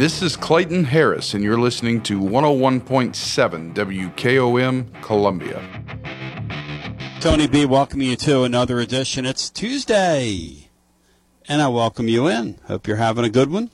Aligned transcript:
This 0.00 0.22
is 0.22 0.34
Clayton 0.34 0.84
Harris, 0.84 1.34
and 1.34 1.44
you're 1.44 1.60
listening 1.60 2.00
to 2.04 2.18
101.7 2.18 3.74
WKOM 3.74 5.02
Columbia. 5.02 5.62
Tony 7.20 7.46
B 7.46 7.66
welcoming 7.66 8.08
you 8.08 8.16
to 8.16 8.44
another 8.44 8.80
edition. 8.80 9.26
It's 9.26 9.50
Tuesday, 9.50 10.70
and 11.46 11.60
I 11.60 11.68
welcome 11.68 12.08
you 12.08 12.28
in. 12.28 12.58
Hope 12.64 12.86
you're 12.86 12.96
having 12.96 13.26
a 13.26 13.28
good 13.28 13.50
one. 13.50 13.68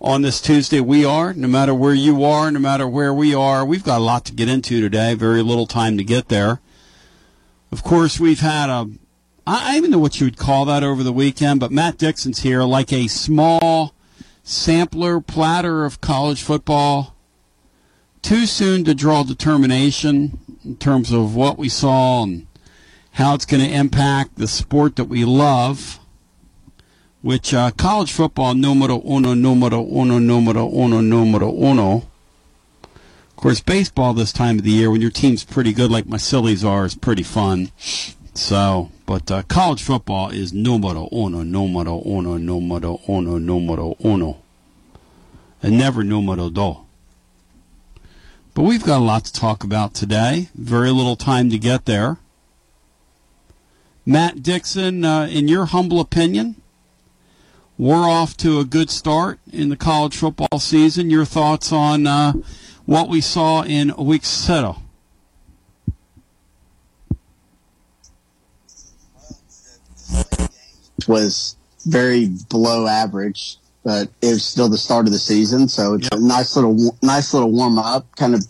On 0.00 0.22
this 0.22 0.40
Tuesday, 0.40 0.78
we 0.78 1.04
are, 1.04 1.34
no 1.34 1.48
matter 1.48 1.74
where 1.74 1.92
you 1.92 2.22
are, 2.22 2.52
no 2.52 2.60
matter 2.60 2.86
where 2.86 3.12
we 3.12 3.34
are, 3.34 3.66
we've 3.66 3.82
got 3.82 3.98
a 3.98 4.04
lot 4.04 4.24
to 4.26 4.32
get 4.32 4.48
into 4.48 4.80
today, 4.80 5.14
very 5.14 5.42
little 5.42 5.66
time 5.66 5.98
to 5.98 6.04
get 6.04 6.28
there. 6.28 6.60
Of 7.72 7.82
course, 7.82 8.20
we've 8.20 8.38
had 8.38 8.70
a, 8.70 8.88
I 9.44 9.72
don't 9.72 9.76
even 9.78 9.90
know 9.90 9.98
what 9.98 10.20
you 10.20 10.28
would 10.28 10.38
call 10.38 10.66
that 10.66 10.84
over 10.84 11.02
the 11.02 11.12
weekend, 11.12 11.58
but 11.58 11.72
Matt 11.72 11.98
Dixon's 11.98 12.42
here 12.42 12.62
like 12.62 12.92
a 12.92 13.08
small 13.08 13.95
sampler 14.46 15.20
platter 15.20 15.84
of 15.84 16.00
college 16.00 16.40
football. 16.40 17.16
Too 18.22 18.46
soon 18.46 18.84
to 18.84 18.94
draw 18.94 19.24
determination 19.24 20.38
in 20.64 20.76
terms 20.76 21.12
of 21.12 21.34
what 21.34 21.58
we 21.58 21.68
saw 21.68 22.22
and 22.22 22.46
how 23.12 23.34
it's 23.34 23.44
going 23.44 23.62
to 23.62 23.74
impact 23.74 24.36
the 24.36 24.46
sport 24.46 24.96
that 24.96 25.04
we 25.04 25.24
love, 25.24 25.98
which 27.22 27.52
uh, 27.52 27.72
college 27.72 28.12
football 28.12 28.54
numero 28.54 29.02
uno, 29.04 29.34
numero 29.34 29.82
uno, 29.82 30.18
numero 30.18 30.68
uno, 30.68 31.00
numero 31.00 31.50
uno. 31.50 32.06
Of 32.84 33.36
course, 33.36 33.60
baseball 33.60 34.14
this 34.14 34.32
time 34.32 34.58
of 34.58 34.64
the 34.64 34.70
year, 34.70 34.90
when 34.90 35.00
your 35.00 35.10
team's 35.10 35.44
pretty 35.44 35.72
good, 35.72 35.90
like 35.90 36.06
my 36.06 36.18
sillies 36.18 36.64
are, 36.64 36.86
is 36.86 36.94
pretty 36.94 37.24
fun. 37.24 37.70
So, 38.34 38.90
but 39.06 39.30
uh, 39.30 39.42
college 39.44 39.82
football 39.82 40.30
is 40.30 40.52
numero 40.52 41.08
uno, 41.12 41.42
numero 41.42 42.02
uno, 42.04 42.36
numero 42.36 43.00
uno, 43.08 43.38
numero 43.38 43.96
uno, 44.04 44.38
and 45.62 45.78
never 45.78 46.02
numero 46.02 46.50
dos. 46.50 46.78
But 48.52 48.62
we've 48.62 48.82
got 48.84 48.98
a 48.98 49.04
lot 49.04 49.24
to 49.26 49.32
talk 49.32 49.62
about 49.62 49.94
today. 49.94 50.48
Very 50.54 50.90
little 50.90 51.14
time 51.14 51.50
to 51.50 51.58
get 51.58 51.84
there. 51.84 52.18
Matt 54.04 54.42
Dixon, 54.42 55.04
uh, 55.04 55.26
in 55.30 55.46
your 55.46 55.66
humble 55.66 56.00
opinion, 56.00 56.56
we're 57.76 58.08
off 58.08 58.36
to 58.38 58.58
a 58.58 58.64
good 58.64 58.88
start 58.88 59.38
in 59.52 59.68
the 59.68 59.76
college 59.76 60.16
football 60.16 60.58
season. 60.58 61.10
Your 61.10 61.24
thoughts 61.24 61.70
on 61.70 62.06
uh, 62.06 62.32
what 62.86 63.08
we 63.08 63.20
saw 63.20 63.62
in 63.62 63.94
week 63.96 64.24
zero? 64.24 64.82
Was 71.08 71.56
very 71.86 72.30
below 72.50 72.86
average, 72.86 73.56
but 73.84 74.08
it 74.22 74.28
was 74.28 74.44
still 74.44 74.68
the 74.68 74.78
start 74.78 75.06
of 75.06 75.12
the 75.12 75.18
season, 75.18 75.68
so 75.68 75.94
it's 75.94 76.08
a 76.08 76.20
nice 76.20 76.56
little 76.56 76.96
nice 77.02 77.32
little 77.32 77.50
warm 77.50 77.78
up, 77.78 78.04
kind 78.16 78.34
of 78.34 78.44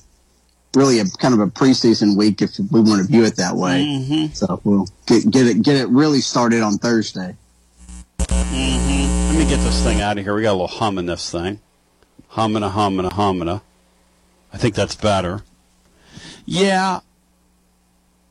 really 0.75 1.01
a 1.01 1.05
kind 1.05 1.35
of 1.35 1.41
a 1.41 1.47
preseason 1.47 2.17
week 2.17 2.43
if 2.43 2.59
we 2.71 2.81
want 2.81 3.01
to 3.01 3.07
view 3.07 3.25
it 3.25 3.37
that 3.37 3.57
way. 3.57 3.83
Mm-hmm. 3.83 4.35
So 4.35 4.61
we'll 4.65 4.89
get 5.07 5.31
get 5.31 5.47
it 5.47 5.63
get 5.63 5.77
it 5.77 5.89
really 5.89 6.21
started 6.21 6.63
on 6.63 6.79
Thursday. 6.79 7.37
Mm-hmm. 8.19 9.29
Let 9.29 9.39
me 9.39 9.49
get 9.49 9.63
this 9.65 9.83
thing 9.83 10.01
out 10.01 10.19
of 10.19 10.25
here. 10.25 10.35
We 10.35 10.43
got 10.43 10.53
a 10.53 10.53
little 10.53 10.67
hum 10.67 10.99
in 10.99 11.07
this 11.07 11.31
thing. 11.31 11.61
Humming, 12.29 12.63
humming, 12.63 13.11
humming. 13.11 13.49
I 13.49 14.59
think 14.59 14.75
that's 14.75 14.95
better. 14.95 15.43
Yeah. 16.45 17.01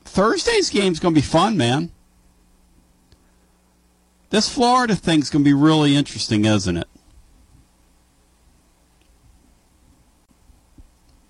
Thursday's 0.06 0.70
game's 0.70 1.00
going 1.00 1.14
to 1.14 1.20
be 1.20 1.26
fun, 1.26 1.58
man. 1.58 1.92
This 4.36 4.50
Florida 4.50 4.98
thing's 4.98 5.30
going 5.30 5.46
to 5.46 5.48
be 5.48 5.54
really 5.54 5.96
interesting, 5.96 6.44
isn't 6.44 6.76
it? 6.76 6.90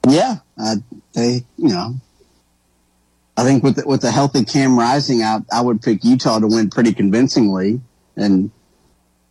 Yeah, 0.09 0.37
they 1.13 1.45
you 1.55 1.69
know, 1.69 1.97
I 3.37 3.43
think 3.43 3.63
with 3.63 3.75
the, 3.75 3.87
with 3.87 4.01
the 4.01 4.09
healthy 4.09 4.43
Cam 4.43 4.75
Rising, 4.75 5.21
I 5.21 5.41
I 5.51 5.61
would 5.61 5.83
pick 5.83 6.03
Utah 6.03 6.39
to 6.39 6.47
win 6.47 6.71
pretty 6.71 6.95
convincingly, 6.95 7.79
and 8.15 8.49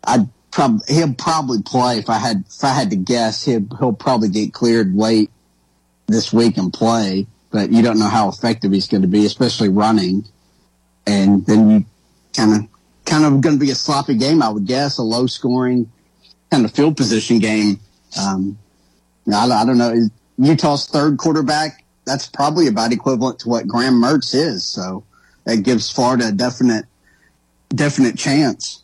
I'd 0.05 0.29
probably 0.53 0.95
he'll 0.95 1.15
probably 1.15 1.61
play 1.61 1.99
if 1.99 2.09
I 2.09 2.19
had 2.19 2.45
if 2.49 2.63
I 2.63 2.73
had 2.73 2.91
to 2.91 2.97
guess 2.97 3.45
he'll 3.45 3.67
he'll 3.81 3.93
probably 3.93 4.29
get 4.29 4.53
cleared 4.53 4.95
late 4.95 5.33
this 6.07 6.33
week 6.33 6.59
and 6.59 6.73
play, 6.73 7.27
but 7.51 7.73
you 7.73 7.83
don't 7.83 7.99
know 7.99 8.07
how 8.07 8.29
effective 8.29 8.71
he's 8.71 8.87
going 8.87 9.03
to 9.03 9.09
be, 9.09 9.27
especially 9.27 9.69
running, 9.69 10.27
and 11.09 11.45
then 11.45 11.71
you 11.71 11.85
kind 12.35 12.53
of 12.55 12.74
kind 13.05 13.25
of 13.25 13.41
going 13.41 13.57
to 13.57 13.65
be 13.65 13.71
a 13.71 13.75
sloppy 13.75 14.15
game, 14.15 14.43
I 14.43 14.49
would 14.49 14.67
guess, 14.67 14.99
a 14.99 15.03
low 15.03 15.27
scoring 15.27 15.91
kind 16.51 16.65
of 16.65 16.73
field 16.73 16.97
position 16.97 17.39
game. 17.39 17.81
Um, 18.21 18.59
I, 19.33 19.47
I 19.47 19.65
don't 19.65 19.79
know. 19.79 20.09
Utah's 20.39 20.87
third 20.87 21.19
quarterback, 21.19 21.85
that's 22.05 22.27
probably 22.27 22.67
about 22.67 22.93
equivalent 22.93 23.39
to 23.41 23.49
what 23.49 23.67
Graham 23.67 23.95
Mertz 23.95 24.35
is. 24.35 24.65
So 24.65 25.05
that 25.45 25.59
gives 25.59 25.91
Florida 25.91 26.29
a 26.29 26.33
definite, 26.33 26.87
definite 27.71 28.17
chance. 28.17 28.83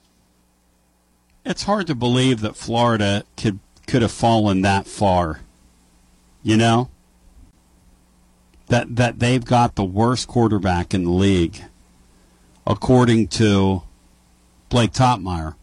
It's 1.44 1.64
hard 1.64 1.86
to 1.86 1.94
believe 1.94 2.40
that 2.40 2.56
Florida 2.56 3.24
could 3.36 3.60
could 3.86 4.02
have 4.02 4.12
fallen 4.12 4.62
that 4.62 4.86
far. 4.86 5.40
You 6.42 6.56
know? 6.56 6.90
That 8.68 8.96
that 8.96 9.18
they've 9.18 9.44
got 9.44 9.74
the 9.74 9.84
worst 9.84 10.28
quarterback 10.28 10.94
in 10.94 11.04
the 11.04 11.10
league 11.10 11.64
according 12.66 13.26
to 13.26 13.82
Blake 14.70 14.92
Toppmeyer, 14.92 15.56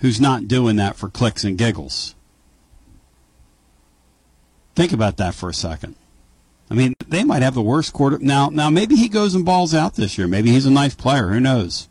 who's 0.00 0.20
not 0.20 0.48
doing 0.48 0.76
that 0.76 0.96
for 0.96 1.08
clicks 1.08 1.44
and 1.44 1.56
giggles. 1.56 2.16
Think 4.74 4.92
about 4.92 5.18
that 5.18 5.34
for 5.34 5.48
a 5.48 5.54
second. 5.54 5.94
I 6.70 6.74
mean, 6.74 6.94
they 7.06 7.22
might 7.22 7.42
have 7.42 7.54
the 7.54 7.62
worst 7.62 7.92
quarter 7.92 8.18
now. 8.18 8.48
Now, 8.48 8.70
maybe 8.70 8.96
he 8.96 9.08
goes 9.08 9.34
and 9.34 9.44
balls 9.44 9.74
out 9.74 9.94
this 9.94 10.18
year. 10.18 10.26
Maybe 10.26 10.50
he's 10.50 10.66
a 10.66 10.70
nice 10.70 10.94
player. 10.94 11.28
Who 11.28 11.38
knows? 11.38 11.88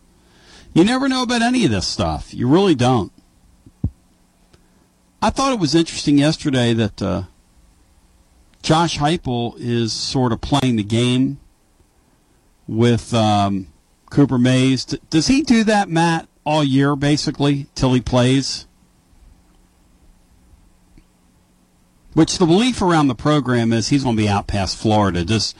You 0.74 0.84
never 0.84 1.08
know 1.08 1.24
about 1.24 1.44
any 1.44 1.64
of 1.64 1.72
this 1.72 1.88
stuff. 1.88 2.34
You 2.34 2.50
really 2.50 2.76
don't. 2.76 3.14
I 5.22 5.30
thought 5.30 5.54
it 5.54 5.60
was 5.60 5.76
interesting 5.76 6.18
yesterday 6.18 6.74
that 6.74 7.02
uh, 7.02 7.24
Josh 8.64 8.98
Heupel 8.98 9.56
is 9.58 9.94
sort 9.94 10.34
of 10.34 10.42
playing 10.42 10.76
the 10.76 10.84
game 10.84 11.40
with 12.68 13.14
um, 13.14 13.68
Cooper 14.10 14.40
Mays. 14.40 14.84
Does 14.84 15.28
he 15.28 15.44
do 15.44 15.64
that, 15.64 15.88
Matt, 15.88 16.28
all 16.46 16.64
year 16.64 16.96
basically 16.96 17.68
till 17.76 17.94
he 17.94 18.02
plays? 18.02 18.66
Which 22.14 22.38
the 22.38 22.46
belief 22.46 22.82
around 22.82 23.08
the 23.08 23.16
program 23.16 23.74
is 23.74 23.90
he's 23.90 24.04
going 24.04 24.16
to 24.16 24.22
be 24.22 24.30
out 24.30 24.46
past 24.46 24.78
Florida. 24.78 25.26
Just 25.26 25.58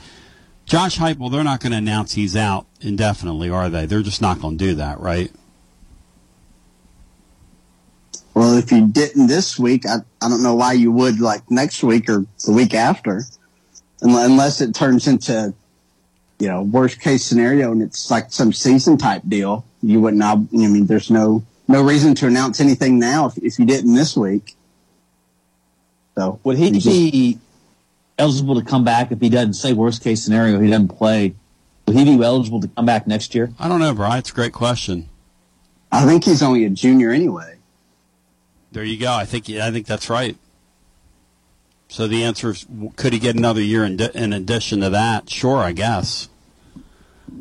Josh 0.66 0.98
Heupel, 0.98 1.30
they're 1.30 1.44
not 1.44 1.60
going 1.60 1.72
to 1.72 1.78
announce 1.78 2.12
he's 2.12 2.36
out 2.36 2.66
indefinitely, 2.80 3.50
are 3.50 3.68
they? 3.68 3.86
They're 3.86 4.02
just 4.02 4.22
not 4.22 4.40
going 4.40 4.56
to 4.56 4.64
do 4.64 4.74
that, 4.76 5.00
right? 5.00 5.32
Well, 8.34 8.56
if 8.56 8.72
you 8.72 8.86
didn't 8.88 9.28
this 9.28 9.58
week, 9.58 9.86
I, 9.86 9.96
I 10.20 10.28
don't 10.28 10.42
know 10.42 10.54
why 10.54 10.72
you 10.72 10.90
would 10.90 11.20
like 11.20 11.48
next 11.50 11.82
week 11.82 12.08
or 12.08 12.24
the 12.44 12.52
week 12.52 12.74
after, 12.74 13.22
unless 14.00 14.60
it 14.60 14.74
turns 14.74 15.06
into, 15.06 15.54
you 16.40 16.48
know, 16.48 16.62
worst 16.62 17.00
case 17.00 17.24
scenario 17.24 17.70
and 17.70 17.80
it's 17.82 18.10
like 18.10 18.32
some 18.32 18.52
season 18.52 18.98
type 18.98 19.22
deal. 19.28 19.64
You 19.84 20.00
wouldn't. 20.00 20.22
I 20.22 20.36
mean, 20.36 20.86
there's 20.86 21.10
no 21.10 21.44
no 21.68 21.82
reason 21.82 22.14
to 22.16 22.26
announce 22.26 22.60
anything 22.60 22.98
now 22.98 23.26
if, 23.26 23.38
if 23.38 23.58
you 23.58 23.66
didn't 23.66 23.94
this 23.94 24.16
week. 24.16 24.56
So 26.14 26.40
would 26.44 26.56
he 26.56 26.70
be 26.70 27.38
eligible 28.18 28.54
to 28.54 28.64
come 28.64 28.84
back 28.84 29.12
if 29.12 29.20
he 29.20 29.28
doesn't 29.28 29.54
say 29.54 29.72
worst 29.72 30.02
case 30.02 30.22
scenario 30.22 30.60
he 30.60 30.70
doesn't 30.70 30.88
play? 30.88 31.34
Would 31.86 31.96
he 31.96 32.16
be 32.16 32.22
eligible 32.22 32.60
to 32.60 32.68
come 32.68 32.86
back 32.86 33.06
next 33.06 33.34
year? 33.34 33.52
I 33.58 33.68
don't 33.68 33.80
know, 33.80 33.94
Brian. 33.94 34.18
It's 34.18 34.30
a 34.30 34.34
great 34.34 34.52
question. 34.52 35.08
I 35.92 36.06
think 36.06 36.24
he's 36.24 36.42
only 36.42 36.64
a 36.64 36.70
junior 36.70 37.10
anyway. 37.10 37.56
There 38.72 38.84
you 38.84 38.98
go. 38.98 39.12
I 39.12 39.24
think 39.24 39.50
I 39.50 39.70
think 39.70 39.86
that's 39.86 40.08
right. 40.08 40.36
So 41.88 42.08
the 42.08 42.24
answer 42.24 42.50
is, 42.50 42.66
could 42.96 43.12
he 43.12 43.18
get 43.18 43.36
another 43.36 43.60
year 43.60 43.84
in, 43.84 44.00
in 44.00 44.32
addition 44.32 44.80
to 44.80 44.90
that? 44.90 45.30
Sure, 45.30 45.58
I 45.58 45.72
guess. 45.72 46.28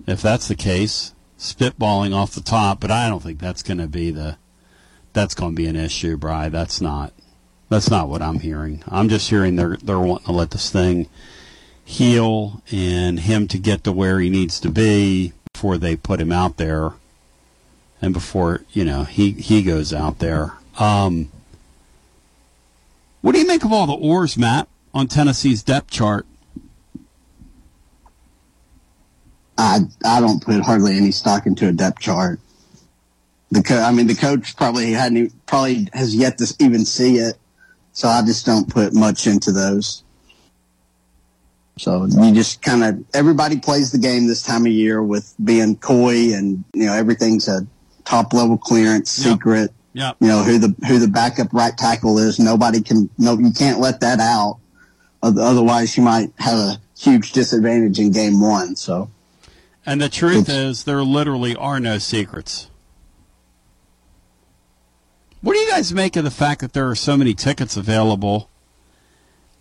If 0.05 0.21
that's 0.21 0.47
the 0.47 0.55
case, 0.55 1.13
spitballing 1.43 2.15
off 2.15 2.33
the 2.33 2.41
top, 2.41 2.79
but 2.79 2.89
I 2.89 3.09
don't 3.09 3.21
think 3.21 3.39
that's 3.39 3.63
going 3.63 3.79
to 3.79 3.87
be 3.87 4.11
the 4.11 4.37
that's 5.11 5.35
going 5.35 5.51
to 5.51 5.55
be 5.55 5.67
an 5.67 5.75
issue, 5.75 6.17
Bry. 6.17 6.49
That's 6.49 6.81
not 6.81 7.13
that's 7.69 7.89
not 7.89 8.07
what 8.07 8.21
I'm 8.21 8.39
hearing. 8.39 8.83
I'm 8.87 9.09
just 9.09 9.29
hearing 9.29 9.55
they're 9.55 9.77
they're 9.77 9.99
wanting 9.99 10.25
to 10.27 10.31
let 10.31 10.51
this 10.51 10.69
thing 10.71 11.07
heal 11.85 12.61
and 12.71 13.19
him 13.19 13.47
to 13.49 13.57
get 13.57 13.83
to 13.83 13.91
where 13.91 14.19
he 14.19 14.29
needs 14.29 14.59
to 14.61 14.69
be 14.69 15.33
before 15.53 15.77
they 15.77 15.97
put 15.97 16.21
him 16.21 16.31
out 16.31 16.55
there 16.57 16.93
and 18.01 18.13
before 18.13 18.61
you 18.71 18.85
know 18.85 19.03
he 19.03 19.31
he 19.31 19.63
goes 19.63 19.93
out 19.93 20.19
there. 20.19 20.53
Um, 20.79 21.29
what 23.21 23.33
do 23.33 23.39
you 23.39 23.47
make 23.47 23.63
of 23.63 23.71
all 23.71 23.85
the 23.85 23.93
oars, 23.93 24.37
Matt, 24.37 24.67
on 24.93 25.07
Tennessee's 25.07 25.61
depth 25.61 25.91
chart? 25.91 26.25
I 29.57 29.79
I 30.05 30.19
don't 30.19 30.43
put 30.43 30.61
hardly 30.61 30.97
any 30.97 31.11
stock 31.11 31.45
into 31.45 31.67
a 31.67 31.71
depth 31.71 31.99
chart. 31.99 32.39
The 33.51 33.61
co- 33.61 33.81
I 33.81 33.91
mean 33.91 34.07
the 34.07 34.15
coach 34.15 34.55
probably 34.55 34.91
hadn't 34.91 35.45
probably 35.45 35.87
has 35.93 36.15
yet 36.15 36.37
to 36.39 36.55
even 36.59 36.85
see 36.85 37.17
it, 37.17 37.37
so 37.91 38.07
I 38.07 38.23
just 38.23 38.45
don't 38.45 38.67
put 38.67 38.93
much 38.93 39.27
into 39.27 39.51
those. 39.51 40.03
So 41.77 42.05
you 42.05 42.33
just 42.33 42.61
kind 42.61 42.83
of 42.83 43.03
everybody 43.13 43.59
plays 43.59 43.91
the 43.91 43.97
game 43.97 44.27
this 44.27 44.43
time 44.43 44.65
of 44.65 44.71
year 44.71 45.01
with 45.01 45.33
being 45.43 45.75
coy 45.75 46.33
and 46.33 46.63
you 46.73 46.85
know 46.85 46.93
everything's 46.93 47.47
a 47.47 47.67
top 48.05 48.33
level 48.33 48.57
clearance 48.57 49.11
secret. 49.11 49.71
Yep. 49.93 50.17
You 50.19 50.27
know 50.27 50.43
who 50.43 50.57
the 50.57 50.75
who 50.87 50.97
the 50.97 51.07
backup 51.07 51.53
right 51.53 51.75
tackle 51.77 52.17
is. 52.17 52.39
Nobody 52.39 52.81
can 52.81 53.09
no 53.19 53.37
you 53.37 53.51
can't 53.51 53.79
let 53.79 54.01
that 54.01 54.19
out. 54.19 54.59
Otherwise, 55.21 55.95
you 55.95 56.03
might 56.03 56.33
have 56.37 56.57
a 56.57 56.77
huge 56.97 57.31
disadvantage 57.31 57.99
in 57.99 58.11
game 58.11 58.41
one. 58.41 58.75
So. 58.75 59.09
And 59.85 60.01
the 60.01 60.09
truth 60.09 60.49
is, 60.49 60.85
there 60.85 61.03
literally 61.03 61.55
are 61.55 61.79
no 61.79 61.97
secrets. 61.97 62.69
What 65.41 65.53
do 65.53 65.59
you 65.59 65.69
guys 65.69 65.93
make 65.93 66.15
of 66.15 66.23
the 66.23 66.31
fact 66.31 66.61
that 66.61 66.71
there 66.71 66.89
are 66.89 66.95
so 66.95 67.17
many 67.17 67.33
tickets 67.33 67.75
available 67.75 68.49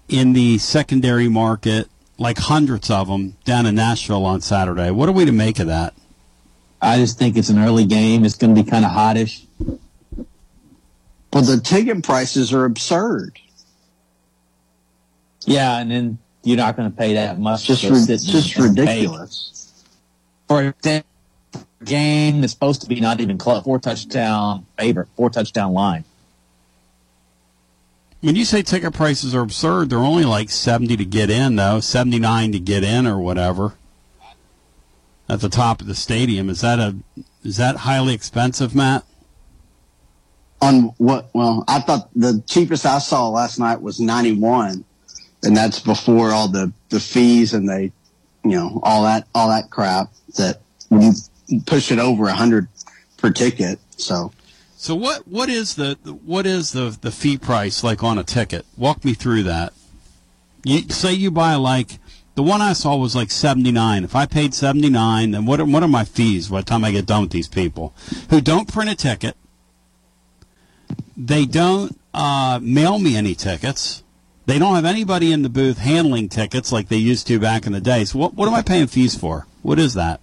in 0.09 0.33
the 0.33 0.59
secondary 0.59 1.29
market, 1.29 1.88
like 2.19 2.38
hundreds 2.38 2.88
of 2.88 3.09
them, 3.09 3.37
down 3.45 3.67
in 3.67 3.75
Nashville 3.75 4.25
on 4.25 4.41
Saturday? 4.41 4.93
What 4.93 5.09
are 5.09 5.12
we 5.12 5.25
to 5.25 5.33
make 5.33 5.59
of 5.59 5.67
that? 5.67 5.95
I 6.81 6.99
just 6.99 7.19
think 7.19 7.37
it's 7.37 7.49
an 7.49 7.59
early 7.59 7.85
game. 7.85 8.25
It's 8.25 8.37
going 8.37 8.55
to 8.55 8.62
be 8.62 8.69
kind 8.69 8.85
of 8.85 8.93
hottish. 8.93 9.45
But 11.33 11.43
the 11.43 11.61
ticket 11.61 12.05
prices 12.05 12.52
are 12.52 12.64
absurd. 12.64 13.41
Yeah, 15.47 15.79
and 15.79 15.91
then 15.91 16.19
you're 16.45 16.57
not 16.57 16.76
going 16.76 16.88
to 16.91 16.97
pay 16.97 17.14
that 17.14 17.41
much. 17.41 17.64
Just, 17.64 17.83
ri- 17.83 18.17
just 18.17 18.57
ridiculous 18.57 19.62
for 20.52 20.75
a 20.85 21.04
game 21.85 22.40
that's 22.40 22.52
supposed 22.52 22.82
to 22.82 22.87
be 22.87 23.00
not 23.00 23.21
even 23.21 23.38
close, 23.38 23.64
four 23.64 23.78
touchdown 23.78 24.66
favorite, 24.78 25.09
four 25.16 25.30
touchdown 25.30 25.73
line. 25.73 26.04
When 28.21 28.37
you 28.37 28.44
say 28.44 28.62
ticket 28.62 28.92
prices 28.92 29.35
are 29.35 29.40
absurd, 29.40 29.90
they're 29.90 29.99
only 29.99 30.25
like 30.25 30.50
seventy 30.50 30.97
to 30.97 31.04
get 31.04 31.30
in, 31.30 31.56
though 31.56 31.80
seventy 31.80 32.18
nine 32.18 32.52
to 32.52 32.61
get 32.61 32.85
in 32.85 33.06
or 33.06 33.18
whatever. 33.18 33.75
At 35.28 35.40
the 35.40 35.49
top 35.49 35.80
of 35.80 35.87
the 35.87 35.94
stadium, 35.94 36.50
is 36.50 36.61
that 36.61 36.78
a 36.78 36.97
is 37.42 37.56
that 37.56 37.78
highly 37.78 38.14
expensive, 38.14 38.75
Matt? 38.75 39.04
On 40.61 40.94
what? 40.99 41.30
Well, 41.32 41.64
I 41.66 41.80
thought 41.80 42.11
the 42.14 42.42
cheapest 42.47 42.87
I 42.87 42.99
saw 42.99 43.28
last 43.28 43.59
night 43.59 43.80
was 43.80 43.99
ninety 43.99 44.32
one, 44.32 44.85
and 45.42 45.56
that's 45.56 45.80
before 45.80 46.30
all 46.30 46.47
the 46.47 46.73
the 46.90 47.00
fees 47.00 47.54
and 47.54 47.68
they, 47.68 47.90
you 48.44 48.52
know, 48.52 48.80
all 48.82 49.04
that 49.04 49.26
all 49.34 49.49
that 49.49 49.70
crap 49.70 50.12
that 50.37 50.61
when 50.88 51.12
you 51.46 51.61
push 51.61 51.90
it 51.90 51.99
over 51.99 52.26
a 52.28 52.34
hundred 52.34 52.68
per 53.16 53.30
ticket. 53.30 53.78
So, 53.96 54.32
so 54.76 54.94
what? 54.94 55.26
What 55.28 55.49
is 55.49 55.76
the 55.76 55.96
what 56.25 56.46
is 56.46 56.72
the 56.72 56.96
the 57.00 57.11
fee 57.11 57.38
price 57.38 57.84
like 57.84 58.02
on 58.02 58.18
a 58.18 58.25
ticket? 58.25 58.66
Walk 58.76 59.04
me 59.04 59.14
through 59.14 59.44
that. 59.44 59.72
You 60.64 60.88
say 60.88 61.12
you 61.12 61.30
buy 61.30 61.54
like 61.54 61.99
the 62.34 62.42
one 62.42 62.61
I 62.61 62.72
saw 62.72 62.96
was 62.96 63.14
like 63.14 63.30
seventy 63.30 63.72
nine. 63.72 64.04
If 64.04 64.16
I 64.16 64.26
paid 64.26 64.54
seventy 64.54 64.90
nine, 64.90 65.32
then 65.32 65.46
what 65.46 65.61
are, 65.61 65.64
what 65.64 65.82
are 65.82 65.88
my 65.88 66.04
fees 66.04 66.49
by 66.49 66.61
the 66.61 66.66
time 66.66 66.84
I 66.84 66.90
get 66.90 67.06
done 67.06 67.22
with 67.22 67.30
these 67.30 67.49
people 67.49 67.94
who 68.30 68.40
don't 68.40 68.72
print 68.72 68.90
a 68.90 68.94
ticket? 68.94 69.37
They 71.16 71.44
don't 71.44 71.99
uh, 72.14 72.58
mail 72.62 72.99
me 72.99 73.16
any 73.16 73.34
tickets. 73.34 74.02
They 74.46 74.58
don't 74.58 74.75
have 74.75 74.84
anybody 74.84 75.32
in 75.32 75.42
the 75.42 75.49
booth 75.49 75.78
handling 75.78 76.28
tickets 76.28 76.72
like 76.72 76.88
they 76.88 76.96
used 76.96 77.26
to 77.28 77.38
back 77.38 77.66
in 77.66 77.72
the 77.72 77.80
day. 77.80 78.04
So 78.04 78.18
what 78.18 78.34
what 78.34 78.49
am 78.49 78.54
I 78.54 78.62
paying 78.62 78.88
fees 78.88 79.16
for? 79.16 79.46
What 79.62 79.78
is 79.78 79.94
that? 79.94 80.20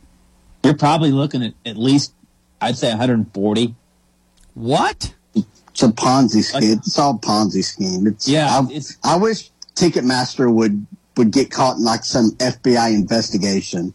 You're 0.64 0.76
probably 0.76 1.12
looking 1.12 1.44
at 1.44 1.54
at 1.66 1.78
least, 1.78 2.14
I'd 2.60 2.78
say 2.78 2.90
140. 2.90 3.76
What? 4.56 5.14
It's 5.34 5.84
a 5.84 5.88
Ponzi 5.88 6.44
scheme. 6.44 6.78
It's 6.78 7.00
all 7.00 7.18
Ponzi 7.18 7.64
scheme. 7.64 8.08
It's, 8.08 8.28
yeah. 8.28 8.48
I, 8.48 8.68
it's, 8.72 8.98
I 9.04 9.16
wish 9.16 9.50
Ticketmaster 9.76 10.54
would 10.54 10.86
would 11.16 11.32
get 11.32 11.52
caught 11.52 11.78
in 11.78 11.84
like 11.84 12.04
some 12.04 12.32
FBI 12.32 12.94
investigation. 12.94 13.94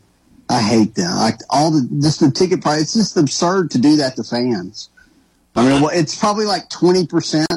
I 0.49 0.61
hate 0.61 0.95
them. 0.95 1.15
Like 1.17 1.41
all 1.51 1.71
the 1.71 1.89
just 2.01 2.21
the 2.21 2.31
ticket 2.31 2.63
price. 2.63 2.83
It's 2.83 2.95
just 2.95 3.17
absurd 3.17 3.71
to 3.73 3.79
do 3.79 3.97
that 3.97 4.17
to 4.17 4.25
fans. 4.25 4.89
I 5.57 5.69
mean, 5.69 5.83
well, 5.83 5.91
it's 5.93 6.19
probably 6.19 6.47
like 6.47 6.71
twenty 6.71 7.07
percent. 7.07 7.53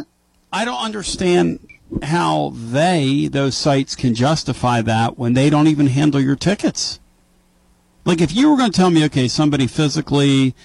I 0.52 0.66
don't 0.66 0.82
understand 0.82 1.60
how 2.04 2.52
they 2.54 3.28
those 3.28 3.56
sites 3.56 3.96
can 3.96 4.14
justify 4.14 4.82
that 4.82 5.18
when 5.18 5.34
they 5.34 5.50
don't 5.50 5.68
even 5.68 5.88
handle 5.88 6.20
your 6.20 6.36
tickets. 6.36 7.00
Like 8.06 8.22
if 8.22 8.34
you 8.34 8.50
were 8.50 8.58
going 8.58 8.72
to 8.72 8.78
tell 8.78 8.90
me, 8.90 9.06
okay, 9.06 9.28
somebody 9.28 9.68
physically 9.68 10.56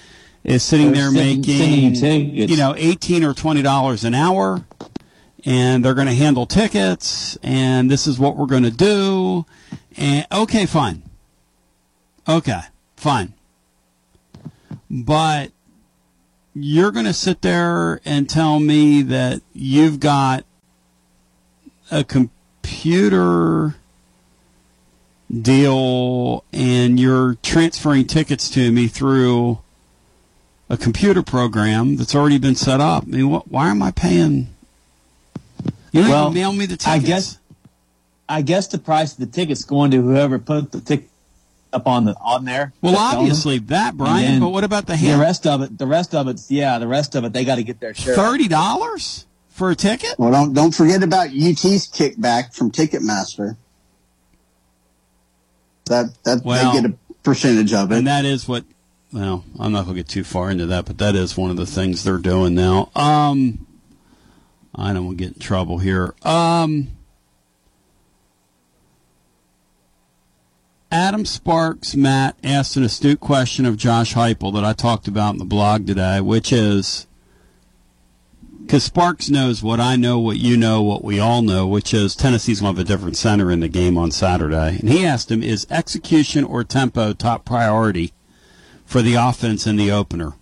is 0.44 0.62
sitting 0.62 0.92
there 0.92 1.10
making, 1.10 1.94
you 1.94 2.56
know, 2.56 2.74
eighteen 2.76 3.22
or 3.22 3.34
twenty 3.34 3.62
dollars 3.62 4.04
an 4.04 4.14
hour, 4.14 4.64
and 5.44 5.84
they're 5.84 5.94
going 5.94 6.08
to 6.08 6.14
handle 6.14 6.46
tickets, 6.46 7.36
and 7.42 7.90
this 7.90 8.06
is 8.06 8.18
what 8.18 8.36
we're 8.36 8.46
going 8.46 8.64
to 8.64 8.70
do, 8.70 9.46
and 9.96 10.26
okay, 10.32 10.66
fine, 10.66 11.02
okay, 12.28 12.60
fine, 12.96 13.34
but 14.90 15.52
you're 16.54 16.90
going 16.90 17.06
to 17.06 17.14
sit 17.14 17.42
there 17.42 18.00
and 18.04 18.28
tell 18.28 18.60
me 18.60 19.02
that 19.02 19.42
you've 19.52 20.00
got 20.00 20.44
a 21.90 22.04
computer 22.04 23.76
deal 25.30 26.44
and 26.52 27.00
you're 27.00 27.34
transferring 27.42 28.06
tickets 28.06 28.50
to 28.50 28.70
me 28.70 28.86
through 28.86 29.58
a 30.68 30.76
computer 30.76 31.22
program 31.22 31.96
that's 31.96 32.14
already 32.14 32.38
been 32.38 32.54
set 32.54 32.80
up. 32.80 33.04
I 33.04 33.06
mean, 33.06 33.30
what, 33.30 33.48
why 33.48 33.70
am 33.70 33.82
I 33.82 33.90
paying? 33.90 34.48
You 35.92 36.02
Well, 36.02 36.30
mail 36.30 36.52
me 36.52 36.66
the 36.66 36.76
tickets. 36.76 36.86
I 36.86 36.98
guess, 36.98 37.38
I 38.28 38.42
guess 38.42 38.68
the 38.68 38.78
price 38.78 39.12
of 39.12 39.18
the 39.18 39.26
ticket's 39.26 39.64
going 39.64 39.90
to 39.90 40.00
whoever 40.00 40.38
put 40.38 40.72
the 40.72 40.80
ticket 40.80 41.08
up 41.72 41.86
on 41.86 42.04
the 42.04 42.14
on 42.20 42.44
there. 42.44 42.72
Well, 42.82 42.96
obviously 42.96 43.58
them. 43.58 43.66
that, 43.68 43.96
Brian. 43.96 44.40
But 44.40 44.50
what 44.50 44.64
about 44.64 44.86
the 44.86 44.96
the 44.96 45.18
rest 45.18 45.46
of 45.46 45.62
it? 45.62 45.78
The 45.78 45.86
rest 45.86 46.14
of 46.14 46.28
it's 46.28 46.50
yeah. 46.50 46.78
The 46.78 46.86
rest 46.86 47.14
of 47.14 47.24
it 47.24 47.32
they 47.32 47.44
got 47.44 47.56
to 47.56 47.62
get 47.62 47.80
their 47.80 47.94
share. 47.94 48.14
Thirty 48.14 48.48
dollars 48.48 49.26
for 49.62 49.70
a 49.70 49.76
ticket? 49.76 50.18
Well, 50.18 50.32
don't 50.32 50.54
don't 50.54 50.74
forget 50.74 51.04
about 51.04 51.28
UT's 51.28 51.86
kickback 51.86 52.52
from 52.52 52.72
Ticketmaster. 52.72 53.56
That 55.84 56.06
that 56.24 56.44
well, 56.44 56.72
they 56.72 56.80
get 56.80 56.90
a 56.90 56.94
percentage 57.22 57.72
of 57.72 57.92
it, 57.92 57.98
and 57.98 58.08
that 58.08 58.24
is 58.24 58.48
what. 58.48 58.64
Well, 59.12 59.44
I'm 59.60 59.70
not 59.70 59.84
going 59.84 59.94
to 59.94 60.02
get 60.02 60.08
too 60.08 60.24
far 60.24 60.50
into 60.50 60.66
that, 60.66 60.86
but 60.86 60.98
that 60.98 61.14
is 61.14 61.36
one 61.36 61.52
of 61.52 61.56
the 61.56 61.66
things 61.66 62.02
they're 62.02 62.18
doing 62.18 62.56
now. 62.56 62.90
Um, 62.96 63.64
I 64.74 64.92
don't 64.92 65.04
want 65.04 65.18
to 65.18 65.24
get 65.24 65.34
in 65.34 65.38
trouble 65.38 65.78
here. 65.78 66.14
Um, 66.22 66.88
Adam 70.90 71.24
Sparks 71.24 71.94
Matt 71.94 72.36
asked 72.42 72.76
an 72.76 72.82
astute 72.82 73.20
question 73.20 73.64
of 73.64 73.76
Josh 73.76 74.14
Heupel 74.14 74.52
that 74.54 74.64
I 74.64 74.72
talked 74.72 75.06
about 75.06 75.34
in 75.34 75.38
the 75.38 75.44
blog 75.44 75.86
today, 75.86 76.20
which 76.20 76.52
is 76.52 77.06
because 78.72 78.84
Sparks 78.84 79.28
knows 79.28 79.62
what 79.62 79.80
I 79.80 79.96
know, 79.96 80.18
what 80.18 80.38
you 80.38 80.56
know, 80.56 80.80
what 80.80 81.04
we 81.04 81.20
all 81.20 81.42
know, 81.42 81.66
which 81.66 81.92
is 81.92 82.16
Tennessee's 82.16 82.62
going 82.62 82.74
to 82.74 82.80
have 82.80 82.86
a 82.86 82.90
different 82.90 83.18
center 83.18 83.50
in 83.50 83.60
the 83.60 83.68
game 83.68 83.98
on 83.98 84.10
Saturday. 84.10 84.78
And 84.78 84.88
he 84.88 85.04
asked 85.04 85.30
him, 85.30 85.42
is 85.42 85.66
execution 85.68 86.42
or 86.42 86.64
tempo 86.64 87.12
top 87.12 87.44
priority 87.44 88.14
for 88.86 89.02
the 89.02 89.12
offense 89.12 89.66
in 89.66 89.76
the 89.76 89.90
opener? 89.90 90.32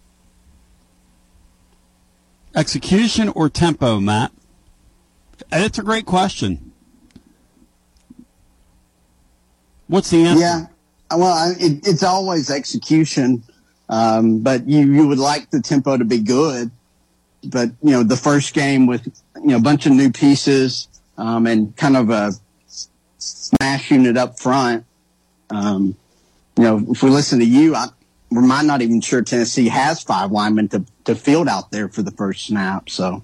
Execution 2.54 3.30
or 3.30 3.48
tempo, 3.48 3.98
Matt? 3.98 4.30
It's 5.50 5.80
a 5.80 5.82
great 5.82 6.06
question. 6.06 6.70
What's 9.88 10.10
the 10.10 10.24
answer? 10.24 10.40
Yeah. 10.40 10.66
Well, 11.10 11.52
it, 11.58 11.84
it's 11.84 12.04
always 12.04 12.48
execution, 12.48 13.42
um, 13.88 14.38
but 14.38 14.68
you, 14.68 14.86
you 14.86 15.08
would 15.08 15.18
like 15.18 15.50
the 15.50 15.60
tempo 15.60 15.96
to 15.96 16.04
be 16.04 16.20
good. 16.20 16.70
But, 17.42 17.70
you 17.82 17.92
know, 17.92 18.02
the 18.02 18.16
first 18.16 18.52
game 18.52 18.86
with, 18.86 19.06
you 19.36 19.48
know, 19.48 19.56
a 19.56 19.60
bunch 19.60 19.86
of 19.86 19.92
new 19.92 20.10
pieces 20.10 20.88
um, 21.16 21.46
and 21.46 21.74
kind 21.76 21.96
of 21.96 22.10
a 22.10 22.32
smash 23.18 23.90
unit 23.90 24.16
up 24.16 24.38
front, 24.38 24.84
um, 25.48 25.96
you 26.56 26.64
know, 26.64 26.84
if 26.90 27.02
we 27.02 27.10
listen 27.10 27.38
to 27.38 27.44
you, 27.44 27.74
I, 27.74 27.86
we 28.30 28.42
might 28.42 28.64
not 28.64 28.82
even 28.82 29.00
sure 29.00 29.22
Tennessee 29.22 29.68
has 29.68 30.02
five 30.02 30.30
linemen 30.30 30.68
to, 30.68 30.84
to 31.04 31.14
field 31.14 31.48
out 31.48 31.70
there 31.70 31.88
for 31.88 32.02
the 32.02 32.10
first 32.10 32.46
snap. 32.46 32.90
So 32.90 33.22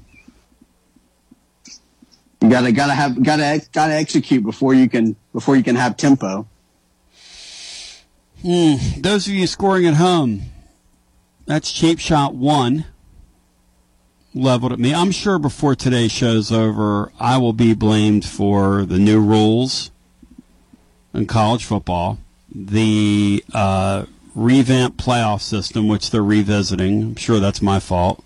you 2.40 2.50
gotta 2.50 2.72
gotta 2.72 2.94
have 2.94 3.22
gotta 3.22 3.60
gotta 3.72 3.94
execute 3.94 4.42
before 4.42 4.74
you 4.74 4.88
can 4.88 5.16
before 5.32 5.56
you 5.56 5.62
can 5.62 5.76
have 5.76 5.96
tempo. 5.96 6.46
Mm, 8.44 9.02
those 9.02 9.26
of 9.26 9.34
you 9.34 9.46
scoring 9.46 9.86
at 9.86 9.94
home, 9.94 10.42
that's 11.46 11.72
cheap 11.72 11.98
shot 11.98 12.34
one 12.34 12.84
leveled 14.36 14.72
at 14.72 14.78
me. 14.78 14.94
I'm 14.94 15.10
sure 15.10 15.38
before 15.38 15.74
today's 15.74 16.12
show's 16.12 16.52
over, 16.52 17.10
I 17.18 17.38
will 17.38 17.52
be 17.54 17.74
blamed 17.74 18.24
for 18.24 18.84
the 18.84 18.98
new 18.98 19.20
rules 19.20 19.90
in 21.14 21.26
college 21.26 21.64
football, 21.64 22.18
the 22.54 23.42
uh, 23.54 24.04
revamped 24.34 24.98
playoff 24.98 25.40
system, 25.40 25.88
which 25.88 26.10
they're 26.10 26.22
revisiting. 26.22 27.02
I'm 27.02 27.16
sure 27.16 27.40
that's 27.40 27.62
my 27.62 27.80
fault. 27.80 28.22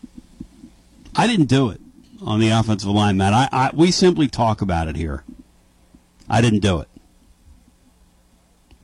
I 1.14 1.26
didn't 1.26 1.46
do 1.46 1.70
it 1.70 1.80
on 2.20 2.40
the 2.40 2.50
offensive 2.50 2.90
line, 2.90 3.16
Matt. 3.16 3.32
I, 3.32 3.48
I 3.52 3.70
we 3.72 3.90
simply 3.90 4.28
talk 4.28 4.60
about 4.60 4.88
it 4.88 4.96
here. 4.96 5.24
I 6.28 6.40
didn't 6.40 6.60
do 6.60 6.80
it. 6.80 6.88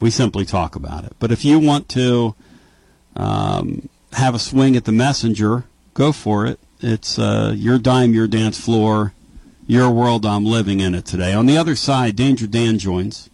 We 0.00 0.10
simply 0.10 0.44
talk 0.44 0.76
about 0.76 1.04
it. 1.04 1.14
But 1.18 1.32
if 1.32 1.44
you 1.44 1.58
want 1.58 1.88
to 1.90 2.34
um, 3.14 3.88
have 4.12 4.34
a 4.34 4.38
swing 4.38 4.76
at 4.76 4.84
the 4.84 4.92
messenger, 4.92 5.64
go 5.94 6.12
for 6.12 6.46
it. 6.46 6.60
It's 6.80 7.18
uh, 7.18 7.54
your 7.56 7.78
dime, 7.78 8.12
your 8.12 8.28
dance 8.28 8.60
floor, 8.60 9.14
your 9.66 9.90
world. 9.90 10.26
I'm 10.26 10.44
living 10.44 10.80
in 10.80 10.94
it 10.94 11.06
today. 11.06 11.32
On 11.32 11.46
the 11.46 11.56
other 11.56 11.74
side, 11.74 12.16
Danger 12.16 12.46
Dan 12.46 12.78
joins. 12.78 13.30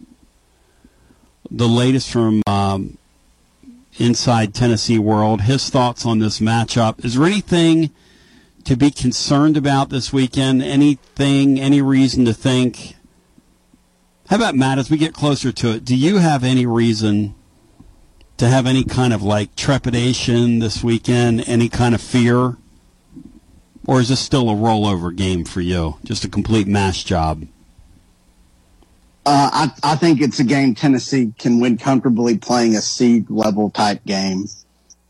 The 1.51 1.67
latest 1.67 2.09
from 2.09 2.41
um, 2.47 2.97
inside 3.97 4.53
Tennessee 4.53 4.97
world. 4.97 5.41
His 5.41 5.69
thoughts 5.69 6.05
on 6.05 6.19
this 6.19 6.39
matchup. 6.39 7.03
Is 7.03 7.15
there 7.15 7.25
anything 7.25 7.91
to 8.63 8.77
be 8.77 8.89
concerned 8.89 9.57
about 9.57 9.89
this 9.89 10.13
weekend? 10.13 10.63
Anything? 10.63 11.59
Any 11.59 11.81
reason 11.81 12.23
to 12.25 12.33
think? 12.33 12.95
How 14.29 14.37
about 14.37 14.55
Matt? 14.55 14.79
As 14.79 14.89
we 14.89 14.97
get 14.97 15.13
closer 15.13 15.51
to 15.51 15.75
it, 15.75 15.85
do 15.85 15.95
you 15.95 16.17
have 16.17 16.45
any 16.45 16.65
reason 16.65 17.35
to 18.37 18.47
have 18.47 18.65
any 18.65 18.85
kind 18.85 19.13
of 19.13 19.21
like 19.21 19.55
trepidation 19.55 20.59
this 20.59 20.81
weekend? 20.81 21.47
Any 21.47 21.67
kind 21.67 21.93
of 21.93 22.01
fear? 22.01 22.57
Or 23.85 23.99
is 23.99 24.09
this 24.09 24.19
still 24.19 24.49
a 24.49 24.53
rollover 24.53 25.15
game 25.15 25.43
for 25.43 25.61
you? 25.61 25.97
Just 26.03 26.23
a 26.23 26.29
complete 26.29 26.67
mash 26.67 27.03
job? 27.03 27.45
Uh, 29.25 29.69
I, 29.83 29.93
I 29.93 29.95
think 29.95 30.21
it's 30.21 30.39
a 30.39 30.43
game 30.43 30.75
Tennessee 30.75 31.33
can 31.37 31.59
win 31.59 31.77
comfortably 31.77 32.37
playing 32.37 32.75
a 32.75 32.81
seed 32.81 33.29
level 33.29 33.69
type 33.69 34.03
game. 34.05 34.45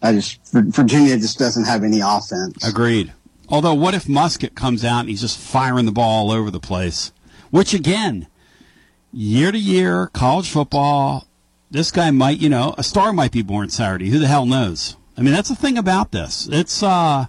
I 0.02 0.14
just 0.14 0.40
Virginia 0.52 1.18
just 1.18 1.40
doesn't 1.40 1.66
have 1.66 1.84
any 1.84 2.02
offense. 2.02 2.68
Agreed. 2.68 3.14
Although, 3.50 3.74
what 3.74 3.94
if 3.94 4.06
Muskett 4.06 4.56
comes 4.56 4.84
out 4.84 5.02
and 5.02 5.10
he's 5.10 5.22
just 5.22 5.38
firing 5.38 5.86
the 5.86 5.92
ball 5.92 6.28
all 6.28 6.32
over 6.32 6.52
the 6.52 6.60
place? 6.60 7.12
Which 7.52 7.74
again, 7.74 8.28
year 9.12 9.52
to 9.52 9.58
year, 9.58 10.08
college 10.08 10.50
football, 10.50 11.28
this 11.72 11.92
guy 11.92 12.12
might, 12.12 12.40
you 12.40 12.50
know, 12.50 12.76
a 12.78 12.84
star 12.84 13.14
might 13.14 13.32
be 13.32 13.42
born 13.42 13.70
Saturday. 13.70 14.10
Who 14.10 14.20
the 14.20 14.28
hell 14.28 14.46
knows? 14.46 14.98
I 15.18 15.22
mean, 15.22 15.34
that's 15.34 15.50
the 15.50 15.56
thing 15.56 15.78
about 15.78 16.12
this. 16.12 16.48
It's 16.52 16.84
uh, 16.84 17.28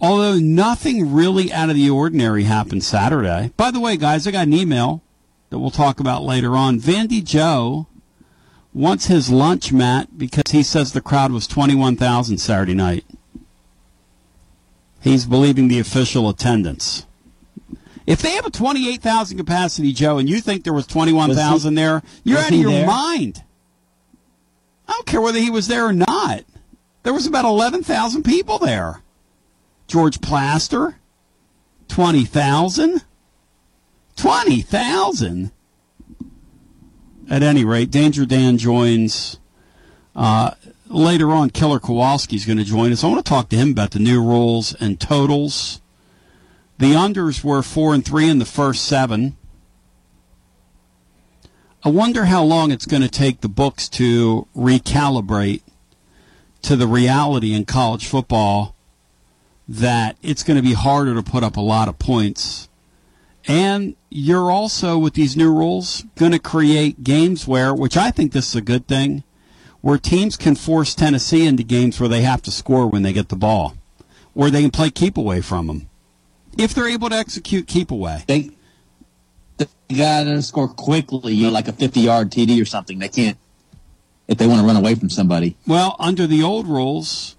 although 0.00 0.38
nothing 0.38 1.12
really 1.12 1.52
out 1.52 1.70
of 1.70 1.76
the 1.76 1.90
ordinary 1.90 2.44
happened 2.44 2.84
Saturday. 2.84 3.52
By 3.56 3.70
the 3.70 3.80
way, 3.80 3.96
guys, 3.96 4.26
I 4.26 4.30
got 4.30 4.46
an 4.46 4.54
email 4.54 5.02
that 5.50 5.58
we'll 5.58 5.70
talk 5.70 6.00
about 6.00 6.22
later 6.22 6.56
on. 6.56 6.78
Vandy 6.78 7.24
Joe 7.24 7.86
wants 8.72 9.06
his 9.06 9.30
lunch, 9.30 9.72
Matt, 9.72 10.18
because 10.18 10.52
he 10.52 10.62
says 10.62 10.92
the 10.92 11.00
crowd 11.00 11.32
was 11.32 11.46
21,000 11.46 12.38
Saturday 12.38 12.74
night. 12.74 13.04
He's 15.00 15.26
believing 15.26 15.68
the 15.68 15.78
official 15.78 16.28
attendance. 16.28 17.06
If 18.06 18.22
they 18.22 18.32
have 18.32 18.46
a 18.46 18.50
28,000 18.50 19.36
capacity, 19.36 19.92
Joe, 19.92 20.18
and 20.18 20.28
you 20.28 20.40
think 20.40 20.64
there 20.64 20.72
was 20.72 20.86
21,000 20.86 21.74
there, 21.74 22.02
you're 22.24 22.38
out 22.38 22.50
of 22.50 22.56
your 22.56 22.70
there? 22.70 22.86
mind. 22.86 23.42
I 24.88 24.92
don't 24.92 25.06
care 25.06 25.20
whether 25.20 25.38
he 25.38 25.50
was 25.50 25.68
there 25.68 25.86
or 25.86 25.92
not. 25.92 26.44
There 27.02 27.12
was 27.12 27.26
about 27.26 27.44
11,000 27.44 28.22
people 28.22 28.58
there. 28.58 29.02
George 29.88 30.20
Plaster, 30.20 30.96
20,000. 31.88 33.02
20,000. 34.16 35.50
At 37.30 37.42
any 37.42 37.64
rate, 37.64 37.90
Danger 37.90 38.26
Dan 38.26 38.58
joins. 38.58 39.38
Uh, 40.14 40.52
later 40.88 41.30
on, 41.30 41.50
Killer 41.50 41.80
Kowalski 41.80 42.36
is 42.36 42.44
going 42.44 42.58
to 42.58 42.64
join 42.64 42.92
us. 42.92 43.02
I 43.02 43.08
want 43.08 43.24
to 43.24 43.28
talk 43.28 43.48
to 43.48 43.56
him 43.56 43.70
about 43.70 43.92
the 43.92 43.98
new 43.98 44.22
rules 44.22 44.74
and 44.74 45.00
totals. 45.00 45.80
The 46.78 46.92
unders 46.92 47.42
were 47.42 47.62
four 47.62 47.94
and 47.94 48.04
three 48.04 48.28
in 48.28 48.38
the 48.38 48.44
first 48.44 48.84
seven. 48.84 49.36
I 51.84 51.88
wonder 51.88 52.26
how 52.26 52.44
long 52.44 52.70
it's 52.70 52.86
going 52.86 53.02
to 53.02 53.08
take 53.08 53.40
the 53.40 53.48
books 53.48 53.88
to 53.90 54.46
recalibrate 54.54 55.62
to 56.62 56.76
the 56.76 56.86
reality 56.86 57.54
in 57.54 57.64
college 57.64 58.06
football 58.06 58.74
that 59.68 60.16
it's 60.22 60.42
going 60.42 60.56
to 60.56 60.62
be 60.62 60.72
harder 60.72 61.14
to 61.14 61.22
put 61.22 61.44
up 61.44 61.56
a 61.56 61.60
lot 61.60 61.88
of 61.88 61.98
points. 61.98 62.68
And 63.46 63.96
you're 64.10 64.50
also, 64.50 64.98
with 64.98 65.14
these 65.14 65.36
new 65.36 65.52
rules, 65.52 66.04
going 66.16 66.32
to 66.32 66.38
create 66.38 67.04
games 67.04 67.46
where, 67.46 67.74
which 67.74 67.96
I 67.96 68.10
think 68.10 68.32
this 68.32 68.48
is 68.48 68.56
a 68.56 68.60
good 68.62 68.86
thing, 68.86 69.24
where 69.80 69.98
teams 69.98 70.36
can 70.36 70.54
force 70.54 70.94
Tennessee 70.94 71.46
into 71.46 71.62
games 71.62 72.00
where 72.00 72.08
they 72.08 72.22
have 72.22 72.42
to 72.42 72.50
score 72.50 72.86
when 72.86 73.02
they 73.02 73.12
get 73.12 73.28
the 73.28 73.36
ball, 73.36 73.76
where 74.32 74.50
they 74.50 74.62
can 74.62 74.70
play 74.70 74.90
keep 74.90 75.16
away 75.16 75.40
from 75.40 75.66
them. 75.66 75.88
If 76.56 76.74
they're 76.74 76.88
able 76.88 77.10
to 77.10 77.16
execute 77.16 77.66
keep 77.66 77.90
away. 77.90 78.24
They, 78.26 78.50
they 79.58 79.66
got 79.96 80.24
to 80.24 80.42
score 80.42 80.68
quickly, 80.68 81.34
you 81.34 81.46
know, 81.46 81.52
like 81.52 81.68
a 81.68 81.72
50 81.72 82.00
yard 82.00 82.30
TD 82.30 82.60
or 82.60 82.64
something. 82.64 82.98
They 82.98 83.08
can't, 83.08 83.38
if 84.26 84.38
they 84.38 84.46
want 84.46 84.60
to 84.60 84.66
run 84.66 84.76
away 84.76 84.94
from 84.94 85.10
somebody. 85.10 85.56
Well, 85.66 85.94
under 85.98 86.26
the 86.26 86.42
old 86.42 86.66
rules, 86.66 87.36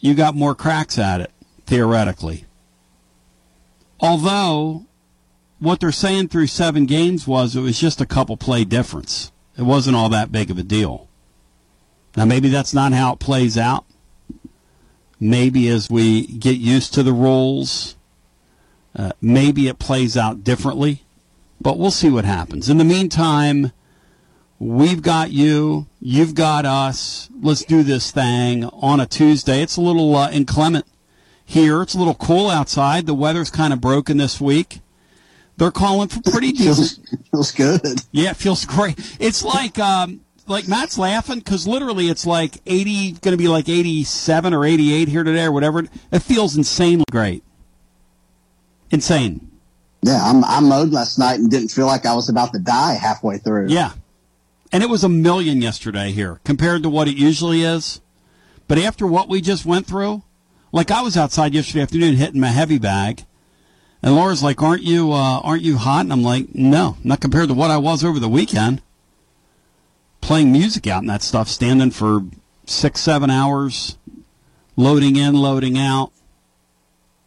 you 0.00 0.14
got 0.14 0.34
more 0.34 0.54
cracks 0.54 0.98
at 0.98 1.20
it, 1.20 1.30
theoretically. 1.66 2.44
Although, 4.00 4.86
what 5.58 5.80
they're 5.80 5.92
saying 5.92 6.28
through 6.28 6.46
seven 6.46 6.86
games 6.86 7.26
was 7.26 7.54
it 7.54 7.60
was 7.60 7.78
just 7.78 8.00
a 8.00 8.06
couple 8.06 8.36
play 8.36 8.64
difference. 8.64 9.30
It 9.56 9.62
wasn't 9.62 9.96
all 9.96 10.08
that 10.08 10.32
big 10.32 10.50
of 10.50 10.58
a 10.58 10.62
deal. 10.62 11.08
Now, 12.16 12.24
maybe 12.24 12.48
that's 12.48 12.74
not 12.74 12.92
how 12.92 13.12
it 13.12 13.18
plays 13.18 13.58
out. 13.58 13.84
Maybe 15.20 15.68
as 15.68 15.90
we 15.90 16.26
get 16.26 16.56
used 16.56 16.94
to 16.94 17.02
the 17.02 17.12
rules, 17.12 17.94
uh, 18.96 19.12
maybe 19.20 19.68
it 19.68 19.78
plays 19.78 20.16
out 20.16 20.42
differently, 20.42 21.04
but 21.60 21.78
we'll 21.78 21.90
see 21.90 22.08
what 22.08 22.24
happens. 22.24 22.70
In 22.70 22.78
the 22.78 22.84
meantime, 22.84 23.72
We've 24.60 25.00
got 25.00 25.32
you. 25.32 25.86
You've 26.00 26.34
got 26.34 26.66
us. 26.66 27.30
Let's 27.40 27.64
do 27.64 27.82
this 27.82 28.10
thing 28.10 28.64
on 28.66 29.00
a 29.00 29.06
Tuesday. 29.06 29.62
It's 29.62 29.78
a 29.78 29.80
little 29.80 30.14
uh, 30.14 30.30
inclement 30.30 30.84
here. 31.46 31.80
It's 31.80 31.94
a 31.94 31.98
little 31.98 32.14
cool 32.14 32.50
outside. 32.50 33.06
The 33.06 33.14
weather's 33.14 33.50
kind 33.50 33.72
of 33.72 33.80
broken 33.80 34.18
this 34.18 34.38
week. 34.38 34.80
They're 35.56 35.70
calling 35.70 36.08
for 36.08 36.20
pretty 36.30 36.52
decent. 36.52 37.08
feels, 37.08 37.28
feels 37.30 37.52
good. 37.52 38.02
Yeah, 38.12 38.32
it 38.32 38.36
feels 38.36 38.66
great. 38.66 38.98
It's 39.18 39.42
like 39.42 39.78
um, 39.78 40.20
like 40.46 40.68
Matt's 40.68 40.98
laughing 40.98 41.38
because 41.38 41.66
literally 41.66 42.10
it's 42.10 42.26
like 42.26 42.58
80, 42.66 43.12
going 43.12 43.32
to 43.32 43.38
be 43.38 43.48
like 43.48 43.66
87 43.66 44.52
or 44.52 44.66
88 44.66 45.08
here 45.08 45.24
today 45.24 45.44
or 45.44 45.52
whatever. 45.52 45.84
It 46.12 46.18
feels 46.18 46.54
insanely 46.54 47.04
great. 47.10 47.42
Insane. 48.90 49.50
Yeah, 50.02 50.20
I'm, 50.22 50.44
I 50.44 50.60
mowed 50.60 50.90
last 50.90 51.18
night 51.18 51.38
and 51.38 51.50
didn't 51.50 51.68
feel 51.68 51.86
like 51.86 52.04
I 52.04 52.14
was 52.14 52.28
about 52.28 52.52
to 52.52 52.58
die 52.58 52.94
halfway 52.94 53.38
through. 53.38 53.68
Yeah, 53.68 53.92
And 54.72 54.82
it 54.82 54.88
was 54.88 55.02
a 55.02 55.08
million 55.08 55.62
yesterday 55.62 56.12
here 56.12 56.40
compared 56.44 56.82
to 56.84 56.90
what 56.90 57.08
it 57.08 57.16
usually 57.16 57.62
is. 57.62 58.00
But 58.68 58.78
after 58.78 59.06
what 59.06 59.28
we 59.28 59.40
just 59.40 59.66
went 59.66 59.86
through, 59.86 60.22
like 60.72 60.90
I 60.90 61.02
was 61.02 61.16
outside 61.16 61.54
yesterday 61.54 61.82
afternoon 61.82 62.16
hitting 62.16 62.40
my 62.40 62.48
heavy 62.48 62.78
bag, 62.78 63.24
and 64.02 64.14
Laura's 64.14 64.42
like, 64.42 64.62
"Aren't 64.62 64.84
you 64.84 65.12
uh, 65.12 65.40
aren't 65.40 65.62
you 65.62 65.76
hot?" 65.76 66.02
And 66.02 66.12
I'm 66.12 66.22
like, 66.22 66.54
"No, 66.54 66.96
not 67.02 67.20
compared 67.20 67.48
to 67.48 67.54
what 67.54 67.70
I 67.70 67.78
was 67.78 68.04
over 68.04 68.20
the 68.20 68.28
weekend." 68.28 68.80
Playing 70.20 70.52
music 70.52 70.86
out 70.86 71.00
and 71.00 71.10
that 71.10 71.22
stuff, 71.22 71.48
standing 71.48 71.90
for 71.90 72.22
six 72.64 73.00
seven 73.00 73.30
hours, 73.30 73.98
loading 74.76 75.16
in, 75.16 75.34
loading 75.34 75.76
out. 75.76 76.12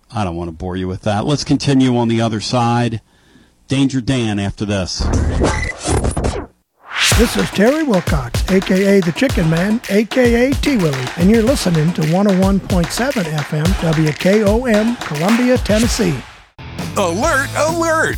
I 0.09 0.23
don't 0.23 0.35
want 0.35 0.47
to 0.47 0.55
bore 0.55 0.77
you 0.77 0.87
with 0.87 1.01
that. 1.01 1.25
Let's 1.25 1.43
continue 1.43 1.97
on 1.97 2.07
the 2.07 2.21
other 2.21 2.39
side. 2.39 3.01
Danger 3.67 3.99
Dan 3.99 4.39
after 4.39 4.63
this. 4.63 5.01
This 7.11 7.37
is 7.37 7.47
Terry 7.51 7.83
Wilcox, 7.83 8.49
aka 8.49 8.99
the 8.99 9.11
Chicken 9.11 9.47
Man, 9.47 9.79
aka 9.89 10.49
T 10.51 10.77
Willie, 10.77 11.05
and 11.17 11.29
you're 11.29 11.43
listening 11.43 11.93
to 11.93 12.01
101.7 12.01 12.59
FM 12.59 13.65
WKOM, 13.65 14.99
Columbia, 14.99 15.57
Tennessee. 15.59 16.15
Alert, 16.97 17.49
alert! 17.55 18.17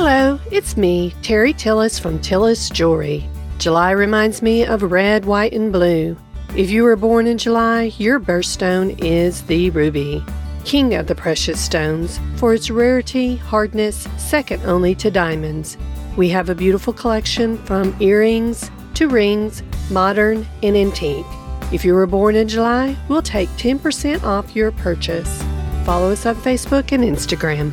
Hello, 0.00 0.38
it's 0.52 0.76
me, 0.76 1.12
Terry 1.22 1.52
Tillis 1.52 1.98
from 1.98 2.20
Tillis 2.20 2.72
Jewelry. 2.72 3.28
July 3.58 3.90
reminds 3.90 4.42
me 4.42 4.64
of 4.64 4.92
red, 4.92 5.24
white, 5.24 5.52
and 5.52 5.72
blue. 5.72 6.16
If 6.54 6.70
you 6.70 6.84
were 6.84 6.94
born 6.94 7.26
in 7.26 7.36
July, 7.36 7.90
your 7.98 8.20
birthstone 8.20 8.96
is 9.04 9.42
the 9.42 9.70
ruby, 9.70 10.24
king 10.64 10.94
of 10.94 11.08
the 11.08 11.16
precious 11.16 11.60
stones, 11.60 12.20
for 12.36 12.54
its 12.54 12.70
rarity, 12.70 13.34
hardness, 13.38 14.06
second 14.18 14.64
only 14.64 14.94
to 14.94 15.10
diamonds. 15.10 15.76
We 16.16 16.28
have 16.28 16.48
a 16.48 16.54
beautiful 16.54 16.92
collection 16.92 17.58
from 17.64 17.96
earrings 17.98 18.70
to 18.94 19.08
rings, 19.08 19.64
modern 19.90 20.46
and 20.62 20.76
antique. 20.76 21.26
If 21.72 21.84
you 21.84 21.94
were 21.94 22.06
born 22.06 22.36
in 22.36 22.46
July, 22.46 22.96
we'll 23.08 23.20
take 23.20 23.48
10% 23.56 24.22
off 24.22 24.54
your 24.54 24.70
purchase. 24.70 25.42
Follow 25.84 26.12
us 26.12 26.24
on 26.24 26.36
Facebook 26.36 26.92
and 26.92 27.02
Instagram. 27.02 27.72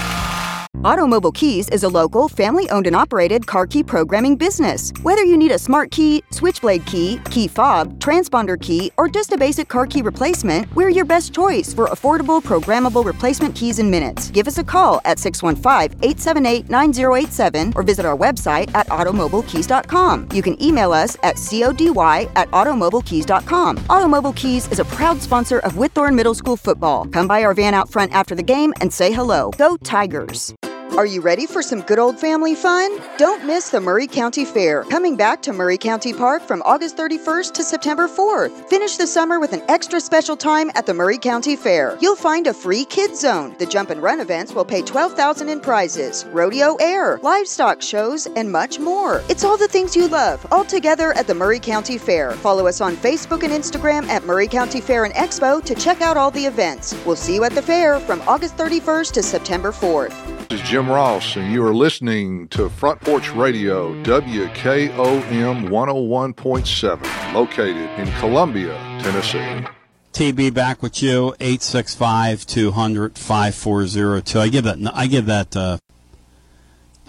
Automobile 0.83 1.31
Keys 1.31 1.69
is 1.69 1.83
a 1.83 1.87
local, 1.87 2.27
family 2.27 2.67
owned 2.71 2.87
and 2.87 2.95
operated 2.95 3.45
car 3.45 3.67
key 3.67 3.83
programming 3.83 4.35
business. 4.35 4.91
Whether 5.03 5.23
you 5.23 5.37
need 5.37 5.51
a 5.51 5.59
smart 5.59 5.91
key, 5.91 6.23
switchblade 6.31 6.83
key, 6.87 7.19
key 7.29 7.47
fob, 7.47 7.99
transponder 7.99 8.59
key, 8.59 8.91
or 8.97 9.07
just 9.07 9.31
a 9.31 9.37
basic 9.37 9.67
car 9.67 9.85
key 9.85 10.01
replacement, 10.01 10.73
we're 10.75 10.89
your 10.89 11.05
best 11.05 11.35
choice 11.35 11.71
for 11.71 11.87
affordable, 11.89 12.41
programmable 12.41 13.05
replacement 13.05 13.53
keys 13.53 13.77
in 13.77 13.91
minutes. 13.91 14.31
Give 14.31 14.47
us 14.47 14.57
a 14.57 14.63
call 14.63 15.01
at 15.05 15.19
615 15.19 15.99
878 16.01 16.69
9087 16.69 17.73
or 17.75 17.83
visit 17.83 18.03
our 18.03 18.17
website 18.17 18.73
at 18.73 18.87
automobilekeys.com. 18.87 20.29
You 20.33 20.41
can 20.41 20.61
email 20.63 20.93
us 20.93 21.15
at 21.21 21.35
cody 21.35 21.89
at 22.35 22.49
automobilekeys.com. 22.49 23.85
Automobile 23.87 24.33
Keys 24.33 24.71
is 24.71 24.79
a 24.79 24.85
proud 24.85 25.21
sponsor 25.21 25.59
of 25.59 25.73
Whitthorne 25.73 26.15
Middle 26.15 26.33
School 26.33 26.57
football. 26.57 27.05
Come 27.05 27.27
by 27.27 27.43
our 27.43 27.53
van 27.53 27.75
out 27.75 27.91
front 27.91 28.11
after 28.13 28.33
the 28.33 28.43
game 28.43 28.73
and 28.81 28.91
say 28.91 29.11
hello. 29.11 29.51
Go 29.57 29.77
Tigers! 29.77 30.55
Are 30.97 31.05
you 31.05 31.21
ready 31.21 31.45
for 31.45 31.61
some 31.61 31.81
good 31.81 31.99
old 31.99 32.19
family 32.19 32.53
fun? 32.53 32.91
Don't 33.17 33.45
miss 33.45 33.69
the 33.69 33.79
Maury 33.79 34.07
County 34.07 34.43
Fair, 34.43 34.83
coming 34.83 35.15
back 35.15 35.41
to 35.43 35.53
Maury 35.53 35.77
County 35.77 36.11
Park 36.11 36.41
from 36.41 36.61
August 36.63 36.97
31st 36.97 37.53
to 37.53 37.63
September 37.63 38.09
4th. 38.09 38.67
Finish 38.69 38.97
the 38.97 39.07
summer 39.07 39.39
with 39.39 39.53
an 39.53 39.63
extra 39.69 40.01
special 40.01 40.35
time 40.35 40.69
at 40.75 40.85
the 40.85 40.93
Maury 40.93 41.17
County 41.17 41.55
Fair. 41.55 41.97
You'll 42.01 42.17
find 42.17 42.45
a 42.45 42.53
free 42.53 42.83
kids 42.83 43.21
zone. 43.21 43.55
The 43.57 43.65
jump 43.65 43.89
and 43.89 44.03
run 44.03 44.19
events 44.19 44.53
will 44.53 44.65
pay 44.65 44.81
12000 44.81 45.47
in 45.47 45.61
prizes, 45.61 46.25
rodeo 46.25 46.75
air, 46.75 47.19
livestock 47.23 47.81
shows, 47.81 48.27
and 48.35 48.51
much 48.51 48.77
more. 48.77 49.23
It's 49.29 49.45
all 49.45 49.55
the 49.55 49.69
things 49.69 49.95
you 49.95 50.09
love, 50.09 50.45
all 50.51 50.65
together 50.65 51.13
at 51.13 51.25
the 51.25 51.33
Maury 51.33 51.59
County 51.59 51.97
Fair. 51.97 52.33
Follow 52.33 52.67
us 52.67 52.81
on 52.81 52.97
Facebook 52.97 53.43
and 53.43 53.53
Instagram 53.53 54.09
at 54.09 54.25
Maury 54.25 54.47
County 54.47 54.81
Fair 54.81 55.05
and 55.05 55.13
Expo 55.13 55.63
to 55.63 55.73
check 55.73 56.01
out 56.01 56.17
all 56.17 56.31
the 56.31 56.45
events. 56.45 56.93
We'll 57.05 57.15
see 57.15 57.35
you 57.35 57.45
at 57.45 57.53
the 57.53 57.61
fair 57.61 58.01
from 58.01 58.21
August 58.27 58.57
31st 58.57 59.13
to 59.13 59.23
September 59.23 59.71
4th. 59.71 60.49
This 60.49 60.59
is 60.59 60.67
Jim 60.67 60.80
Ross, 60.87 61.35
and 61.35 61.51
you 61.51 61.65
are 61.65 61.73
listening 61.73 62.47
to 62.49 62.69
Front 62.69 63.01
Porch 63.01 63.31
Radio, 63.33 63.93
WKOM 64.03 65.69
101.7, 65.69 67.33
located 67.33 67.89
in 67.99 68.11
Columbia, 68.19 68.73
Tennessee. 69.01 69.67
TB 70.13 70.53
back 70.53 70.81
with 70.81 71.01
you, 71.01 71.35
865 71.39 72.45
200 72.45 73.17
5402. 73.17 74.39
I 74.39 74.49
give 74.49 74.63
that, 74.65 74.77
I 74.93 75.07
give 75.07 75.25
that, 75.25 75.55
uh, 75.55 75.77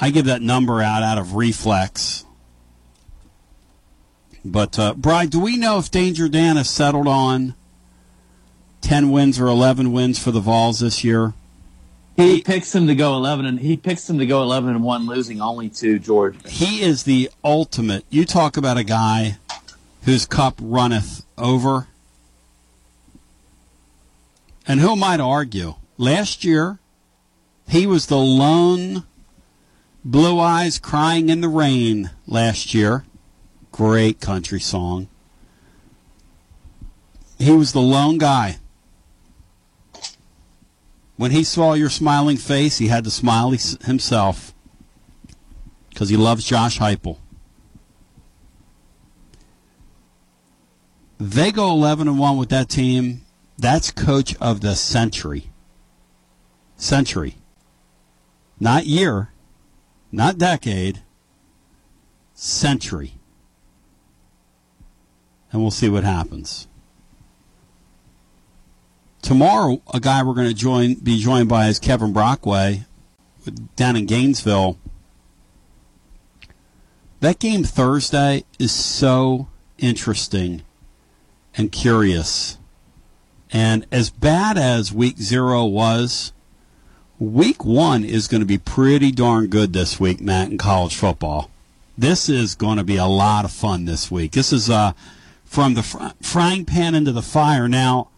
I 0.01 0.11
give 0.11 0.25
that 0.27 0.43
number 0.43 0.81
out 0.81 1.03
out 1.03 1.19
of 1.19 1.35
reflex. 1.35 2.25
But, 4.45 4.79
uh, 4.79 4.95
Bry, 4.95 5.27
do 5.27 5.39
we 5.41 5.57
know 5.57 5.79
if 5.79 5.91
Danger 5.91 6.29
Dan 6.29 6.57
has 6.57 6.69
settled 6.69 7.07
on 7.07 7.55
10 8.81 9.11
wins 9.11 9.39
or 9.39 9.47
11 9.47 9.93
wins 9.93 10.19
for 10.19 10.31
the 10.31 10.41
Vols 10.41 10.81
this 10.81 11.05
year? 11.05 11.35
He 12.17 12.43
picks 12.43 12.75
him 12.75 12.87
to 12.89 12.95
go 12.95 13.15
eleven, 13.15 13.47
and 13.47 13.59
he 13.59 13.77
picks 13.77 14.09
him 14.09 14.19
to 14.19 14.27
go 14.27 14.43
eleven 14.43 14.71
and 14.71 14.85
one, 14.85 15.07
losing 15.07 15.41
only 15.41 15.69
to 15.71 15.99
George. 15.99 16.37
He 16.47 16.83
is 16.83 17.05
the 17.05 17.31
ultimate. 17.43 18.05
You 18.11 18.25
talk 18.25 18.57
about 18.57 18.77
a 18.77 18.85
guy 18.85 19.39
whose 20.05 20.27
cup 20.27 20.59
runneth 20.61 21.25
over. 21.39 21.89
And 24.67 24.81
who 24.81 24.95
might 24.95 25.21
argue? 25.21 25.75
Last 25.97 26.45
year, 26.45 26.79
he 27.67 27.87
was 27.87 28.07
the 28.07 28.19
lone 28.19 29.05
blue 30.05 30.39
eyes 30.39 30.79
crying 30.79 31.29
in 31.29 31.41
the 31.41 31.49
rain 31.49 32.11
last 32.27 32.75
year. 32.75 33.05
Great 33.71 34.21
country 34.21 34.61
song. 34.61 35.09
He 37.39 37.53
was 37.53 37.73
the 37.73 37.81
lone 37.81 38.19
guy. 38.19 38.59
When 41.17 41.31
he 41.31 41.45
saw 41.45 41.75
your 41.75 41.91
smiling 41.91 42.37
face, 42.37 42.79
he 42.79 42.89
had 42.89 43.05
to 43.05 43.11
smile 43.11 43.51
himself 43.51 44.55
because 45.91 46.09
he 46.09 46.17
loves 46.17 46.45
Josh 46.45 46.79
Heupel. 46.79 47.19
They 51.19 51.53
go 51.53 51.71
11 51.71 52.09
and 52.09 52.19
1 52.19 52.37
with 52.37 52.49
that 52.49 52.69
team. 52.69 53.23
That's 53.57 53.93
coach 53.93 54.35
of 54.41 54.61
the 54.61 54.75
century. 54.75 55.51
Century. 56.77 57.37
Not 58.59 58.87
year, 58.87 59.31
not 60.11 60.39
decade, 60.39 61.03
century. 62.35 63.15
And 65.53 65.63
we'll 65.63 65.71
see 65.71 65.89
what 65.89 66.05
happens. 66.05 66.67
Tomorrow, 69.23 69.81
a 69.95 70.01
guy 70.01 70.25
we're 70.25 70.35
going 70.35 70.49
to 70.49 70.55
join 70.55 70.95
be 70.95 71.19
joined 71.21 71.49
by 71.49 71.69
is 71.69 71.79
Kevin 71.79 72.13
Brockway 72.13 72.85
down 73.77 73.95
in 73.95 74.07
Gainesville. 74.07 74.79
That 77.21 77.39
game 77.39 77.63
Thursday 77.63 78.45
is 78.59 78.73
so 78.73 79.47
interesting 79.79 80.63
and 81.57 81.71
curious. 81.71 82.59
And 83.53 83.87
as 83.93 84.11
bad 84.11 84.59
as 84.59 84.93
week 84.93 85.19
zero 85.19 85.67
was, 85.67 86.33
week 87.21 87.65
one 87.65 88.05
is 88.05 88.27
going 88.27 88.41
to 88.41 88.47
be 88.47 88.59
pretty 88.59 89.13
darn 89.13 89.47
good 89.47 89.73
this 89.73 90.01
week, 90.01 90.21
Matt, 90.21 90.51
in 90.51 90.59
college 90.59 90.97
football. 90.97 91.49
This 91.97 92.29
is 92.29 92.57
going 92.57 92.79
to 92.79 92.85
be 92.85 92.97
a 92.97 93.07
lot 93.07 93.45
of 93.45 93.53
fun 93.53 93.85
this 93.85 94.11
week. 94.11 94.33
This 94.33 94.53
is 94.53 94.69
uh, 94.69 94.93
from 95.45 95.75
the 95.75 95.85
fr- 95.85 96.09
frying 96.21 96.65
pan 96.65 96.97
into 96.97 97.13
the 97.13 97.23
fire. 97.23 97.69
Now, 97.69 98.09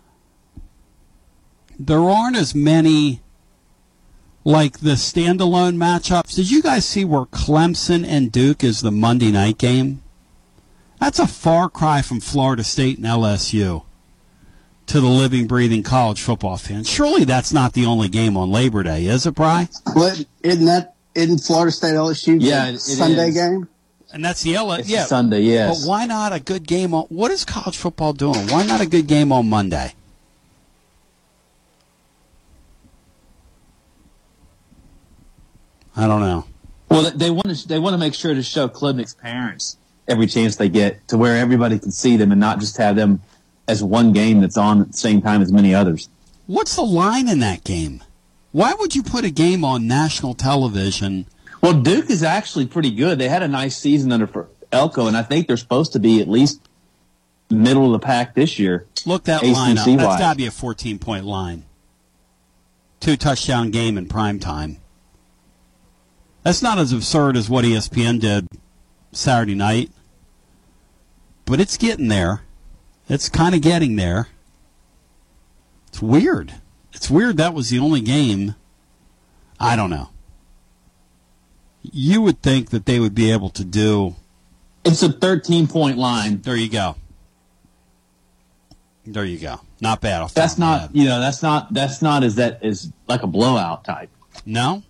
there 1.78 2.00
aren't 2.00 2.36
as 2.36 2.54
many 2.54 3.20
like 4.44 4.80
the 4.80 4.92
standalone 4.92 5.76
matchups. 5.76 6.34
Did 6.36 6.50
you 6.50 6.62
guys 6.62 6.84
see 6.84 7.04
where 7.04 7.24
Clemson 7.24 8.06
and 8.06 8.30
Duke 8.30 8.62
is 8.62 8.80
the 8.80 8.90
Monday 8.90 9.32
night 9.32 9.58
game? 9.58 10.02
That's 11.00 11.18
a 11.18 11.26
far 11.26 11.68
cry 11.68 12.02
from 12.02 12.20
Florida 12.20 12.64
State 12.64 12.98
and 12.98 13.06
LSU 13.06 13.84
to 14.86 15.00
the 15.00 15.08
living, 15.08 15.46
breathing 15.46 15.82
college 15.82 16.20
football 16.20 16.56
fan. 16.56 16.84
Surely 16.84 17.24
that's 17.24 17.52
not 17.52 17.72
the 17.72 17.86
only 17.86 18.08
game 18.08 18.36
on 18.36 18.50
Labor 18.50 18.82
Day, 18.82 19.06
is 19.06 19.26
it, 19.26 19.34
Bry? 19.34 19.68
Well, 19.94 20.14
isn't 20.42 20.66
that 20.66 20.94
in 21.14 21.38
Florida 21.38 21.72
State 21.72 21.94
LSU? 21.94 22.38
Yeah, 22.40 22.68
it, 22.68 22.74
it 22.74 22.80
Sunday 22.80 23.28
is. 23.28 23.34
game. 23.34 23.68
And 24.12 24.24
that's 24.24 24.42
the 24.42 24.54
LSU. 24.54 24.78
It's 24.80 24.88
yeah, 24.88 25.04
Sunday, 25.04 25.40
yes. 25.40 25.80
But 25.82 25.88
why 25.88 26.06
not 26.06 26.32
a 26.32 26.38
good 26.38 26.66
game 26.66 26.94
on? 26.94 27.04
What 27.04 27.30
is 27.30 27.44
college 27.44 27.76
football 27.76 28.12
doing? 28.12 28.46
Why 28.48 28.64
not 28.64 28.80
a 28.80 28.86
good 28.86 29.06
game 29.06 29.32
on 29.32 29.48
Monday? 29.48 29.94
I 35.96 36.06
don't 36.06 36.20
know. 36.20 36.44
Well, 36.88 37.10
they 37.10 37.30
want 37.30 37.56
to 37.56 37.68
they 37.68 37.78
want 37.78 37.94
to 37.94 37.98
make 37.98 38.14
sure 38.14 38.34
to 38.34 38.42
show 38.42 38.68
Klubnik's 38.68 39.14
parents 39.14 39.76
every 40.06 40.26
chance 40.26 40.56
they 40.56 40.68
get 40.68 41.06
to 41.08 41.16
where 41.16 41.36
everybody 41.36 41.78
can 41.78 41.90
see 41.90 42.16
them 42.16 42.30
and 42.30 42.40
not 42.40 42.60
just 42.60 42.76
have 42.76 42.96
them 42.96 43.22
as 43.66 43.82
one 43.82 44.12
game 44.12 44.40
that's 44.40 44.56
on 44.56 44.80
at 44.82 44.88
the 44.88 44.96
same 44.96 45.22
time 45.22 45.40
as 45.40 45.50
many 45.50 45.74
others. 45.74 46.08
What's 46.46 46.76
the 46.76 46.82
line 46.82 47.28
in 47.28 47.40
that 47.40 47.64
game? 47.64 48.02
Why 48.52 48.74
would 48.74 48.94
you 48.94 49.02
put 49.02 49.24
a 49.24 49.30
game 49.30 49.64
on 49.64 49.86
national 49.86 50.34
television? 50.34 51.26
Well, 51.62 51.80
Duke 51.80 52.10
is 52.10 52.22
actually 52.22 52.66
pretty 52.66 52.94
good. 52.94 53.18
They 53.18 53.28
had 53.28 53.42
a 53.42 53.48
nice 53.48 53.76
season 53.76 54.12
under 54.12 54.48
Elko, 54.70 55.06
and 55.06 55.16
I 55.16 55.22
think 55.22 55.46
they're 55.46 55.56
supposed 55.56 55.94
to 55.94 55.98
be 55.98 56.20
at 56.20 56.28
least 56.28 56.60
middle 57.50 57.86
of 57.86 58.00
the 58.00 58.06
pack 58.06 58.34
this 58.34 58.58
year. 58.58 58.86
Look 59.06 59.24
that 59.24 59.42
line 59.42 59.78
up. 59.78 59.86
That's 59.86 60.20
got 60.20 60.32
to 60.32 60.36
be 60.36 60.46
a 60.46 60.50
14 60.50 60.98
point 60.98 61.24
line. 61.24 61.64
Two 63.00 63.16
touchdown 63.16 63.70
game 63.70 63.98
in 63.98 64.06
prime 64.06 64.38
time. 64.38 64.78
That's 66.44 66.62
not 66.62 66.78
as 66.78 66.92
absurd 66.92 67.36
as 67.36 67.48
what 67.48 67.64
ESPN 67.64 68.20
did 68.20 68.46
Saturday 69.12 69.54
night, 69.54 69.90
but 71.46 71.58
it's 71.58 71.78
getting 71.78 72.08
there. 72.08 72.42
It's 73.08 73.30
kind 73.30 73.54
of 73.54 73.62
getting 73.62 73.96
there. 73.96 74.28
It's 75.88 76.02
weird. 76.02 76.54
It's 76.92 77.10
weird 77.10 77.38
that 77.38 77.54
was 77.54 77.70
the 77.70 77.78
only 77.78 78.02
game. 78.02 78.54
I 79.58 79.74
don't 79.74 79.90
know. 79.90 80.10
You 81.82 82.20
would 82.22 82.42
think 82.42 82.70
that 82.70 82.84
they 82.84 83.00
would 83.00 83.14
be 83.14 83.30
able 83.30 83.50
to 83.50 83.64
do. 83.64 84.16
It's 84.84 85.02
a 85.02 85.12
13 85.12 85.66
point 85.66 85.96
line. 85.96 86.42
There 86.42 86.56
you 86.56 86.68
go. 86.68 86.96
There 89.06 89.24
you 89.24 89.38
go. 89.38 89.60
Not 89.80 90.00
bad. 90.00 90.28
That's 90.30 90.58
not, 90.58 90.94
you 90.94 91.04
know, 91.04 91.20
that's 91.20 91.42
not, 91.42 91.72
that's 91.72 92.02
not 92.02 92.22
as 92.22 92.36
that 92.36 92.64
is 92.64 92.92
like 93.06 93.22
a 93.22 93.26
blowout 93.26 93.84
type. 93.84 94.10
No? 94.44 94.82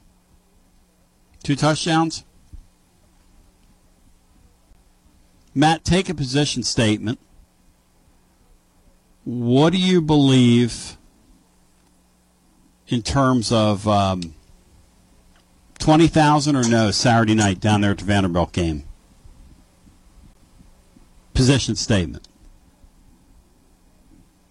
Two 1.45 1.55
touchdowns? 1.55 2.25
Matt, 5.55 5.85
take 5.85 6.09
a 6.09 6.15
position 6.15 6.63
statement. 6.63 7.21
What 9.25 9.73
do 9.73 9.79
you 9.79 10.01
believe 10.01 10.97
in 12.89 13.03
terms 13.03 13.53
of 13.53 13.87
um, 13.87 14.35
20,000 15.79 16.57
or 16.57 16.65
no 16.65 16.91
Saturday 16.91 17.35
night 17.35 17.61
down 17.61 17.83
there 17.83 17.93
at 17.93 17.99
the 17.99 18.05
Vanderbilt 18.05 18.53
game? 18.53 18.85
Position 21.35 21.77
statement. 21.77 22.27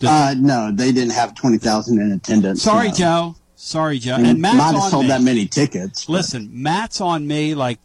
Uh, 0.05 0.35
no, 0.37 0.71
they 0.71 0.91
didn't 0.91 1.13
have 1.13 1.33
20,000 1.33 1.99
in 1.99 2.11
attendance. 2.11 2.61
Sorry, 2.61 2.89
no. 2.89 2.93
Joe. 2.93 3.35
Sorry, 3.55 3.99
Joe. 3.99 4.15
And 4.15 4.41
Matt's 4.41 4.57
might 4.57 4.73
have 4.73 4.91
sold 4.91 5.03
me. 5.03 5.09
that 5.09 5.21
many 5.21 5.45
tickets. 5.45 6.09
Listen, 6.09 6.49
Matt's 6.51 6.99
on 7.01 7.25
me 7.27 7.55
like 7.55 7.79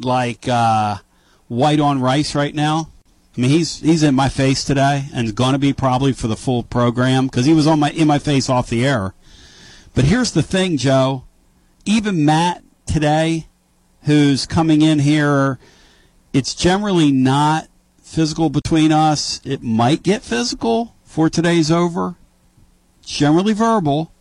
like 0.00 0.48
uh, 0.48 0.96
white 1.48 1.80
on 1.80 2.00
rice 2.00 2.34
right 2.34 2.54
now. 2.54 2.88
I 3.36 3.40
mean, 3.40 3.50
he's 3.50 3.80
he's 3.80 4.02
in 4.02 4.14
my 4.14 4.28
face 4.28 4.64
today, 4.64 5.06
and 5.14 5.26
is 5.26 5.32
going 5.32 5.52
to 5.52 5.58
be 5.58 5.72
probably 5.72 6.12
for 6.12 6.28
the 6.28 6.36
full 6.36 6.62
program 6.62 7.26
because 7.26 7.46
he 7.46 7.54
was 7.54 7.66
on 7.66 7.80
my 7.80 7.90
in 7.90 8.06
my 8.08 8.18
face 8.18 8.50
off 8.50 8.68
the 8.68 8.86
air. 8.86 9.14
But 9.94 10.04
here's 10.04 10.32
the 10.32 10.42
thing, 10.42 10.76
Joe. 10.76 11.24
Even 11.84 12.24
Matt 12.24 12.62
today, 12.86 13.46
who's 14.02 14.46
coming 14.46 14.82
in 14.82 15.00
here, 15.00 15.58
it's 16.32 16.54
generally 16.54 17.10
not 17.10 17.68
physical 18.02 18.50
between 18.50 18.92
us. 18.92 19.40
It 19.44 19.62
might 19.62 20.02
get 20.02 20.22
physical 20.22 20.94
for 21.04 21.28
today's 21.28 21.70
over. 21.70 22.16
It's 23.00 23.10
generally 23.10 23.52
verbal. 23.52 24.11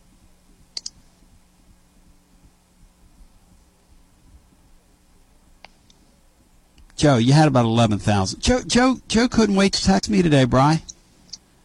Joe, 7.01 7.17
you 7.17 7.33
had 7.33 7.47
about 7.47 7.65
eleven 7.65 7.97
thousand. 7.97 8.41
Joe, 8.41 8.61
Joe, 8.61 8.99
Joe 9.07 9.27
couldn't 9.27 9.55
wait 9.55 9.73
to 9.73 9.83
text 9.83 10.07
me 10.07 10.21
today, 10.21 10.43
Bry. 10.43 10.83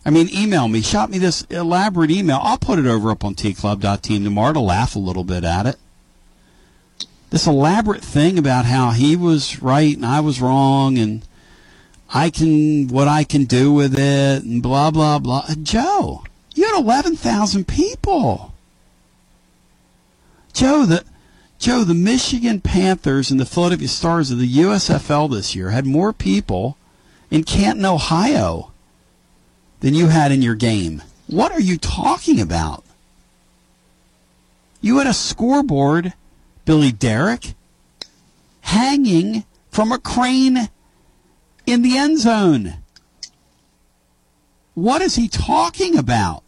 I 0.03 0.09
mean, 0.09 0.31
email 0.33 0.67
me, 0.67 0.81
shot 0.81 1.11
me 1.11 1.19
this 1.19 1.43
elaborate 1.51 2.11
email. 2.11 2.41
I'll 2.43 2.57
put 2.57 2.79
it 2.79 2.87
over 2.87 3.11
up 3.11 3.23
on 3.23 3.35
tclub.team 3.35 4.25
tomorrow 4.25 4.55
to 4.55 4.61
laugh 4.61 4.97
a 4.97 4.99
little 4.99 5.25
bit 5.25 5.45
at 5.45 5.67
it. 5.67 5.77
This 7.29 7.47
elaborate 7.47 8.01
thing 8.01 8.39
about 8.39 8.65
how 8.65 8.93
he 8.93 9.15
was 9.15 9.61
right 9.61 9.95
and 9.95 10.07
I 10.07 10.21
was 10.21 10.41
wrong 10.41 10.97
and 10.97 11.23
I 12.15 12.31
can, 12.31 12.89
what 12.89 13.07
I 13.07 13.23
can 13.23 13.45
do 13.45 13.75
with 13.75 13.93
it 13.93 14.43
and 14.43 14.63
blah, 14.63 14.91
blah, 14.91 15.19
blah. 15.19 15.45
Joe, 15.63 16.25
you 16.55 16.65
had 16.65 16.81
11,000 16.81 17.69
people. 17.69 18.55
Joe, 20.55 20.87
the, 20.87 21.05
Joe, 21.59 21.85
the 21.85 21.95
Michigan 21.95 22.61
Panthers 22.61 23.31
and 23.31 23.41
the 23.41 23.47
Philadelphia 23.47 23.89
Stars 23.89 24.31
of 24.31 24.39
the 24.39 24.57
USFL 24.59 25.31
this 25.31 25.55
year 25.55 25.71
had 25.71 25.87
more 25.87 26.13
people 26.13 26.77
in 27.31 27.45
Canton, 27.45 27.85
Ohio 27.85 28.73
than 29.81 29.95
you 29.95 30.09
had 30.09 30.33
in 30.33 30.43
your 30.43 30.55
game. 30.55 31.03
What 31.27 31.53
are 31.53 31.61
you 31.61 31.79
talking 31.79 32.41
about? 32.41 32.85
You 34.81 34.99
had 34.99 35.07
a 35.07 35.15
scoreboard, 35.15 36.13
Billy 36.65 36.93
Derrick, 36.93 37.55
hanging 38.61 39.45
from 39.71 39.91
a 39.91 39.99
crane 39.99 40.69
in 41.67 41.83
the 41.83 41.97
end 41.97 42.19
zone. 42.19 42.75
What 44.75 45.03
is 45.03 45.17
he 45.17 45.27
talking 45.27 45.97
about? 45.97 46.43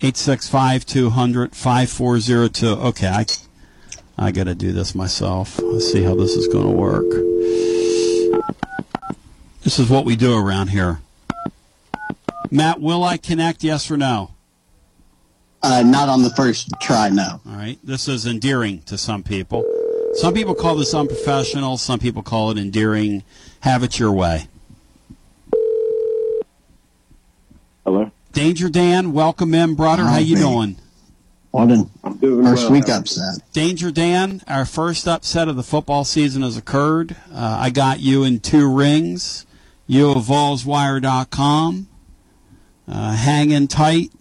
Eight 0.00 0.16
six 0.16 0.48
five 0.48 0.86
two 0.86 1.10
hundred 1.10 1.56
five 1.56 1.90
four 1.90 2.20
zero 2.20 2.46
two. 2.46 2.68
Okay, 2.68 3.08
I, 3.08 3.26
I 4.16 4.30
got 4.30 4.44
to 4.44 4.54
do 4.54 4.70
this 4.72 4.94
myself. 4.94 5.58
Let's 5.58 5.90
see 5.90 6.04
how 6.04 6.14
this 6.14 6.32
is 6.32 6.46
going 6.46 6.66
to 6.66 6.70
work. 6.70 7.10
This 9.62 9.80
is 9.80 9.90
what 9.90 10.04
we 10.04 10.14
do 10.14 10.38
around 10.38 10.68
here. 10.68 11.00
Matt, 12.50 12.80
will 12.80 13.02
I 13.02 13.16
connect? 13.16 13.64
Yes 13.64 13.90
or 13.90 13.96
no? 13.96 14.30
Uh, 15.62 15.82
not 15.82 16.08
on 16.08 16.22
the 16.22 16.30
first 16.30 16.70
try, 16.80 17.08
no. 17.08 17.40
All 17.44 17.52
right. 17.52 17.78
This 17.82 18.06
is 18.06 18.24
endearing 18.24 18.82
to 18.82 18.96
some 18.96 19.24
people. 19.24 19.64
Some 20.14 20.32
people 20.32 20.54
call 20.54 20.76
this 20.76 20.94
unprofessional. 20.94 21.76
Some 21.76 21.98
people 21.98 22.22
call 22.22 22.52
it 22.52 22.56
endearing. 22.56 23.24
Have 23.60 23.82
it 23.82 23.98
your 23.98 24.12
way. 24.12 24.46
Hello. 27.84 28.12
Danger 28.38 28.68
Dan, 28.68 29.12
welcome 29.12 29.52
in, 29.52 29.74
brother. 29.74 30.04
How 30.04 30.18
you 30.18 30.36
doing? 30.36 30.76
I'm 31.52 31.66
doing 32.18 32.44
first 32.44 32.66
well. 32.66 32.72
week 32.74 32.88
upset. 32.88 33.42
Danger 33.52 33.90
Dan, 33.90 34.42
our 34.46 34.64
first 34.64 35.08
upset 35.08 35.48
of 35.48 35.56
the 35.56 35.64
football 35.64 36.04
season 36.04 36.42
has 36.42 36.56
occurred. 36.56 37.16
Uh, 37.32 37.58
I 37.60 37.70
got 37.70 37.98
you 37.98 38.22
in 38.22 38.38
two 38.38 38.72
rings. 38.72 39.44
You 39.88 40.12
of 40.12 40.18
VolsWire.com. 40.18 41.88
Uh, 42.86 43.12
hanging 43.16 43.66
tight, 43.66 44.12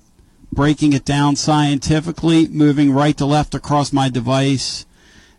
breaking 0.51 0.93
it 0.93 1.05
down 1.05 1.35
scientifically, 1.35 2.47
moving 2.47 2.91
right 2.91 3.15
to 3.17 3.25
left 3.25 3.53
across 3.53 3.93
my 3.93 4.09
device 4.09 4.87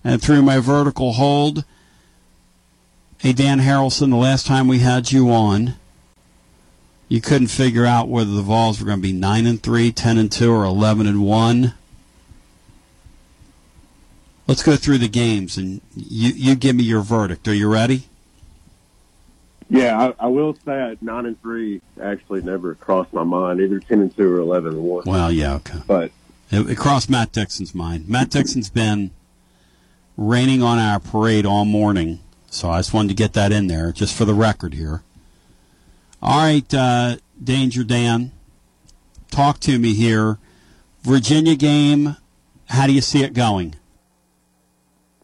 and 0.04 0.22
through 0.22 0.42
my 0.42 0.60
vertical 0.60 1.14
hold. 1.14 1.64
Hey, 3.18 3.32
Dan 3.32 3.58
Harralson, 3.58 4.10
the 4.10 4.16
last 4.16 4.46
time 4.46 4.68
we 4.68 4.78
had 4.78 5.10
you 5.10 5.32
on, 5.32 5.74
you 7.08 7.20
couldn't 7.20 7.48
figure 7.48 7.86
out 7.86 8.08
whether 8.08 8.30
the 8.30 8.42
Vols 8.42 8.80
were 8.80 8.86
going 8.86 8.98
to 8.98 9.02
be 9.02 9.12
9 9.12 9.46
and 9.46 9.62
3, 9.62 9.92
10 9.92 10.18
and 10.18 10.30
2, 10.30 10.52
or 10.52 10.64
11 10.64 11.06
and 11.06 11.24
1. 11.24 11.74
Let's 14.46 14.62
go 14.62 14.76
through 14.76 14.98
the 14.98 15.08
games 15.08 15.58
and 15.58 15.80
you, 15.94 16.30
you 16.30 16.54
give 16.54 16.76
me 16.76 16.82
your 16.82 17.02
verdict. 17.02 17.46
Are 17.48 17.54
you 17.54 17.70
ready? 17.70 18.04
Yeah, 19.70 20.14
I, 20.18 20.24
I 20.24 20.26
will 20.28 20.56
say 20.64 20.80
at 20.80 21.02
nine 21.02 21.26
and 21.26 21.40
three 21.42 21.82
actually 22.02 22.40
never 22.40 22.74
crossed 22.74 23.12
my 23.12 23.24
mind, 23.24 23.60
either 23.60 23.80
ten 23.80 24.00
and 24.00 24.16
two 24.16 24.34
or 24.34 24.38
eleven 24.38 24.72
and 24.72 24.82
one. 24.82 25.04
Well, 25.04 25.30
yeah, 25.30 25.56
okay. 25.56 25.80
But 25.86 26.10
It, 26.50 26.70
it 26.70 26.78
crossed 26.78 27.10
Matt 27.10 27.32
Dixon's 27.32 27.74
mind. 27.74 28.08
Matt 28.08 28.30
Dixon's 28.30 28.70
been 28.70 29.10
raining 30.16 30.62
on 30.62 30.78
our 30.78 30.98
parade 30.98 31.44
all 31.44 31.66
morning, 31.66 32.20
so 32.48 32.70
I 32.70 32.78
just 32.78 32.94
wanted 32.94 33.08
to 33.08 33.14
get 33.14 33.34
that 33.34 33.52
in 33.52 33.66
there, 33.66 33.92
just 33.92 34.16
for 34.16 34.24
the 34.24 34.32
record 34.32 34.72
here. 34.72 35.02
All 36.20 36.38
right, 36.38 36.74
uh, 36.74 37.16
Danger 37.42 37.84
Dan, 37.84 38.32
talk 39.30 39.60
to 39.60 39.78
me 39.78 39.94
here. 39.94 40.38
Virginia 41.02 41.54
game, 41.54 42.16
how 42.66 42.86
do 42.86 42.92
you 42.92 43.00
see 43.00 43.22
it 43.22 43.34
going? 43.34 43.76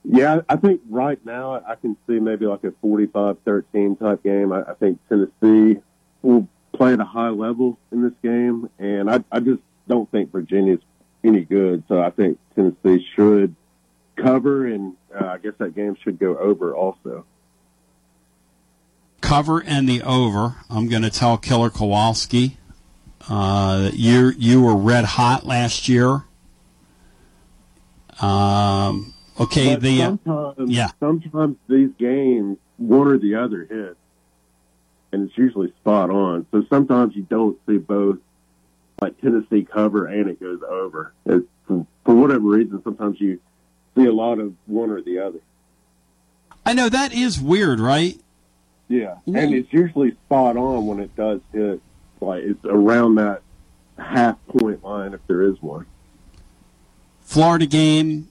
yeah, 0.05 0.41
I 0.49 0.57
think 0.57 0.83
right 0.89 1.19
now 1.25 1.63
I 1.67 1.77
can 1.77 1.97
see 2.07 2.21
maybe 2.21 2.47
like 2.47 2.63
a 2.65 2.71
45-13 2.85 3.99
type 3.99 4.23
game. 4.23 4.53
I, 4.53 4.63
I 4.63 4.75
think 4.75 5.01
Tennessee 5.09 5.81
will 6.23 6.47
play 6.73 6.93
at 6.93 7.01
a 7.01 7.05
high 7.05 7.31
level 7.31 7.79
in 7.91 8.03
this 8.03 8.13
game, 8.23 8.69
and 8.79 9.11
I, 9.11 9.25
I 9.33 9.41
just 9.41 9.63
don't 9.89 10.11
think 10.11 10.31
Virginia's 10.31 10.81
any 11.23 11.41
good. 11.41 11.85
So 11.89 12.03
I 12.03 12.11
think 12.11 12.39
Tennessee 12.55 13.07
should 13.15 13.55
cover, 14.17 14.67
and 14.67 14.95
uh, 15.19 15.27
I 15.27 15.39
guess 15.39 15.55
that 15.59 15.75
game 15.75 15.97
should 16.03 16.19
go 16.19 16.37
over 16.37 16.75
also. 16.75 17.25
Cover 19.25 19.63
and 19.65 19.89
the 19.89 20.03
over. 20.03 20.57
I'm 20.69 20.87
going 20.89 21.03
to 21.03 21.11
tell 21.11 21.39
Killer 21.39 21.71
Kowalski. 21.71 22.59
Uh, 23.27 23.91
you 23.95 24.33
you 24.37 24.61
were 24.63 24.77
red 24.77 25.07
hot 25.07 25.47
last 25.47 25.89
year. 25.89 26.25
Um, 28.21 29.15
okay, 29.41 29.75
But 29.75 29.83
the 29.83 30.03
uh, 30.03 30.07
sometimes, 30.07 30.71
yeah. 30.71 30.89
sometimes 31.01 31.57
these 31.69 31.91
games, 31.99 32.59
one 32.77 33.09
or 33.09 33.19
the 33.19 33.37
other 33.37 33.65
hits, 33.65 33.97
and 35.11 35.29
it's 35.29 35.39
usually 35.39 35.73
spot 35.81 36.11
on. 36.11 36.47
So 36.51 36.65
sometimes 36.69 37.17
you 37.17 37.23
don't 37.23 37.59
see 37.67 37.79
both, 37.79 38.19
like 39.01 39.19
Tennessee 39.23 39.65
cover 39.65 40.07
and 40.07 40.29
it 40.29 40.39
goes 40.39 40.61
over. 40.63 41.15
It's, 41.25 41.47
for, 41.67 41.87
for 42.05 42.15
whatever 42.15 42.41
reason, 42.41 42.83
sometimes 42.85 43.19
you 43.21 43.41
see 43.97 44.05
a 44.05 44.13
lot 44.13 44.39
of 44.39 44.53
one 44.67 44.91
or 44.91 45.01
the 45.01 45.21
other. 45.21 45.41
I 46.67 46.75
know 46.75 46.91
that 46.91 47.15
is 47.15 47.41
weird, 47.41 47.81
right? 47.81 48.21
Yeah, 48.89 49.17
and 49.27 49.55
it's 49.55 49.73
usually 49.73 50.13
spot 50.27 50.57
on 50.57 50.87
when 50.87 51.01
it 51.01 51.15
does 51.17 51.41
hit. 51.53 51.81
Like 52.21 52.43
it's 52.45 52.65
around 52.65 53.17
that 53.17 53.43
half 53.99 54.37
point 54.47 54.85
line 54.85 55.15
if 55.15 55.21
there 55.27 55.43
is 55.43 55.61
one. 55.63 55.87
Florida 57.21 57.67
game 57.67 58.29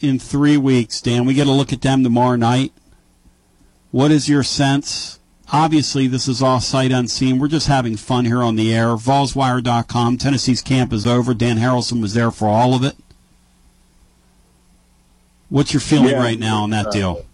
in 0.00 0.18
three 0.18 0.56
weeks, 0.56 1.00
Dan. 1.00 1.24
We 1.24 1.34
get 1.34 1.46
a 1.46 1.52
look 1.52 1.72
at 1.72 1.82
them 1.82 2.02
tomorrow 2.02 2.36
night. 2.36 2.72
What 3.90 4.10
is 4.10 4.28
your 4.28 4.42
sense? 4.42 5.18
Obviously, 5.50 6.06
this 6.06 6.28
is 6.28 6.42
all 6.42 6.60
sight 6.60 6.92
unseen. 6.92 7.38
We're 7.38 7.48
just 7.48 7.68
having 7.68 7.96
fun 7.96 8.26
here 8.26 8.42
on 8.42 8.56
the 8.56 8.74
air. 8.74 8.88
VolsWire.com. 8.88 10.18
Tennessee's 10.18 10.60
camp 10.60 10.92
is 10.92 11.06
over. 11.06 11.32
Dan 11.32 11.56
Harralson 11.56 12.02
was 12.02 12.12
there 12.12 12.30
for 12.30 12.48
all 12.48 12.74
of 12.74 12.84
it. 12.84 12.96
What's 15.48 15.72
your 15.72 15.80
feeling 15.80 16.10
Yeah, 16.10 16.18
right 16.18 16.38
now 16.38 16.62
on 16.62 16.70
that 16.70 16.88
uh, 16.88 16.90
deal? 16.90 17.26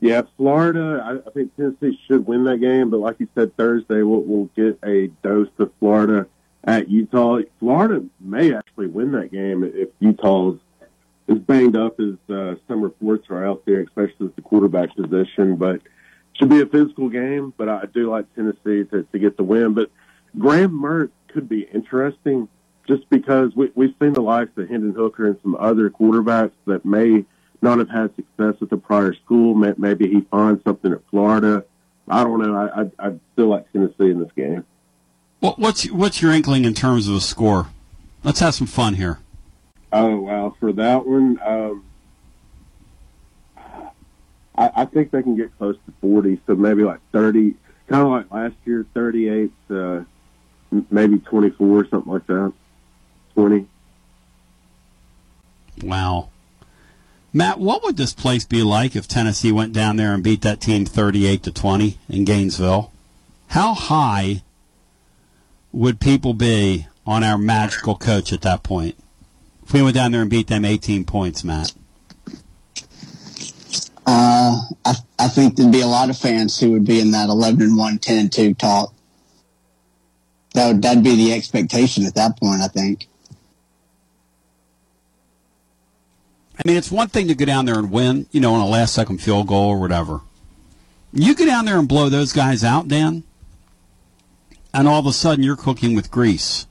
Yeah, 0.00 0.22
Florida. 0.36 1.02
I, 1.04 1.28
I 1.28 1.32
think 1.32 1.56
Tennessee 1.56 1.98
should 2.06 2.26
win 2.26 2.44
that 2.44 2.58
game, 2.58 2.90
but 2.90 2.98
like 2.98 3.16
you 3.18 3.28
said, 3.34 3.56
Thursday 3.56 4.02
we'll, 4.02 4.20
we'll 4.20 4.50
get 4.56 4.78
a 4.84 5.08
dose 5.22 5.48
of 5.58 5.72
Florida 5.80 6.26
at 6.64 6.88
Utah. 6.88 7.40
Florida 7.58 8.04
may 8.20 8.54
actually 8.54 8.86
win 8.86 9.12
that 9.12 9.32
game 9.32 9.64
if 9.64 9.88
Utah's 9.98 10.58
as 11.28 11.38
banged 11.38 11.76
up 11.76 11.98
as 12.00 12.14
uh, 12.34 12.54
some 12.68 12.80
reports 12.80 13.26
are 13.30 13.44
out 13.44 13.64
there, 13.66 13.80
especially 13.80 14.26
at 14.26 14.36
the 14.36 14.42
quarterback 14.42 14.94
position. 14.94 15.56
But 15.56 15.82
should 16.34 16.48
be 16.48 16.60
a 16.60 16.66
physical 16.66 17.08
game. 17.08 17.52
But 17.56 17.68
I 17.68 17.84
do 17.86 18.10
like 18.10 18.32
Tennessee 18.34 18.84
to, 18.90 19.06
to 19.10 19.18
get 19.18 19.36
the 19.36 19.42
win. 19.42 19.74
But 19.74 19.90
Graham 20.38 20.80
Mertz 20.80 21.10
could 21.28 21.48
be 21.48 21.62
interesting 21.62 22.48
just 22.86 23.08
because 23.10 23.54
we, 23.54 23.70
we've 23.74 23.94
seen 24.00 24.12
the 24.14 24.22
likes 24.22 24.56
of 24.56 24.68
Hendon 24.68 24.94
Hooker 24.94 25.26
and 25.26 25.38
some 25.42 25.54
other 25.56 25.90
quarterbacks 25.90 26.52
that 26.66 26.84
may 26.84 27.24
not 27.60 27.78
have 27.78 27.90
had 27.90 28.14
success 28.16 28.54
at 28.62 28.70
the 28.70 28.76
prior 28.76 29.14
school. 29.14 29.54
Maybe 29.54 30.08
he 30.08 30.20
finds 30.30 30.62
something 30.64 30.92
at 30.92 31.00
Florida. 31.10 31.64
I 32.08 32.24
don't 32.24 32.40
know. 32.40 32.56
I, 32.56 32.82
I, 32.82 33.08
I 33.08 33.14
still 33.32 33.48
like 33.48 33.70
Tennessee 33.72 34.10
in 34.10 34.20
this 34.20 34.32
game. 34.36 34.64
What, 35.40 35.58
what's 35.58 35.90
what's 35.90 36.22
your 36.22 36.32
inkling 36.32 36.64
in 36.64 36.74
terms 36.74 37.06
of 37.08 37.14
a 37.14 37.20
score? 37.20 37.68
Let's 38.24 38.40
have 38.40 38.54
some 38.54 38.66
fun 38.66 38.94
here. 38.94 39.18
Oh 39.92 40.16
wow! 40.16 40.56
For 40.58 40.72
that 40.72 41.06
one, 41.06 41.38
um, 41.44 41.84
I, 44.56 44.70
I 44.76 44.84
think 44.86 45.10
they 45.10 45.22
can 45.22 45.36
get 45.36 45.56
close 45.58 45.76
to 45.86 45.92
forty. 46.00 46.40
So 46.46 46.56
maybe 46.56 46.82
like 46.82 47.00
thirty, 47.12 47.54
kind 47.88 48.02
of 48.02 48.08
like 48.08 48.30
last 48.32 48.56
year, 48.64 48.84
thirty-eight, 48.94 49.52
uh, 49.70 50.00
maybe 50.90 51.18
twenty-four, 51.18 51.88
something 51.88 52.12
like 52.12 52.26
that. 52.26 52.52
Twenty. 53.34 53.66
Wow. 55.82 56.30
Matt, 57.38 57.60
what 57.60 57.84
would 57.84 57.96
this 57.96 58.14
place 58.14 58.44
be 58.44 58.64
like 58.64 58.96
if 58.96 59.06
Tennessee 59.06 59.52
went 59.52 59.72
down 59.72 59.94
there 59.94 60.12
and 60.12 60.24
beat 60.24 60.42
that 60.42 60.60
team 60.60 60.84
38 60.84 61.44
to 61.44 61.52
20 61.52 61.96
in 62.08 62.24
Gainesville? 62.24 62.90
How 63.50 63.74
high 63.74 64.42
would 65.70 66.00
people 66.00 66.34
be 66.34 66.88
on 67.06 67.22
our 67.22 67.38
magical 67.38 67.94
coach 67.94 68.32
at 68.32 68.40
that 68.40 68.64
point? 68.64 68.96
If 69.62 69.72
we 69.72 69.82
went 69.82 69.94
down 69.94 70.10
there 70.10 70.22
and 70.22 70.28
beat 70.28 70.48
them 70.48 70.64
18 70.64 71.04
points, 71.04 71.44
Matt. 71.44 71.74
Uh, 74.04 74.60
I, 74.84 74.94
I 75.20 75.28
think 75.28 75.54
there'd 75.54 75.70
be 75.70 75.82
a 75.82 75.86
lot 75.86 76.10
of 76.10 76.18
fans 76.18 76.58
who 76.58 76.72
would 76.72 76.84
be 76.84 76.98
in 76.98 77.12
that 77.12 77.28
11 77.28 77.62
and 77.62 77.76
1, 77.76 77.98
10 77.98 78.18
and 78.18 78.32
2 78.32 78.54
talk. 78.54 78.92
That 80.54 80.66
would, 80.66 80.82
that'd 80.82 81.04
be 81.04 81.14
the 81.14 81.34
expectation 81.34 82.04
at 82.04 82.16
that 82.16 82.40
point, 82.40 82.62
I 82.62 82.66
think. 82.66 83.07
I 86.58 86.66
mean, 86.66 86.76
it's 86.76 86.90
one 86.90 87.08
thing 87.08 87.28
to 87.28 87.34
go 87.34 87.44
down 87.44 87.66
there 87.66 87.78
and 87.78 87.90
win, 87.90 88.26
you 88.32 88.40
know, 88.40 88.54
on 88.54 88.60
a 88.60 88.66
last 88.66 88.92
second 88.92 89.18
field 89.18 89.46
goal 89.46 89.68
or 89.70 89.78
whatever. 89.80 90.22
You 91.12 91.34
go 91.34 91.46
down 91.46 91.64
there 91.64 91.78
and 91.78 91.88
blow 91.88 92.08
those 92.08 92.32
guys 92.32 92.64
out, 92.64 92.88
Dan, 92.88 93.22
and 94.74 94.88
all 94.88 94.98
of 94.98 95.06
a 95.06 95.12
sudden 95.12 95.44
you're 95.44 95.56
cooking 95.56 95.94
with 95.94 96.10
grease. 96.10 96.66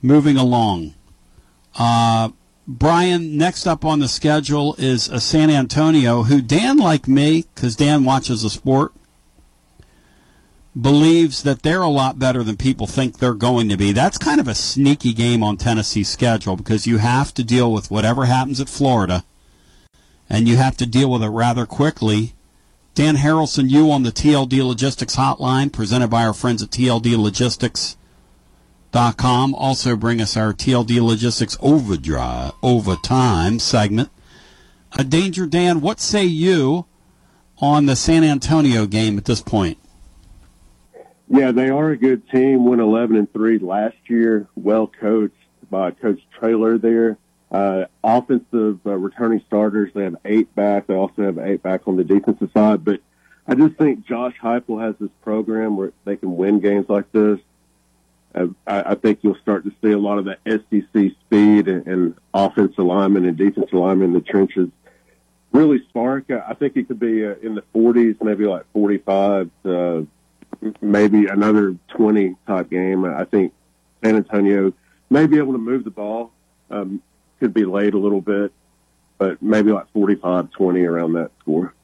Moving 0.00 0.36
along. 0.36 0.94
Uh, 1.76 2.30
Brian, 2.66 3.36
next 3.36 3.66
up 3.66 3.84
on 3.84 3.98
the 3.98 4.08
schedule 4.08 4.74
is 4.78 5.08
a 5.08 5.20
San 5.20 5.50
Antonio, 5.50 6.22
who 6.22 6.40
Dan, 6.40 6.78
like 6.78 7.08
me, 7.08 7.44
because 7.54 7.74
Dan 7.76 8.04
watches 8.04 8.42
the 8.42 8.50
sport, 8.50 8.92
believes 10.80 11.42
that 11.42 11.62
they're 11.62 11.82
a 11.82 11.88
lot 11.88 12.18
better 12.18 12.42
than 12.42 12.56
people 12.56 12.86
think 12.86 13.18
they're 13.18 13.34
going 13.34 13.68
to 13.68 13.76
be. 13.76 13.92
That's 13.92 14.18
kind 14.18 14.40
of 14.40 14.48
a 14.48 14.54
sneaky 14.54 15.12
game 15.12 15.42
on 15.42 15.56
Tennessee's 15.56 16.08
schedule 16.08 16.56
because 16.56 16.86
you 16.86 16.98
have 16.98 17.34
to 17.34 17.44
deal 17.44 17.72
with 17.72 17.90
whatever 17.90 18.24
happens 18.24 18.60
at 18.60 18.68
Florida, 18.68 19.24
and 20.28 20.48
you 20.48 20.56
have 20.56 20.76
to 20.78 20.86
deal 20.86 21.10
with 21.10 21.22
it 21.22 21.28
rather 21.28 21.66
quickly. 21.66 22.34
Dan 22.94 23.16
Harralson, 23.16 23.70
you 23.70 23.90
on 23.90 24.02
the 24.02 24.12
TLD 24.12 24.66
Logistics 24.66 25.16
Hotline, 25.16 25.72
presented 25.72 26.08
by 26.08 26.24
our 26.24 26.34
friends 26.34 26.62
at 26.62 26.70
TLD 26.70 27.16
Logistics 27.16 27.96
com. 28.92 29.54
Also 29.54 29.96
bring 29.96 30.20
us 30.20 30.36
our 30.36 30.52
TLD 30.52 31.00
Logistics 31.00 31.56
Overdrive 31.60 32.52
Overtime 32.62 33.58
segment. 33.58 34.10
A 34.92 35.04
Danger 35.04 35.46
Dan, 35.46 35.80
what 35.80 36.00
say 36.00 36.24
you 36.24 36.84
on 37.58 37.86
the 37.86 37.96
San 37.96 38.22
Antonio 38.24 38.86
game 38.86 39.16
at 39.16 39.24
this 39.24 39.40
point? 39.40 39.78
Yeah, 41.32 41.50
they 41.50 41.70
are 41.70 41.90
a 41.90 41.96
good 41.96 42.28
team. 42.28 42.66
Went 42.66 42.82
11 42.82 43.16
and 43.16 43.32
three 43.32 43.58
last 43.58 43.96
year. 44.04 44.48
Well 44.54 44.86
coached 44.86 45.34
by 45.70 45.92
Coach 45.92 46.20
Traylor 46.38 46.76
there. 46.76 47.16
Uh, 47.50 47.86
offensive 48.04 48.80
uh, 48.84 48.90
returning 48.98 49.42
starters. 49.46 49.90
They 49.94 50.04
have 50.04 50.16
eight 50.26 50.54
back. 50.54 50.88
They 50.88 50.94
also 50.94 51.22
have 51.22 51.38
eight 51.38 51.62
back 51.62 51.88
on 51.88 51.96
the 51.96 52.04
defensive 52.04 52.50
side. 52.52 52.84
But 52.84 53.00
I 53.46 53.54
just 53.54 53.76
think 53.76 54.06
Josh 54.06 54.34
Heupel 54.42 54.84
has 54.84 54.94
this 55.00 55.08
program 55.22 55.78
where 55.78 55.92
they 56.04 56.16
can 56.16 56.36
win 56.36 56.60
games 56.60 56.86
like 56.90 57.10
this. 57.12 57.40
Uh, 58.34 58.48
I, 58.66 58.94
think 58.94 59.20
you'll 59.22 59.36
start 59.36 59.64
to 59.64 59.72
see 59.82 59.92
a 59.92 59.98
lot 59.98 60.18
of 60.18 60.26
the 60.26 60.36
SEC 60.46 61.12
speed 61.26 61.68
and, 61.68 61.86
and 61.86 62.14
offensive 62.34 62.78
alignment 62.78 63.26
and 63.26 63.36
defensive 63.38 63.72
alignment 63.72 64.08
in 64.08 64.14
the 64.14 64.20
trenches 64.20 64.68
really 65.52 65.80
spark. 65.88 66.30
I 66.30 66.54
think 66.54 66.76
it 66.76 66.88
could 66.88 67.00
be 67.00 67.26
uh, 67.26 67.34
in 67.42 67.54
the 67.54 67.62
40s, 67.74 68.22
maybe 68.22 68.44
like 68.44 68.64
45, 68.72 69.50
uh, 69.64 70.00
maybe 70.80 71.26
another 71.26 71.76
20 71.88 72.36
type 72.46 72.70
game. 72.70 73.04
I 73.04 73.24
think 73.24 73.52
San 74.02 74.16
Antonio 74.16 74.72
may 75.10 75.26
be 75.26 75.38
able 75.38 75.52
to 75.52 75.58
move 75.58 75.84
the 75.84 75.90
ball. 75.90 76.32
Um, 76.70 77.02
could 77.40 77.52
be 77.52 77.64
late 77.64 77.94
a 77.94 77.98
little 77.98 78.20
bit, 78.20 78.52
but 79.18 79.42
maybe 79.42 79.72
like 79.72 79.90
45 79.92 80.50
20 80.50 80.80
around 80.84 81.14
that 81.14 81.30
score. 81.40 81.74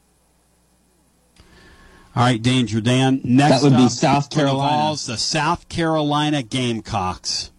All 2.15 2.23
right, 2.23 2.41
Danger 2.41 2.81
Dan. 2.81 3.21
Next 3.23 3.61
that 3.61 3.63
would 3.63 3.77
be 3.77 3.85
up 3.85 3.91
South 3.91 4.23
for 4.25 4.29
the 4.29 4.35
Carolina. 4.35 4.77
Vols, 4.83 5.05
the 5.05 5.17
South 5.17 5.69
Carolina 5.69 6.41
Gamecocks. 6.41 7.51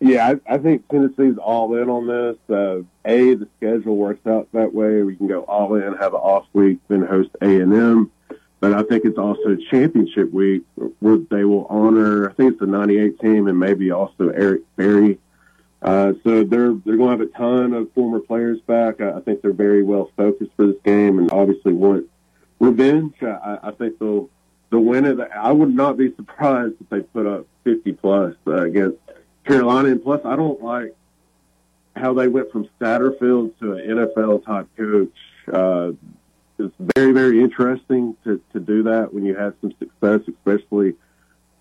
Yeah, 0.00 0.34
I, 0.46 0.54
I 0.54 0.58
think 0.58 0.86
Tennessee's 0.88 1.38
all 1.38 1.74
in 1.76 1.88
on 1.88 2.06
this. 2.06 2.36
Uh, 2.54 2.82
a, 3.06 3.34
the 3.34 3.48
schedule 3.56 3.96
works 3.96 4.26
out 4.26 4.48
that 4.52 4.74
way. 4.74 5.02
We 5.02 5.16
can 5.16 5.26
go 5.26 5.42
all 5.42 5.74
in, 5.76 5.94
have 5.94 6.12
an 6.12 6.20
off 6.20 6.46
week, 6.52 6.78
then 6.88 7.02
host 7.02 7.30
A 7.40 7.46
and 7.46 7.72
M. 7.72 8.10
But 8.60 8.72
I 8.72 8.82
think 8.82 9.04
it's 9.04 9.18
also 9.18 9.56
championship 9.70 10.32
week 10.32 10.62
where 11.00 11.18
they 11.18 11.44
will 11.44 11.66
honor. 11.66 12.30
I 12.30 12.32
think 12.34 12.52
it's 12.52 12.60
the 12.60 12.66
'98 12.66 13.20
team 13.20 13.46
and 13.46 13.58
maybe 13.58 13.90
also 13.90 14.28
Eric 14.28 14.62
Berry. 14.76 15.18
Uh, 15.82 16.14
so 16.24 16.44
they're 16.44 16.72
they're 16.72 16.96
going 16.96 17.18
to 17.18 17.18
have 17.18 17.20
a 17.20 17.26
ton 17.26 17.74
of 17.74 17.92
former 17.92 18.20
players 18.20 18.60
back. 18.62 19.02
I, 19.02 19.18
I 19.18 19.20
think 19.20 19.42
they're 19.42 19.52
very 19.52 19.82
well 19.82 20.10
focused 20.16 20.52
for 20.56 20.68
this 20.68 20.80
game 20.82 21.18
and 21.18 21.30
obviously 21.30 21.74
want 21.74 22.08
revenge. 22.58 23.14
I, 23.22 23.58
I 23.64 23.70
think 23.72 23.98
they'll 23.98 24.30
they'll 24.70 24.80
win 24.80 25.04
it. 25.04 25.18
I 25.20 25.52
would 25.52 25.74
not 25.74 25.98
be 25.98 26.14
surprised 26.14 26.74
if 26.80 26.88
they 26.88 27.00
put 27.00 27.26
up 27.26 27.46
50 27.64 27.92
plus 27.92 28.34
uh, 28.46 28.62
against 28.62 28.98
Carolina. 29.44 29.90
And 29.90 30.02
plus, 30.02 30.20
I 30.24 30.36
don't 30.36 30.62
like 30.62 30.94
how 31.94 32.14
they 32.14 32.28
went 32.28 32.50
from 32.50 32.68
Satterfield 32.80 33.58
to 33.60 33.74
an 33.74 33.88
NFL 33.88 34.44
type 34.44 34.68
coach. 34.76 35.12
Uh, 35.52 35.92
it's 36.58 36.74
very 36.96 37.12
very 37.12 37.42
interesting 37.42 38.16
to 38.24 38.40
to 38.52 38.60
do 38.60 38.84
that 38.84 39.12
when 39.12 39.24
you 39.24 39.34
have 39.34 39.54
some 39.60 39.72
success, 39.78 40.20
especially 40.28 40.94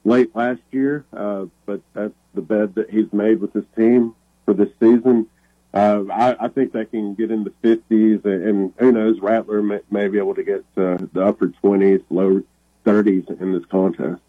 late 0.03 0.35
last 0.35 0.61
year. 0.71 1.05
Uh, 1.15 1.45
but 1.65 1.81
that's 1.93 2.13
the 2.33 2.41
bed 2.41 2.75
that 2.75 2.89
he's 2.89 3.11
made 3.13 3.39
with 3.39 3.53
his 3.53 3.65
team 3.75 4.15
for 4.45 4.53
this 4.53 4.69
season. 4.79 5.27
Uh, 5.73 6.03
I, 6.11 6.45
I 6.45 6.47
think 6.49 6.71
they 6.71 6.85
can 6.85 7.15
get 7.15 7.31
in 7.31 7.43
the 7.43 7.49
50s, 7.63 8.23
and, 8.25 8.43
and 8.43 8.73
who 8.77 8.91
knows, 8.91 9.19
Rattler 9.19 9.63
may, 9.63 9.79
may 9.89 10.07
be 10.07 10.19
able 10.19 10.35
to 10.35 10.43
get 10.43 10.63
uh, 10.77 10.97
the 11.13 11.25
upper 11.25 11.47
20s, 11.47 12.03
low 12.11 12.43
30s 12.85 13.41
in 13.41 13.53
this 13.53 13.65
contest. 13.65 14.21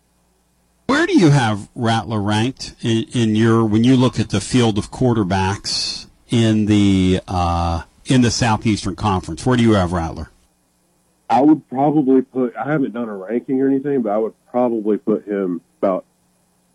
Where 0.87 1.07
do 1.07 1.19
you 1.19 1.31
have 1.31 1.69
Rattler 1.75 2.21
ranked 2.21 2.75
in, 2.81 3.05
in 3.12 3.37
your 3.37 3.65
when 3.65 3.85
you 3.85 3.97
look 3.97 4.19
at 4.19 4.31
the 4.31 4.41
field 4.41 4.79
of 4.79 4.91
quarterbacks 4.91 6.07
in 6.29 6.67
the 6.67 7.21
uh, 7.27 7.83
in 8.07 8.23
the 8.23 8.31
Southeastern 8.31 8.97
Conference? 8.97 9.45
Where 9.45 9.57
do 9.57 9.62
you 9.62 9.73
have 9.73 9.93
Rattler? 9.93 10.31
I 11.29 11.41
would 11.41 11.68
probably 11.68 12.22
put. 12.22 12.57
I 12.57 12.70
haven't 12.70 12.93
done 12.93 13.09
a 13.09 13.16
ranking 13.16 13.61
or 13.61 13.68
anything, 13.68 14.03
but 14.03 14.11
I 14.11 14.18
would 14.18 14.35
probably 14.51 14.99
put 14.99 15.27
him 15.27 15.61
about 15.79 16.05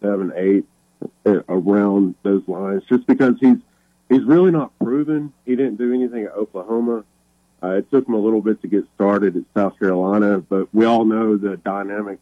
seven, 0.01 0.33
eight, 0.35 0.65
uh, 1.25 1.41
around 1.47 2.15
those 2.23 2.43
lines, 2.47 2.83
just 2.89 3.05
because 3.05 3.35
he's 3.39 3.57
he's 4.09 4.23
really 4.23 4.51
not 4.51 4.77
proven. 4.79 5.33
He 5.45 5.55
didn't 5.55 5.77
do 5.77 5.93
anything 5.93 6.25
at 6.25 6.31
Oklahoma. 6.31 7.03
Uh, 7.61 7.71
it 7.71 7.91
took 7.91 8.07
him 8.07 8.13
a 8.13 8.19
little 8.19 8.41
bit 8.41 8.61
to 8.61 8.67
get 8.67 8.85
started 8.95 9.35
at 9.35 9.43
South 9.53 9.77
Carolina, 9.77 10.39
but 10.39 10.73
we 10.73 10.85
all 10.85 11.05
know 11.05 11.37
the 11.37 11.57
dynamic 11.57 12.19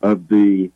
of 0.00 0.28
the 0.28 0.70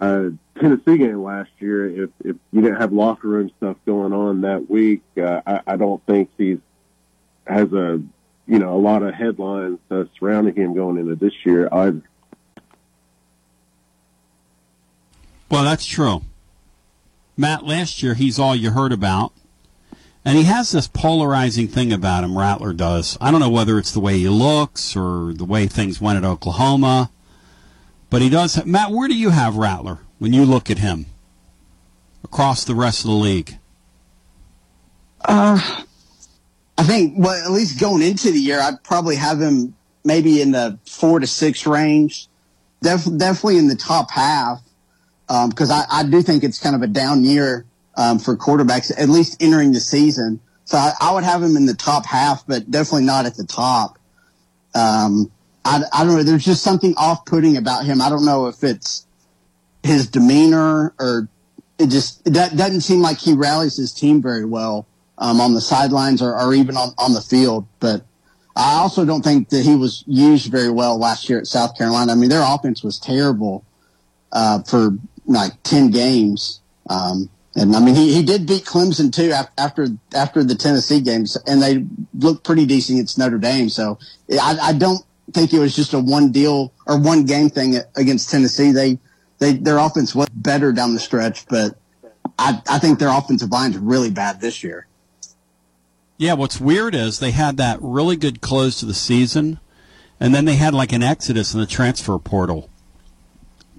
uh, 0.00 0.30
Tennessee 0.58 0.98
game 0.98 1.22
last 1.22 1.50
year. 1.58 2.04
If 2.04 2.10
if 2.24 2.36
you 2.52 2.60
didn't 2.60 2.80
have 2.80 2.92
locker 2.92 3.28
room 3.28 3.50
stuff 3.56 3.76
going 3.86 4.12
on 4.12 4.42
that 4.42 4.68
week, 4.68 5.02
uh, 5.16 5.40
I, 5.46 5.60
I 5.66 5.76
don't 5.76 6.04
think 6.06 6.30
he's 6.36 6.58
has 7.46 7.72
a 7.72 8.02
you 8.50 8.58
know 8.58 8.74
a 8.74 8.82
lot 8.82 9.04
of 9.04 9.14
headlines 9.14 9.78
uh, 9.92 10.04
surrounding 10.18 10.56
him 10.56 10.74
going 10.74 10.98
into 10.98 11.14
this 11.14 11.32
year 11.46 11.68
either. 11.70 12.02
Well, 15.48 15.62
that's 15.62 15.86
true. 15.86 16.22
Matt, 17.36 17.64
last 17.64 18.02
year 18.02 18.14
he's 18.14 18.40
all 18.40 18.56
you 18.56 18.70
heard 18.70 18.92
about. 18.92 19.32
And 20.24 20.36
he 20.36 20.44
has 20.44 20.72
this 20.72 20.86
polarizing 20.86 21.68
thing 21.68 21.92
about 21.92 22.24
him, 22.24 22.36
Rattler 22.36 22.74
does. 22.74 23.16
I 23.20 23.30
don't 23.30 23.40
know 23.40 23.48
whether 23.48 23.78
it's 23.78 23.92
the 23.92 24.00
way 24.00 24.18
he 24.18 24.28
looks 24.28 24.94
or 24.94 25.32
the 25.32 25.46
way 25.46 25.66
things 25.66 26.00
went 26.00 26.18
at 26.18 26.24
Oklahoma. 26.24 27.10
But 28.10 28.20
he 28.20 28.28
does. 28.28 28.62
Matt, 28.66 28.90
where 28.90 29.08
do 29.08 29.16
you 29.16 29.30
have 29.30 29.56
Rattler 29.56 30.00
when 30.18 30.32
you 30.32 30.44
look 30.44 30.70
at 30.70 30.78
him 30.78 31.06
across 32.22 32.64
the 32.64 32.74
rest 32.74 33.04
of 33.04 33.10
the 33.10 33.16
league? 33.16 33.58
Uh, 35.24 35.84
I 36.80 36.82
think, 36.82 37.12
well, 37.18 37.44
at 37.44 37.50
least 37.50 37.78
going 37.78 38.00
into 38.00 38.30
the 38.30 38.38
year, 38.38 38.58
I'd 38.58 38.82
probably 38.82 39.16
have 39.16 39.38
him 39.38 39.74
maybe 40.02 40.40
in 40.40 40.52
the 40.52 40.78
four 40.86 41.20
to 41.20 41.26
six 41.26 41.66
range. 41.66 42.26
Def- 42.80 43.18
definitely 43.18 43.58
in 43.58 43.68
the 43.68 43.76
top 43.76 44.10
half, 44.10 44.62
because 45.28 45.70
um, 45.70 45.84
I, 45.90 46.00
I 46.00 46.04
do 46.04 46.22
think 46.22 46.42
it's 46.42 46.58
kind 46.58 46.74
of 46.74 46.80
a 46.80 46.86
down 46.86 47.22
year 47.22 47.66
um, 47.98 48.18
for 48.18 48.34
quarterbacks, 48.34 48.90
at 48.98 49.10
least 49.10 49.42
entering 49.42 49.72
the 49.72 49.80
season. 49.80 50.40
So 50.64 50.78
I, 50.78 50.92
I, 50.98 51.12
would 51.12 51.22
have 51.22 51.42
him 51.42 51.54
in 51.54 51.66
the 51.66 51.74
top 51.74 52.06
half, 52.06 52.46
but 52.46 52.70
definitely 52.70 53.04
not 53.04 53.26
at 53.26 53.34
the 53.34 53.44
top. 53.44 53.98
Um, 54.74 55.30
I, 55.66 55.82
I 55.92 56.04
don't 56.04 56.16
know. 56.16 56.22
There's 56.22 56.46
just 56.46 56.62
something 56.62 56.94
off-putting 56.96 57.58
about 57.58 57.84
him. 57.84 58.00
I 58.00 58.08
don't 58.08 58.24
know 58.24 58.46
if 58.46 58.64
it's 58.64 59.06
his 59.82 60.08
demeanor 60.08 60.94
or 60.98 61.28
it 61.78 61.88
just 61.88 62.26
it 62.26 62.32
doesn't 62.32 62.80
seem 62.80 63.02
like 63.02 63.18
he 63.18 63.34
rallies 63.34 63.76
his 63.76 63.92
team 63.92 64.22
very 64.22 64.46
well 64.46 64.86
um, 65.20 65.40
on 65.40 65.54
the 65.54 65.60
sidelines 65.60 66.22
or, 66.22 66.36
or 66.38 66.54
even 66.54 66.76
on, 66.76 66.92
on 66.98 67.12
the 67.12 67.20
field. 67.20 67.66
But 67.78 68.02
I 68.56 68.78
also 68.78 69.04
don't 69.04 69.22
think 69.22 69.50
that 69.50 69.64
he 69.64 69.76
was 69.76 70.02
used 70.06 70.50
very 70.50 70.70
well 70.70 70.98
last 70.98 71.28
year 71.28 71.38
at 71.38 71.46
South 71.46 71.76
Carolina. 71.76 72.12
I 72.12 72.14
mean, 72.14 72.30
their 72.30 72.44
offense 72.44 72.82
was 72.82 72.98
terrible 72.98 73.64
uh, 74.32 74.62
for 74.62 74.90
like 75.26 75.52
10 75.62 75.90
games. 75.90 76.60
Um, 76.88 77.30
and 77.54 77.74
I 77.76 77.80
mean, 77.80 77.94
he, 77.94 78.14
he 78.14 78.22
did 78.22 78.46
beat 78.46 78.64
Clemson 78.64 79.12
too 79.12 79.32
after 79.58 79.88
after 80.14 80.44
the 80.44 80.54
Tennessee 80.54 81.00
games, 81.00 81.36
and 81.48 81.60
they 81.60 81.84
looked 82.14 82.44
pretty 82.44 82.64
decent 82.64 82.98
against 82.98 83.18
Notre 83.18 83.38
Dame. 83.38 83.68
So 83.68 83.98
I, 84.30 84.56
I 84.62 84.72
don't 84.72 85.04
think 85.32 85.52
it 85.52 85.58
was 85.58 85.74
just 85.74 85.92
a 85.92 85.98
one 85.98 86.30
deal 86.30 86.72
or 86.86 86.98
one 86.98 87.24
game 87.24 87.50
thing 87.50 87.76
against 87.96 88.30
Tennessee. 88.30 88.70
They 88.70 88.98
they 89.40 89.54
their 89.54 89.78
offense 89.78 90.14
was 90.14 90.28
better 90.28 90.72
down 90.72 90.94
the 90.94 91.00
stretch, 91.00 91.46
but 91.48 91.76
I 92.38 92.62
I 92.68 92.78
think 92.78 93.00
their 93.00 93.10
offensive 93.10 93.50
line's 93.50 93.76
really 93.78 94.10
bad 94.12 94.40
this 94.40 94.62
year. 94.62 94.86
Yeah, 96.20 96.34
what's 96.34 96.60
weird 96.60 96.94
is 96.94 97.18
they 97.18 97.30
had 97.30 97.56
that 97.56 97.78
really 97.80 98.14
good 98.14 98.42
close 98.42 98.78
to 98.78 98.84
the 98.84 98.92
season, 98.92 99.58
and 100.20 100.34
then 100.34 100.44
they 100.44 100.56
had 100.56 100.74
like 100.74 100.92
an 100.92 101.02
exodus 101.02 101.54
in 101.54 101.60
the 101.60 101.66
transfer 101.66 102.18
portal. 102.18 102.68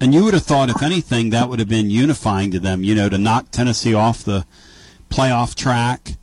And 0.01 0.11
you 0.11 0.23
would 0.23 0.33
have 0.33 0.41
thought, 0.41 0.71
if 0.71 0.81
anything, 0.81 1.29
that 1.29 1.49
would 1.49 1.59
have 1.59 1.69
been 1.69 1.91
unifying 1.91 2.49
to 2.49 2.59
them, 2.59 2.83
you 2.83 2.95
know, 2.95 3.09
to 3.09 3.19
knock 3.19 3.51
Tennessee 3.51 3.93
off 3.93 4.23
the 4.23 4.47
playoff 5.11 5.53
track, 5.53 6.15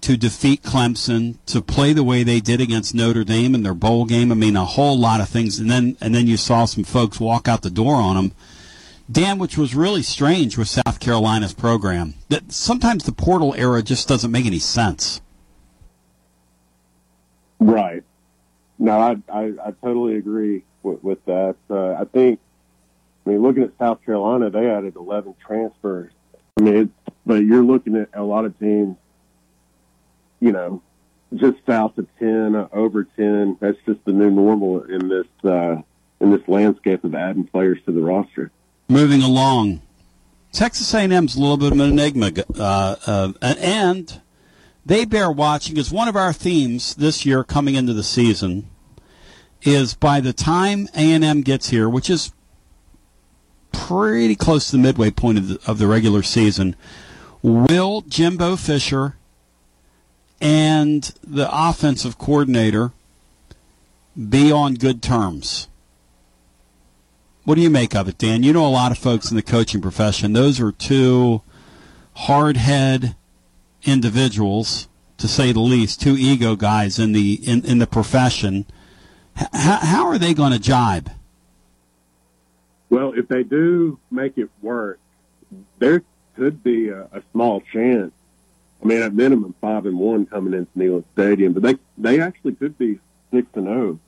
to 0.00 0.16
defeat 0.16 0.62
Clemson, 0.62 1.36
to 1.44 1.60
play 1.60 1.92
the 1.92 2.04
way 2.04 2.22
they 2.22 2.40
did 2.40 2.62
against 2.62 2.94
Notre 2.94 3.22
Dame 3.22 3.54
in 3.54 3.62
their 3.62 3.74
bowl 3.74 4.06
game. 4.06 4.32
I 4.32 4.36
mean, 4.36 4.56
a 4.56 4.64
whole 4.64 4.98
lot 4.98 5.20
of 5.20 5.28
things. 5.28 5.58
And 5.58 5.70
then, 5.70 5.94
and 6.00 6.14
then 6.14 6.26
you 6.26 6.38
saw 6.38 6.64
some 6.64 6.84
folks 6.84 7.20
walk 7.20 7.48
out 7.48 7.60
the 7.60 7.68
door 7.68 7.96
on 7.96 8.16
them. 8.16 8.32
Dan, 9.12 9.38
which 9.38 9.58
was 9.58 9.74
really 9.74 10.00
strange 10.00 10.56
with 10.56 10.68
South 10.68 11.00
Carolina's 11.00 11.52
program, 11.52 12.14
that 12.30 12.50
sometimes 12.50 13.04
the 13.04 13.12
portal 13.12 13.54
era 13.58 13.82
just 13.82 14.08
doesn't 14.08 14.30
make 14.30 14.46
any 14.46 14.58
sense. 14.58 15.20
Right. 17.60 18.02
No, 18.78 18.98
I 18.98 19.16
I, 19.32 19.52
I 19.64 19.70
totally 19.82 20.16
agree 20.16 20.64
with, 20.82 21.02
with 21.04 21.24
that. 21.26 21.56
Uh, 21.68 21.92
I 21.92 22.04
think, 22.04 22.40
I 23.24 23.30
mean, 23.30 23.42
looking 23.42 23.62
at 23.62 23.72
South 23.78 24.04
Carolina, 24.04 24.50
they 24.50 24.68
added 24.68 24.96
11 24.96 25.34
transfers. 25.46 26.12
I 26.58 26.62
mean, 26.62 26.76
it's, 26.76 27.14
but 27.26 27.44
you're 27.44 27.62
looking 27.62 27.96
at 27.96 28.08
a 28.14 28.22
lot 28.22 28.44
of 28.44 28.58
teams, 28.58 28.96
you 30.40 30.52
know, 30.52 30.82
just 31.34 31.58
south 31.66 31.96
of 31.98 32.06
10, 32.18 32.56
uh, 32.56 32.68
over 32.72 33.04
10. 33.04 33.58
That's 33.60 33.78
just 33.86 34.04
the 34.04 34.12
new 34.12 34.30
normal 34.30 34.82
in 34.82 35.08
this 35.08 35.26
uh, 35.44 35.82
in 36.20 36.30
this 36.30 36.46
landscape 36.48 37.04
of 37.04 37.14
adding 37.14 37.44
players 37.44 37.78
to 37.86 37.92
the 37.92 38.00
roster. 38.00 38.50
Moving 38.88 39.22
along, 39.22 39.80
Texas 40.52 40.92
A&M's 40.92 41.36
a 41.36 41.40
little 41.40 41.56
bit 41.56 41.72
of 41.72 41.78
an 41.78 41.92
enigma, 41.92 42.32
uh, 42.58 42.96
uh, 43.06 43.32
and 43.40 44.20
they 44.84 45.04
bear 45.04 45.30
watching 45.30 45.74
because 45.74 45.90
one 45.90 46.08
of 46.08 46.16
our 46.16 46.32
themes 46.32 46.94
this 46.94 47.26
year 47.26 47.44
coming 47.44 47.74
into 47.74 47.92
the 47.92 48.02
season 48.02 48.68
is 49.62 49.94
by 49.94 50.20
the 50.20 50.32
time 50.32 50.88
A&M 50.94 51.42
gets 51.42 51.70
here, 51.70 51.88
which 51.88 52.08
is 52.08 52.32
pretty 53.72 54.36
close 54.36 54.66
to 54.66 54.72
the 54.72 54.82
midway 54.82 55.10
point 55.10 55.38
of 55.38 55.48
the, 55.48 55.60
of 55.66 55.78
the 55.78 55.86
regular 55.86 56.22
season, 56.22 56.74
will 57.42 58.02
Jimbo 58.02 58.56
Fisher 58.56 59.16
and 60.40 61.12
the 61.22 61.48
offensive 61.52 62.16
coordinator 62.18 62.92
be 64.28 64.50
on 64.50 64.74
good 64.74 65.02
terms? 65.02 65.68
What 67.44 67.54
do 67.54 67.62
you 67.62 67.70
make 67.70 67.94
of 67.94 68.08
it, 68.08 68.18
Dan? 68.18 68.42
You 68.42 68.52
know 68.52 68.66
a 68.66 68.68
lot 68.68 68.92
of 68.92 68.98
folks 68.98 69.30
in 69.30 69.36
the 69.36 69.42
coaching 69.42 69.80
profession. 69.80 70.32
Those 70.32 70.60
are 70.60 70.72
two 70.72 71.42
hardhead 72.16 73.16
individuals, 73.84 74.88
to 75.18 75.28
say 75.28 75.52
the 75.52 75.60
least, 75.60 76.00
two 76.00 76.16
ego 76.16 76.56
guys 76.56 76.98
in 76.98 77.12
the 77.12 77.34
in, 77.42 77.64
in 77.64 77.78
the 77.78 77.86
profession. 77.86 78.66
H- 79.38 79.48
how 79.52 80.06
are 80.06 80.18
they 80.18 80.34
going 80.34 80.52
to 80.52 80.58
jibe? 80.58 81.10
Well, 82.88 83.12
if 83.16 83.28
they 83.28 83.44
do 83.44 83.98
make 84.10 84.36
it 84.36 84.50
work, 84.60 84.98
there 85.78 86.02
could 86.36 86.62
be 86.62 86.88
a, 86.88 87.02
a 87.12 87.22
small 87.32 87.60
chance. 87.72 88.12
I 88.82 88.86
mean, 88.86 89.02
at 89.02 89.14
minimum, 89.14 89.54
five 89.60 89.86
and 89.86 89.98
one 89.98 90.26
coming 90.26 90.54
into 90.54 90.70
Neyland 90.76 91.04
Stadium, 91.12 91.52
but 91.52 91.62
they 91.62 91.76
they 91.98 92.20
actually 92.20 92.54
could 92.54 92.78
be 92.78 92.98
six 93.30 93.46
and 93.54 93.68
oh, 93.68 93.98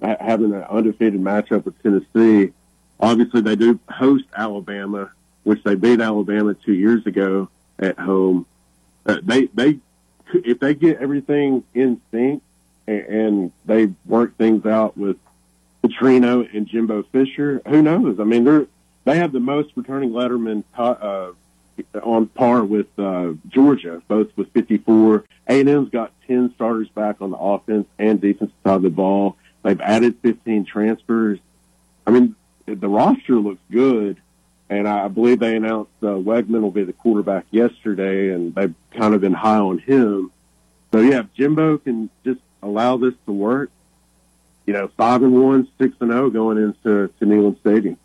zero, 0.00 0.16
having 0.20 0.52
an 0.52 0.62
undefeated 0.62 1.20
matchup 1.20 1.64
with 1.64 1.82
Tennessee. 1.82 2.52
Obviously, 3.00 3.40
they 3.40 3.56
do 3.56 3.80
host 3.88 4.24
Alabama, 4.34 5.10
which 5.44 5.62
they 5.64 5.74
beat 5.74 6.00
Alabama 6.00 6.54
two 6.54 6.74
years 6.74 7.06
ago 7.06 7.48
at 7.78 7.98
home. 7.98 8.46
Uh, 9.06 9.18
they 9.22 9.46
they 9.46 9.78
if 10.32 10.58
they 10.58 10.74
get 10.74 10.98
everything 10.98 11.62
in 11.74 12.00
sync 12.10 12.42
and, 12.86 13.00
and 13.00 13.52
they 13.64 13.86
work 14.04 14.36
things 14.36 14.66
out 14.66 14.96
with 14.96 15.16
Petrino 15.82 16.46
and 16.54 16.66
Jimbo 16.66 17.04
Fisher, 17.04 17.62
who 17.66 17.82
knows? 17.82 18.18
I 18.18 18.24
mean, 18.24 18.44
they're 18.44 18.66
they 19.04 19.18
have 19.18 19.32
the 19.32 19.40
most 19.40 19.70
returning 19.76 20.10
lettermen 20.10 20.64
uh, 20.76 21.30
on 22.02 22.26
par 22.26 22.64
with 22.64 22.86
uh, 22.98 23.34
Georgia, 23.48 24.02
both 24.08 24.28
with 24.36 24.52
54. 24.52 25.24
A&M's 25.48 25.90
got 25.90 26.12
10 26.26 26.52
starters 26.54 26.88
back 26.88 27.20
on 27.20 27.30
the 27.30 27.36
offense 27.36 27.86
and 27.98 28.20
defensive 28.20 28.56
side 28.64 28.74
of 28.74 28.82
the 28.82 28.90
ball. 28.90 29.36
They've 29.62 29.80
added 29.80 30.16
15 30.22 30.64
transfers. 30.64 31.38
I 32.04 32.10
mean, 32.10 32.34
the 32.66 32.88
roster 32.88 33.36
looks 33.36 33.60
good, 33.70 34.20
and 34.68 34.88
I 34.88 35.08
believe 35.08 35.38
they 35.38 35.56
announced 35.56 35.92
uh, 36.02 36.06
Weigman 36.06 36.62
will 36.62 36.70
be 36.70 36.84
the 36.84 36.92
quarterback 36.92 37.46
yesterday, 37.50 38.30
and 38.32 38.54
they've 38.54 38.74
kind 38.92 39.14
of 39.14 39.20
been 39.20 39.34
high 39.34 39.58
on 39.58 39.78
him. 39.78 40.32
So 40.92 41.00
yeah, 41.00 41.20
if 41.20 41.32
Jimbo 41.34 41.78
can 41.78 42.10
just 42.24 42.40
allow 42.62 42.96
this 42.96 43.14
to 43.26 43.32
work, 43.32 43.70
you 44.66 44.72
know, 44.72 44.88
five 44.96 45.22
and 45.22 45.40
one, 45.40 45.68
six 45.78 45.94
and 46.00 46.10
zero 46.10 46.30
going 46.30 46.58
into 46.58 47.08
to 47.08 47.24
Neyland 47.24 47.60
Stadium. 47.60 47.96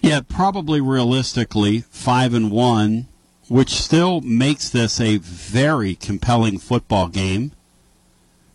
Yeah, 0.00 0.20
probably 0.26 0.80
realistically 0.80 1.80
five 1.80 2.34
and 2.34 2.50
one, 2.50 3.06
which 3.48 3.70
still 3.70 4.20
makes 4.22 4.68
this 4.70 5.00
a 5.00 5.18
very 5.18 5.94
compelling 5.94 6.58
football 6.58 7.08
game. 7.08 7.52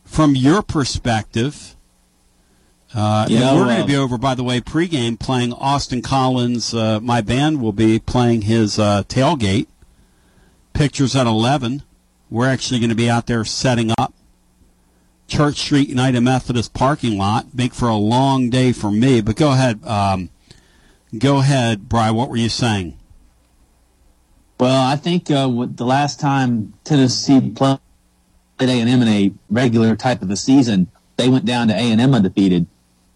From 0.04 0.36
your 0.36 0.62
perspective, 0.62 1.75
uh, 2.96 3.28
Yeah, 3.30 3.54
we're 3.54 3.66
going 3.66 3.82
to 3.82 3.88
be 3.88 3.96
over, 3.96 4.18
by 4.18 4.36
the 4.36 4.44
way, 4.44 4.62
pregame 4.62 5.20
playing 5.20 5.52
Austin 5.54 6.02
Collins. 6.02 6.74
Uh, 6.74 7.00
my 7.02 7.20
band 7.22 7.62
will 7.62 7.74
be 7.74 8.00
playing 8.00 8.44
his 8.44 8.80
uh, 8.80 9.04
tailgate. 9.04 9.68
Pictures 10.74 11.16
at 11.16 11.28
11. 11.28 11.84
We're 12.30 12.48
actually 12.48 12.80
going 12.80 12.90
to 12.90 12.96
be 12.96 13.10
out 13.10 13.28
there 13.28 13.44
setting 13.44 13.92
up. 13.98 14.14
Church 15.28 15.58
Street 15.58 15.90
United 15.90 16.22
Methodist 16.22 16.74
parking 16.74 17.18
lot. 17.18 17.54
Make 17.54 17.74
for 17.74 17.90
a 17.90 17.96
long 17.96 18.50
day 18.50 18.72
for 18.72 18.92
me, 18.92 19.22
but 19.22 19.36
go 19.36 19.52
ahead. 19.52 19.84
Um, 19.86 20.30
go 21.18 21.40
ahead, 21.40 21.90
Bry. 21.90 22.12
What 22.12 22.30
were 22.30 22.38
you 22.38 22.50
saying? 22.50 22.98
Well, 24.60 24.88
I 24.88 24.96
think 24.96 25.30
uh, 25.30 25.48
the 25.48 25.86
last 25.86 26.20
time 26.20 26.74
Tennessee 26.84 27.42
played 27.52 27.80
A 28.60 28.64
and 28.64 28.90
M 28.90 29.02
in 29.02 29.08
a 29.08 29.34
regular 29.50 29.96
type 29.96 30.22
of 30.22 30.30
a 30.30 30.38
season, 30.38 30.88
they 31.18 31.28
went 31.28 31.46
down 31.46 31.68
to 31.68 31.74
A 31.74 31.80
and 31.80 32.00
M 32.00 32.14
undefeated 32.14 32.68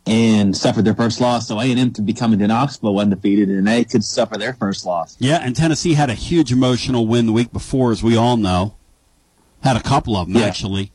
and 0.10 0.58
suffered 0.58 0.86
their 0.86 0.96
first 0.96 1.22
loss. 1.22 1.48
So 1.48 1.60
A 1.60 1.66
and 1.66 1.80
M 1.80 1.92
could 1.92 2.06
be 2.06 2.14
coming 2.14 2.40
to 2.40 2.48
Knoxville 2.48 3.00
undefeated, 3.00 3.50
and 3.50 3.68
they 3.68 3.84
could 3.86 4.04
suffer 4.04 4.38
their 4.38 4.54
first 4.54 4.86
loss. 4.86 5.16
Yeah, 5.20 5.40
and 5.42 5.56
Tennessee 5.56 5.94
had 5.94 6.10
a 6.10 6.16
huge 6.16 6.52
emotional 6.52 7.06
win 7.06 7.28
the 7.28 7.32
week 7.32 7.54
before, 7.54 7.92
as 7.92 8.02
we 8.02 8.18
all 8.18 8.36
know. 8.36 8.76
Had 9.62 9.78
a 9.78 9.84
couple 9.84 10.18
of 10.18 10.28
them 10.28 10.38
Yeah. 10.38 10.48
actually. 10.48 10.92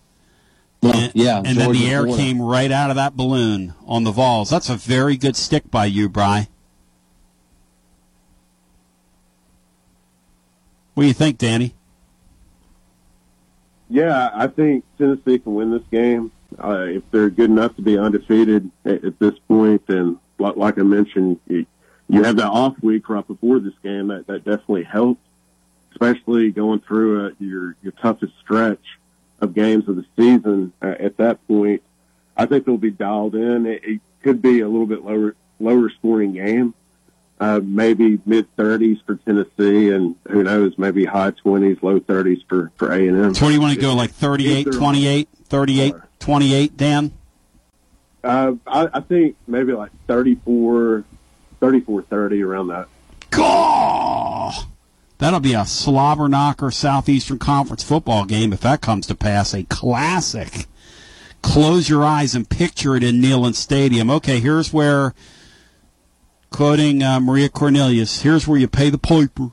Well, 0.83 0.97
and, 0.97 1.13
yeah, 1.15 1.41
and 1.45 1.57
then 1.57 1.73
the 1.73 1.89
air 1.89 2.03
Florida. 2.03 2.23
came 2.23 2.43
right 2.43 2.71
out 2.71 2.91
of 2.91 2.97
that 2.97 3.17
balloon 3.17 3.75
on 3.87 4.05
the 4.05 4.11
Vols. 4.11 4.51
That's 4.51 4.69
a 4.69 4.77
very 4.77 5.17
good 5.17 5.37
stick 5.37 5.71
by 5.71 5.87
you, 5.87 6.09
Bry. 6.09 6.49
What 10.95 11.05
do 11.05 11.07
you 11.07 11.15
think, 11.15 11.39
Danny? 11.39 11.75
Yeah, 13.89 14.31
I 14.35 14.47
think 14.49 14.85
Tennessee 14.99 15.39
can 15.39 15.55
win 15.55 15.71
this 15.71 15.83
game 15.91 16.33
uh, 16.63 16.87
if 16.89 17.03
they're 17.11 17.31
good 17.31 17.51
enough 17.51 17.77
to 17.77 17.83
be 17.83 17.99
undefeated 17.99 18.71
at, 18.85 19.05
at 19.05 19.19
this 19.19 19.35
point. 19.49 19.83
And 19.89 20.19
like, 20.39 20.57
like 20.57 20.79
I 20.79 20.83
mentioned, 20.83 21.41
you, 21.47 21.67
you 22.09 22.23
have 22.23 22.37
that 22.37 22.49
off 22.49 22.75
week 22.83 23.09
right 23.09 23.27
before 23.27 23.61
this 23.61 23.75
game. 23.83 24.09
That 24.09 24.27
that 24.27 24.45
definitely 24.45 24.85
helps, 24.85 25.21
especially 25.93 26.51
going 26.51 26.81
through 26.81 27.27
uh, 27.27 27.31
your 27.39 27.77
your 27.83 27.93
toughest 27.93 28.33
stretch 28.41 28.85
of 29.41 29.55
games 29.55 29.89
of 29.89 29.97
the 29.97 30.05
season. 30.17 30.73
Uh, 30.83 30.95
at 30.99 31.17
that 31.19 31.47
point, 31.47 31.83
I 32.37 32.47
think 32.47 32.67
they'll 32.67 32.77
be 32.77 32.91
dialed 32.91 33.35
in. 33.35 33.67
It, 33.67 33.85
it 33.85 34.01
could 34.23 34.43
be 34.43 34.61
a 34.61 34.69
little 34.69 34.87
bit 34.87 35.05
lower 35.05 35.35
lower 35.61 35.91
scoring 35.91 36.33
game. 36.33 36.75
Uh, 37.41 37.61
maybe 37.65 38.21
mid 38.25 38.47
30s 38.57 39.05
for 39.05 39.17
Tennessee, 39.17 39.91
and 39.91 40.15
who 40.29 40.45
knows, 40.45 40.79
maybe 40.79 41.05
high 41.05 41.33
20s, 41.33 41.83
low 41.83 41.99
30s 42.01 42.47
for 42.49 42.71
for 42.77 42.93
A 42.93 43.09
and 43.09 43.19
M. 43.19 43.35
So 43.35 43.45
what 43.45 43.49
do 43.51 43.55
you 43.55 43.61
want 43.61 43.75
to 43.75 43.81
go, 43.81 43.95
like 43.95 44.13
38, 44.13 44.73
28, 44.73 45.29
38, 45.47 45.95
28, 46.21 46.77
Dan? 46.77 47.13
Uh, 48.23 48.55
I, 48.67 48.89
I 48.95 49.01
think 49.01 49.37
maybe 49.47 49.73
like 49.73 49.91
34, 50.07 51.05
34, 51.61 52.03
30 52.03 52.43
around 52.43 52.69
that. 52.69 52.89
Gaw! 53.31 54.53
That'll 55.19 55.41
be 55.41 55.55
a 55.55 55.67
slobber 55.67 56.29
knocker 56.29 56.71
Southeastern 56.71 57.39
Conference 57.39 57.83
football 57.83 58.25
game 58.25 58.53
if 58.53 58.61
that 58.61 58.81
comes 58.81 59.07
to 59.07 59.15
pass. 59.15 59.55
A 59.55 59.65
classic. 59.65 60.67
Close 61.43 61.89
your 61.89 62.05
eyes 62.05 62.35
and 62.35 62.49
picture 62.49 62.97
it 62.97 63.05
in 63.05 63.21
Neyland 63.21 63.55
Stadium. 63.55 64.11
Okay, 64.11 64.41
here's 64.41 64.73
where, 64.73 65.15
quoting 66.55 67.03
uh, 67.03 67.19
Maria 67.19 67.49
Cornelius, 67.49 68.23
here's 68.23 68.47
where 68.47 68.57
you 68.57 68.69
pay 68.69 68.89
the 68.89 68.97
piper. 68.97 69.51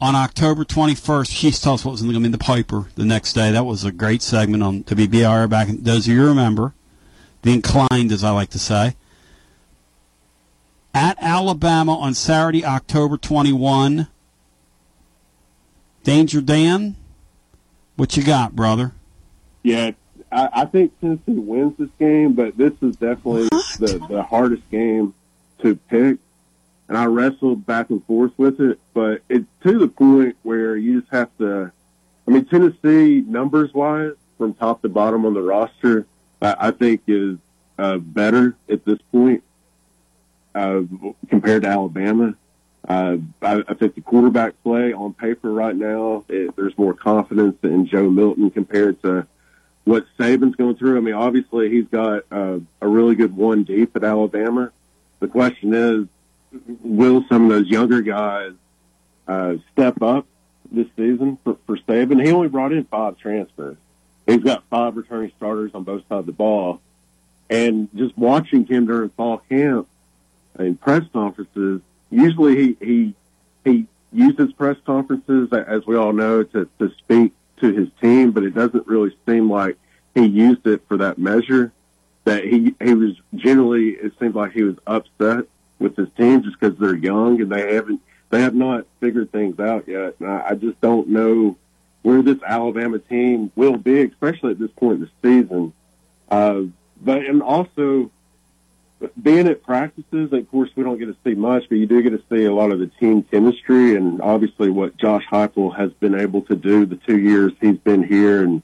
On 0.00 0.14
October 0.14 0.64
21st, 0.64 1.28
she 1.28 1.48
used 1.48 1.58
to 1.58 1.64
tell 1.64 1.74
us 1.74 1.84
what 1.84 1.90
was 1.90 2.02
going 2.02 2.14
to 2.14 2.20
be 2.20 2.26
in 2.26 2.30
the 2.32 2.38
piper 2.38 2.86
the 2.94 3.04
next 3.04 3.32
day. 3.32 3.50
That 3.50 3.66
was 3.66 3.84
a 3.84 3.90
great 3.90 4.22
segment 4.22 4.62
on 4.62 4.84
WBR 4.84 5.50
back 5.50 5.68
in, 5.68 5.82
those 5.82 6.06
of 6.06 6.14
you 6.14 6.24
remember. 6.24 6.72
The 7.42 7.52
inclined, 7.52 8.12
as 8.12 8.22
I 8.22 8.30
like 8.30 8.50
to 8.50 8.60
say 8.60 8.94
at 10.94 11.16
Alabama 11.20 11.98
on 11.98 12.14
Saturday, 12.14 12.64
October 12.64 13.16
21. 13.16 14.06
Danger 16.04 16.40
Dan, 16.40 16.96
What 17.96 18.16
you 18.16 18.22
got, 18.22 18.54
brother? 18.54 18.92
Yeah, 19.62 19.90
I, 20.30 20.48
I 20.52 20.64
think 20.64 20.98
Tennessee 21.00 21.32
wins 21.32 21.76
this 21.76 21.90
game, 21.98 22.34
but 22.34 22.56
this 22.56 22.72
is 22.80 22.96
definitely 22.96 23.48
the, 23.78 24.06
the 24.08 24.22
hardest 24.22 24.68
game 24.70 25.12
to 25.62 25.76
pick. 25.76 26.18
And 26.88 26.98
I 26.98 27.06
wrestled 27.06 27.66
back 27.66 27.90
and 27.90 28.04
forth 28.04 28.32
with 28.36 28.60
it, 28.60 28.80
but 28.94 29.22
it's 29.28 29.46
to 29.62 29.78
the 29.78 29.88
point 29.88 30.36
where 30.42 30.76
you 30.76 31.00
just 31.00 31.12
have 31.12 31.30
to. 31.38 31.70
I 32.26 32.30
mean, 32.30 32.44
Tennessee, 32.44 33.24
numbers 33.26 33.72
wise, 33.72 34.14
from 34.38 34.54
top 34.54 34.82
to 34.82 34.88
bottom 34.88 35.24
on 35.24 35.34
the 35.34 35.42
roster, 35.42 36.06
I, 36.42 36.56
I 36.58 36.70
think 36.72 37.02
is 37.06 37.36
uh, 37.78 37.98
better 37.98 38.56
at 38.68 38.84
this 38.84 38.98
point 39.12 39.42
uh, 40.54 40.82
compared 41.28 41.62
to 41.62 41.68
Alabama. 41.68 42.34
Uh, 42.88 43.18
I, 43.42 43.62
I 43.68 43.74
think 43.74 43.94
the 43.94 44.00
quarterback 44.00 44.60
play 44.62 44.92
on 44.92 45.14
paper 45.14 45.52
right 45.52 45.76
now, 45.76 46.24
it, 46.28 46.56
there's 46.56 46.76
more 46.78 46.94
confidence 46.94 47.56
in 47.62 47.86
Joe 47.86 48.10
Milton 48.10 48.50
compared 48.50 49.00
to 49.02 49.26
what 49.84 50.06
Saban's 50.18 50.56
going 50.56 50.76
through. 50.76 50.96
I 50.96 51.00
mean, 51.00 51.14
obviously 51.14 51.70
he's 51.70 51.86
got 51.86 52.24
uh, 52.30 52.58
a 52.80 52.88
really 52.88 53.14
good 53.14 53.36
one 53.36 53.64
deep 53.64 53.94
at 53.96 54.04
Alabama. 54.04 54.72
The 55.20 55.28
question 55.28 55.74
is, 55.74 56.06
will 56.82 57.24
some 57.28 57.44
of 57.44 57.50
those 57.50 57.68
younger 57.68 58.02
guys 58.02 58.52
uh, 59.28 59.54
step 59.72 60.02
up 60.02 60.26
this 60.72 60.86
season 60.96 61.38
for, 61.44 61.56
for 61.66 61.76
Saban? 61.76 62.24
He 62.24 62.32
only 62.32 62.48
brought 62.48 62.72
in 62.72 62.84
five 62.84 63.18
transfers. 63.18 63.76
He's 64.26 64.38
got 64.38 64.64
five 64.70 64.96
returning 64.96 65.32
starters 65.36 65.70
on 65.74 65.84
both 65.84 66.02
sides 66.08 66.20
of 66.20 66.26
the 66.26 66.32
ball. 66.32 66.80
And 67.48 67.88
just 67.96 68.16
watching 68.16 68.64
him 68.64 68.86
during 68.86 69.10
fall 69.10 69.38
camp 69.48 69.88
and 70.56 70.80
press 70.80 71.02
conferences, 71.12 71.80
usually 72.10 72.56
he, 72.56 72.76
he, 72.80 73.14
he 73.64 73.86
uses 74.12 74.52
press 74.52 74.76
conferences, 74.86 75.52
as 75.52 75.86
we 75.86 75.96
all 75.96 76.12
know, 76.12 76.42
to, 76.44 76.68
to 76.78 76.92
speak 76.98 77.32
to 77.58 77.72
his 77.72 77.88
team, 78.00 78.30
but 78.30 78.44
it 78.44 78.54
doesn't 78.54 78.86
really 78.86 79.14
seem 79.26 79.50
like 79.50 79.76
he 80.14 80.24
used 80.26 80.66
it 80.66 80.82
for 80.88 80.96
that 80.98 81.18
measure. 81.18 81.72
That 82.24 82.44
he, 82.44 82.74
he 82.82 82.94
was 82.94 83.16
generally, 83.34 83.90
it 83.90 84.12
seems 84.20 84.34
like 84.34 84.52
he 84.52 84.62
was 84.62 84.76
upset 84.86 85.46
with 85.78 85.96
his 85.96 86.08
team 86.16 86.42
just 86.42 86.60
because 86.60 86.78
they're 86.78 86.96
young 86.96 87.40
and 87.40 87.50
they 87.50 87.74
haven't, 87.74 88.00
they 88.28 88.42
have 88.42 88.54
not 88.54 88.86
figured 89.00 89.32
things 89.32 89.58
out 89.58 89.88
yet. 89.88 90.16
And 90.20 90.28
I, 90.28 90.48
I 90.50 90.54
just 90.54 90.80
don't 90.80 91.08
know 91.08 91.56
where 92.02 92.22
this 92.22 92.38
Alabama 92.46 92.98
team 92.98 93.50
will 93.56 93.76
be, 93.76 94.02
especially 94.02 94.52
at 94.52 94.58
this 94.58 94.70
point 94.72 95.00
in 95.00 95.00
the 95.00 95.10
season. 95.22 95.72
Uh, 96.30 96.62
but, 97.02 97.24
and 97.24 97.42
also, 97.42 98.10
being 99.20 99.48
at 99.48 99.62
practices, 99.62 100.32
of 100.32 100.50
course, 100.50 100.70
we 100.76 100.82
don't 100.82 100.98
get 100.98 101.06
to 101.06 101.16
see 101.24 101.34
much, 101.34 101.64
but 101.68 101.76
you 101.76 101.86
do 101.86 102.02
get 102.02 102.10
to 102.10 102.22
see 102.30 102.44
a 102.44 102.52
lot 102.52 102.70
of 102.70 102.78
the 102.78 102.86
team 102.86 103.22
chemistry 103.22 103.96
and 103.96 104.20
obviously 104.20 104.68
what 104.70 104.96
Josh 104.96 105.24
Heupel 105.30 105.74
has 105.76 105.92
been 105.94 106.14
able 106.14 106.42
to 106.42 106.56
do 106.56 106.84
the 106.84 106.96
two 106.96 107.18
years 107.18 107.52
he's 107.60 107.78
been 107.78 108.02
here 108.02 108.42
and 108.42 108.62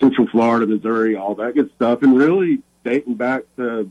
Central 0.00 0.26
Florida, 0.28 0.66
Missouri, 0.66 1.16
all 1.16 1.34
that 1.36 1.54
good 1.54 1.70
stuff, 1.76 2.02
and 2.02 2.16
really 2.16 2.60
dating 2.84 3.14
back 3.14 3.42
to 3.56 3.90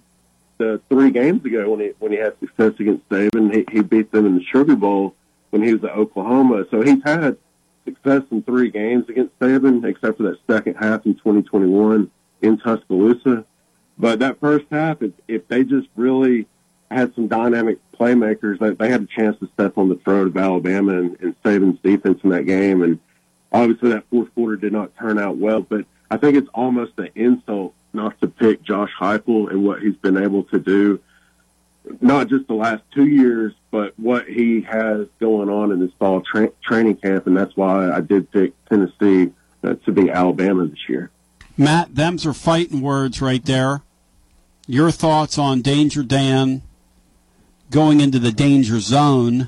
the 0.57 0.79
three 0.89 1.11
games 1.11 1.43
ago 1.45 1.71
when 1.71 1.79
he 1.79 1.91
when 1.99 2.11
he 2.11 2.17
had 2.17 2.39
success 2.39 2.73
against 2.79 3.07
Saban, 3.09 3.53
he, 3.53 3.65
he 3.71 3.81
beat 3.81 4.11
them 4.11 4.25
in 4.25 4.35
the 4.35 4.43
Sugar 4.43 4.75
Bowl 4.75 5.15
when 5.49 5.63
he 5.63 5.73
was 5.73 5.83
at 5.83 5.91
Oklahoma. 5.91 6.65
So 6.71 6.81
he's 6.81 7.03
had 7.03 7.37
success 7.85 8.23
in 8.31 8.43
three 8.43 8.69
games 8.69 9.09
against 9.09 9.37
Saban, 9.39 9.83
except 9.85 10.17
for 10.17 10.23
that 10.23 10.37
second 10.49 10.75
half 10.75 11.05
in 11.05 11.15
2021 11.15 12.09
in 12.41 12.57
Tuscaloosa. 12.57 13.45
But 13.97 14.19
that 14.19 14.39
first 14.39 14.65
half, 14.71 15.01
if, 15.01 15.11
if 15.27 15.47
they 15.47 15.63
just 15.63 15.87
really 15.95 16.47
had 16.89 17.13
some 17.15 17.27
dynamic 17.27 17.79
playmakers, 17.93 18.59
they, 18.59 18.71
they 18.71 18.89
had 18.89 19.03
a 19.03 19.07
chance 19.07 19.37
to 19.39 19.49
step 19.53 19.77
on 19.77 19.89
the 19.89 19.95
throat 19.95 20.27
of 20.27 20.37
Alabama 20.37 20.97
and, 20.97 21.17
and 21.19 21.35
Saban's 21.43 21.79
defense 21.81 22.19
in 22.23 22.29
that 22.31 22.45
game. 22.45 22.81
And 22.81 22.99
obviously 23.51 23.89
that 23.89 24.05
fourth 24.09 24.33
quarter 24.33 24.55
did 24.55 24.73
not 24.73 24.95
turn 24.97 25.19
out 25.19 25.37
well, 25.37 25.61
but 25.61 25.85
I 26.13 26.17
think 26.17 26.37
it's 26.37 26.49
almost 26.53 26.91
an 26.99 27.09
insult 27.15 27.73
not 27.91 28.21
to 28.21 28.27
pick 28.27 28.61
Josh 28.61 28.91
Heupel 28.99 29.49
and 29.49 29.63
what 29.63 29.81
he's 29.81 29.95
been 29.95 30.15
able 30.15 30.43
to 30.43 30.59
do, 30.59 30.99
not 32.01 32.27
just 32.27 32.45
the 32.45 32.53
last 32.53 32.83
two 32.93 33.07
years, 33.07 33.51
but 33.71 33.97
what 33.97 34.27
he 34.27 34.61
has 34.61 35.07
going 35.19 35.49
on 35.49 35.71
in 35.71 35.79
this 35.79 35.89
fall 35.97 36.21
tra- 36.21 36.51
training 36.63 36.97
camp. 36.97 37.25
And 37.25 37.35
that's 37.35 37.57
why 37.57 37.91
I 37.91 37.99
did 37.99 38.29
pick 38.29 38.53
Tennessee 38.65 39.31
uh, 39.63 39.73
to 39.85 39.91
be 39.91 40.11
Alabama 40.11 40.67
this 40.67 40.87
year. 40.87 41.09
Matt, 41.57 41.95
them's 41.95 42.27
are 42.27 42.33
fighting 42.33 42.81
words 42.81 43.19
right 43.19 43.43
there. 43.43 43.81
Your 44.67 44.91
thoughts 44.91 45.39
on 45.39 45.63
Danger 45.63 46.03
Dan 46.03 46.61
going 47.71 48.01
into 48.01 48.19
the 48.19 48.31
danger 48.31 48.79
zone? 48.79 49.47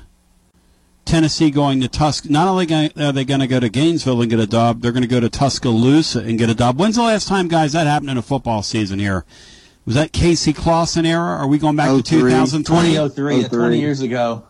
Tennessee 1.06 1.50
going 1.50 1.80
to 1.80 1.88
Tusk. 1.88 2.28
Not 2.28 2.48
only 2.48 2.64
are 2.74 3.12
they 3.12 3.24
going 3.24 3.40
to 3.40 3.46
go 3.46 3.60
to 3.60 3.68
Gainesville 3.68 4.20
and 4.20 4.28
get 4.28 4.40
a 4.40 4.46
dub, 4.46 4.82
they're 4.82 4.92
going 4.92 5.02
to 5.02 5.08
go 5.08 5.20
to 5.20 5.30
Tuscaloosa 5.30 6.20
and 6.20 6.38
get 6.38 6.50
a 6.50 6.54
dub. 6.54 6.78
When's 6.78 6.96
the 6.96 7.02
last 7.02 7.28
time, 7.28 7.48
guys, 7.48 7.72
that 7.72 7.86
happened 7.86 8.10
in 8.10 8.18
a 8.18 8.22
football 8.22 8.62
season 8.62 8.98
here? 8.98 9.24
Was 9.86 9.94
that 9.94 10.12
Casey 10.12 10.52
Clausen 10.52 11.06
era? 11.06 11.38
Are 11.38 11.46
we 11.46 11.58
going 11.58 11.76
back 11.76 11.88
to 11.88 12.02
2003? 12.02 12.76
2003, 12.76 13.44
20 13.48 13.78
years 13.78 14.00
ago. 14.00 14.44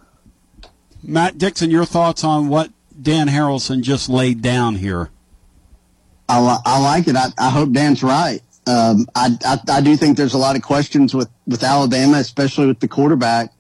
Matt 1.03 1.39
Dixon, 1.39 1.71
your 1.71 1.85
thoughts 1.85 2.25
on 2.25 2.49
what 2.49 2.71
Dan 3.01 3.29
Harralson 3.29 3.83
just 3.83 4.09
laid 4.09 4.41
down 4.41 4.77
here? 4.77 5.11
I, 6.29 6.41
li- 6.41 6.63
I 6.65 6.81
like 6.81 7.07
it. 7.07 7.17
I, 7.17 7.27
I 7.39 7.51
hope 7.51 7.71
Dan's 7.73 8.03
right. 8.03 8.41
Um, 8.67 9.07
I, 9.15 9.37
I, 9.45 9.59
I 9.69 9.81
do 9.81 9.97
think 9.97 10.17
there's 10.17 10.35
a 10.35 10.39
lot 10.39 10.57
of 10.57 10.63
questions 10.63 11.15
with, 11.15 11.29
with 11.47 11.63
Alabama, 11.63 12.17
especially 12.17 12.67
with 12.67 12.81
the 12.81 12.89
quarterback. 12.89 13.53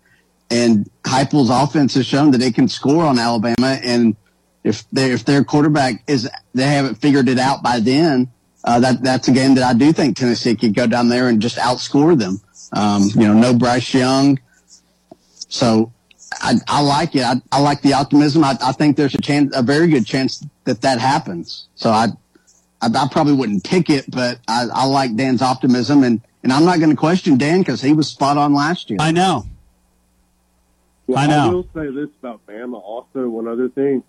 And 0.50 0.88
Heupel's 1.04 1.50
offense 1.50 1.94
has 1.94 2.06
shown 2.06 2.30
that 2.30 2.38
they 2.38 2.52
can 2.52 2.68
score 2.68 3.04
on 3.04 3.18
Alabama. 3.18 3.78
And 3.82 4.16
if 4.62 4.88
they 4.90 5.12
if 5.12 5.24
their 5.24 5.44
quarterback 5.44 6.02
is 6.06 6.28
they 6.54 6.66
haven't 6.66 6.96
figured 6.96 7.28
it 7.28 7.38
out 7.38 7.62
by 7.62 7.80
then, 7.80 8.30
uh, 8.64 8.80
that 8.80 9.02
that's 9.02 9.28
a 9.28 9.32
game 9.32 9.54
that 9.54 9.64
I 9.64 9.74
do 9.74 9.92
think 9.92 10.16
Tennessee 10.16 10.56
could 10.56 10.74
go 10.74 10.86
down 10.86 11.08
there 11.08 11.28
and 11.28 11.40
just 11.40 11.56
outscore 11.56 12.18
them. 12.18 12.40
Um, 12.72 13.10
you 13.14 13.26
know, 13.26 13.34
no 13.34 13.54
Bryce 13.54 13.94
Young. 13.94 14.38
So 15.48 15.92
I, 16.32 16.54
I 16.68 16.80
like 16.82 17.14
it. 17.14 17.22
I, 17.22 17.34
I 17.52 17.60
like 17.60 17.82
the 17.82 17.94
optimism. 17.94 18.44
I, 18.44 18.56
I 18.60 18.72
think 18.72 18.96
there's 18.96 19.14
a 19.14 19.20
chance, 19.20 19.54
a 19.56 19.62
very 19.62 19.88
good 19.88 20.06
chance 20.06 20.44
that 20.64 20.80
that 20.82 20.98
happens. 20.98 21.68
So 21.76 21.90
I, 21.90 22.08
I, 22.82 23.08
probably 23.10 23.34
wouldn't 23.34 23.64
pick 23.64 23.88
it, 23.90 24.10
but 24.10 24.38
I, 24.48 24.66
I 24.72 24.84
like 24.86 25.16
Dan's 25.16 25.42
optimism, 25.42 26.02
and 26.02 26.20
and 26.42 26.52
I'm 26.52 26.64
not 26.64 26.78
going 26.78 26.90
to 26.90 26.96
question 26.96 27.38
Dan 27.38 27.60
because 27.60 27.80
he 27.80 27.92
was 27.92 28.08
spot 28.08 28.36
on 28.36 28.54
last 28.54 28.90
year. 28.90 28.98
I 29.00 29.10
know. 29.10 29.46
Well, 31.06 31.18
I 31.18 31.26
know. 31.26 31.48
I 31.48 31.52
will 31.52 31.68
say 31.74 31.90
this 31.90 32.08
about 32.20 32.46
Bama. 32.46 32.80
Also, 32.82 33.28
one 33.28 33.46
other 33.46 33.68
thing. 33.68 34.02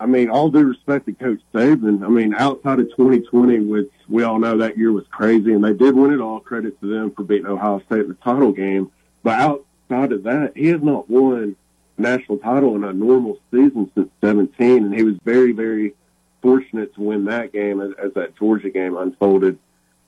I 0.00 0.06
mean, 0.06 0.30
all 0.30 0.48
due 0.48 0.64
respect 0.64 1.06
to 1.06 1.12
Coach 1.12 1.40
Saban. 1.52 2.04
I 2.04 2.08
mean, 2.08 2.32
outside 2.34 2.78
of 2.78 2.88
2020, 2.90 3.60
which 3.60 3.90
we 4.08 4.22
all 4.22 4.38
know 4.38 4.58
that 4.58 4.78
year 4.78 4.92
was 4.92 5.04
crazy, 5.10 5.52
and 5.52 5.64
they 5.64 5.72
did 5.72 5.96
win 5.96 6.12
it 6.12 6.20
all. 6.20 6.38
Credit 6.38 6.80
to 6.80 6.86
them 6.86 7.10
for 7.10 7.24
beating 7.24 7.46
Ohio 7.46 7.80
State 7.86 8.02
in 8.02 8.08
the 8.08 8.14
title 8.14 8.52
game. 8.52 8.92
But 9.24 9.40
outside 9.40 10.12
of 10.12 10.22
that, 10.22 10.52
he 10.54 10.68
has 10.68 10.82
not 10.82 11.10
won 11.10 11.56
a 11.98 12.00
national 12.00 12.38
title 12.38 12.76
in 12.76 12.84
a 12.84 12.92
normal 12.92 13.40
season 13.50 13.90
since 13.96 14.08
17, 14.20 14.84
and 14.84 14.94
he 14.94 15.02
was 15.02 15.16
very, 15.24 15.50
very 15.50 15.94
fortunate 16.42 16.94
to 16.94 17.00
win 17.00 17.24
that 17.24 17.52
game 17.52 17.80
as, 17.80 17.90
as 18.02 18.14
that 18.14 18.36
Georgia 18.36 18.70
game 18.70 18.96
unfolded. 18.96 19.58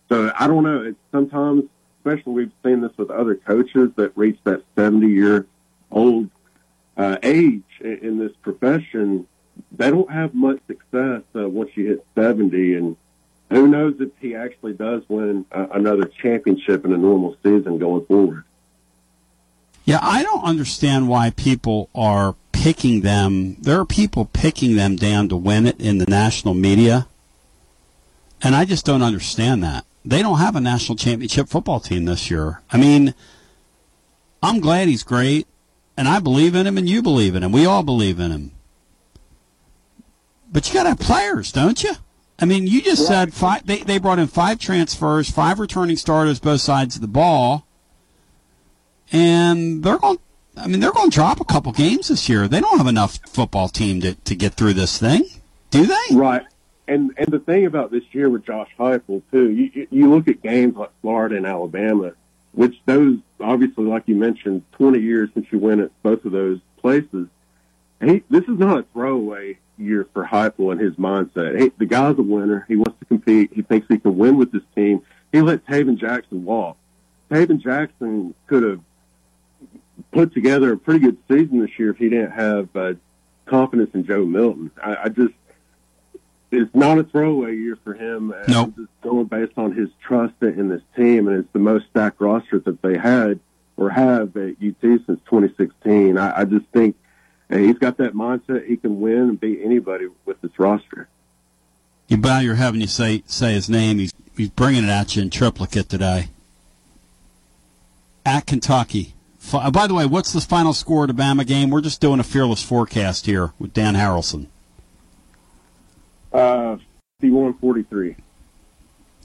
So 0.09 0.33
I 0.39 0.47
don't 0.47 0.63
know. 0.63 0.83
It's 0.83 0.99
sometimes, 1.11 1.65
especially 1.99 2.33
we've 2.33 2.53
seen 2.65 2.81
this 2.81 2.97
with 2.97 3.11
other 3.11 3.35
coaches 3.35 3.91
that 3.97 4.17
reach 4.17 4.39
that 4.45 4.63
70 4.77 5.09
year 5.09 5.47
old 5.91 6.31
uh, 6.97 7.17
age 7.23 7.63
in, 7.81 8.19
this 8.19 8.33
profession, 8.43 9.27
they 9.73 9.91
don't 9.91 10.11
have 10.11 10.35
much 10.35 10.61
success 10.67 11.23
uh, 11.35 11.49
once 11.49 11.71
you 11.75 11.87
hit 11.87 12.07
70. 12.15 12.75
And 12.75 12.97
who 13.51 13.69
knows 13.69 13.95
if 14.01 14.11
he 14.21 14.35
actually 14.35 14.75
does 14.75 15.03
win 15.09 15.47
uh, 15.53 15.67
another 15.73 16.05
championship 16.05 16.85
in 16.85 16.93
a 16.93 16.99
normal 16.99 17.37
season 17.43 17.79
going 17.79 18.05
forward. 18.07 18.45
Yeah, 19.85 19.99
I 20.03 20.23
don't 20.23 20.45
understand 20.45 21.09
why 21.09 21.31
people 21.31 21.89
are 21.95 22.37
picking 22.53 23.01
them. 23.01 23.57
There 23.61 23.81
are 23.81 23.87
people 23.87 24.27
picking 24.27 24.77
them 24.77 24.97
down 24.97 25.29
to 25.31 25.37
win 25.37 25.67
it 25.67 25.81
in 25.81 25.99
the 25.99 26.07
national 26.07 26.55
media. 26.55 27.09
And 28.43 28.55
I 28.55 28.65
just 28.65 28.85
don't 28.85 29.03
understand 29.03 29.63
that. 29.65 29.85
They 30.05 30.23
don't 30.23 30.39
have 30.39 30.57
a 30.57 30.61
national 30.61 30.97
championship 30.97 31.49
football 31.49 31.81
team 31.81 32.05
this 32.05 32.31
year. 32.31 32.63
I 32.71 32.79
mean, 32.79 33.15
I'm 34.43 34.61
glad 34.61 34.89
he's 34.89 35.03
great, 35.03 35.47
and 36.01 36.09
I 36.09 36.19
believe 36.19 36.55
in 36.55 36.67
him, 36.67 36.79
and 36.79 36.89
you 36.89 37.03
believe 37.03 37.35
in 37.35 37.43
him. 37.43 37.53
We 37.53 37.67
all 37.67 37.83
believe 37.83 38.19
in 38.19 38.31
him. 38.31 38.53
But 40.51 40.67
you 40.67 40.73
got 40.73 40.85
to 40.85 40.89
have 40.89 40.99
players, 40.99 41.53
don't 41.53 41.85
you? 41.85 41.93
I 42.39 42.47
mean, 42.47 42.67
you 42.67 42.81
just 42.81 43.07
said 43.07 43.35
five. 43.35 43.67
They 43.67 43.81
they 43.81 43.99
brought 43.99 44.19
in 44.19 44.27
five 44.27 44.59
transfers, 44.59 45.31
five 45.31 45.59
returning 45.59 45.97
starters, 45.97 46.41
both 46.41 46.63
sides 46.63 46.95
of 46.95 47.03
the 47.03 47.07
ball, 47.07 47.67
and 49.13 49.85
they're 49.85 49.99
going. 49.99 50.19
I 50.57 50.69
mean, 50.69 50.81
they're 50.81 50.91
going 50.91 51.11
to 51.11 51.15
drop 51.15 51.39
a 51.39 51.45
couple 51.45 51.71
games 51.73 52.09
this 52.09 52.31
year. 52.31 52.49
They 52.49 52.61
don't 52.61 52.79
have 52.79 52.87
enough 52.87 53.19
football 53.29 53.69
team 53.69 54.01
to 54.01 54.15
to 54.15 54.35
get 54.35 54.55
through 54.55 54.73
this 54.73 54.97
thing, 54.97 55.25
do 55.69 55.85
they? 55.85 56.15
Right. 56.15 56.47
And 56.89 57.13
and 57.19 57.29
the 57.29 57.41
thing 57.41 57.67
about 57.67 57.91
this 57.91 58.05
year 58.13 58.31
with 58.31 58.47
Josh 58.47 58.71
Heupel 58.79 59.21
too, 59.31 59.51
you 59.51 59.87
you 59.91 60.09
look 60.09 60.29
at 60.29 60.41
games 60.43 60.77
like 60.77 60.93
Florida 61.03 61.37
and 61.37 61.45
Alabama, 61.45 62.15
which 62.53 62.75
those 62.87 63.19
obviously, 63.41 63.85
like 63.85 64.05
you 64.07 64.17
mentioned, 64.17 64.63
20 64.73 64.99
years 64.99 65.31
since 65.35 65.47
you 65.51 65.59
went 65.59 65.81
at 65.81 65.91
both 66.03 66.25
of 66.25 66.33
those 66.33 66.61
places. 66.79 67.29
He, 68.03 68.23
this 68.31 68.45
is 68.45 68.59
not 68.59 68.79
a 68.79 68.83
throwaway 68.93 69.59
year 69.79 70.07
for 70.13 70.25
Heupel 70.25 70.73
and 70.73 70.81
his 70.81 70.95
mindset. 70.95 71.59
Hey, 71.59 71.71
the 71.79 71.87
guy's 71.87 72.19
a 72.19 72.23
winner. 72.23 72.65
He 72.69 72.77
wants 72.77 72.99
to 72.99 73.05
compete. 73.07 73.51
He 73.53 73.63
thinks 73.63 73.87
he 73.89 73.99
can 73.99 74.17
win 74.17 74.37
with 74.37 74.53
this 74.53 74.63
team. 74.75 75.03
He 75.33 75.41
let 75.41 75.67
Tayven 75.67 75.99
Jackson 75.99 76.45
walk. 76.45 76.77
Tayven 77.31 77.61
Jackson 77.61 78.35
could 78.47 78.63
have 78.63 78.81
put 80.13 80.35
together 80.35 80.73
a 80.73 80.77
pretty 80.77 81.01
good 81.01 81.19
season 81.29 81.61
this 81.61 81.79
year 81.79 81.91
if 81.91 81.99
he 81.99 82.09
didn't 82.09 82.33
have 82.33 82.75
uh, 82.75 82.95
confidence 83.47 83.91
in 83.95 84.05
Joe 84.05 84.25
Milton. 84.25 84.71
I, 84.83 84.97
I 85.05 85.09
just 85.09 85.35
it's 86.51 86.75
not 86.75 86.99
a 86.99 87.05
throwaway 87.05 87.57
year 87.57 87.79
for 87.83 87.95
him. 87.95 88.29
No, 88.49 88.65
nope. 88.65 88.75
just 88.77 89.01
going 89.03 89.27
based 89.27 89.57
on 89.57 89.73
his 89.73 89.89
trust 90.01 90.35
in 90.41 90.69
this 90.69 90.83
team, 90.97 91.29
and 91.29 91.39
it's 91.39 91.53
the 91.53 91.59
most 91.59 91.87
stacked 91.91 92.21
roster 92.21 92.59
that 92.61 92.83
they 92.83 92.97
had 92.99 93.41
or 93.77 93.91
have 93.91 94.37
at 94.37 94.57
UT 94.63 94.81
since 94.81 95.07
2016. 95.07 96.19
I, 96.19 96.41
I 96.41 96.45
just 96.45 96.67
think 96.67 96.97
he's 97.49 97.79
got 97.79 97.97
that 97.99 98.15
mindset. 98.15 98.67
He 98.67 98.77
can 98.77 99.01
win 99.01 99.19
and 99.19 99.41
beat 99.41 99.61
anybody 99.63 100.09
with 100.25 100.41
this 100.41 100.59
roster. 100.59 101.09
You 102.09 102.17
bow 102.17 102.41
your 102.41 102.57
head 102.57 102.73
when 102.73 102.81
you 102.81 102.89
say 102.89 103.23
say 103.27 103.53
his 103.55 103.71
name. 103.71 103.99
He's 103.99 104.13
he's 104.37 104.51
bringing 104.51 104.85
it 104.85 104.91
at 104.91 105.15
you 105.15 105.23
in 105.23 105.31
triplicate 105.31 105.89
today. 105.89 106.29
At 108.27 108.47
Kentucky. 108.47 109.15
Uh, 109.53 109.71
by 109.71 109.87
the 109.87 109.95
way, 109.95 110.05
what's 110.05 110.33
the 110.33 110.41
final 110.41 110.75
score 110.75 111.05
of 111.05 111.09
the 111.09 111.23
Bama 111.23 111.47
game? 111.47 111.71
We're 111.71 111.81
just 111.81 112.01
doing 112.01 112.21
a 112.21 112.25
fearless 112.25 112.63
forecast 112.63 113.27
here 113.27 113.53
with 113.59 113.73
Dan 113.73 113.95
Harralson. 113.95 114.49
Uh, 116.33 116.77
51-43. 117.23 118.17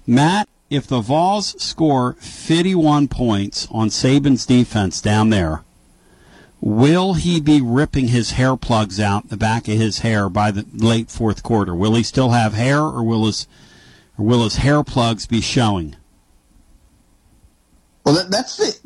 Matt, 0.07 0.47
if 0.69 0.87
the 0.87 1.01
Vols 1.01 1.61
score 1.61 2.13
51 2.13 3.07
points 3.07 3.67
on 3.71 3.89
Saban's 3.89 4.45
defense 4.45 5.01
down 5.01 5.29
there, 5.29 5.63
will 6.61 7.13
he 7.13 7.39
be 7.39 7.61
ripping 7.61 8.09
his 8.09 8.31
hair 8.31 8.57
plugs 8.57 8.99
out 8.99 9.29
the 9.29 9.37
back 9.37 9.67
of 9.67 9.75
his 9.77 9.99
hair 9.99 10.29
by 10.29 10.51
the 10.51 10.65
late 10.73 11.09
fourth 11.09 11.43
quarter? 11.43 11.75
Will 11.75 11.95
he 11.95 12.03
still 12.03 12.31
have 12.31 12.53
hair, 12.53 12.81
or 12.81 13.03
will 13.03 13.25
his 13.25 13.47
or 14.17 14.25
will 14.25 14.43
his 14.43 14.57
hair 14.57 14.83
plugs 14.83 15.27
be 15.27 15.41
showing? 15.41 15.95
Well, 18.03 18.15
that, 18.15 18.31
that's 18.31 18.57
the 18.57 18.77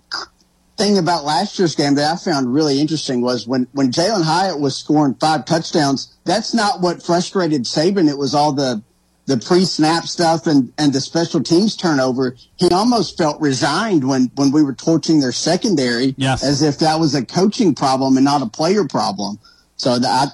thing 0.80 0.98
about 0.98 1.26
last 1.26 1.60
year's 1.60 1.76
game 1.76 1.96
that 1.96 2.12
I 2.12 2.16
found 2.16 2.52
really 2.52 2.80
interesting 2.80 3.22
was 3.22 3.48
when 3.48 3.68
when 3.74 3.92
Jalin 3.92 4.24
Hyatt 4.24 4.60
was 4.60 4.76
scoring 4.76 5.14
five 5.16 5.46
touchdowns. 5.46 6.18
That's 6.24 6.54
not 6.54 6.82
what 6.82 7.04
frustrated 7.04 7.66
Saban. 7.66 8.10
It 8.10 8.18
was 8.18 8.34
all 8.34 8.54
the 8.54 8.82
the 9.30 9.38
pre-snap 9.38 10.06
stuff 10.06 10.48
and, 10.48 10.74
and 10.80 10.92
the 10.92 11.00
special 11.00 11.44
teams 11.44 11.76
turnover, 11.76 12.36
he 12.58 12.68
almost 12.70 13.16
felt 13.16 13.40
resigned 13.40 14.04
when, 14.04 14.32
when 14.34 14.52
we 14.52 14.64
were 14.64 14.74
torching 14.74 15.20
their 15.20 15.32
secondary 15.32 16.16
yes. 16.18 16.44
as 16.44 16.64
if 16.64 16.80
that 16.80 17.00
was 17.00 17.14
a 17.14 17.24
coaching 17.24 17.76
problem 17.76 18.18
and 18.18 18.26
not 18.26 18.42
a 18.42 18.48
player 18.48 18.86
problem. 18.86 19.38
So 19.76 20.00
that, 20.00 20.30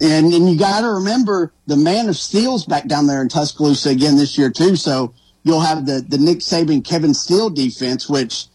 and, 0.00 0.34
and 0.34 0.50
you 0.50 0.58
got 0.58 0.80
to 0.80 0.88
remember 0.88 1.52
the 1.68 1.76
man 1.76 2.08
of 2.08 2.16
steel's 2.16 2.66
back 2.66 2.88
down 2.88 3.06
there 3.06 3.22
in 3.22 3.28
Tuscaloosa 3.28 3.90
again 3.90 4.16
this 4.16 4.36
year 4.36 4.50
too. 4.50 4.74
So 4.74 5.14
you'll 5.44 5.60
have 5.60 5.86
the, 5.86 6.04
the 6.06 6.18
Nick 6.18 6.38
Saban, 6.38 6.84
Kevin 6.84 7.14
Steele 7.14 7.48
defense, 7.48 8.08
which 8.08 8.46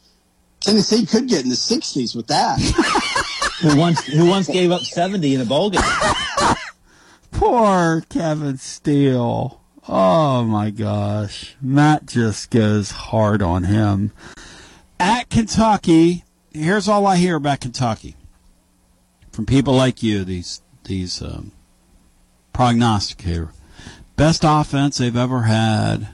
Tennessee 0.62 1.06
could 1.06 1.28
get 1.28 1.44
in 1.44 1.50
the 1.50 1.56
sixties 1.56 2.16
with 2.16 2.28
that. 2.28 2.60
who 3.62 3.78
once, 3.78 4.04
who 4.06 4.26
once 4.26 4.48
gave 4.48 4.72
up 4.72 4.82
70 4.82 5.36
in 5.36 5.42
a 5.42 5.46
bowl 5.46 5.70
game. 5.70 5.82
Poor 7.32 8.04
Kevin 8.10 8.58
Steele. 8.58 9.62
Oh 9.88 10.44
my 10.44 10.70
gosh. 10.70 11.56
Matt 11.62 12.06
just 12.06 12.50
goes 12.50 12.92
hard 12.92 13.42
on 13.42 13.64
him. 13.64 14.12
At 15.00 15.30
Kentucky, 15.30 16.24
here's 16.52 16.88
all 16.88 17.06
I 17.06 17.18
hear 17.18 17.36
about 17.36 17.62
Kentucky 17.62 18.16
from 19.32 19.46
people 19.46 19.74
like 19.74 20.02
you, 20.02 20.24
these 20.24 20.62
these 20.86 21.22
um, 21.22 21.52
prognosticator. 22.54 23.52
Best 24.16 24.42
offense 24.44 24.98
they've 24.98 25.16
ever 25.16 25.44
had. 25.44 26.10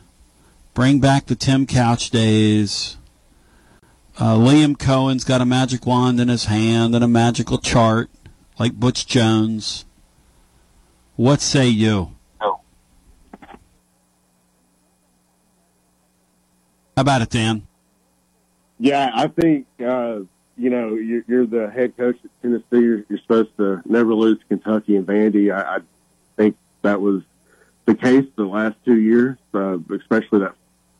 Bring 0.73 0.99
back 0.99 1.27
the 1.27 1.35
Tim 1.35 1.65
Couch 1.65 2.09
days. 2.09 2.97
Uh, 4.19 4.35
Liam 4.35 4.77
Coen's 4.77 5.23
got 5.23 5.41
a 5.41 5.45
magic 5.45 5.87
wand 5.87 6.19
in 6.19 6.27
his 6.27 6.45
hand 6.45 6.93
and 6.93 7.03
a 7.03 7.07
magical 7.07 7.57
chart, 7.57 8.11
like 8.59 8.73
Butch 8.73 9.07
Jones. 9.07 9.85
What 11.15 11.41
say 11.41 11.67
you? 11.67 12.11
How 16.95 17.01
about 17.01 17.23
it, 17.23 17.29
Dan? 17.31 17.65
Yeah, 18.79 19.09
I 19.13 19.27
think 19.27 19.65
uh, 19.79 20.19
you 20.57 20.69
know 20.69 20.93
you're, 20.93 21.23
you're, 21.27 21.45
the 21.47 21.71
head 21.71 21.97
coach 21.97 22.17
at 22.23 22.29
Tennessee. 22.41 22.65
You're, 22.71 23.05
you're, 23.09 23.19
supposed 23.19 23.55
to 23.57 23.81
never 23.85 24.13
lose 24.13 24.37
to 24.39 24.45
Kentucky 24.45 24.95
and 24.95 25.07
Vandy. 25.07 25.51
I, 25.51 25.77
I 25.77 25.79
think 26.37 26.55
that 26.83 27.01
was 27.01 27.23
the 27.85 27.95
case 27.95 28.25
the 28.35 28.45
last 28.45 28.75
two 28.85 28.99
years, 28.99 29.37
uh, 29.55 29.77
especially 29.95 30.41
that 30.41 30.53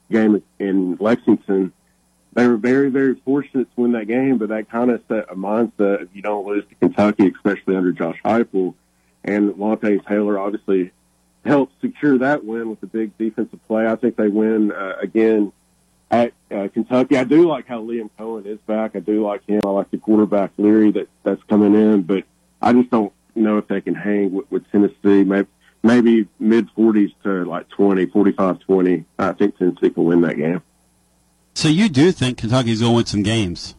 game 0.10 0.42
in 0.58 0.98
Lexington. 1.00 1.74
They 2.34 2.48
were 2.48 2.58
very, 2.58 2.90
very 2.90 3.16
fortunate 3.16 3.74
to 3.76 3.82
win 3.82 3.92
that 3.92 4.08
game, 4.08 4.38
but 4.38 4.50
that 4.50 4.70
kind 4.70 4.90
of 4.90 5.02
set 5.08 5.30
a 5.30 5.36
mindset 5.36 6.04
if 6.04 6.10
you 6.14 6.22
don't 6.22 6.48
lose 6.48 6.66
to 6.68 6.76
Kentucky, 6.76 7.32
especially 7.36 7.76
under 7.76 7.92
Josh 7.92 8.20
Heupel. 8.26 8.74
And 9.24 9.56
Lawrence 9.58 10.04
Taylor 10.08 10.40
obviously 10.40 10.92
helped 11.46 11.80
secure 11.82 12.18
that 12.18 12.44
win 12.44 12.70
with 12.70 12.82
the 12.82 12.88
big 12.88 13.18
defensive 13.18 13.60
play. 13.68 13.88
I 13.88 13.96
think 13.96 14.16
they 14.16 14.30
win 14.30 14.72
uh, 14.72 14.96
again 15.00 15.52
at 16.10 16.34
uh, 16.52 16.68
Kentucky. 16.74 17.18
I 17.18 17.24
do 17.24 17.48
like 17.48 17.68
how 17.68 17.82
Liam 17.82 18.10
Coen 18.20 18.46
is 18.46 18.60
back. 18.60 18.96
I 18.96 19.00
do 19.00 19.24
like 19.24 19.46
him. 19.46 19.62
I 19.64 19.70
like 19.70 19.92
the 19.92 19.98
quarterback 19.98 20.52
Leary 20.58 20.92
that 20.92 21.10
that's 21.24 21.42
coming 21.44 21.76
in, 21.76 22.02
but 22.02 22.24
I 22.62 22.74
just 22.74 22.90
don't 22.90 23.14
know 23.36 23.58
if 23.58 23.68
they 23.68 23.82
can 23.82 23.96
hang 23.96 24.32
with, 24.32 24.52
with 24.52 24.72
Tennessee. 24.72 25.24
Maybe 25.24 25.48
maybe 25.84 26.28
mid 26.40 26.70
40s 26.76 27.14
to 27.24 27.46
like 27.46 27.70
20, 27.70 28.08
45, 28.08 28.60
20. 28.60 29.06
I 29.20 29.34
think 29.34 29.58
Tennessee 29.58 29.90
can 29.90 30.06
win 30.06 30.22
that 30.22 30.38
game. 30.38 30.62
So 31.54 31.68
you 31.68 31.90
do 31.90 32.12
think 32.12 32.38
Kentucky's 32.38 32.82
going 32.82 32.92
to 32.92 32.96
win 32.96 33.06
some 33.06 33.24
games? 33.24 33.76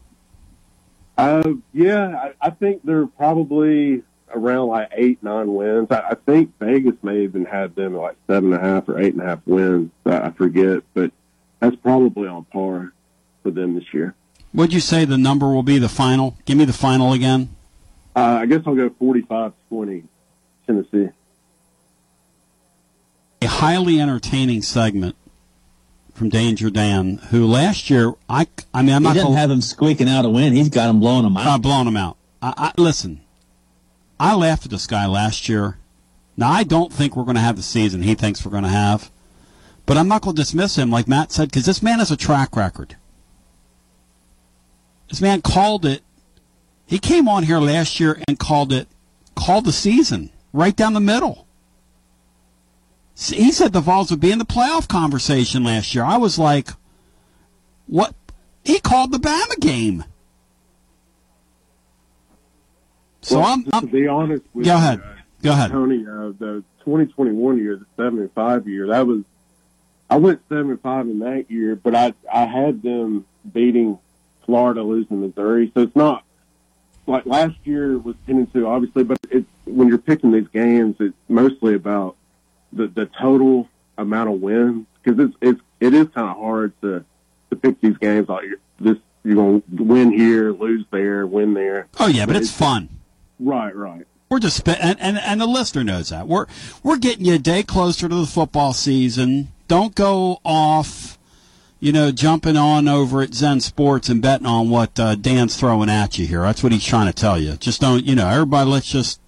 Uh, 1.16 1.54
yeah, 1.72 2.32
I, 2.40 2.48
I 2.48 2.50
think 2.50 2.82
they're 2.84 3.06
probably 3.06 4.02
around 4.34 4.68
like 4.68 4.90
eight, 4.92 5.22
nine 5.22 5.52
wins. 5.54 5.88
I, 5.90 6.00
I 6.10 6.14
think 6.14 6.58
Vegas 6.58 6.94
may 7.02 7.22
even 7.22 7.44
had 7.44 7.74
them 7.74 7.94
at 7.94 8.00
like 8.00 8.16
seven 8.26 8.52
and 8.52 8.62
a 8.62 8.66
half 8.66 8.88
or 8.88 8.98
eight 8.98 9.14
and 9.14 9.22
a 9.22 9.26
half 9.26 9.40
wins. 9.46 9.90
I, 10.04 10.18
I 10.18 10.30
forget, 10.30 10.82
but 10.92 11.12
that's 11.60 11.76
probably 11.76 12.28
on 12.28 12.44
par 12.44 12.92
for 13.42 13.50
them 13.50 13.74
this 13.74 13.92
year. 13.92 14.14
What'd 14.52 14.72
you 14.72 14.80
say 14.80 15.04
the 15.04 15.18
number 15.18 15.46
will 15.46 15.62
be 15.62 15.78
the 15.78 15.88
final? 15.88 16.36
Give 16.44 16.56
me 16.56 16.64
the 16.64 16.72
final 16.72 17.12
again. 17.12 17.48
Uh, 18.14 18.38
I 18.40 18.46
guess 18.46 18.62
I'll 18.66 18.76
go 18.76 18.90
45-20 18.90 20.04
Tennessee. 20.66 21.08
A 23.42 23.46
highly 23.46 24.00
entertaining 24.00 24.62
segment 24.62 25.16
from 26.14 26.28
Danger 26.28 26.70
Dan, 26.70 27.18
who 27.30 27.44
last 27.46 27.90
year 27.90 28.14
I 28.28 28.46
I 28.72 28.82
mean 28.82 28.94
I'm 28.94 29.02
he 29.02 29.08
not 29.08 29.14
doesn't 29.14 29.28
gonna, 29.30 29.40
have 29.40 29.50
him 29.50 29.60
squeaking 29.60 30.08
out 30.08 30.24
a 30.24 30.30
win. 30.30 30.52
He's 30.52 30.68
got 30.68 30.88
him 30.88 31.00
blowing 31.00 31.26
him 31.26 31.36
out. 31.36 31.46
Uh, 31.46 31.58
blowing 31.58 31.88
him 31.88 31.96
out. 31.96 32.16
I, 32.40 32.54
I, 32.56 32.80
listen, 32.80 33.20
I 34.18 34.34
laughed 34.34 34.64
at 34.64 34.70
this 34.70 34.86
guy 34.86 35.06
last 35.06 35.48
year. 35.48 35.78
Now 36.36 36.50
I 36.50 36.62
don't 36.62 36.92
think 36.92 37.16
we're 37.16 37.24
going 37.24 37.36
to 37.36 37.40
have 37.40 37.56
the 37.56 37.62
season 37.62 38.02
he 38.02 38.14
thinks 38.14 38.44
we're 38.44 38.50
going 38.50 38.64
to 38.64 38.68
have. 38.68 39.10
But 39.86 39.96
I'm 39.96 40.08
not 40.08 40.22
going 40.22 40.34
to 40.34 40.42
dismiss 40.42 40.76
him, 40.76 40.90
like 40.90 41.06
Matt 41.06 41.30
said, 41.30 41.50
because 41.50 41.66
this 41.66 41.82
man 41.82 41.98
has 41.98 42.10
a 42.10 42.16
track 42.16 42.56
record. 42.56 42.96
This 45.10 45.20
man 45.20 45.42
called 45.42 45.84
it. 45.84 46.02
He 46.86 46.98
came 46.98 47.28
on 47.28 47.42
here 47.42 47.58
last 47.58 48.00
year 48.00 48.20
and 48.26 48.38
called 48.38 48.72
it, 48.72 48.88
called 49.34 49.64
the 49.64 49.72
season 49.72 50.30
right 50.52 50.74
down 50.74 50.94
the 50.94 51.00
middle. 51.00 51.43
He 53.16 53.52
said 53.52 53.72
the 53.72 53.80
Vols 53.80 54.10
would 54.10 54.20
be 54.20 54.32
in 54.32 54.38
the 54.38 54.44
playoff 54.44 54.88
conversation 54.88 55.62
last 55.64 55.94
year. 55.94 56.04
I 56.04 56.16
was 56.16 56.38
like, 56.38 56.70
what? 57.86 58.14
He 58.64 58.80
called 58.80 59.12
the 59.12 59.18
Bama 59.18 59.60
game. 59.60 60.04
So 63.22 63.38
well, 63.38 63.46
I'm, 63.46 63.66
I'm, 63.72 63.80
to 63.82 63.86
be 63.86 64.06
honest 64.06 64.42
with 64.52 64.66
go 64.66 64.72
you, 64.72 64.76
ahead. 64.76 65.02
Go 65.42 65.52
ahead. 65.52 65.70
Tony, 65.70 66.04
uh, 66.06 66.32
the 66.38 66.64
2021 66.80 67.58
year, 67.58 67.76
the 67.76 67.86
75 67.96 68.68
year, 68.68 68.88
that 68.88 69.06
was 69.06 69.24
I 70.10 70.16
went 70.16 70.40
75 70.48 71.06
in 71.06 71.18
that 71.20 71.50
year, 71.50 71.76
but 71.76 71.94
I 71.94 72.14
I 72.32 72.44
had 72.44 72.82
them 72.82 73.24
beating 73.52 73.98
Florida, 74.44 74.82
losing 74.82 75.20
Missouri. 75.20 75.70
So 75.74 75.82
it's 75.82 75.96
not 75.96 76.24
like 77.06 77.26
last 77.26 77.56
year 77.64 77.98
was 77.98 78.16
ten 78.26 78.38
and 78.38 78.52
two, 78.52 78.66
obviously. 78.66 79.04
But 79.04 79.18
it's 79.30 79.48
when 79.64 79.88
you're 79.88 79.98
picking 79.98 80.32
these 80.32 80.48
games, 80.48 80.96
it's 81.00 81.16
mostly 81.28 81.74
about 81.74 82.16
the 82.74 82.88
the 82.88 83.06
total 83.06 83.68
amount 83.96 84.30
of 84.30 84.40
wins 84.40 84.86
because 85.02 85.18
it's 85.18 85.36
it's 85.40 85.60
it 85.80 85.94
is 85.94 86.08
kind 86.14 86.28
of 86.28 86.36
hard 86.36 86.72
to 86.82 87.04
to 87.50 87.56
pick 87.56 87.80
these 87.80 87.96
games 87.98 88.28
like 88.28 88.44
this. 88.80 88.96
You're 89.22 89.36
going 89.36 89.62
to 89.62 89.82
win 89.82 90.12
here, 90.12 90.52
lose 90.52 90.84
there, 90.90 91.26
win 91.26 91.54
there. 91.54 91.88
Oh 91.98 92.08
yeah, 92.08 92.26
but, 92.26 92.34
but 92.34 92.42
it's, 92.42 92.50
it's 92.50 92.58
fun. 92.58 92.90
Right, 93.40 93.74
right. 93.74 94.06
We're 94.28 94.38
just 94.38 94.68
and, 94.68 95.00
and 95.00 95.18
and 95.18 95.40
the 95.40 95.46
listener 95.46 95.82
knows 95.82 96.10
that 96.10 96.28
we're 96.28 96.46
we're 96.82 96.98
getting 96.98 97.24
you 97.24 97.34
a 97.34 97.38
day 97.38 97.62
closer 97.62 98.08
to 98.08 98.14
the 98.14 98.26
football 98.26 98.72
season 98.74 99.48
don't 99.68 99.94
go 99.94 100.40
off, 100.44 101.18
you 101.80 101.92
know, 101.92 102.10
jumping 102.10 102.56
on 102.56 102.88
over 102.88 103.22
at 103.22 103.34
Zen 103.34 103.60
Sports 103.60 104.08
and 104.08 104.20
betting 104.20 104.46
on 104.46 104.70
what 104.70 104.98
uh, 104.98 105.14
Dan's 105.14 105.56
throwing 105.56 105.90
at 105.90 106.18
you 106.18 106.26
here. 106.26 106.42
That's 106.42 106.62
what 106.62 106.72
he's 106.72 106.84
trying 106.84 107.06
to 107.06 107.12
tell 107.12 107.38
you. 107.38 107.56
Just 107.56 107.80
don't, 107.80 108.04
you 108.04 108.14
know, 108.14 108.28
everybody. 108.28 108.70
Let's 108.70 108.90
just 108.90 109.20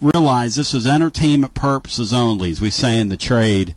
realize 0.00 0.56
this 0.56 0.74
is 0.74 0.86
entertainment 0.86 1.54
purposes 1.54 2.12
only, 2.12 2.50
as 2.50 2.60
we 2.60 2.70
say 2.70 2.98
in 2.98 3.08
the 3.08 3.16
trade. 3.16 3.74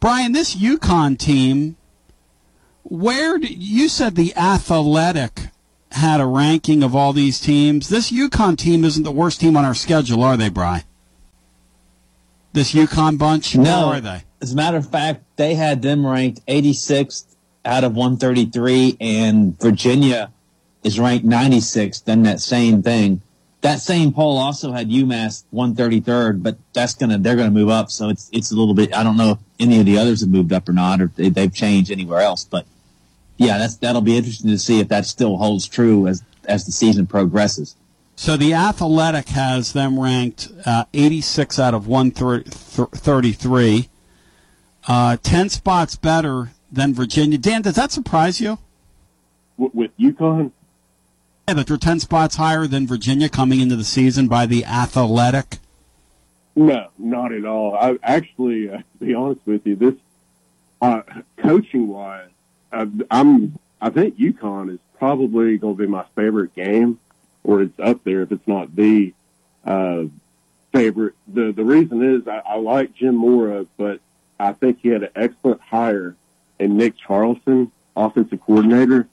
Brian, 0.00 0.32
this 0.32 0.54
UConn 0.54 1.18
team, 1.18 1.76
where 2.82 3.38
you 3.38 3.88
said 3.88 4.14
the 4.14 4.34
athletic 4.36 5.50
had 5.92 6.20
a 6.20 6.26
ranking 6.26 6.82
of 6.82 6.94
all 6.94 7.12
these 7.12 7.40
teams. 7.40 7.88
This 7.88 8.10
UConn 8.10 8.56
team 8.56 8.84
isn't 8.84 9.02
the 9.02 9.12
worst 9.12 9.40
team 9.40 9.56
on 9.56 9.64
our 9.64 9.74
schedule, 9.74 10.22
are 10.22 10.36
they, 10.36 10.48
Brian? 10.48 10.84
This 12.52 12.72
UConn 12.72 13.18
bunch? 13.18 13.56
No. 13.56 13.86
Are 13.86 14.00
they? 14.00 14.22
As 14.40 14.52
a 14.52 14.56
matter 14.56 14.76
of 14.76 14.88
fact, 14.88 15.24
they 15.36 15.54
had 15.54 15.82
them 15.82 16.06
ranked 16.06 16.44
86th 16.46 17.36
out 17.64 17.84
of 17.84 17.94
133, 17.94 18.96
and 19.00 19.58
Virginia 19.60 20.32
is 20.84 20.98
ranked 20.98 21.26
96th. 21.26 22.04
Then 22.04 22.22
that 22.22 22.40
same 22.40 22.82
thing. 22.82 23.20
That 23.60 23.80
same 23.80 24.12
poll 24.12 24.38
also 24.38 24.70
had 24.70 24.88
UMass 24.88 25.42
133rd, 25.52 26.40
but 26.42 26.58
that's 26.72 26.94
gonna 26.94 27.18
they're 27.18 27.34
gonna 27.34 27.50
move 27.50 27.70
up. 27.70 27.90
So 27.90 28.08
it's 28.08 28.30
it's 28.32 28.52
a 28.52 28.54
little 28.54 28.74
bit. 28.74 28.94
I 28.94 29.02
don't 29.02 29.16
know 29.16 29.32
if 29.32 29.38
any 29.58 29.80
of 29.80 29.86
the 29.86 29.98
others 29.98 30.20
have 30.20 30.30
moved 30.30 30.52
up 30.52 30.68
or 30.68 30.72
not, 30.72 31.00
or 31.00 31.10
they, 31.16 31.28
they've 31.28 31.52
changed 31.52 31.90
anywhere 31.90 32.20
else. 32.20 32.44
But 32.44 32.66
yeah, 33.36 33.58
that's 33.58 33.74
that'll 33.76 34.00
be 34.00 34.16
interesting 34.16 34.50
to 34.50 34.58
see 34.58 34.78
if 34.78 34.86
that 34.88 35.06
still 35.06 35.38
holds 35.38 35.66
true 35.66 36.06
as 36.06 36.22
as 36.46 36.66
the 36.66 36.72
season 36.72 37.08
progresses. 37.08 37.74
So 38.14 38.36
the 38.36 38.54
Athletic 38.54 39.30
has 39.30 39.72
them 39.72 39.98
ranked 39.98 40.52
uh, 40.66 40.84
86 40.92 41.58
out 41.60 41.72
of 41.72 41.86
133, 41.86 43.88
uh, 44.88 45.16
10 45.22 45.48
spots 45.50 45.94
better 45.94 46.50
than 46.72 46.94
Virginia. 46.94 47.38
Dan, 47.38 47.62
does 47.62 47.76
that 47.76 47.92
surprise 47.92 48.40
you? 48.40 48.58
with, 49.58 49.74
with 49.74 49.98
UConn. 49.98 50.52
That 51.48 51.66
they're 51.66 51.78
10 51.78 52.00
spots 52.00 52.36
higher 52.36 52.66
than 52.66 52.86
Virginia 52.86 53.30
coming 53.30 53.60
into 53.60 53.74
the 53.74 53.82
season 53.82 54.28
by 54.28 54.44
the 54.44 54.66
Athletic. 54.66 55.56
No, 56.54 56.88
not 56.98 57.32
at 57.32 57.46
all. 57.46 57.74
I 57.74 57.96
actually, 58.02 58.68
uh, 58.68 58.76
to 58.76 58.84
be 59.00 59.14
honest 59.14 59.40
with 59.46 59.66
you, 59.66 59.74
this 59.74 59.94
uh, 60.82 61.00
coaching 61.38 61.88
wise, 61.88 62.28
uh, 62.70 62.84
I'm 63.10 63.58
I 63.80 63.88
think 63.88 64.18
UConn 64.18 64.74
is 64.74 64.78
probably 64.98 65.56
going 65.56 65.74
to 65.74 65.82
be 65.82 65.86
my 65.86 66.04
favorite 66.14 66.54
game, 66.54 67.00
or 67.44 67.62
it's 67.62 67.80
up 67.80 68.04
there 68.04 68.20
if 68.20 68.30
it's 68.30 68.46
not 68.46 68.76
the 68.76 69.14
uh, 69.64 70.04
favorite. 70.74 71.14
The 71.28 71.52
the 71.52 71.64
reason 71.64 72.02
is 72.02 72.28
I, 72.28 72.42
I 72.44 72.56
like 72.56 72.94
Jim 72.94 73.14
Mora, 73.14 73.64
but 73.78 74.00
I 74.38 74.52
think 74.52 74.80
he 74.82 74.88
had 74.88 75.04
an 75.04 75.12
excellent 75.16 75.62
hire 75.62 76.14
in 76.58 76.76
Nick 76.76 76.98
Charlton, 76.98 77.72
offensive 77.96 78.42
coordinator, 78.42 79.08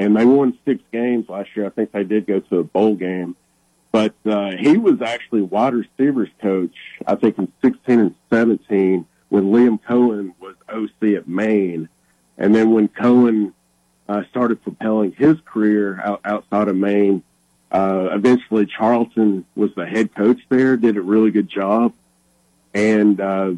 and 0.00 0.16
they 0.16 0.24
won 0.24 0.58
six 0.64 0.82
games 0.92 1.28
last 1.28 1.50
year. 1.54 1.66
I 1.66 1.68
think 1.68 1.92
they 1.92 2.04
did 2.04 2.26
go 2.26 2.40
to 2.40 2.58
a 2.60 2.64
bowl 2.64 2.94
game. 2.94 3.36
But 3.92 4.14
uh, 4.24 4.52
he 4.58 4.78
was 4.78 5.02
actually 5.02 5.42
wide 5.42 5.74
receivers 5.74 6.30
coach, 6.40 6.74
I 7.06 7.16
think 7.16 7.36
in 7.36 7.52
16 7.60 8.00
and 8.00 8.14
17 8.30 9.04
when 9.28 9.44
Liam 9.52 9.78
Coen 9.82 10.32
was 10.40 10.54
OC 10.70 11.16
at 11.16 11.28
Maine. 11.28 11.90
And 12.38 12.54
then 12.54 12.70
when 12.72 12.88
Cohen 12.88 13.52
uh, 14.08 14.22
started 14.30 14.62
propelling 14.62 15.12
his 15.12 15.36
career 15.44 16.00
out, 16.02 16.22
outside 16.24 16.68
of 16.68 16.76
Maine, 16.76 17.22
uh, 17.70 18.08
eventually 18.12 18.64
Charlton 18.64 19.44
was 19.54 19.70
the 19.74 19.84
head 19.84 20.14
coach 20.14 20.40
there, 20.48 20.78
did 20.78 20.96
a 20.96 21.02
really 21.02 21.30
good 21.30 21.50
job. 21.50 21.92
And 22.72 23.20
uh, 23.20 23.52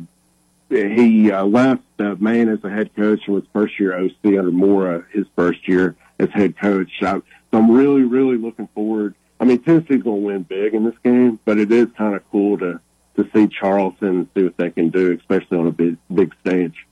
he 0.71 1.31
uh, 1.31 1.45
left 1.45 1.85
uh, 2.01 2.17
Maine 2.19 2.49
as 2.49 2.65
a 2.65 2.71
head 2.71 2.97
coach 2.97 3.21
and 3.27 3.37
was 3.37 3.45
first 3.53 3.79
year 3.79 3.97
OC 3.97 4.25
under 4.25 4.51
Mora 4.51 5.05
his 5.13 5.27
first 5.37 5.69
year 5.69 5.95
as 6.19 6.29
head 6.31 6.59
coach. 6.59 6.91
I, 7.01 7.15
so 7.15 7.25
I'm 7.53 7.71
really, 7.71 8.03
really 8.03 8.37
looking 8.37 8.69
forward. 8.75 9.15
I 9.39 9.45
mean, 9.45 9.63
Tennessee's 9.63 10.03
going 10.03 10.21
to 10.21 10.27
win 10.27 10.43
big 10.43 10.75
in 10.75 10.85
this 10.85 10.95
game, 11.03 11.39
but 11.45 11.59
it 11.59 11.73
is 11.73 11.89
kind 11.97 12.15
of 12.15 12.23
cool 12.31 12.59
to 12.59 12.81
to 13.17 13.29
see 13.35 13.47
Charlton 13.47 14.09
and 14.09 14.29
see 14.35 14.45
what 14.45 14.57
they 14.57 14.71
can 14.71 14.89
do, 14.89 15.13
especially 15.13 15.59
on 15.59 15.67
a 15.67 15.73
big 15.73 15.97
big 16.13 16.35
stage. 16.41 16.87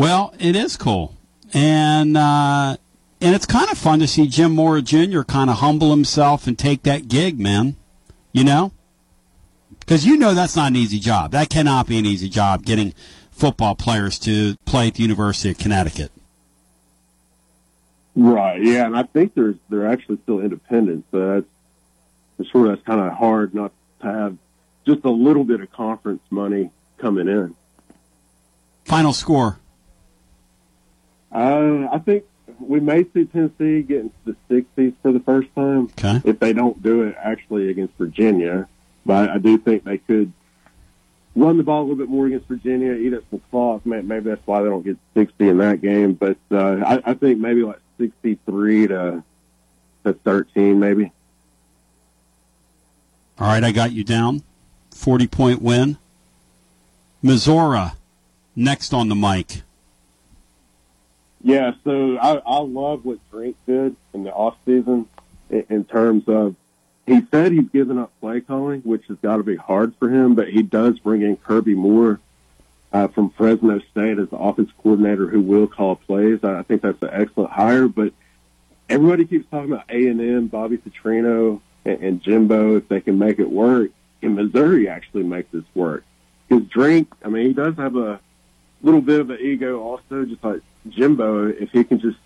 Well, 0.00 0.34
it 0.38 0.56
is 0.56 0.76
cool, 0.76 1.16
and 1.52 2.16
uh, 2.16 2.76
and 3.20 3.34
it's 3.34 3.46
kind 3.46 3.70
of 3.70 3.78
fun 3.78 4.00
to 4.00 4.08
see 4.08 4.26
Jim 4.26 4.54
Mora 4.54 4.82
Jr. 4.82 5.22
kind 5.22 5.50
of 5.50 5.58
humble 5.58 5.90
himself 5.90 6.46
and 6.46 6.58
take 6.58 6.82
that 6.84 7.08
gig, 7.08 7.38
man. 7.38 7.76
You 8.32 8.44
know, 8.44 8.72
because 9.80 10.06
you 10.06 10.16
know 10.16 10.34
that's 10.34 10.56
not 10.56 10.68
an 10.68 10.76
easy 10.76 10.98
job. 10.98 11.32
That 11.32 11.48
cannot 11.50 11.86
be 11.86 11.98
an 11.98 12.06
easy 12.06 12.28
job 12.28 12.64
getting 12.64 12.94
football 13.30 13.74
players 13.74 14.18
to 14.20 14.56
play 14.64 14.88
at 14.88 14.94
the 14.94 15.02
University 15.02 15.50
of 15.50 15.58
Connecticut. 15.58 16.10
Right. 18.18 18.60
Yeah, 18.60 18.86
and 18.86 18.96
I 18.96 19.04
think 19.04 19.34
there's 19.34 19.54
they're 19.68 19.86
actually 19.86 20.18
still 20.24 20.40
independent, 20.40 21.04
so 21.12 21.34
that's 21.34 21.46
I'm 22.40 22.44
sure 22.46 22.68
that's 22.68 22.84
kind 22.84 23.00
of 23.00 23.12
hard 23.12 23.54
not 23.54 23.70
to 24.00 24.06
have 24.06 24.36
just 24.84 25.04
a 25.04 25.10
little 25.10 25.44
bit 25.44 25.60
of 25.60 25.70
conference 25.70 26.22
money 26.28 26.70
coming 26.98 27.28
in. 27.28 27.54
Final 28.84 29.12
score. 29.12 29.60
Uh, 31.30 31.86
I 31.92 31.98
think 32.04 32.24
we 32.58 32.80
may 32.80 33.04
see 33.04 33.24
Tennessee 33.26 33.82
get 33.82 34.00
into 34.00 34.14
the 34.24 34.36
60s 34.50 34.94
for 35.00 35.12
the 35.12 35.20
first 35.20 35.54
time. 35.54 35.84
Okay. 35.84 36.20
If 36.24 36.40
they 36.40 36.52
don't 36.52 36.82
do 36.82 37.02
it 37.02 37.14
actually 37.22 37.70
against 37.70 37.94
Virginia, 37.98 38.66
but 39.06 39.30
I 39.30 39.38
do 39.38 39.58
think 39.58 39.84
they 39.84 39.98
could 39.98 40.32
run 41.36 41.56
the 41.56 41.62
ball 41.62 41.82
a 41.82 41.84
little 41.84 41.96
bit 41.96 42.08
more 42.08 42.26
against 42.26 42.48
Virginia, 42.48 42.94
eat 42.94 43.14
up 43.14 43.22
some 43.30 43.42
clock. 43.52 43.86
Maybe 43.86 44.28
that's 44.28 44.44
why 44.44 44.62
they 44.62 44.68
don't 44.68 44.84
get 44.84 44.96
60 45.14 45.48
in 45.48 45.58
that 45.58 45.80
game. 45.80 46.14
But 46.14 46.38
uh, 46.50 46.78
I, 46.84 47.10
I 47.10 47.14
think 47.14 47.38
maybe 47.38 47.62
like 47.62 47.78
63 47.98 48.88
to 48.88 49.22
to 50.04 50.12
13, 50.12 50.78
maybe. 50.78 51.12
All 53.38 53.46
right, 53.46 53.62
I 53.62 53.72
got 53.72 53.92
you 53.92 54.04
down. 54.04 54.42
40 54.94 55.26
point 55.26 55.62
win. 55.62 55.98
Missouri, 57.22 57.92
next 58.56 58.92
on 58.92 59.08
the 59.08 59.14
mic. 59.14 59.62
Yeah, 61.42 61.72
so 61.84 62.16
I, 62.18 62.42
I 62.44 62.58
love 62.60 63.04
what 63.04 63.18
Drink 63.30 63.56
did 63.66 63.94
in 64.12 64.24
the 64.24 64.32
off 64.32 64.56
season 64.64 65.08
in, 65.50 65.64
in 65.68 65.84
terms 65.84 66.24
of 66.26 66.56
he 67.06 67.22
said 67.30 67.52
he's 67.52 67.68
given 67.68 67.96
up 67.96 68.12
play 68.20 68.40
calling, 68.40 68.80
which 68.82 69.06
has 69.06 69.18
got 69.18 69.38
to 69.38 69.42
be 69.42 69.56
hard 69.56 69.94
for 69.96 70.10
him, 70.10 70.34
but 70.34 70.48
he 70.48 70.62
does 70.62 70.98
bring 70.98 71.22
in 71.22 71.36
Kirby 71.36 71.74
Moore 71.74 72.20
uh, 72.92 73.08
from 73.08 73.30
Fresno 73.30 73.80
State 73.90 74.18
as 74.18 74.28
the 74.30 74.36
offense 74.36 74.70
coordinator 74.82 75.28
who 75.28 75.40
will 75.40 75.66
call 75.66 75.96
plays. 75.96 76.42
I 76.42 76.62
think 76.62 76.82
that's 76.82 77.02
an 77.02 77.10
excellent 77.12 77.50
hire, 77.50 77.88
but 77.88 78.12
everybody 78.88 79.26
keeps 79.26 79.48
talking 79.50 79.72
about 79.72 79.84
A 79.90 80.06
and 80.08 80.20
M, 80.20 80.46
Bobby 80.46 80.78
Petrino, 80.78 81.60
and, 81.84 82.00
and 82.02 82.22
Jimbo 82.22 82.76
if 82.76 82.88
they 82.88 83.00
can 83.00 83.18
make 83.18 83.38
it 83.38 83.50
work. 83.50 83.90
Can 84.20 84.34
Missouri 84.34 84.88
actually 84.88 85.22
make 85.22 85.50
this 85.50 85.64
work? 85.74 86.04
Because 86.48 86.66
Drink, 86.68 87.12
I 87.24 87.28
mean, 87.28 87.46
he 87.48 87.52
does 87.52 87.76
have 87.76 87.94
a 87.96 88.20
little 88.82 89.02
bit 89.02 89.20
of 89.20 89.30
an 89.30 89.38
ego, 89.40 89.80
also, 89.80 90.24
just 90.24 90.42
like 90.42 90.60
Jimbo. 90.88 91.48
If 91.48 91.70
he 91.70 91.84
can 91.84 92.00
just 92.00 92.18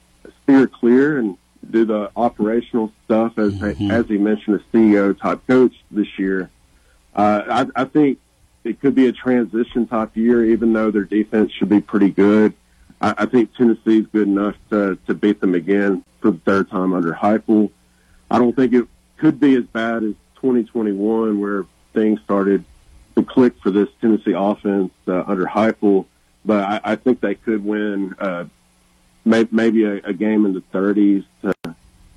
steer 0.43 0.67
clear 0.69 1.19
and 1.19 1.37
do 1.69 1.85
the 1.85 2.11
operational 2.17 2.93
stuff, 3.05 3.39
as 3.39 3.53
Mm-hmm. 3.55 3.91
as 3.91 4.07
he 4.07 4.19
mentioned, 4.19 4.61
a 4.61 4.77
CEO 4.77 5.19
type 5.21 5.47
coach 5.47 5.75
this 5.91 6.07
year, 6.19 6.51
uh, 7.15 7.67
I, 7.77 7.83
I 7.83 7.85
think 7.85 8.19
it 8.65 8.81
could 8.81 8.95
be 8.95 9.07
a 9.07 9.13
transition 9.13 9.87
type 9.87 10.17
year, 10.17 10.45
even 10.45 10.73
though 10.73 10.91
their 10.91 11.05
defense 11.05 11.53
should 11.53 11.69
be 11.69 11.81
pretty 11.81 12.11
good. 12.11 12.55
I, 13.01 13.15
I 13.19 13.27
think 13.27 13.55
Tennessee's 13.57 14.07
good 14.07 14.29
enough 14.29 14.57
to, 14.71 14.97
to 15.07 15.15
beat 15.15 15.41
them 15.41 15.55
again 15.55 16.05
for 16.21 16.31
the 16.31 16.39
third 16.39 16.71
time 16.71 16.93
under 16.93 17.13
Heupel. 17.13 17.71
I 18.31 18.39
don't 18.39 18.55
think 18.55 18.73
it 18.73 18.87
could 19.17 19.41
be 19.41 19.57
as 19.57 19.65
bad 19.65 20.05
as 20.05 20.15
2021, 20.37 21.41
where 21.41 21.67
things 21.93 22.21
started 22.23 22.65
to 23.17 23.25
click 23.25 23.55
for 23.63 23.71
this 23.71 23.89
Tennessee 24.01 24.35
offense 24.37 24.93
uh, 25.07 25.25
under 25.27 25.45
Heupel. 25.45 26.07
But 26.45 26.65
I, 26.65 26.93
I 26.93 26.97
think 26.97 27.21
they 27.21 27.35
could 27.35 27.65
win 27.65 28.15
uh, 28.19 28.45
may, 29.25 29.47
maybe 29.51 29.85
a, 29.85 29.97
a 30.05 30.13
game 30.13 30.47
in 30.47 30.55
the 30.55 30.63
30s, 30.73 31.25
to 31.43 31.75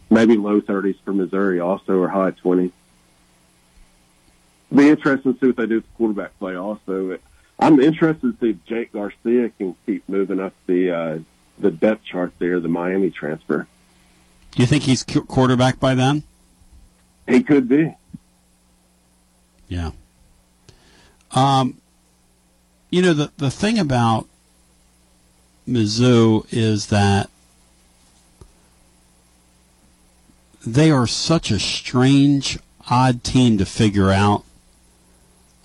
maybe 0.10 0.38
low 0.38 0.62
30s 0.62 0.98
for 1.04 1.14
Missouri, 1.14 1.60
also 1.60 2.00
or 2.00 2.08
high 2.08 2.32
20s 2.32 2.72
be 4.74 4.90
interesting 4.90 5.34
to 5.34 5.40
see 5.40 5.48
what 5.48 5.56
they 5.58 5.66
do 5.66 5.76
with 5.76 5.84
the 5.86 5.98
quarterback 5.98 6.38
play. 6.40 6.56
Also, 6.56 7.18
I'm 7.60 7.80
interested 7.80 8.40
to 8.40 8.46
see 8.46 8.50
if 8.52 8.66
Jake 8.66 8.92
Garcia 8.94 9.50
can 9.50 9.76
keep 9.86 10.08
moving 10.10 10.40
up 10.40 10.54
the 10.68 10.92
uh, 10.92 11.20
the 11.60 11.72
depth 11.72 12.04
chart 12.04 12.34
there. 12.40 12.60
The 12.60 12.68
Miami 12.68 13.10
transfer, 13.12 13.68
Do 14.52 14.62
you 14.62 14.68
think 14.68 14.84
he's 14.84 15.04
quarterback 15.04 15.80
by 15.80 15.96
then? 15.96 16.24
he 17.28 17.42
could 17.42 17.68
be. 17.68 17.96
Yeah. 19.68 19.92
Um, 21.32 21.78
you 22.90 23.02
know 23.02 23.14
the 23.14 23.32
the 23.38 23.52
thing 23.52 23.80
about 23.80 24.28
Mizzou 25.68 26.46
is 26.52 26.88
that 26.88 27.30
they 30.66 30.90
are 30.92 31.08
such 31.08 31.52
a 31.52 31.60
strange, 31.60 32.58
odd 32.90 33.24
team 33.24 33.58
to 33.58 33.66
figure 33.66 34.12
out. 34.12 34.44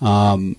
Um, 0.01 0.55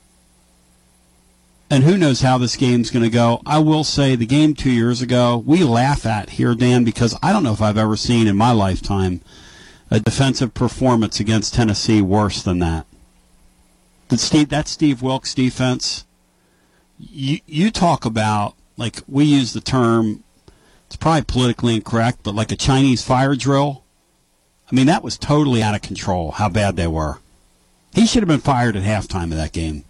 and 1.73 1.85
who 1.85 1.97
knows 1.97 2.21
how 2.21 2.37
this 2.37 2.55
game's 2.57 2.91
going 2.91 3.03
to 3.03 3.11
go. 3.11 3.41
I 3.47 3.59
will 3.59 3.83
say 3.83 4.15
the 4.15 4.27
game 4.27 4.55
two 4.55 4.71
years 4.71 5.01
ago, 5.01 5.43
we 5.45 5.65
laugh 5.65 6.05
at 6.05 6.31
here, 6.31 6.55
Dan, 6.55 6.85
because 6.85 7.17
I 7.23 7.33
don't 7.33 7.43
know 7.43 7.55
if 7.55 7.63
I've 7.63 7.79
ever 7.79 7.97
seen 7.97 8.27
in 8.27 8.37
my 8.37 8.53
lifetime 8.53 9.23
a 9.91 9.99
defensive 9.99 10.55
performance 10.55 11.19
against 11.19 11.55
Tennessee 11.55 12.03
worse 12.03 12.43
than 12.43 12.59
that. 12.59 12.87
The 14.09 14.19
Steve, 14.19 14.51
that 14.51 14.69
Steve 14.69 15.01
Wilks 15.01 15.35
defense. 15.35 16.05
You 16.99 17.41
you 17.47 17.71
talk 17.71 18.05
about 18.05 18.55
like 18.77 19.01
we 19.09 19.25
use 19.25 19.55
the 19.55 19.61
term. 19.61 20.25
It's 20.87 20.97
probably 20.97 21.23
politically 21.23 21.75
incorrect, 21.75 22.19
but 22.23 22.35
like 22.35 22.53
a 22.53 22.57
Chinese 22.57 23.03
fire 23.03 23.35
drill. 23.35 23.83
I 24.71 24.75
mean, 24.75 24.87
that 24.87 25.03
was 25.03 25.17
totally 25.17 25.63
out 25.63 25.75
of 25.75 25.83
control. 25.83 26.33
How 26.33 26.49
bad 26.51 26.77
they 26.77 26.87
were. 26.87 27.19
He 27.95 28.07
should 28.07 28.23
have 28.23 28.29
been 28.29 28.41
fired 28.41 28.77
at 28.77 28.83
halftime 28.83 29.25
of 29.25 29.37
that 29.37 29.53
game. 29.53 29.85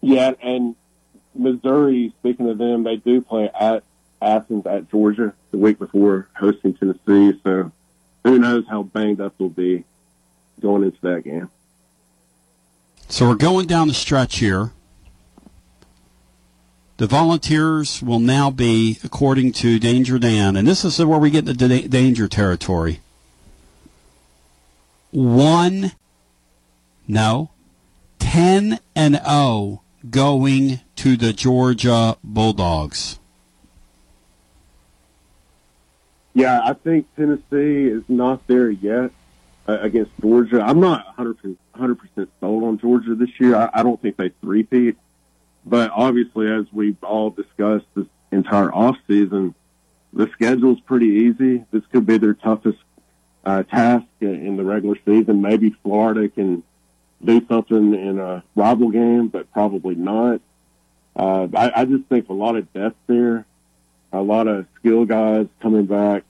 Yeah, 0.00 0.32
and 0.42 0.76
Missouri. 1.34 2.12
Speaking 2.20 2.48
of 2.48 2.58
them, 2.58 2.84
they 2.84 2.96
do 2.96 3.20
play 3.20 3.50
at 3.58 3.82
Athens 4.20 4.66
at 4.66 4.90
Georgia 4.90 5.34
the 5.50 5.58
week 5.58 5.78
before 5.78 6.28
hosting 6.34 6.74
Tennessee. 6.74 7.38
So 7.42 7.72
who 8.22 8.38
knows 8.38 8.64
how 8.68 8.82
banged 8.82 9.20
up 9.20 9.34
they'll 9.38 9.48
be 9.48 9.84
going 10.60 10.82
into 10.82 11.00
that 11.02 11.24
game. 11.24 11.50
So 13.08 13.28
we're 13.28 13.34
going 13.34 13.66
down 13.66 13.88
the 13.88 13.94
stretch 13.94 14.38
here. 14.38 14.72
The 16.96 17.06
volunteers 17.06 18.02
will 18.02 18.20
now 18.20 18.50
be, 18.50 18.98
according 19.02 19.52
to 19.52 19.78
Danger 19.78 20.18
Dan, 20.18 20.54
and 20.56 20.66
this 20.66 20.84
is 20.84 21.04
where 21.04 21.18
we 21.18 21.30
get 21.30 21.48
into 21.48 21.88
danger 21.88 22.28
territory. 22.28 23.00
One, 25.10 25.92
no, 27.06 27.50
10 28.18 28.78
and 28.94 29.20
0 29.24 29.82
going 30.10 30.80
to 30.96 31.16
the 31.16 31.32
Georgia 31.32 32.16
Bulldogs. 32.22 33.18
Yeah, 36.34 36.60
I 36.64 36.72
think 36.72 37.06
Tennessee 37.14 37.86
is 37.86 38.02
not 38.08 38.46
there 38.48 38.68
yet 38.70 39.12
uh, 39.68 39.78
against 39.80 40.10
Georgia. 40.20 40.60
I'm 40.60 40.80
not 40.80 41.16
100%, 41.16 41.56
100% 41.76 42.28
sold 42.40 42.64
on 42.64 42.78
Georgia 42.78 43.14
this 43.14 43.30
year. 43.38 43.54
I, 43.54 43.70
I 43.72 43.82
don't 43.82 44.00
think 44.02 44.16
they 44.16 44.30
three-peat. 44.40 44.96
But 45.64 45.92
obviously, 45.94 46.50
as 46.50 46.66
we've 46.72 47.02
all 47.02 47.30
discussed 47.30 47.86
this 47.94 48.06
entire 48.32 48.68
offseason, 48.68 49.54
the 50.12 50.28
schedule's 50.32 50.80
pretty 50.80 51.06
easy. 51.06 51.64
This 51.70 51.82
could 51.90 52.04
be 52.04 52.18
their 52.18 52.34
toughest 52.34 52.78
uh, 53.44 53.62
task 53.62 54.06
in 54.20 54.56
the 54.56 54.64
regular 54.64 54.96
season. 55.04 55.40
Maybe 55.40 55.70
Florida 55.82 56.28
can 56.28 56.62
do 57.22 57.44
something 57.48 57.94
in 57.94 58.18
a 58.18 58.42
rival 58.54 58.90
game, 58.90 59.28
but 59.28 59.50
probably 59.52 59.94
not. 59.94 60.40
Uh, 61.16 61.48
I, 61.54 61.82
I 61.82 61.84
just 61.84 62.04
think 62.06 62.28
a 62.28 62.32
lot 62.32 62.56
of 62.56 62.72
depth 62.72 62.96
there, 63.06 63.46
a 64.12 64.20
lot 64.20 64.48
of 64.48 64.66
skill 64.78 65.04
guys 65.04 65.46
coming 65.60 65.86
back. 65.86 66.24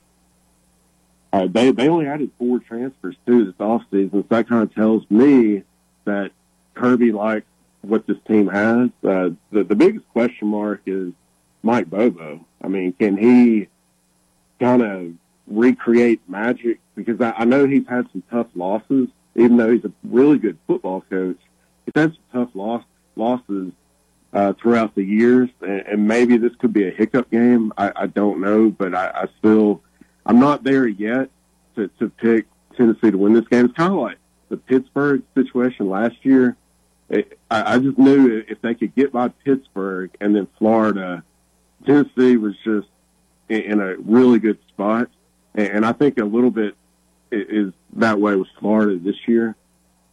Uh, 1.33 1.47
they 1.47 1.71
they 1.71 1.89
only 1.89 2.07
added 2.07 2.31
four 2.37 2.59
transfers 2.59 3.15
too 3.25 3.45
this 3.45 3.55
offseason, 3.55 4.11
so 4.11 4.25
that 4.29 4.47
kind 4.47 4.63
of 4.63 4.73
tells 4.73 5.03
me 5.09 5.63
that 6.05 6.31
Kirby 6.75 7.11
likes 7.11 7.47
what 7.81 8.07
this 8.07 8.17
team 8.27 8.47
has. 8.47 8.89
Uh, 9.03 9.31
the 9.51 9.63
the 9.63 9.75
biggest 9.75 10.07
question 10.09 10.47
mark 10.47 10.81
is 10.85 11.11
Mike 11.63 11.89
Bobo. 11.89 12.45
I 12.61 12.67
mean, 12.67 12.93
can 12.93 13.17
he 13.17 13.67
kind 14.59 14.81
of 14.81 15.13
recreate 15.47 16.21
magic? 16.27 16.79
Because 16.95 17.19
I, 17.19 17.31
I 17.31 17.45
know 17.45 17.67
he's 17.67 17.87
had 17.87 18.09
some 18.11 18.23
tough 18.31 18.47
losses, 18.55 19.09
even 19.35 19.57
though 19.57 19.71
he's 19.71 19.85
a 19.85 19.91
really 20.03 20.37
good 20.37 20.57
football 20.67 21.01
coach. 21.09 21.37
He's 21.85 21.93
had 21.95 22.13
some 22.13 22.45
tough 22.45 22.55
loss, 22.55 22.83
losses 23.15 23.71
uh, 24.33 24.53
throughout 24.53 24.95
the 24.95 25.03
years, 25.03 25.49
and, 25.61 25.81
and 25.81 26.07
maybe 26.07 26.37
this 26.37 26.53
could 26.59 26.73
be 26.73 26.87
a 26.87 26.91
hiccup 26.91 27.29
game. 27.31 27.71
I, 27.77 27.91
I 27.95 28.07
don't 28.07 28.41
know, 28.41 28.69
but 28.69 28.95
I, 28.95 29.11
I 29.13 29.27
still 29.39 29.81
I'm 30.25 30.39
not 30.39 30.63
there 30.63 30.87
yet 30.87 31.29
to, 31.75 31.87
to 31.99 32.09
pick 32.09 32.47
Tennessee 32.75 33.11
to 33.11 33.17
win 33.17 33.33
this 33.33 33.47
game. 33.47 33.65
It's 33.65 33.75
kind 33.75 33.93
of 33.93 33.99
like 33.99 34.17
the 34.49 34.57
Pittsburgh 34.57 35.21
situation 35.35 35.89
last 35.89 36.15
year. 36.23 36.57
It, 37.09 37.37
I, 37.51 37.75
I 37.75 37.79
just 37.79 37.97
knew 37.97 38.43
if 38.47 38.61
they 38.61 38.73
could 38.73 38.95
get 38.95 39.11
by 39.11 39.29
Pittsburgh 39.29 40.11
and 40.19 40.35
then 40.35 40.47
Florida, 40.57 41.23
Tennessee 41.85 42.37
was 42.37 42.55
just 42.63 42.87
in, 43.49 43.61
in 43.61 43.79
a 43.79 43.95
really 43.97 44.39
good 44.39 44.57
spot. 44.69 45.09
And, 45.53 45.67
and 45.67 45.85
I 45.85 45.91
think 45.91 46.19
a 46.19 46.25
little 46.25 46.51
bit 46.51 46.75
is 47.31 47.73
that 47.93 48.19
way 48.19 48.35
with 48.35 48.47
Florida 48.59 48.97
this 48.97 49.27
year, 49.27 49.55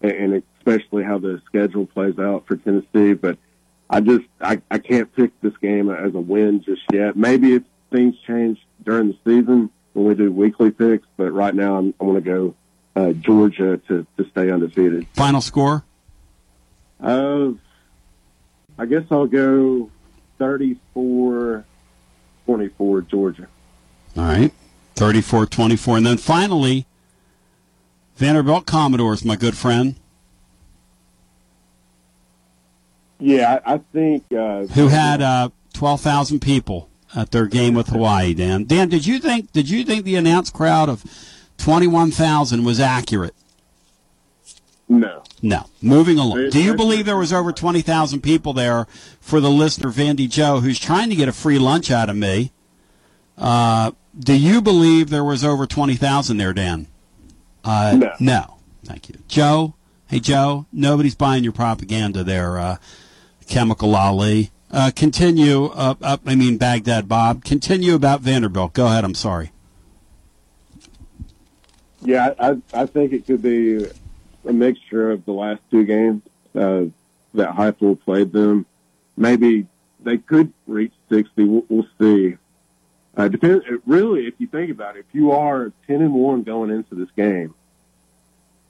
and, 0.00 0.42
especially 0.58 1.02
how 1.02 1.18
the 1.18 1.42
schedule 1.46 1.86
plays 1.86 2.18
out 2.20 2.46
for 2.46 2.56
Tennessee. 2.56 3.14
But 3.14 3.36
I 3.90 4.00
just 4.00 4.24
I, 4.40 4.62
I 4.70 4.78
can't 4.78 5.12
pick 5.14 5.38
this 5.40 5.56
game 5.56 5.90
as 5.90 6.14
a 6.14 6.20
win 6.20 6.62
just 6.62 6.82
yet. 6.92 7.16
Maybe 7.16 7.54
if 7.54 7.62
things 7.90 8.14
change 8.26 8.58
during 8.84 9.08
the 9.08 9.16
season 9.24 9.70
when 9.92 10.06
we 10.06 10.14
do 10.14 10.30
weekly 10.30 10.70
picks, 10.70 11.06
but 11.16 11.32
right 11.32 11.54
now 11.54 11.76
I'm, 11.76 11.94
I 12.00 12.04
want 12.04 12.24
to 12.24 12.30
go 12.30 12.54
uh, 12.94 13.12
Georgia 13.12 13.78
to, 13.88 14.06
to 14.16 14.30
stay 14.30 14.50
undefeated. 14.50 15.06
Final 15.14 15.40
score? 15.40 15.84
Uh, 17.00 17.50
I 18.78 18.86
guess 18.86 19.04
I'll 19.10 19.26
go 19.26 19.90
34 20.38 21.64
24 22.46 23.00
Georgia. 23.02 23.46
All 24.16 24.24
right. 24.24 24.52
34 24.96 25.46
24. 25.46 25.96
And 25.98 26.06
then 26.06 26.16
finally, 26.16 26.86
Vanderbilt 28.16 28.66
Commodores, 28.66 29.24
my 29.24 29.36
good 29.36 29.56
friend. 29.56 29.96
Yeah, 33.18 33.60
I, 33.64 33.74
I 33.74 33.78
think. 33.78 34.24
Uh, 34.32 34.66
who 34.66 34.88
had 34.88 35.22
uh, 35.22 35.50
12,000 35.74 36.40
people 36.40 36.88
at 37.14 37.30
their 37.30 37.46
game 37.46 37.74
with 37.74 37.88
Hawaii, 37.88 38.34
Dan. 38.34 38.64
Dan, 38.64 38.88
did 38.88 39.06
you 39.06 39.18
think 39.18 39.52
did 39.52 39.68
you 39.68 39.84
think 39.84 40.04
the 40.04 40.16
announced 40.16 40.52
crowd 40.52 40.88
of 40.88 41.04
21,000 41.58 42.64
was 42.64 42.80
accurate? 42.80 43.34
No. 44.88 45.22
No. 45.40 45.66
Moving 45.80 46.18
along. 46.18 46.50
Do 46.50 46.62
you 46.62 46.74
believe 46.74 47.06
there 47.06 47.16
was 47.16 47.32
over 47.32 47.52
20,000 47.52 48.20
people 48.20 48.52
there 48.52 48.86
for 49.20 49.40
the 49.40 49.50
listener, 49.50 49.90
Vandy 49.90 50.28
Joe, 50.28 50.60
who's 50.60 50.78
trying 50.78 51.08
to 51.10 51.16
get 51.16 51.28
a 51.28 51.32
free 51.32 51.58
lunch 51.58 51.90
out 51.90 52.10
of 52.10 52.16
me? 52.16 52.52
Uh, 53.38 53.92
do 54.18 54.34
you 54.34 54.60
believe 54.60 55.08
there 55.08 55.24
was 55.24 55.44
over 55.44 55.66
20,000 55.66 56.36
there, 56.36 56.52
Dan? 56.52 56.88
Uh, 57.64 57.96
no. 57.96 58.12
No. 58.20 58.56
Thank 58.84 59.08
you. 59.08 59.16
Joe? 59.28 59.74
Hey, 60.08 60.20
Joe, 60.20 60.66
nobody's 60.72 61.14
buying 61.14 61.42
your 61.42 61.54
propaganda 61.54 62.22
there, 62.22 62.58
uh, 62.58 62.76
Chemical 63.48 63.94
Ali. 63.96 64.50
Uh, 64.70 64.90
continue, 64.94 65.66
uh, 65.66 65.94
uh, 66.02 66.16
I 66.26 66.34
mean, 66.34 66.58
Baghdad 66.58 67.08
Bob. 67.08 67.44
Continue 67.44 67.94
about 67.94 68.20
Vanderbilt. 68.20 68.72
Go 68.72 68.86
ahead. 68.86 69.04
I'm 69.04 69.14
sorry. 69.14 69.52
Yeah, 72.02 72.34
I, 72.38 72.56
I 72.74 72.86
think 72.86 73.12
it 73.12 73.26
could 73.26 73.42
be 73.42 73.86
a 74.46 74.52
mixture 74.52 75.10
of 75.12 75.24
the 75.24 75.32
last 75.32 75.60
two 75.70 75.84
games 75.84 76.22
uh, 76.54 76.84
that 77.34 77.54
Heupel 77.54 78.00
played 78.00 78.32
them. 78.32 78.66
Maybe 79.16 79.66
they 80.00 80.18
could 80.18 80.52
reach 80.66 80.92
60. 81.10 81.44
We'll, 81.44 81.64
we'll 81.68 81.86
see. 81.98 82.36
Uh, 83.16 83.28
depends. 83.28 83.64
Really, 83.86 84.26
if 84.26 84.34
you 84.38 84.46
think 84.46 84.70
about 84.70 84.96
it, 84.96 85.00
if 85.08 85.14
you 85.14 85.32
are 85.32 85.72
10 85.86 86.00
and 86.00 86.14
1 86.14 86.42
going 86.44 86.70
into 86.70 86.94
this 86.94 87.10
game, 87.16 87.54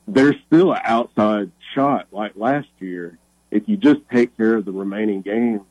there's 0.09 0.37
still 0.47 0.73
an 0.73 0.81
outside 0.85 1.51
shot 1.75 2.09
like 2.11 2.33
last 2.35 2.69
year. 2.81 3.19
If 3.51 3.69
you 3.69 3.77
just 3.77 4.01
take 4.11 4.37
care 4.37 4.57
of 4.57 4.65
the 4.65 4.73
remaining 4.73 5.23
games, 5.23 5.63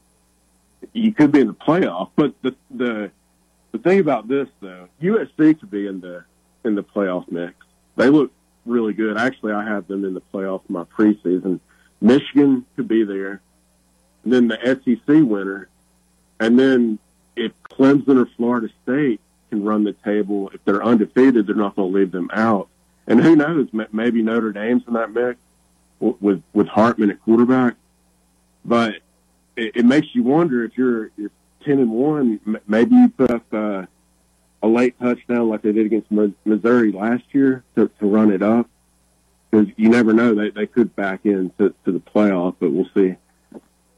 you 0.94 1.14
could 1.14 1.32
be 1.32 1.42
in 1.42 1.48
the 1.48 1.54
playoff. 1.54 2.12
But 2.16 2.34
the 2.42 2.56
the 2.70 3.12
the 3.72 3.78
thing 3.78 4.00
about 4.00 4.28
this 4.28 4.48
though, 4.62 4.88
USC 5.02 5.60
could 5.60 5.72
be 5.72 5.88
in 5.88 6.00
the 6.00 6.24
in 6.64 6.76
the 6.76 6.84
playoff 6.84 7.30
mix. 7.32 7.56
They 7.98 8.10
look 8.10 8.32
really 8.66 8.94
good. 8.94 9.18
Actually, 9.18 9.54
I 9.54 9.66
have 9.66 9.88
them 9.88 10.06
in 10.06 10.14
the 10.14 10.22
playoff 10.34 10.62
my 10.70 10.84
preseason. 10.84 11.60
Michigan 12.00 12.66
could 12.76 12.88
be 12.88 13.04
there, 13.04 13.42
and 14.24 14.34
then 14.34 14.48
the 14.48 14.58
SEC 14.64 15.08
winner, 15.08 15.68
and 16.40 16.58
then 16.58 17.00
if 17.42 17.52
Clemson 17.64 18.18
or 18.22 18.28
Florida 18.38 18.70
State 18.84 19.20
can 19.50 19.64
run 19.64 19.84
the 19.84 19.94
table, 19.94 20.50
if 20.54 20.64
they're 20.64 20.84
undefeated, 20.84 21.48
they're 21.48 21.56
not 21.56 21.76
going 21.76 21.92
to 21.92 21.98
leave 21.98 22.12
them 22.12 22.30
out. 22.34 22.68
And 23.08 23.22
who 23.22 23.36
knows? 23.36 23.68
Maybe 23.92 24.22
Notre 24.22 24.52
Dame's 24.52 24.84
in 24.88 24.94
that 24.94 25.12
mix 25.12 25.40
with 26.00 26.42
with 26.54 26.68
Hartman 26.68 27.10
at 27.10 27.22
quarterback. 27.24 27.76
But 28.64 28.96
it, 29.56 29.78
it 29.78 29.86
makes 29.86 30.14
you 30.14 30.24
wonder 30.24 30.64
if 30.64 30.78
you're 30.78 31.08
if 31.18 31.32
ten 31.66 31.80
and 31.80 31.92
one, 31.92 32.40
maybe 32.68 32.96
you 32.96 33.10
put 33.10 33.32
up 33.32 33.54
uh, 33.54 33.86
a 34.64 34.68
late 34.68 34.98
touchdown 35.00 35.50
like 35.50 35.64
they 35.64 35.72
did 35.72 35.86
against 35.88 36.12
Missouri 36.46 36.92
last 36.92 37.24
year 37.32 37.64
to, 37.76 37.90
to 38.00 38.06
run 38.06 38.32
it 38.32 38.42
up. 38.42 38.70
Because 39.50 39.68
you 39.76 39.90
never 39.90 40.14
know, 40.14 40.34
they 40.36 40.52
they 40.52 40.68
could 40.68 40.96
back 40.96 41.26
into 41.26 41.74
to 41.86 41.92
the 41.92 42.00
playoff, 42.00 42.56
but 42.60 42.72
we'll 42.72 42.90
see 42.94 43.16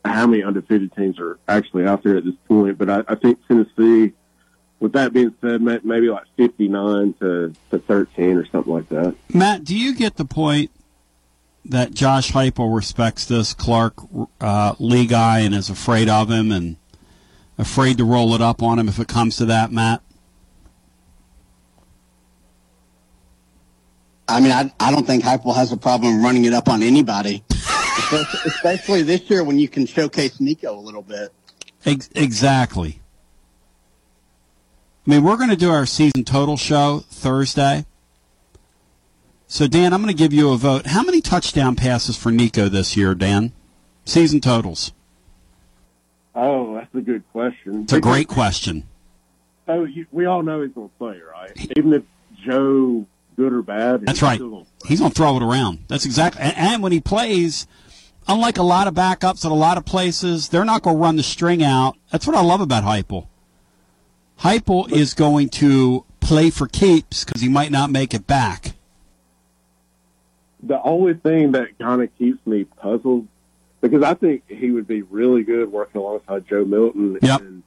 how 0.05 0.27
many 0.27 0.43
undefeated 0.43 0.93
teams 0.95 1.19
are 1.19 1.39
actually 1.47 1.85
out 1.85 2.03
there 2.03 2.17
at 2.17 2.25
this 2.25 2.35
point. 2.47 2.77
But 2.77 2.89
I, 2.89 3.03
I 3.07 3.15
think 3.15 3.39
Tennessee, 3.47 4.13
with 4.79 4.93
that 4.93 5.13
being 5.13 5.33
said, 5.41 5.61
maybe 5.61 6.09
like 6.09 6.25
fifty 6.35 6.67
nine 6.67 7.13
to 7.19 7.53
to 7.71 7.79
thirteen 7.79 8.37
or 8.37 8.45
something 8.47 8.73
like 8.73 8.89
that. 8.89 9.15
Matt, 9.33 9.63
do 9.63 9.77
you 9.77 9.95
get 9.95 10.15
the 10.15 10.25
point 10.25 10.71
that 11.65 11.93
Josh 11.93 12.31
Heupel 12.31 12.75
respects 12.75 13.25
this 13.25 13.53
Clark 13.53 13.93
uh, 14.41 14.75
Lea 14.79 15.05
guy 15.05 15.39
and 15.39 15.55
is 15.55 15.69
afraid 15.69 16.09
of 16.09 16.29
him 16.29 16.51
and 16.51 16.75
afraid 17.57 17.97
to 17.97 18.03
roll 18.03 18.33
it 18.33 18.41
up 18.41 18.61
on 18.61 18.79
him 18.79 18.89
if 18.89 18.99
it 18.99 19.07
comes 19.07 19.37
to 19.37 19.45
that, 19.45 19.71
Matt? 19.71 20.01
I 24.27 24.39
mean, 24.39 24.51
I, 24.51 24.73
I 24.79 24.91
don't 24.91 25.05
think 25.05 25.23
Heupel 25.23 25.55
has 25.55 25.71
a 25.71 25.77
problem 25.77 26.23
running 26.23 26.45
it 26.45 26.53
up 26.53 26.67
on 26.67 26.81
anybody, 26.81 27.43
Especially 28.45 29.03
this 29.03 29.29
year 29.29 29.43
when 29.43 29.59
you 29.59 29.67
can 29.67 29.85
showcase 29.85 30.39
Nico 30.39 30.77
a 30.77 30.79
little 30.79 31.01
bit. 31.01 31.31
Ex- 31.85 32.09
exactly. 32.15 32.99
I 35.05 35.09
mean, 35.09 35.23
we're 35.23 35.37
going 35.37 35.49
to 35.49 35.55
do 35.57 35.69
our 35.69 35.85
season 35.85 36.23
total 36.23 36.55
show 36.55 37.03
Thursday. 37.09 37.85
So, 39.47 39.67
Dan, 39.67 39.93
I'm 39.93 40.01
going 40.01 40.13
to 40.13 40.17
give 40.17 40.33
you 40.33 40.51
a 40.51 40.57
vote. 40.57 40.87
How 40.87 41.03
many 41.03 41.21
touchdown 41.21 41.75
passes 41.75 42.17
for 42.17 42.31
Nico 42.31 42.69
this 42.69 42.95
year, 42.95 43.13
Dan? 43.13 43.51
Season 44.05 44.39
totals. 44.39 44.93
Oh, 46.33 46.75
that's 46.75 46.93
a 46.95 47.01
good 47.01 47.23
question. 47.31 47.83
It's 47.83 47.93
a 47.93 48.01
great 48.01 48.27
question. 48.27 48.87
Oh, 49.67 49.83
so 49.83 49.83
you, 49.83 50.07
we 50.11 50.25
all 50.25 50.41
know 50.41 50.61
he's 50.61 50.71
going 50.73 50.89
to 50.89 50.95
play, 50.95 51.19
right? 51.19 51.51
Even 51.77 51.93
if 51.93 52.03
Joe, 52.43 53.05
good 53.35 53.53
or 53.53 53.61
bad, 53.61 54.01
That's 54.05 54.19
he's 54.19 54.23
right. 54.23 54.35
still 54.35 54.49
gonna 54.49 54.65
He's 54.87 54.99
going 54.99 55.11
to 55.11 55.15
throw 55.15 55.37
it 55.37 55.43
around. 55.43 55.85
That's 55.87 56.05
exactly. 56.05 56.41
And, 56.41 56.57
and 56.57 56.83
when 56.83 56.91
he 56.91 56.99
plays, 56.99 57.67
unlike 58.27 58.57
a 58.57 58.63
lot 58.63 58.87
of 58.87 58.93
backups 58.93 59.45
at 59.45 59.51
a 59.51 59.55
lot 59.55 59.77
of 59.77 59.85
places, 59.85 60.49
they're 60.49 60.65
not 60.65 60.81
going 60.83 60.95
to 60.97 61.01
run 61.01 61.15
the 61.15 61.23
string 61.23 61.63
out. 61.63 61.95
That's 62.11 62.25
what 62.27 62.35
I 62.35 62.41
love 62.41 62.61
about 62.61 62.83
Heupel. 62.83 63.27
Heupel 64.39 64.91
is 64.91 65.13
going 65.13 65.49
to 65.49 66.05
play 66.19 66.49
for 66.49 66.67
keeps 66.67 67.23
because 67.23 67.41
he 67.41 67.49
might 67.49 67.71
not 67.71 67.91
make 67.91 68.13
it 68.13 68.25
back. 68.27 68.73
the 70.61 70.81
only 70.81 71.13
thing 71.13 71.51
that 71.51 71.77
kind 71.77 72.01
of 72.01 72.17
keeps 72.17 72.45
me 72.47 72.63
puzzled 72.63 73.27
because 73.81 74.01
I 74.01 74.13
think 74.13 74.43
he 74.47 74.71
would 74.71 74.87
be 74.87 75.01
really 75.01 75.43
good 75.43 75.69
working 75.71 75.99
alongside 75.99 76.47
Joe 76.47 76.63
Milton 76.63 77.19
and 77.21 77.63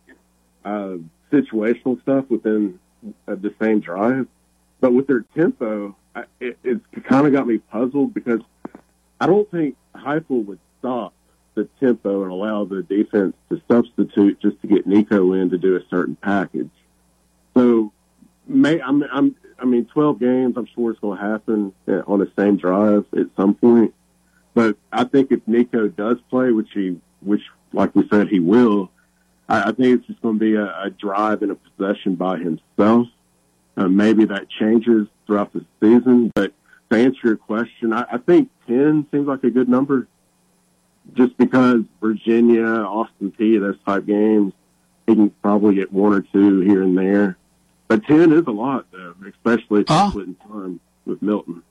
uh, 0.65 0.97
situational 1.31 2.01
stuff 2.01 2.25
within 2.31 2.79
uh, 3.29 3.35
the 3.35 3.55
same 3.61 3.81
drive. 3.81 4.27
But 4.81 4.95
with 4.95 5.07
their 5.07 5.25
tempo, 5.37 5.95
I, 6.15 6.25
it, 6.41 6.59
it's 6.65 6.81
kind 7.05 7.27
of 7.27 7.35
got 7.35 7.47
me 7.47 7.59
puzzled 7.59 8.15
because 8.15 8.41
I 9.21 9.27
don't 9.27 9.51
think 9.51 9.77
Heupel 9.95 10.45
would 10.47 10.59
stop 10.79 11.13
the 11.55 11.69
tempo 11.81 12.23
and 12.23 12.31
allow 12.31 12.65
the 12.65 12.83
defense 12.83 13.35
to 13.49 13.61
substitute 13.71 14.41
just 14.41 14.61
to 14.61 14.67
get 14.67 14.87
Nico 14.87 15.33
in 15.33 15.51
to 15.51 15.59
do 15.59 15.77
a 15.77 15.81
certain 15.89 16.17
package. 16.17 16.71
So, 17.55 17.93
may 18.47 18.81
I'm, 18.81 19.03
I'm 19.05 19.35
I 19.59 19.65
mean, 19.65 19.87
12 19.87 20.21
games, 20.21 20.55
I'm 20.57 20.69
sure 20.75 20.91
it's 20.91 21.01
going 21.01 21.19
to 21.19 21.25
happen 21.25 21.73
on 22.07 22.19
the 22.19 22.31
same 22.39 22.57
drive 22.57 23.07
at 23.17 23.27
some 23.37 23.55
point. 23.55 23.95
But 24.55 24.77
I 24.93 25.05
think 25.05 25.33
if 25.33 25.41
Nico 25.47 25.89
does 25.89 26.19
play, 26.31 26.51
which 26.51 26.69
he, 26.73 26.99
which, 27.21 27.43
like 27.73 27.95
we 27.95 28.07
said, 28.09 28.29
he 28.29 28.41
will, 28.41 28.91
I, 29.49 29.71
I 29.71 29.73
think 29.73 29.99
it's 29.99 30.07
just 30.07 30.21
going 30.23 30.39
to 30.39 30.41
be 30.41 30.55
a, 30.55 30.65
a 30.65 30.91
drive 30.91 31.43
and 31.43 31.53
a 31.53 31.55
possession 31.55 32.17
by 32.17 32.39
himself. 32.39 33.09
Uh, 33.77 33.89
maybe 33.89 34.25
that 34.27 34.49
changes 34.49 35.07
throughout 35.27 35.53
the 35.53 35.65
season. 35.81 36.31
But 36.35 36.53
to 36.91 36.97
answer 36.97 37.21
your 37.25 37.37
question, 37.37 37.93
I, 37.93 38.07
I 38.13 38.19
think 38.19 38.51
10 38.67 39.07
seems 39.11 39.27
like 39.27 39.45
a 39.45 39.51
good 39.51 39.69
number 39.69 40.07
just 41.15 41.37
because 41.37 41.83
Virginia, 42.01 42.65
Austin 42.65 43.33
Peay, 43.33 43.61
those 43.61 43.79
type 43.87 44.07
games, 44.07 44.53
he 45.07 45.15
can 45.15 45.31
probably 45.31 45.75
get 45.77 45.93
one 45.93 46.13
or 46.13 46.23
two 46.23 46.61
here 46.61 46.83
and 46.83 46.97
there. 46.97 47.37
But 47.89 48.05
10 48.05 48.33
is 48.33 48.47
a 48.47 48.51
lot, 48.51 48.87
though, 48.91 49.15
especially 49.29 49.83
if 49.83 49.91
you're 49.91 50.11
splitting 50.11 50.35
time 50.37 50.81
with 51.05 51.23
Milton. 51.23 51.63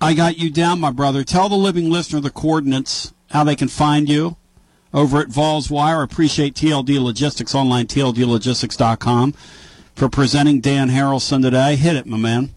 I 0.00 0.14
got 0.14 0.38
you 0.38 0.50
down, 0.50 0.80
my 0.80 0.90
brother. 0.90 1.24
Tell 1.24 1.48
the 1.48 1.56
living 1.56 1.90
listener 1.90 2.20
the 2.20 2.30
coordinates, 2.30 3.12
how 3.30 3.44
they 3.44 3.56
can 3.56 3.68
find 3.68 4.08
you 4.08 4.36
over 4.94 5.18
at 5.18 5.28
Vols 5.28 5.70
Wire. 5.70 6.02
Appreciate 6.02 6.54
TLD 6.54 7.02
Logistics 7.02 7.54
online, 7.54 7.86
TLDlogistics.com, 7.86 9.32
for 9.94 10.08
presenting 10.08 10.60
Dan 10.60 10.90
Harralson 10.90 11.42
today. 11.42 11.76
Hit 11.76 11.96
it, 11.96 12.06
my 12.06 12.18
man. 12.18 12.54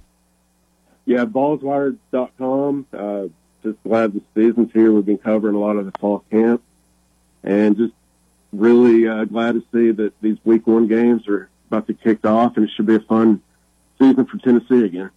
Yeah, 1.10 1.26
volswire.com. 1.26 2.86
Uh, 2.94 3.24
just 3.64 3.82
glad 3.82 4.14
the 4.14 4.22
season's 4.36 4.72
here. 4.72 4.92
We've 4.92 5.04
been 5.04 5.18
covering 5.18 5.56
a 5.56 5.60
lot 5.60 5.76
of 5.78 5.92
the 5.92 5.92
fall 6.00 6.24
camp 6.30 6.62
and 7.44 7.76
just 7.76 7.96
really 8.54 9.08
uh, 9.08 9.26
glad 9.26 9.54
to 9.54 9.64
see 9.74 9.90
that 9.90 10.14
these 10.22 10.38
week 10.44 10.68
one 10.68 10.88
games 10.88 11.28
are 11.28 11.50
about 11.72 11.88
to 11.88 11.96
kick 11.96 12.24
off 12.28 12.58
and 12.58 12.66
it 12.66 12.72
should 12.76 12.86
be 12.86 12.94
a 12.94 13.00
fun 13.00 13.42
season 13.98 14.28
for 14.28 14.38
Tennessee 14.38 14.86
again. 14.86 15.10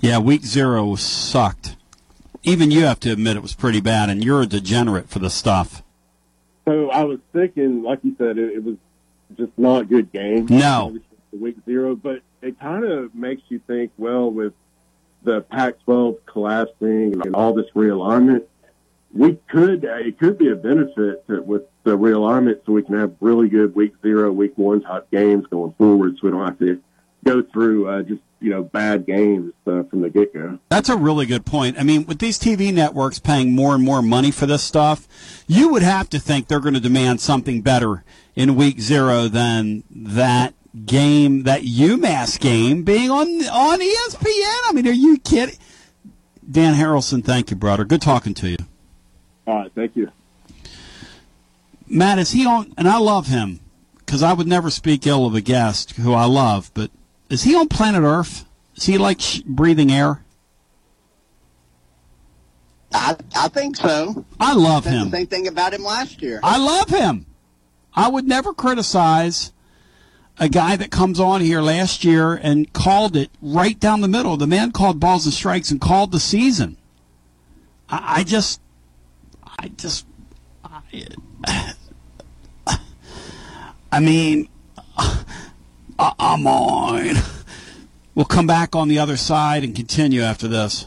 Yeah, 0.00 0.18
week 0.18 0.44
zero 0.44 0.96
sucked. 0.96 1.76
Even 2.42 2.72
you 2.72 2.84
have 2.84 2.98
to 3.00 3.12
admit 3.12 3.36
it 3.36 3.42
was 3.42 3.54
pretty 3.54 3.80
bad, 3.80 4.10
and 4.10 4.24
you're 4.24 4.42
a 4.42 4.46
degenerate 4.46 5.08
for 5.08 5.20
the 5.20 5.30
stuff. 5.30 5.84
So 6.64 6.90
I 6.90 7.04
was 7.04 7.20
thinking, 7.32 7.84
like 7.84 8.00
you 8.02 8.16
said, 8.18 8.38
it, 8.38 8.56
it 8.56 8.64
was 8.64 8.74
just 9.36 9.56
not 9.56 9.82
a 9.82 9.84
good 9.84 10.10
game. 10.10 10.46
No. 10.50 10.98
The 11.30 11.38
Week 11.38 11.56
zero, 11.64 11.94
but 11.94 12.22
it 12.42 12.58
kind 12.60 12.84
of 12.84 13.14
makes 13.14 13.42
you 13.48 13.60
think, 13.66 13.92
well, 13.96 14.30
with 14.30 14.52
the 15.22 15.40
Pac-12 15.42 16.18
collapsing 16.26 17.20
and 17.20 17.34
all 17.34 17.52
this 17.52 17.66
realignment, 17.74 18.44
we 19.12 19.38
could 19.48 19.84
uh, 19.84 19.96
it 19.96 20.18
could 20.18 20.36
be 20.36 20.50
a 20.50 20.54
benefit 20.54 21.26
to, 21.28 21.40
with 21.42 21.62
the 21.84 21.96
realignment, 21.96 22.60
so 22.66 22.72
we 22.72 22.82
can 22.82 22.98
have 22.98 23.14
really 23.20 23.48
good 23.48 23.74
Week 23.74 23.94
zero, 24.02 24.30
Week 24.30 24.52
one 24.56 24.82
type 24.82 25.10
games 25.10 25.46
going 25.46 25.72
forward, 25.78 26.16
so 26.16 26.20
we 26.24 26.30
don't 26.30 26.44
have 26.44 26.58
to 26.58 26.82
go 27.24 27.42
through 27.42 27.88
uh, 27.88 28.02
just 28.02 28.20
you 28.40 28.50
know 28.50 28.62
bad 28.62 29.06
games 29.06 29.52
uh, 29.66 29.82
from 29.84 30.02
the 30.02 30.10
get 30.10 30.34
go. 30.34 30.58
That's 30.68 30.88
a 30.88 30.96
really 30.96 31.26
good 31.26 31.46
point. 31.46 31.78
I 31.78 31.84
mean, 31.84 32.06
with 32.06 32.18
these 32.18 32.38
TV 32.38 32.72
networks 32.72 33.18
paying 33.18 33.54
more 33.54 33.74
and 33.74 33.82
more 33.82 34.02
money 34.02 34.30
for 34.30 34.46
this 34.46 34.62
stuff, 34.62 35.08
you 35.46 35.70
would 35.70 35.82
have 35.82 36.10
to 36.10 36.18
think 36.18 36.48
they're 36.48 36.60
going 36.60 36.74
to 36.74 36.80
demand 36.80 37.20
something 37.20 37.62
better 37.62 38.04
in 38.36 38.54
week 38.56 38.80
zero 38.80 39.26
than 39.28 39.84
that 39.90 40.54
game, 40.88 41.44
that 41.44 41.62
UMass 41.62 42.40
game 42.40 42.82
being 42.82 43.10
on 43.10 43.26
on 43.28 43.80
ESPN. 43.80 44.60
I 44.66 44.72
mean, 44.74 44.88
are 44.88 44.92
you 44.92 45.18
kidding? 45.18 45.56
Dan 46.50 46.74
Harralson, 46.74 47.22
thank 47.24 47.50
you, 47.50 47.56
brother. 47.56 47.84
Good 47.84 48.02
talking 48.02 48.34
to 48.34 48.48
you. 48.48 48.56
All 49.46 49.56
right, 49.56 49.72
thank 49.74 49.96
you. 49.96 50.10
Matt, 51.86 52.18
is 52.18 52.32
he 52.32 52.46
on? 52.46 52.72
And 52.76 52.88
I 52.88 52.98
love 52.98 53.26
him 53.26 53.60
because 53.98 54.22
I 54.22 54.32
would 54.32 54.46
never 54.46 54.70
speak 54.70 55.06
ill 55.06 55.26
of 55.26 55.34
a 55.34 55.40
guest 55.40 55.92
who 55.92 56.12
I 56.14 56.24
love, 56.24 56.70
but 56.74 56.90
is 57.30 57.42
he 57.42 57.54
on 57.54 57.68
planet 57.68 58.02
Earth? 58.02 58.46
Is 58.74 58.84
he 58.84 58.96
like 58.96 59.20
sh- 59.20 59.40
breathing 59.40 59.92
air? 59.92 60.24
I, 62.92 63.16
I 63.36 63.48
think 63.48 63.76
so. 63.76 64.24
I 64.40 64.54
love 64.54 64.84
Said 64.84 64.94
him. 64.94 65.10
The 65.10 65.16
same 65.18 65.26
thing 65.26 65.48
about 65.48 65.74
him 65.74 65.82
last 65.82 66.22
year. 66.22 66.40
I 66.42 66.58
love 66.58 66.88
him. 66.88 67.26
I 67.94 68.08
would 68.08 68.26
never 68.26 68.54
criticize 68.54 69.52
a 70.40 70.48
guy 70.48 70.76
that 70.76 70.90
comes 70.90 71.18
on 71.18 71.40
here 71.40 71.60
last 71.60 72.04
year 72.04 72.34
and 72.34 72.72
called 72.72 73.16
it 73.16 73.30
right 73.42 73.78
down 73.78 74.00
the 74.00 74.08
middle. 74.08 74.36
The 74.36 74.46
man 74.46 74.72
called 74.72 75.00
balls 75.00 75.24
and 75.24 75.34
strikes 75.34 75.70
and 75.70 75.80
called 75.80 76.12
the 76.12 76.20
season. 76.20 76.76
I, 77.88 78.20
I 78.20 78.24
just, 78.24 78.60
I 79.58 79.68
just, 79.68 80.06
I, 80.64 80.82
I 83.90 84.00
mean, 84.00 84.48
I, 84.96 85.24
I'm 86.18 86.46
on. 86.46 87.16
We'll 88.14 88.26
come 88.26 88.46
back 88.46 88.74
on 88.76 88.88
the 88.88 88.98
other 88.98 89.16
side 89.16 89.64
and 89.64 89.74
continue 89.74 90.22
after 90.22 90.48
this. 90.48 90.86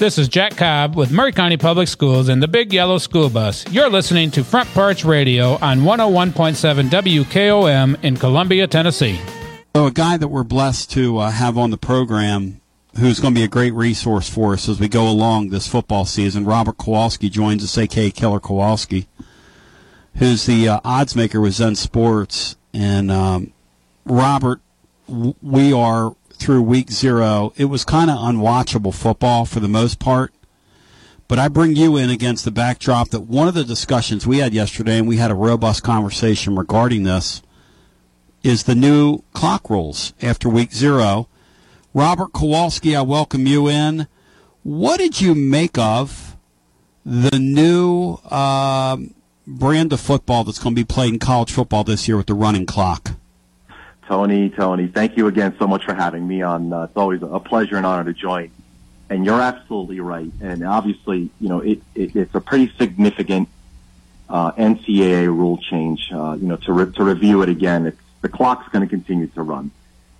This 0.00 0.16
is 0.16 0.28
Jack 0.28 0.56
Cobb 0.56 0.96
with 0.96 1.12
Maury 1.12 1.30
County 1.30 1.58
Public 1.58 1.86
Schools 1.86 2.30
and 2.30 2.42
the 2.42 2.48
Big 2.48 2.72
Yellow 2.72 2.96
School 2.96 3.28
Bus. 3.28 3.70
You're 3.70 3.90
listening 3.90 4.30
to 4.30 4.42
Front 4.42 4.70
Porch 4.70 5.04
Radio 5.04 5.58
on 5.60 5.80
101.7 5.80 6.88
WKOM 6.88 8.02
in 8.02 8.16
Columbia, 8.16 8.66
Tennessee. 8.66 9.20
So, 9.76 9.88
a 9.88 9.90
guy 9.90 10.16
that 10.16 10.28
we're 10.28 10.42
blessed 10.42 10.90
to 10.92 11.18
uh, 11.18 11.30
have 11.30 11.58
on 11.58 11.70
the 11.70 11.76
program 11.76 12.62
who's 12.98 13.20
going 13.20 13.34
to 13.34 13.38
be 13.38 13.44
a 13.44 13.48
great 13.48 13.74
resource 13.74 14.26
for 14.26 14.54
us 14.54 14.70
as 14.70 14.80
we 14.80 14.88
go 14.88 15.06
along 15.06 15.50
this 15.50 15.68
football 15.68 16.06
season, 16.06 16.46
Robert 16.46 16.78
Kowalski 16.78 17.28
joins 17.28 17.62
us, 17.62 17.76
aka 17.76 18.10
Killer 18.10 18.40
Kowalski, 18.40 19.06
who's 20.14 20.46
the 20.46 20.66
uh, 20.66 20.80
odds 20.82 21.14
maker 21.14 21.42
with 21.42 21.52
Zen 21.52 21.74
Sports. 21.74 22.56
And 22.72 23.10
um, 23.10 23.52
Robert, 24.06 24.62
we 25.42 25.74
are 25.74 26.16
through 26.40 26.62
week 26.62 26.90
zero, 26.90 27.52
it 27.56 27.66
was 27.66 27.84
kind 27.84 28.10
of 28.10 28.18
unwatchable 28.18 28.94
football 28.94 29.44
for 29.44 29.60
the 29.60 29.68
most 29.68 29.98
part. 29.98 30.32
But 31.28 31.38
I 31.38 31.46
bring 31.46 31.76
you 31.76 31.96
in 31.96 32.10
against 32.10 32.44
the 32.44 32.50
backdrop 32.50 33.10
that 33.10 33.20
one 33.20 33.46
of 33.46 33.54
the 33.54 33.62
discussions 33.62 34.26
we 34.26 34.38
had 34.38 34.52
yesterday, 34.52 34.98
and 34.98 35.06
we 35.06 35.18
had 35.18 35.30
a 35.30 35.36
robust 35.36 35.84
conversation 35.84 36.56
regarding 36.56 37.04
this, 37.04 37.42
is 38.42 38.64
the 38.64 38.74
new 38.74 39.20
clock 39.32 39.70
rules 39.70 40.12
after 40.22 40.48
week 40.48 40.72
zero. 40.72 41.28
Robert 41.94 42.32
Kowalski, 42.32 42.96
I 42.96 43.02
welcome 43.02 43.46
you 43.46 43.68
in. 43.68 44.08
What 44.62 44.98
did 44.98 45.20
you 45.20 45.34
make 45.34 45.78
of 45.78 46.36
the 47.04 47.38
new 47.38 48.18
uh, 48.24 48.96
brand 49.46 49.92
of 49.92 50.00
football 50.00 50.44
that's 50.44 50.58
going 50.58 50.74
to 50.74 50.80
be 50.80 50.84
played 50.84 51.12
in 51.12 51.18
college 51.18 51.52
football 51.52 51.84
this 51.84 52.08
year 52.08 52.16
with 52.16 52.26
the 52.26 52.34
running 52.34 52.66
clock? 52.66 53.12
Tony, 54.10 54.50
Tony, 54.50 54.88
thank 54.88 55.16
you 55.16 55.28
again 55.28 55.54
so 55.56 55.68
much 55.68 55.84
for 55.84 55.94
having 55.94 56.26
me 56.26 56.42
on. 56.42 56.72
Uh, 56.72 56.82
it's 56.82 56.96
always 56.96 57.22
a 57.22 57.38
pleasure 57.38 57.76
and 57.76 57.86
honor 57.86 58.02
to 58.02 58.12
join. 58.12 58.50
And 59.08 59.24
you're 59.24 59.40
absolutely 59.40 60.00
right. 60.00 60.32
And 60.40 60.66
obviously, 60.66 61.30
you 61.40 61.48
know, 61.48 61.60
it, 61.60 61.80
it 61.94 62.16
it's 62.16 62.34
a 62.34 62.40
pretty 62.40 62.72
significant 62.76 63.48
uh, 64.28 64.50
NCAA 64.50 65.26
rule 65.28 65.58
change. 65.58 66.10
Uh, 66.12 66.36
you 66.40 66.48
know, 66.48 66.56
to 66.56 66.72
re- 66.72 66.90
to 66.90 67.04
review 67.04 67.42
it 67.42 67.48
again, 67.50 67.96
the 68.20 68.28
clock's 68.28 68.68
going 68.72 68.82
to 68.84 68.88
continue 68.88 69.28
to 69.28 69.42
run, 69.42 69.70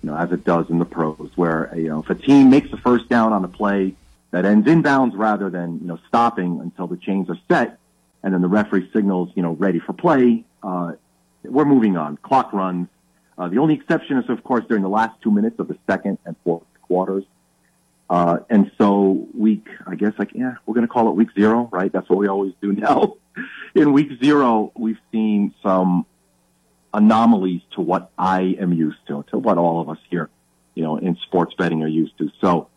you 0.01 0.09
know, 0.09 0.15
as 0.15 0.31
it 0.31 0.45
does 0.45 0.69
in 0.69 0.79
the 0.79 0.85
pros, 0.85 1.29
where 1.35 1.69
you 1.75 1.89
know 1.89 1.99
if 1.99 2.09
a 2.09 2.15
team 2.15 2.49
makes 2.49 2.71
a 2.71 2.77
first 2.77 3.09
down 3.09 3.33
on 3.33 3.43
a 3.43 3.49
play 3.49 3.93
that 4.31 4.45
ends 4.45 4.69
in 4.69 4.83
bounds 4.83 5.17
rather 5.17 5.49
than 5.49 5.79
you 5.81 5.87
know 5.87 5.99
stopping 6.07 6.61
until 6.61 6.87
the 6.87 6.95
chains 6.95 7.29
are 7.29 7.39
set, 7.49 7.77
and 8.23 8.33
then 8.33 8.41
the 8.41 8.47
referee 8.47 8.89
signals 8.93 9.33
you 9.35 9.43
know 9.43 9.51
ready 9.51 9.79
for 9.79 9.91
play, 9.91 10.45
uh, 10.63 10.93
we're 11.43 11.65
moving 11.65 11.97
on. 11.97 12.15
Clock 12.15 12.53
runs 12.53 12.87
uh, 13.37 13.47
the 13.47 13.57
only 13.57 13.75
exception 13.75 14.17
is, 14.17 14.29
of 14.29 14.43
course, 14.43 14.63
during 14.67 14.83
the 14.83 14.89
last 14.89 15.19
two 15.21 15.31
minutes 15.31 15.59
of 15.59 15.67
the 15.67 15.77
second 15.89 16.17
and 16.25 16.35
fourth 16.43 16.63
quarters. 16.81 17.23
Uh, 18.09 18.39
and 18.49 18.71
so 18.77 19.27
week, 19.33 19.67
I 19.87 19.95
guess, 19.95 20.13
like, 20.19 20.31
yeah, 20.33 20.55
we're 20.65 20.73
going 20.73 20.85
to 20.85 20.91
call 20.91 21.07
it 21.09 21.15
week 21.15 21.29
zero, 21.33 21.69
right? 21.71 21.91
That's 21.91 22.09
what 22.09 22.19
we 22.19 22.27
always 22.27 22.53
do 22.61 22.73
now. 22.73 23.15
In 23.75 23.93
week 23.93 24.21
zero, 24.21 24.71
we've 24.75 24.99
seen 25.11 25.53
some 25.63 26.05
anomalies 26.93 27.61
to 27.75 27.81
what 27.81 28.11
I 28.17 28.57
am 28.59 28.73
used 28.73 28.99
to, 29.07 29.23
to 29.29 29.37
what 29.37 29.57
all 29.57 29.79
of 29.79 29.89
us 29.89 29.97
here, 30.09 30.29
you 30.75 30.83
know, 30.83 30.97
in 30.97 31.15
sports 31.23 31.53
betting 31.57 31.81
are 31.83 31.87
used 31.87 32.17
to. 32.17 32.29
So 32.41 32.67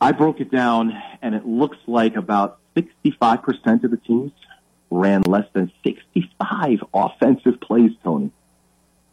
I 0.00 0.12
broke 0.12 0.40
it 0.40 0.50
down 0.50 0.92
and 1.20 1.34
it 1.34 1.44
looks 1.44 1.78
like 1.88 2.14
about 2.14 2.58
65% 2.76 3.84
of 3.84 3.90
the 3.90 3.96
teams 3.96 4.32
ran 4.90 5.22
less 5.22 5.46
than 5.54 5.72
65 5.84 6.84
offensive 6.92 7.60
plays, 7.60 7.90
Tony. 8.04 8.30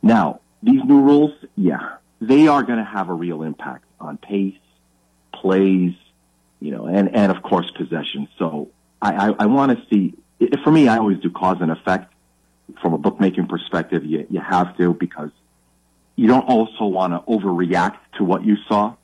Now, 0.02 0.42
these 0.64 0.84
new 0.84 1.02
rules, 1.02 1.34
yeah, 1.56 1.98
they 2.20 2.48
are 2.48 2.64
going 2.64 2.80
to 2.80 2.86
have 2.86 3.10
a 3.10 3.14
real 3.14 3.44
impact 3.44 3.86
on 4.00 4.18
pace, 4.18 4.58
plays, 5.34 5.94
you 6.60 6.72
know, 6.72 6.86
and, 6.86 7.16
and 7.16 7.32
of 7.32 7.42
course 7.44 7.70
possession. 7.72 8.28
So 8.38 8.70
I, 9.02 9.30
I, 9.30 9.36
I 9.40 9.46
want 9.48 9.78
to 9.78 9.86
see, 9.90 10.14
for 10.64 10.72
me, 10.72 10.88
I 10.88 10.98
always 10.98 11.20
do 11.20 11.30
cause 11.30 11.58
and 11.62 11.72
effect. 11.72 12.14
From 12.82 12.94
a 12.94 12.98
bookmaking 12.98 13.48
perspective, 13.48 14.06
you, 14.06 14.26
you 14.30 14.40
have 14.40 14.78
to 14.78 14.94
because 14.94 15.32
you 16.16 16.28
don't 16.28 16.48
also 16.48 16.86
want 16.86 17.14
to 17.14 17.20
overreact 17.30 17.98
to 18.18 18.24
what 18.24 18.46
you 18.46 18.56
saw. 18.68 18.96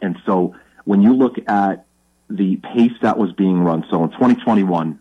And 0.00 0.16
so 0.26 0.56
when 0.84 1.00
you 1.00 1.14
look 1.14 1.36
at 1.46 1.86
the 2.28 2.56
pace 2.56 2.92
that 3.02 3.18
was 3.18 3.32
being 3.32 3.60
run, 3.60 3.84
so 3.88 4.02
in 4.02 4.10
2021, 4.10 5.00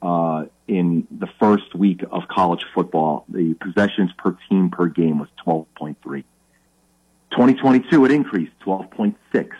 uh, 0.00 0.44
in 0.68 1.06
the 1.10 1.26
first 1.40 1.74
week 1.74 2.04
of 2.10 2.28
college 2.28 2.64
football, 2.74 3.24
the 3.28 3.54
possessions 3.54 4.10
per 4.18 4.36
team 4.48 4.70
per 4.70 4.86
game 4.86 5.18
was 5.18 5.28
12.3. 5.44 5.96
2022, 7.30 8.04
it 8.04 8.10
increased 8.10 8.52
12.6. 8.64 9.50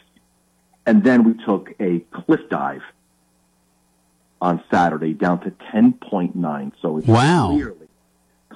And 0.86 1.02
then 1.02 1.24
we 1.24 1.44
took 1.44 1.74
a 1.80 2.00
cliff 2.12 2.40
dive 2.50 2.82
on 4.40 4.62
Saturday 4.70 5.14
down 5.14 5.40
to 5.40 5.50
10.9. 5.50 6.72
So 6.80 6.98
it's 6.98 7.06
wow. 7.06 7.48
clearly, 7.50 7.88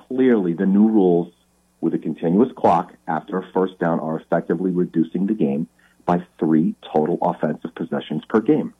clearly 0.09 0.53
the 0.53 0.67
new 0.67 0.89
rules 0.89 1.33
with 1.81 1.95
a 1.95 1.99
continuous 1.99 2.51
clock 2.57 2.93
after 3.09 3.39
a 3.39 3.53
first 3.53 3.79
down 3.79 3.99
are 3.99 4.21
effectively 4.21 4.71
reducing 4.71 5.27
the 5.27 5.35
game 5.35 5.67
by 6.05 6.25
three 6.39 6.75
total 6.93 7.19
offensive 7.23 7.75
possessions 7.75 8.23
per 8.29 8.41
game. 8.41 8.73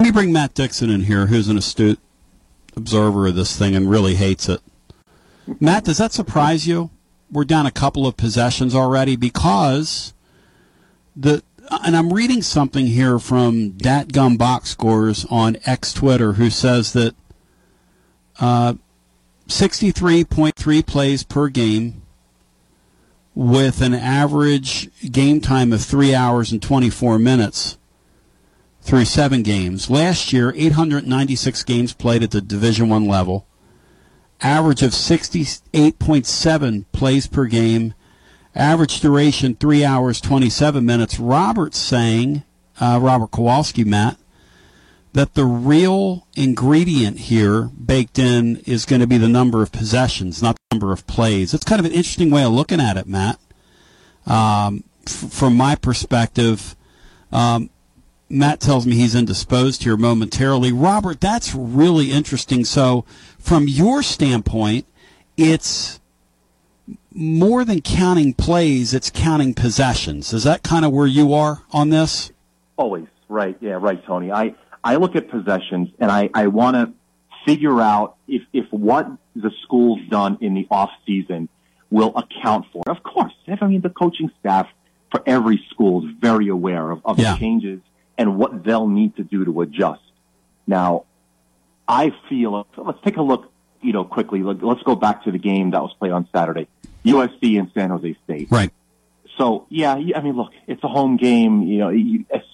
Let 0.00 0.06
me 0.06 0.12
bring 0.12 0.32
Matt 0.32 0.54
Dixon 0.54 0.90
in 0.90 1.02
here, 1.02 1.26
who's 1.26 1.48
an 1.48 1.56
astute 1.56 2.00
observer 2.76 3.26
of 3.26 3.34
this 3.34 3.56
thing 3.56 3.74
and 3.74 3.90
really 3.90 4.14
hates 4.14 4.48
it. 4.48 4.60
Matt, 5.60 5.84
does 5.84 5.98
that 5.98 6.12
surprise 6.12 6.66
you? 6.66 6.90
We're 7.30 7.44
down 7.44 7.66
a 7.66 7.70
couple 7.70 8.06
of 8.06 8.16
possessions 8.16 8.74
already 8.74 9.16
because 9.16 10.14
the 11.16 11.42
and 11.84 11.96
I'm 11.96 12.12
reading 12.12 12.42
something 12.42 12.86
here 12.86 13.18
from 13.18 13.72
Datgum 13.72 14.36
Box 14.36 14.70
Scores 14.70 15.24
on 15.30 15.56
X 15.64 15.92
Twitter, 15.92 16.34
who 16.34 16.50
says 16.50 16.92
that 16.92 17.14
uh, 18.40 18.74
63.3 19.48 20.86
plays 20.86 21.22
per 21.22 21.48
game 21.48 22.02
with 23.34 23.80
an 23.80 23.94
average 23.94 24.90
game 25.10 25.40
time 25.40 25.72
of 25.72 25.80
three 25.82 26.14
hours 26.14 26.52
and 26.52 26.60
24 26.60 27.18
minutes 27.18 27.78
through 28.82 29.04
seven 29.04 29.42
games. 29.42 29.88
Last 29.88 30.32
year, 30.32 30.52
896 30.54 31.62
games 31.62 31.92
played 31.94 32.22
at 32.22 32.32
the 32.32 32.40
Division 32.40 32.88
One 32.88 33.06
level, 33.06 33.46
average 34.40 34.82
of 34.82 34.90
68.7 34.90 36.84
plays 36.92 37.26
per 37.28 37.46
game, 37.46 37.94
average 38.54 39.00
duration 39.00 39.54
three 39.54 39.84
hours 39.84 40.20
27 40.20 40.84
minutes. 40.84 41.18
Robert 41.18 41.74
saying, 41.74 42.42
uh, 42.80 42.98
Robert 43.00 43.30
Kowalski, 43.30 43.84
Matt, 43.84 44.18
that 45.12 45.34
the 45.34 45.44
real 45.44 46.26
ingredient 46.34 47.20
here 47.20 47.64
baked 47.64 48.18
in 48.18 48.56
is 48.66 48.84
going 48.84 49.00
to 49.00 49.06
be 49.06 49.18
the 49.18 49.28
number 49.28 49.62
of 49.62 49.70
possessions, 49.70 50.42
not 50.42 50.56
the 50.56 50.76
number 50.76 50.92
of 50.92 51.06
plays. 51.06 51.54
It's 51.54 51.64
kind 51.64 51.78
of 51.78 51.86
an 51.86 51.92
interesting 51.92 52.30
way 52.30 52.42
of 52.42 52.52
looking 52.52 52.80
at 52.80 52.96
it, 52.96 53.06
Matt. 53.06 53.38
Um, 54.26 54.84
f- 55.06 55.30
from 55.32 55.56
my 55.56 55.74
perspective, 55.74 56.74
um, 57.30 57.68
Matt 58.32 58.60
tells 58.60 58.86
me 58.86 58.94
he's 58.94 59.14
indisposed 59.14 59.82
here 59.82 59.96
momentarily. 59.98 60.72
Robert, 60.72 61.20
that's 61.20 61.54
really 61.54 62.10
interesting. 62.10 62.64
So, 62.64 63.04
from 63.38 63.68
your 63.68 64.02
standpoint, 64.02 64.86
it's 65.36 66.00
more 67.12 67.62
than 67.62 67.82
counting 67.82 68.32
plays, 68.32 68.94
it's 68.94 69.10
counting 69.10 69.52
possessions. 69.52 70.32
Is 70.32 70.44
that 70.44 70.62
kind 70.62 70.86
of 70.86 70.92
where 70.92 71.06
you 71.06 71.34
are 71.34 71.62
on 71.72 71.90
this? 71.90 72.32
Always, 72.78 73.06
right. 73.28 73.54
Yeah, 73.60 73.72
right, 73.72 74.02
Tony. 74.06 74.32
I, 74.32 74.54
I 74.82 74.96
look 74.96 75.14
at 75.14 75.28
possessions 75.28 75.90
and 75.98 76.10
I, 76.10 76.30
I 76.32 76.46
want 76.46 76.76
to 76.76 76.92
figure 77.44 77.82
out 77.82 78.16
if, 78.26 78.42
if 78.54 78.64
what 78.70 79.10
the 79.36 79.50
school's 79.62 80.00
done 80.08 80.38
in 80.40 80.54
the 80.54 80.66
off 80.70 80.90
season 81.04 81.50
will 81.90 82.16
account 82.16 82.64
for. 82.72 82.82
Of 82.86 83.02
course, 83.02 83.34
I 83.46 83.66
mean, 83.66 83.82
the 83.82 83.90
coaching 83.90 84.30
staff 84.40 84.68
for 85.10 85.22
every 85.26 85.62
school 85.68 86.08
is 86.08 86.14
very 86.18 86.48
aware 86.48 86.90
of, 86.90 87.02
of 87.04 87.18
Yeah. 87.18 87.34
the 87.34 87.38
changes 87.40 87.80
and 88.18 88.36
what 88.36 88.64
they'll 88.64 88.88
need 88.88 89.16
to 89.16 89.24
do 89.24 89.44
to 89.44 89.60
adjust. 89.62 90.02
Now, 90.66 91.04
I 91.88 92.12
feel, 92.28 92.66
let's 92.76 92.98
take 93.04 93.16
a 93.16 93.22
look, 93.22 93.50
you 93.80 93.92
know, 93.92 94.04
quickly. 94.04 94.42
Let- 94.42 94.62
Let's 94.62 94.82
go 94.82 94.94
back 94.94 95.24
to 95.24 95.32
the 95.32 95.38
game 95.38 95.70
that 95.72 95.82
was 95.82 95.92
played 95.98 96.12
on 96.12 96.28
Saturday. 96.34 96.68
USC 97.04 97.58
and 97.58 97.70
San 97.74 97.90
Jose 97.90 98.16
State. 98.24 98.48
Right. 98.50 98.70
So, 99.38 99.66
yeah, 99.70 99.94
I 99.94 100.20
mean, 100.20 100.36
look, 100.36 100.52
it's 100.66 100.84
a 100.84 100.88
home 100.88 101.16
game. 101.16 101.62
You 101.62 101.78
know, 101.78 101.88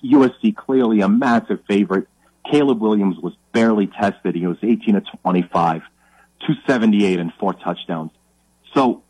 USC 0.04 0.56
clearly 0.56 1.00
a 1.00 1.08
massive 1.08 1.60
favorite. 1.66 2.06
Caleb 2.50 2.80
Williams 2.80 3.18
was 3.18 3.34
barely 3.52 3.88
tested. 3.88 4.34
He 4.34 4.46
was 4.46 4.56
18 4.62 4.94
to 4.94 5.00
25, 5.22 5.82
278 6.46 7.18
and 7.18 7.32
four 7.34 7.52
touchdowns. 7.52 8.10
So 8.74 9.02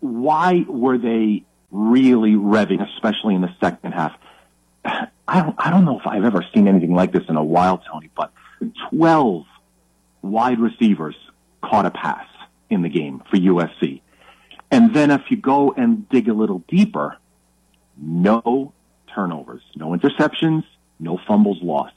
why 0.00 0.64
were 0.66 0.98
they 0.98 1.44
really 1.70 2.32
revving, 2.32 2.84
especially 2.94 3.34
in 3.34 3.42
the 3.42 3.54
second 3.60 3.92
half? 3.92 4.12
I 5.26 5.40
don't, 5.40 5.54
I 5.58 5.70
don't 5.70 5.84
know 5.84 5.98
if 5.98 6.06
I've 6.06 6.24
ever 6.24 6.44
seen 6.54 6.68
anything 6.68 6.94
like 6.94 7.12
this 7.12 7.22
in 7.28 7.36
a 7.36 7.44
while, 7.44 7.78
Tony, 7.78 8.10
but 8.14 8.32
12 8.90 9.44
wide 10.22 10.60
receivers 10.60 11.16
caught 11.62 11.86
a 11.86 11.90
pass 11.90 12.26
in 12.70 12.82
the 12.82 12.88
game 12.88 13.22
for 13.30 13.36
USC. 13.36 14.00
And 14.70 14.94
then 14.94 15.10
if 15.10 15.22
you 15.30 15.36
go 15.36 15.72
and 15.72 16.08
dig 16.08 16.28
a 16.28 16.34
little 16.34 16.62
deeper, 16.68 17.16
no 17.96 18.72
turnovers, 19.14 19.62
no 19.76 19.90
interceptions, 19.90 20.64
no 20.98 21.18
fumbles 21.26 21.62
lost. 21.62 21.94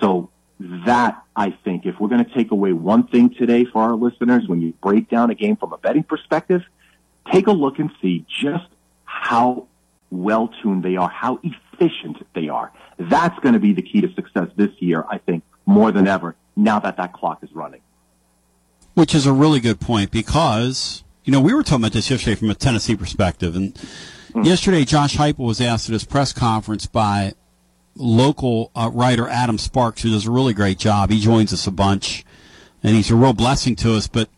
So 0.00 0.30
that, 0.60 1.22
I 1.36 1.50
think, 1.64 1.86
if 1.86 2.00
we're 2.00 2.08
going 2.08 2.24
to 2.24 2.34
take 2.34 2.50
away 2.50 2.72
one 2.72 3.06
thing 3.06 3.34
today 3.34 3.64
for 3.64 3.82
our 3.82 3.94
listeners, 3.94 4.48
when 4.48 4.60
you 4.60 4.72
break 4.82 5.08
down 5.08 5.30
a 5.30 5.34
game 5.34 5.56
from 5.56 5.72
a 5.72 5.78
betting 5.78 6.02
perspective, 6.02 6.62
take 7.30 7.46
a 7.46 7.52
look 7.52 7.78
and 7.78 7.90
see 8.00 8.24
just 8.28 8.66
how 9.04 9.66
well 10.10 10.48
tuned 10.62 10.82
they 10.82 10.96
are, 10.96 11.08
how 11.08 11.38
efficient 11.42 11.67
they 12.34 12.48
are. 12.48 12.72
That's 12.98 13.38
going 13.40 13.54
to 13.54 13.60
be 13.60 13.72
the 13.72 13.82
key 13.82 14.00
to 14.00 14.12
success 14.14 14.48
this 14.56 14.70
year, 14.78 15.04
I 15.08 15.18
think, 15.18 15.44
more 15.66 15.92
than 15.92 16.06
ever, 16.06 16.34
now 16.56 16.78
that 16.80 16.96
that 16.96 17.12
clock 17.12 17.42
is 17.42 17.50
running. 17.52 17.80
Which 18.94 19.14
is 19.14 19.26
a 19.26 19.32
really 19.32 19.60
good 19.60 19.80
point 19.80 20.10
because, 20.10 21.04
you 21.24 21.32
know, 21.32 21.40
we 21.40 21.54
were 21.54 21.62
talking 21.62 21.84
about 21.84 21.92
this 21.92 22.10
yesterday 22.10 22.34
from 22.34 22.50
a 22.50 22.54
Tennessee 22.54 22.96
perspective. 22.96 23.54
And 23.54 23.78
yesterday, 24.42 24.84
Josh 24.84 25.16
Heupel 25.16 25.46
was 25.46 25.60
asked 25.60 25.88
at 25.88 25.92
his 25.92 26.04
press 26.04 26.32
conference 26.32 26.86
by 26.86 27.34
local 27.94 28.70
uh, 28.74 28.90
writer 28.92 29.28
Adam 29.28 29.58
Sparks, 29.58 30.02
who 30.02 30.10
does 30.10 30.26
a 30.26 30.30
really 30.30 30.54
great 30.54 30.78
job. 30.78 31.10
He 31.10 31.20
joins 31.20 31.52
us 31.52 31.66
a 31.66 31.70
bunch, 31.70 32.24
and 32.82 32.96
he's 32.96 33.10
a 33.10 33.16
real 33.16 33.34
blessing 33.34 33.76
to 33.76 33.94
us. 33.94 34.08
But 34.08 34.28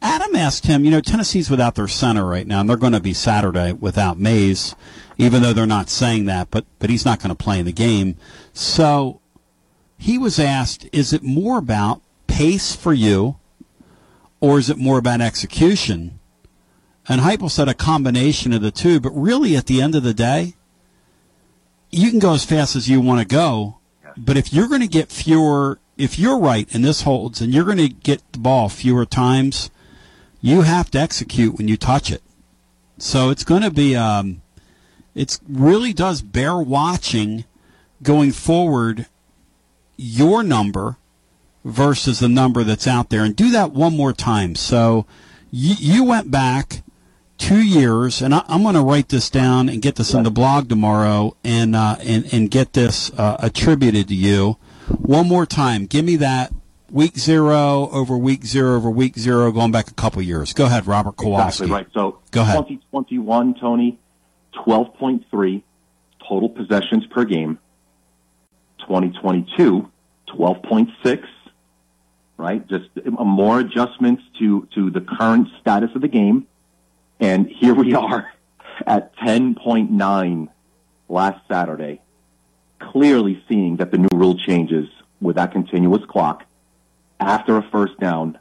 Adam 0.00 0.36
asked 0.36 0.66
him, 0.66 0.84
you 0.84 0.90
know, 0.90 1.00
Tennessee's 1.00 1.50
without 1.50 1.74
their 1.74 1.88
center 1.88 2.24
right 2.24 2.46
now, 2.46 2.60
and 2.60 2.68
they're 2.70 2.76
going 2.76 2.92
to 2.92 3.00
be 3.00 3.12
Saturday 3.12 3.72
without 3.72 4.18
Mays, 4.18 4.76
even 5.16 5.42
though 5.42 5.52
they're 5.52 5.66
not 5.66 5.90
saying 5.90 6.26
that, 6.26 6.50
but, 6.50 6.64
but 6.78 6.90
he's 6.90 7.04
not 7.04 7.20
going 7.20 7.34
to 7.34 7.44
play 7.44 7.58
in 7.58 7.66
the 7.66 7.72
game. 7.72 8.16
So 8.52 9.20
he 9.96 10.16
was 10.16 10.38
asked, 10.38 10.88
is 10.92 11.12
it 11.12 11.22
more 11.22 11.58
about 11.58 12.02
pace 12.28 12.76
for 12.76 12.92
you, 12.92 13.36
or 14.40 14.58
is 14.58 14.70
it 14.70 14.78
more 14.78 14.98
about 14.98 15.20
execution? 15.20 16.20
And 17.08 17.22
Heupel 17.22 17.50
said 17.50 17.68
a 17.68 17.74
combination 17.74 18.52
of 18.52 18.62
the 18.62 18.70
two, 18.70 19.00
but 19.00 19.10
really 19.10 19.56
at 19.56 19.66
the 19.66 19.82
end 19.82 19.96
of 19.96 20.04
the 20.04 20.14
day, 20.14 20.54
you 21.90 22.10
can 22.10 22.20
go 22.20 22.34
as 22.34 22.44
fast 22.44 22.76
as 22.76 22.88
you 22.88 23.00
want 23.00 23.20
to 23.20 23.26
go, 23.26 23.78
but 24.16 24.36
if 24.36 24.52
you're 24.52 24.68
going 24.68 24.82
to 24.82 24.86
get 24.86 25.10
fewer, 25.10 25.80
if 25.96 26.18
you're 26.18 26.38
right 26.38 26.72
and 26.72 26.84
this 26.84 27.02
holds, 27.02 27.40
and 27.40 27.52
you're 27.52 27.64
going 27.64 27.78
to 27.78 27.88
get 27.88 28.22
the 28.32 28.38
ball 28.38 28.68
fewer 28.68 29.06
times, 29.06 29.70
you 30.40 30.62
have 30.62 30.90
to 30.92 30.98
execute 30.98 31.56
when 31.56 31.68
you 31.68 31.76
touch 31.76 32.10
it. 32.10 32.22
So 32.98 33.30
it's 33.30 33.44
going 33.44 33.62
to 33.62 33.70
be, 33.70 33.96
um, 33.96 34.42
it 35.14 35.38
really 35.48 35.92
does 35.92 36.22
bear 36.22 36.56
watching 36.58 37.44
going 38.02 38.32
forward 38.32 39.06
your 39.96 40.42
number 40.42 40.96
versus 41.64 42.20
the 42.20 42.28
number 42.28 42.64
that's 42.64 42.86
out 42.86 43.10
there 43.10 43.24
and 43.24 43.34
do 43.34 43.50
that 43.50 43.72
one 43.72 43.96
more 43.96 44.12
time. 44.12 44.54
So 44.54 45.06
you, 45.50 45.74
you 45.78 46.04
went 46.04 46.30
back 46.30 46.82
two 47.38 47.62
years, 47.62 48.20
and 48.20 48.34
I, 48.34 48.44
am 48.48 48.62
going 48.62 48.74
to 48.74 48.82
write 48.82 49.08
this 49.08 49.30
down 49.30 49.68
and 49.68 49.80
get 49.80 49.96
this 49.96 50.12
in 50.12 50.24
the 50.24 50.30
blog 50.30 50.68
tomorrow, 50.68 51.36
and 51.44 51.74
uh, 51.74 51.96
and 52.00 52.32
and 52.32 52.50
get 52.50 52.72
this 52.72 53.10
uh, 53.12 53.36
attributed 53.38 54.08
to 54.08 54.14
you. 54.14 54.58
One 54.88 55.28
more 55.28 55.46
time, 55.46 55.86
give 55.86 56.04
me 56.04 56.16
that 56.16 56.52
week 56.90 57.16
zero 57.18 57.88
over 57.90 58.16
week 58.16 58.44
zero 58.44 58.76
over 58.76 58.90
week 58.90 59.16
zero, 59.18 59.50
going 59.52 59.72
back 59.72 59.88
a 59.88 59.94
couple 59.94 60.22
years. 60.22 60.52
Go 60.52 60.66
ahead, 60.66 60.86
Robert 60.86 61.16
Kowalski. 61.16 61.64
Exactly 61.64 61.72
right. 61.72 61.86
So 61.92 62.18
go 62.30 62.42
ahead. 62.42 62.56
2021, 62.56 63.54
Tony, 63.60 63.98
12.3 64.54 65.62
total 66.26 66.48
possessions 66.48 67.06
per 67.06 67.24
game. 67.24 67.58
2022, 68.80 69.90
12.6. 70.28 71.24
Right, 72.36 72.64
just 72.68 72.84
uh, 73.04 73.24
more 73.24 73.58
adjustments 73.58 74.22
to 74.38 74.68
to 74.76 74.90
the 74.90 75.00
current 75.00 75.48
status 75.60 75.90
of 75.96 76.02
the 76.02 76.08
game, 76.08 76.46
and 77.18 77.48
here 77.48 77.74
we 77.74 77.94
are 77.94 78.32
at 78.86 79.16
10.9 79.16 80.48
last 81.08 81.40
Saturday, 81.48 82.00
clearly 82.78 83.42
seeing 83.48 83.78
that 83.78 83.90
the 83.90 83.98
new 83.98 84.08
rule 84.14 84.38
changes 84.38 84.88
with 85.20 85.34
that 85.34 85.50
continuous 85.50 86.04
clock 86.08 86.44
after 87.20 87.56
a 87.56 87.62
first 87.70 87.98
down 87.98 88.38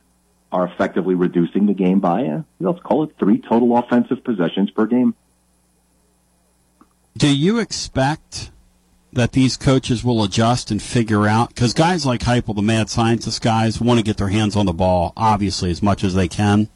are 0.51 0.65
effectively 0.67 1.15
reducing 1.15 1.65
the 1.65 1.73
game 1.73 1.99
by, 1.99 2.25
uh, 2.25 2.41
let's 2.59 2.79
call 2.81 3.03
it 3.03 3.11
three 3.19 3.39
total 3.39 3.77
offensive 3.77 4.23
possessions 4.23 4.71
per 4.71 4.85
game. 4.85 5.13
Do 7.17 7.35
you 7.35 7.59
expect 7.59 8.51
that 9.11 9.31
these 9.31 9.57
coaches 9.57 10.03
will 10.03 10.23
adjust 10.23 10.71
and 10.71 10.81
figure 10.81 11.27
out? 11.27 11.49
Because 11.49 11.73
guys 11.73 12.05
like 12.05 12.21
Heupel, 12.21 12.55
the 12.55 12.61
mad 12.61 12.89
scientist 12.89 13.41
guys, 13.41 13.81
want 13.81 13.99
to 13.99 14.03
get 14.03 14.17
their 14.17 14.29
hands 14.29 14.55
on 14.55 14.67
the 14.67 14.73
ball, 14.73 15.13
obviously, 15.17 15.71
as 15.71 15.81
much 15.81 16.03
as 16.03 16.13
they 16.13 16.27
can. 16.27 16.69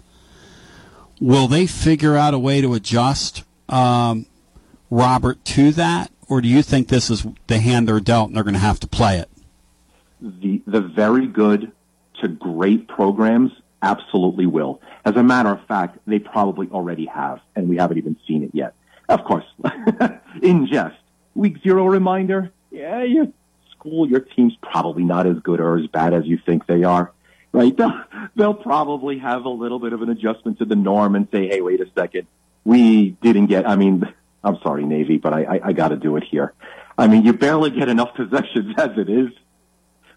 Will 1.20 1.48
they 1.48 1.68
figure 1.68 2.18
out 2.18 2.34
a 2.34 2.40
way 2.40 2.62
to 2.62 2.74
adjust, 2.74 3.44
um, 3.70 4.26
Robert, 4.90 5.46
to 5.46 5.72
that? 5.74 6.12
Or 6.28 6.42
do 6.42 6.48
you 6.48 6.64
think 6.64 6.88
this 6.88 7.10
is 7.10 7.26
the 7.48 7.60
hand 7.60 7.88
they're 7.88 8.00
dealt 8.00 8.30
and 8.30 8.36
they're 8.36 8.44
going 8.44 8.54
to 8.56 8.60
have 8.60 8.80
to 8.80 8.88
play 8.88 9.20
it? 9.20 9.30
The, 10.20 10.62
the 10.66 10.82
very 10.82 11.28
good 11.28 11.72
to 12.22 12.28
great 12.28 12.88
programs 12.88 13.52
absolutely 13.82 14.46
will. 14.46 14.82
As 15.06 15.16
a 15.16 15.24
matter 15.24 15.50
of 15.50 15.66
fact, 15.68 15.98
they 16.06 16.20
probably 16.20 16.68
already 16.70 17.06
have, 17.06 17.40
and 17.56 17.68
we 17.68 17.78
haven't 17.78 17.98
even 17.98 18.18
seen 18.28 18.44
it 18.44 18.52
yet. 18.54 18.74
Of 19.10 19.24
course, 19.24 19.46
in 20.42 20.68
jest, 20.68 20.96
week 21.36 21.58
zero 21.64 21.86
reminder, 21.86 22.52
yeah, 22.70 23.04
your 23.04 23.28
school, 23.72 24.08
your 24.08 24.22
team's 24.22 24.56
probably 24.62 25.04
not 25.04 25.28
as 25.28 25.38
good 25.40 25.60
or 25.60 25.78
as 25.78 25.88
bad 25.88 26.14
as 26.14 26.26
you 26.26 26.40
think 26.46 26.68
they 26.68 26.84
are, 26.84 27.12
right? 27.52 27.76
They'll, 28.36 28.54
probably 28.54 29.18
have 29.18 29.46
a 29.46 29.50
little 29.50 29.80
bit 29.80 29.92
of 29.94 30.02
an 30.02 30.10
adjustment 30.10 30.60
to 30.60 30.66
the 30.66 30.76
norm 30.76 31.16
and 31.16 31.28
say, 31.32 31.48
hey, 31.48 31.62
wait 31.62 31.82
a 31.82 31.88
second, 31.96 32.28
we 32.64 33.10
didn't 33.22 33.48
get, 33.48 33.68
I 33.68 33.76
mean, 33.76 34.04
I'm 34.44 34.58
sorry, 34.64 34.86
Navy, 34.86 35.18
but 35.18 35.34
I, 35.34 35.44
I, 35.44 35.60
I 35.66 35.74
got 35.74 35.90
to 35.90 35.98
do 35.98 36.16
it 36.16 36.24
here. 36.24 36.54
I 36.98 37.08
mean, 37.08 37.26
you 37.26 37.34
barely 37.34 37.72
get 37.72 37.90
enough 37.90 38.14
possessions 38.16 38.76
as 38.78 38.92
it 38.98 39.10
is. 39.10 39.30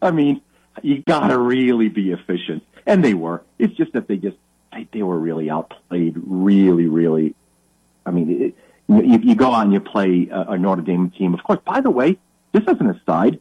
I 0.01 0.11
mean, 0.11 0.43
you 0.83 1.03
got 1.07 1.29
to 1.29 1.39
really 1.39 1.89
be 1.89 2.11
efficient, 2.11 2.63
and 2.87 3.05
they 3.05 3.15
were. 3.15 3.43
It's 3.59 3.75
just 3.75 3.93
that 3.93 4.09
they 4.09 4.17
just 4.17 4.37
they, 4.73 4.89
they 4.93 5.03
were 5.03 5.19
really 5.19 5.51
outplayed, 5.51 6.15
really, 6.17 6.87
really. 6.87 7.35
I 8.07 8.11
mean, 8.11 8.43
it, 8.43 8.55
you, 8.89 9.19
you 9.19 9.35
go 9.35 9.53
out 9.53 9.63
and 9.65 9.73
you 9.73 9.81
play 9.81 10.29
a, 10.31 10.53
a 10.53 10.59
Notre 10.59 10.83
Dame 10.83 11.11
team. 11.11 11.35
Of 11.35 11.43
course, 11.43 11.61
by 11.65 11.81
the 11.81 11.91
way, 11.91 12.19
just 12.55 12.69
as 12.69 12.79
an 12.81 12.91
aside, 12.91 13.41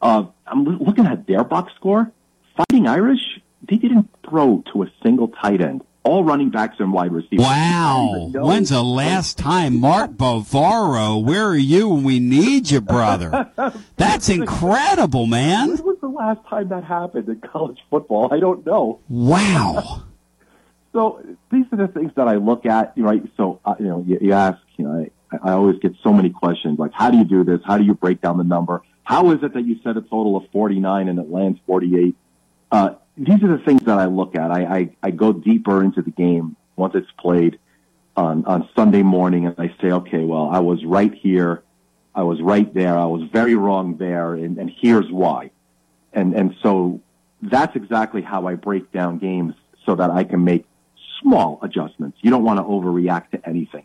uh, 0.00 0.26
I'm 0.46 0.64
looking 0.64 1.06
at 1.06 1.26
their 1.26 1.44
box 1.44 1.72
score. 1.74 2.10
Fighting 2.56 2.86
Irish, 2.86 3.40
they 3.68 3.76
didn't 3.76 4.08
throw 4.28 4.62
to 4.72 4.82
a 4.82 4.86
single 5.02 5.28
tight 5.28 5.60
end 5.60 5.82
all 6.04 6.22
running 6.22 6.50
backs 6.50 6.76
and 6.78 6.92
wide 6.92 7.12
receivers. 7.12 7.44
Wow. 7.44 8.30
When's 8.34 8.68
the 8.68 8.82
last 8.82 9.38
time? 9.38 9.80
Mark 9.80 10.12
Bavaro, 10.12 11.24
where 11.24 11.46
are 11.46 11.56
you 11.56 11.88
when 11.88 12.04
we 12.04 12.20
need 12.20 12.70
you, 12.70 12.80
brother? 12.80 13.50
That's 13.96 14.28
incredible, 14.28 15.26
man. 15.26 15.70
When 15.70 15.84
was 15.84 15.98
the 16.02 16.08
last 16.08 16.46
time 16.46 16.68
that 16.68 16.84
happened 16.84 17.28
in 17.28 17.40
college 17.40 17.78
football? 17.90 18.28
I 18.32 18.38
don't 18.38 18.64
know. 18.66 19.00
Wow. 19.08 20.04
so 20.92 21.24
these 21.50 21.64
are 21.72 21.78
the 21.78 21.88
things 21.88 22.12
that 22.16 22.28
I 22.28 22.36
look 22.36 22.66
at, 22.66 22.92
right? 22.98 23.22
So, 23.38 23.60
uh, 23.64 23.74
you 23.78 23.86
know, 23.86 24.04
you, 24.06 24.18
you 24.20 24.32
ask, 24.34 24.58
you 24.76 24.84
know, 24.86 25.06
I, 25.32 25.36
I 25.50 25.52
always 25.52 25.78
get 25.78 25.94
so 26.02 26.12
many 26.12 26.30
questions 26.30 26.78
like, 26.78 26.92
how 26.92 27.10
do 27.10 27.16
you 27.16 27.24
do 27.24 27.44
this? 27.44 27.60
How 27.64 27.78
do 27.78 27.84
you 27.84 27.94
break 27.94 28.20
down 28.20 28.36
the 28.36 28.44
number? 28.44 28.82
How 29.04 29.30
is 29.32 29.42
it 29.42 29.54
that 29.54 29.64
you 29.64 29.76
set 29.82 29.96
a 29.96 30.02
total 30.02 30.36
of 30.36 30.44
49 30.52 31.08
and 31.08 31.18
it 31.18 31.30
lands 31.30 31.58
48? 31.66 32.14
Uh, 32.70 32.94
these 33.16 33.42
are 33.42 33.56
the 33.56 33.62
things 33.64 33.82
that 33.84 33.98
I 33.98 34.06
look 34.06 34.34
at. 34.36 34.50
I, 34.50 34.64
I, 34.64 34.96
I 35.02 35.10
go 35.10 35.32
deeper 35.32 35.82
into 35.82 36.02
the 36.02 36.10
game 36.10 36.56
once 36.76 36.94
it's 36.94 37.10
played 37.18 37.58
on, 38.16 38.44
on 38.46 38.68
Sunday 38.74 39.02
morning 39.02 39.46
and 39.46 39.54
I 39.58 39.74
say, 39.80 39.90
okay, 39.90 40.24
well, 40.24 40.48
I 40.50 40.60
was 40.60 40.84
right 40.84 41.12
here. 41.12 41.62
I 42.14 42.22
was 42.22 42.40
right 42.40 42.72
there. 42.72 42.96
I 42.96 43.06
was 43.06 43.28
very 43.32 43.54
wrong 43.54 43.96
there. 43.96 44.34
And, 44.34 44.58
and 44.58 44.70
here's 44.80 45.10
why. 45.10 45.50
And, 46.12 46.34
and 46.34 46.56
so 46.62 47.00
that's 47.42 47.74
exactly 47.76 48.22
how 48.22 48.46
I 48.46 48.54
break 48.54 48.92
down 48.92 49.18
games 49.18 49.54
so 49.84 49.94
that 49.96 50.10
I 50.10 50.24
can 50.24 50.44
make 50.44 50.64
small 51.20 51.58
adjustments. 51.62 52.18
You 52.20 52.30
don't 52.30 52.44
want 52.44 52.58
to 52.58 52.64
overreact 52.64 53.30
to 53.30 53.48
anything. 53.48 53.84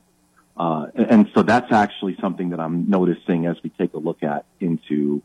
Uh, 0.57 0.87
and 0.93 1.29
so 1.33 1.41
that's 1.41 1.71
actually 1.71 2.17
something 2.19 2.49
that 2.49 2.59
I'm 2.59 2.89
noticing 2.89 3.45
as 3.45 3.57
we 3.63 3.69
take 3.69 3.93
a 3.93 3.97
look 3.97 4.23
at 4.23 4.45
into 4.59 5.21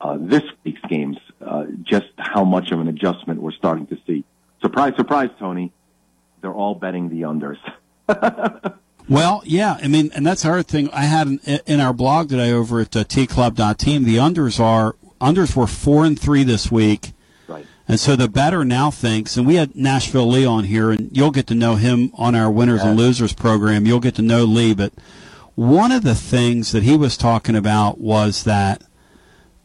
uh, 0.00 0.18
this 0.20 0.42
week's 0.64 0.80
games, 0.88 1.16
uh, 1.40 1.66
just 1.84 2.08
how 2.42 2.48
much 2.48 2.72
of 2.72 2.80
an 2.80 2.88
adjustment 2.88 3.40
we're 3.40 3.52
starting 3.52 3.86
to 3.86 3.96
see. 4.04 4.24
Surprise, 4.60 4.94
surprise, 4.96 5.30
Tony. 5.38 5.72
They're 6.40 6.52
all 6.52 6.74
betting 6.74 7.08
the 7.08 7.22
unders. 7.22 7.58
well, 9.08 9.42
yeah, 9.44 9.78
I 9.80 9.86
mean, 9.86 10.10
and 10.12 10.26
that's 10.26 10.44
our 10.44 10.60
thing. 10.64 10.90
I 10.90 11.02
had 11.02 11.28
in, 11.28 11.60
in 11.66 11.80
our 11.80 11.92
blog 11.92 12.30
today 12.30 12.50
over 12.50 12.80
at 12.80 12.96
uh, 12.96 13.04
tclub.team, 13.04 14.02
the 14.02 14.16
unders 14.16 14.58
are 14.58 14.96
unders 15.20 15.54
were 15.54 15.68
four 15.68 16.04
and 16.04 16.18
three 16.18 16.42
this 16.42 16.68
week. 16.68 17.12
Right. 17.46 17.64
And 17.86 18.00
so 18.00 18.16
the 18.16 18.28
better 18.28 18.64
now 18.64 18.90
thinks, 18.90 19.36
and 19.36 19.46
we 19.46 19.54
had 19.54 19.76
Nashville 19.76 20.26
Lee 20.26 20.44
on 20.44 20.64
here, 20.64 20.90
and 20.90 21.16
you'll 21.16 21.30
get 21.30 21.46
to 21.46 21.54
know 21.54 21.76
him 21.76 22.10
on 22.14 22.34
our 22.34 22.50
winners 22.50 22.80
yes. 22.80 22.88
and 22.88 22.98
losers 22.98 23.32
program. 23.32 23.86
You'll 23.86 24.00
get 24.00 24.16
to 24.16 24.22
know 24.22 24.42
Lee, 24.42 24.74
but 24.74 24.92
one 25.54 25.92
of 25.92 26.02
the 26.02 26.16
things 26.16 26.72
that 26.72 26.82
he 26.82 26.96
was 26.96 27.16
talking 27.16 27.54
about 27.54 28.00
was 28.00 28.42
that 28.42 28.82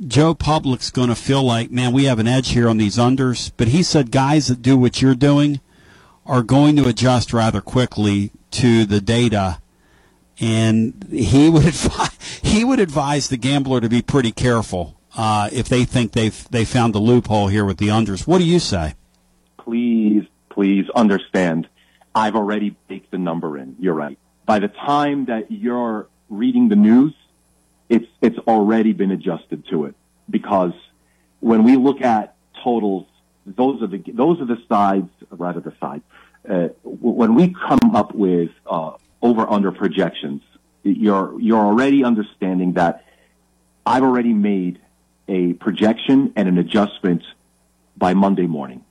Joe 0.05 0.35
Public's 0.35 0.91
going 0.91 1.09
to 1.09 1.15
feel 1.15 1.41
like, 1.41 1.71
man, 1.71 1.91
we 1.91 2.05
have 2.05 2.19
an 2.19 2.27
edge 2.27 2.49
here 2.49 2.69
on 2.69 2.77
these 2.77 2.97
unders. 2.97 3.51
But 3.57 3.69
he 3.69 3.81
said 3.81 4.11
guys 4.11 4.47
that 4.47 4.61
do 4.61 4.77
what 4.77 5.01
you're 5.01 5.15
doing 5.15 5.59
are 6.25 6.43
going 6.43 6.75
to 6.75 6.87
adjust 6.87 7.33
rather 7.33 7.61
quickly 7.61 8.31
to 8.51 8.85
the 8.85 9.01
data. 9.01 9.59
And 10.39 11.07
he 11.11 11.49
would 11.49 11.65
advise, 11.67 12.39
he 12.43 12.63
would 12.63 12.79
advise 12.79 13.29
the 13.29 13.37
gambler 13.37 13.81
to 13.81 13.89
be 13.89 14.01
pretty 14.01 14.31
careful 14.31 14.97
uh, 15.15 15.49
if 15.51 15.67
they 15.67 15.83
think 15.83 16.11
they've 16.11 16.47
they 16.51 16.63
found 16.63 16.93
the 16.93 16.99
loophole 16.99 17.47
here 17.47 17.65
with 17.65 17.77
the 17.77 17.87
unders. 17.87 18.27
What 18.27 18.37
do 18.37 18.43
you 18.43 18.59
say? 18.59 18.93
Please, 19.57 20.23
please 20.49 20.85
understand. 20.93 21.67
I've 22.13 22.35
already 22.35 22.75
baked 22.87 23.11
the 23.11 23.17
number 23.17 23.57
in. 23.57 23.75
You're 23.79 23.95
right. 23.95 24.17
By 24.45 24.59
the 24.59 24.67
time 24.67 25.25
that 25.25 25.51
you're 25.51 26.07
reading 26.29 26.69
the 26.69 26.75
news, 26.75 27.13
it's 27.89 28.07
it's 28.21 28.37
already 28.39 28.93
been 28.93 29.11
adjusted 29.11 29.67
to 29.69 29.85
it 29.85 29.95
because 30.29 30.73
when 31.39 31.63
we 31.63 31.75
look 31.75 32.01
at 32.01 32.35
totals, 32.63 33.05
those 33.45 33.81
are 33.81 33.87
the 33.87 34.03
those 34.13 34.41
are 34.41 34.45
the 34.45 34.61
sides, 34.67 35.09
rather 35.31 35.59
the 35.59 35.73
sides. 35.79 36.03
Uh, 36.47 36.69
when 36.83 37.35
we 37.35 37.53
come 37.53 37.95
up 37.95 38.13
with 38.13 38.51
uh, 38.65 38.93
over 39.21 39.49
under 39.49 39.71
projections, 39.71 40.41
you're 40.83 41.39
you're 41.39 41.65
already 41.65 42.03
understanding 42.03 42.73
that 42.73 43.05
I've 43.85 44.03
already 44.03 44.33
made 44.33 44.79
a 45.27 45.53
projection 45.53 46.33
and 46.35 46.47
an 46.47 46.57
adjustment 46.57 47.23
by 47.95 48.13
Monday 48.13 48.47
morning. 48.47 48.83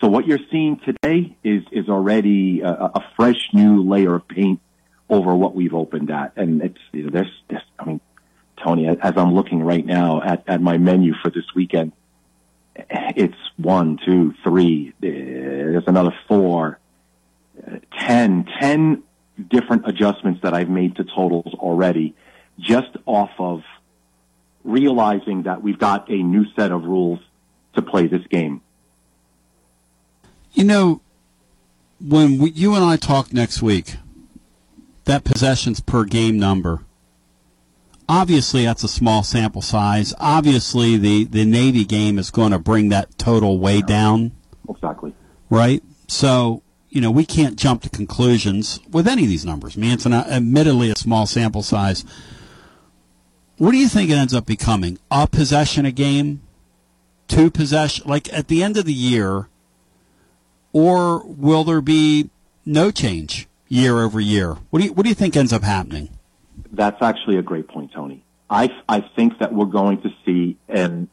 So 0.00 0.08
what 0.08 0.26
you're 0.26 0.40
seeing 0.50 0.78
today 0.80 1.36
is 1.42 1.64
is 1.72 1.88
already 1.88 2.60
a, 2.60 2.70
a 2.70 3.04
fresh 3.16 3.50
new 3.52 3.82
layer 3.82 4.14
of 4.14 4.28
paint 4.28 4.60
over 5.08 5.34
what 5.34 5.54
we've 5.54 5.74
opened 5.74 6.10
at, 6.10 6.32
and 6.36 6.62
it's 6.62 6.78
you 6.92 7.04
know, 7.04 7.10
there's, 7.10 7.42
there's 7.48 7.62
I 7.78 7.84
mean 7.84 8.00
Tony, 8.66 8.88
as 8.88 9.16
I'm 9.16 9.32
looking 9.32 9.62
right 9.62 9.86
now 9.86 10.20
at, 10.20 10.42
at 10.48 10.60
my 10.60 10.76
menu 10.76 11.14
for 11.22 11.30
this 11.30 11.44
weekend, 11.54 11.92
it's 12.74 13.36
one, 13.56 13.96
two, 14.04 14.34
three. 14.42 14.92
Eh, 15.00 15.08
there's 15.08 15.86
another 15.86 16.12
four, 16.26 16.80
eh, 17.64 17.78
ten, 17.96 18.44
ten 18.58 19.04
different 19.48 19.86
adjustments 19.86 20.40
that 20.42 20.52
I've 20.52 20.68
made 20.68 20.96
to 20.96 21.04
totals 21.04 21.54
already, 21.54 22.16
just 22.58 22.88
off 23.06 23.30
of 23.38 23.62
realizing 24.64 25.44
that 25.44 25.62
we've 25.62 25.78
got 25.78 26.10
a 26.10 26.20
new 26.20 26.44
set 26.56 26.72
of 26.72 26.82
rules 26.82 27.20
to 27.74 27.82
play 27.82 28.08
this 28.08 28.26
game. 28.26 28.62
You 30.54 30.64
know, 30.64 31.02
when 32.00 32.38
we, 32.38 32.50
you 32.50 32.74
and 32.74 32.84
I 32.84 32.96
talk 32.96 33.32
next 33.32 33.62
week, 33.62 33.94
that 35.04 35.22
possessions 35.22 35.78
per 35.78 36.04
game 36.04 36.36
number 36.36 36.80
obviously 38.08 38.64
that's 38.64 38.84
a 38.84 38.88
small 38.88 39.22
sample 39.22 39.62
size. 39.62 40.14
Obviously, 40.18 40.96
the, 40.96 41.24
the 41.24 41.44
Navy 41.44 41.84
game 41.84 42.18
is 42.18 42.30
going 42.30 42.52
to 42.52 42.58
bring 42.58 42.88
that 42.90 43.18
total 43.18 43.58
way 43.58 43.82
down. 43.82 44.32
Exactly. 44.68 45.14
Right? 45.50 45.82
So, 46.08 46.62
you 46.88 47.00
know, 47.00 47.10
we 47.10 47.24
can't 47.24 47.56
jump 47.56 47.82
to 47.82 47.90
conclusions 47.90 48.80
with 48.90 49.08
any 49.08 49.24
of 49.24 49.28
these 49.28 49.44
numbers. 49.44 49.76
I 49.76 49.80
mean, 49.80 49.92
it's 49.92 50.06
an, 50.06 50.12
admittedly 50.12 50.90
a 50.90 50.96
small 50.96 51.26
sample 51.26 51.62
size. 51.62 52.04
What 53.58 53.72
do 53.72 53.78
you 53.78 53.88
think 53.88 54.10
it 54.10 54.14
ends 54.14 54.34
up 54.34 54.46
becoming? 54.46 54.98
A 55.10 55.26
possession 55.26 55.86
a 55.86 55.92
game? 55.92 56.42
Two 57.28 57.50
possession? 57.50 58.06
Like 58.06 58.32
at 58.32 58.48
the 58.48 58.62
end 58.62 58.76
of 58.76 58.84
the 58.84 58.92
year, 58.92 59.48
or 60.72 61.24
will 61.24 61.64
there 61.64 61.80
be 61.80 62.30
no 62.64 62.90
change 62.90 63.48
year 63.68 64.00
over 64.00 64.20
year? 64.20 64.58
What 64.70 64.80
do 64.80 64.86
you, 64.86 64.92
what 64.92 65.04
do 65.04 65.08
you 65.08 65.14
think 65.14 65.36
ends 65.36 65.52
up 65.52 65.62
happening? 65.62 66.10
That's 66.72 67.00
actually 67.02 67.36
a 67.38 67.42
great 67.42 67.68
point, 67.68 67.92
Tony. 67.92 68.24
I, 68.48 68.70
I 68.88 69.00
think 69.00 69.38
that 69.40 69.52
we're 69.52 69.66
going 69.66 70.02
to 70.02 70.10
see 70.24 70.56
an, 70.68 71.08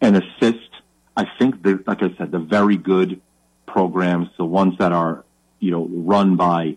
an 0.00 0.16
assist. 0.16 0.68
I 1.16 1.26
think 1.38 1.62
that, 1.62 1.86
like 1.86 2.02
I 2.02 2.14
said, 2.16 2.30
the 2.30 2.38
very 2.38 2.76
good 2.76 3.20
programs, 3.66 4.28
the 4.36 4.44
ones 4.44 4.74
that 4.78 4.92
are, 4.92 5.24
you 5.58 5.70
know, 5.70 5.86
run 5.90 6.36
by 6.36 6.76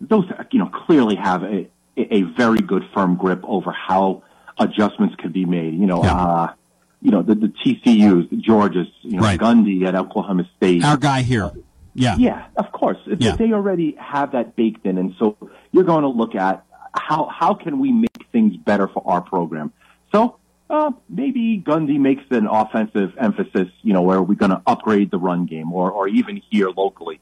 those 0.00 0.28
that, 0.28 0.52
you 0.52 0.58
know, 0.58 0.68
clearly 0.68 1.16
have 1.16 1.42
a, 1.42 1.68
a 1.96 2.22
very 2.22 2.60
good 2.60 2.84
firm 2.94 3.16
grip 3.16 3.42
over 3.44 3.70
how 3.72 4.22
adjustments 4.58 5.14
could 5.18 5.32
be 5.32 5.44
made. 5.44 5.74
You 5.74 5.86
know, 5.86 6.02
yeah. 6.02 6.14
uh, 6.14 6.52
you 7.00 7.10
know, 7.10 7.22
the, 7.22 7.34
the 7.34 7.48
TCUs, 7.48 8.30
the 8.30 8.36
Georgias, 8.36 8.90
you 9.02 9.18
know, 9.18 9.22
right. 9.22 9.38
Gundy 9.38 9.86
at 9.86 9.94
Oklahoma 9.94 10.48
State. 10.56 10.84
Our 10.84 10.96
guy 10.96 11.22
here. 11.22 11.50
Yeah. 11.94 12.16
Yeah, 12.18 12.46
of 12.56 12.72
course. 12.72 12.98
Yeah. 13.06 13.36
They 13.36 13.52
already 13.52 13.96
have 13.98 14.32
that 14.32 14.54
baked 14.54 14.84
in. 14.84 14.98
And 14.98 15.14
so 15.18 15.36
you're 15.72 15.84
going 15.84 16.02
to 16.02 16.08
look 16.08 16.34
at 16.34 16.65
how, 16.98 17.26
how 17.26 17.54
can 17.54 17.78
we 17.78 17.92
make 17.92 18.26
things 18.32 18.56
better 18.56 18.88
for 18.88 19.02
our 19.06 19.20
program? 19.20 19.72
So, 20.12 20.38
uh, 20.68 20.90
maybe 21.08 21.62
Gundy 21.64 21.98
makes 21.98 22.24
an 22.30 22.46
offensive 22.46 23.12
emphasis, 23.18 23.68
you 23.82 23.92
know, 23.92 24.02
where 24.02 24.20
we're 24.20 24.34
going 24.34 24.50
to 24.50 24.62
upgrade 24.66 25.10
the 25.10 25.18
run 25.18 25.46
game 25.46 25.72
or, 25.72 25.90
or 25.92 26.08
even 26.08 26.42
here 26.50 26.70
locally. 26.70 27.20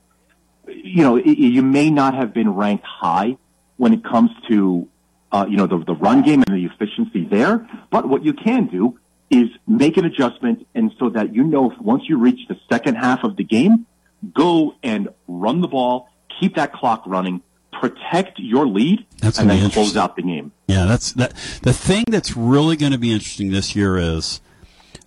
You 0.67 1.03
know, 1.03 1.17
it, 1.17 1.27
you 1.27 1.63
may 1.63 1.91
not 1.91 2.15
have 2.15 2.33
been 2.33 2.55
ranked 2.55 2.87
high 2.87 3.37
when 3.77 3.93
it 3.93 4.03
comes 4.03 4.31
to, 4.49 4.89
uh, 5.31 5.47
you 5.49 5.59
know, 5.59 5.67
the, 5.67 5.79
the 5.85 5.95
run 5.95 6.23
game 6.23 6.43
and 6.47 6.57
the 6.57 6.65
efficiency 6.65 7.27
there. 7.27 7.69
But 7.91 8.09
what 8.09 8.25
you 8.25 8.33
can 8.33 8.67
do 8.67 8.99
is 9.31 9.49
make 9.67 9.97
an 9.97 10.05
adjustment 10.05 10.67
and 10.75 10.93
so 10.99 11.11
that 11.11 11.35
you 11.35 11.45
know 11.45 11.73
once 11.81 12.05
you 12.09 12.19
reach 12.19 12.47
the 12.49 12.57
second 12.71 12.95
half 12.95 13.25
of 13.25 13.37
the 13.37 13.45
game, 13.45 13.87
go 14.33 14.75
and 14.83 15.09
run 15.29 15.61
the 15.61 15.69
ball, 15.69 16.09
keep 16.41 16.57
that 16.57 16.73
clock 16.73 17.03
running, 17.07 17.43
protect 17.81 18.39
your 18.39 18.67
lead, 18.67 19.07
that's 19.21 19.39
and 19.39 19.51
then 19.51 19.71
close 19.71 19.97
out 19.97 20.17
the 20.17 20.23
game. 20.23 20.53
Yeah, 20.67 20.87
that's 20.87 21.13
that. 21.13 21.35
The 21.63 21.73
thing 21.73 22.05
that's 22.09 22.37
really 22.37 22.77
going 22.77 22.93
to 22.93 22.99
be 22.99 23.13
interesting 23.13 23.51
this 23.51 23.75
year 23.77 23.97
is 23.97 24.41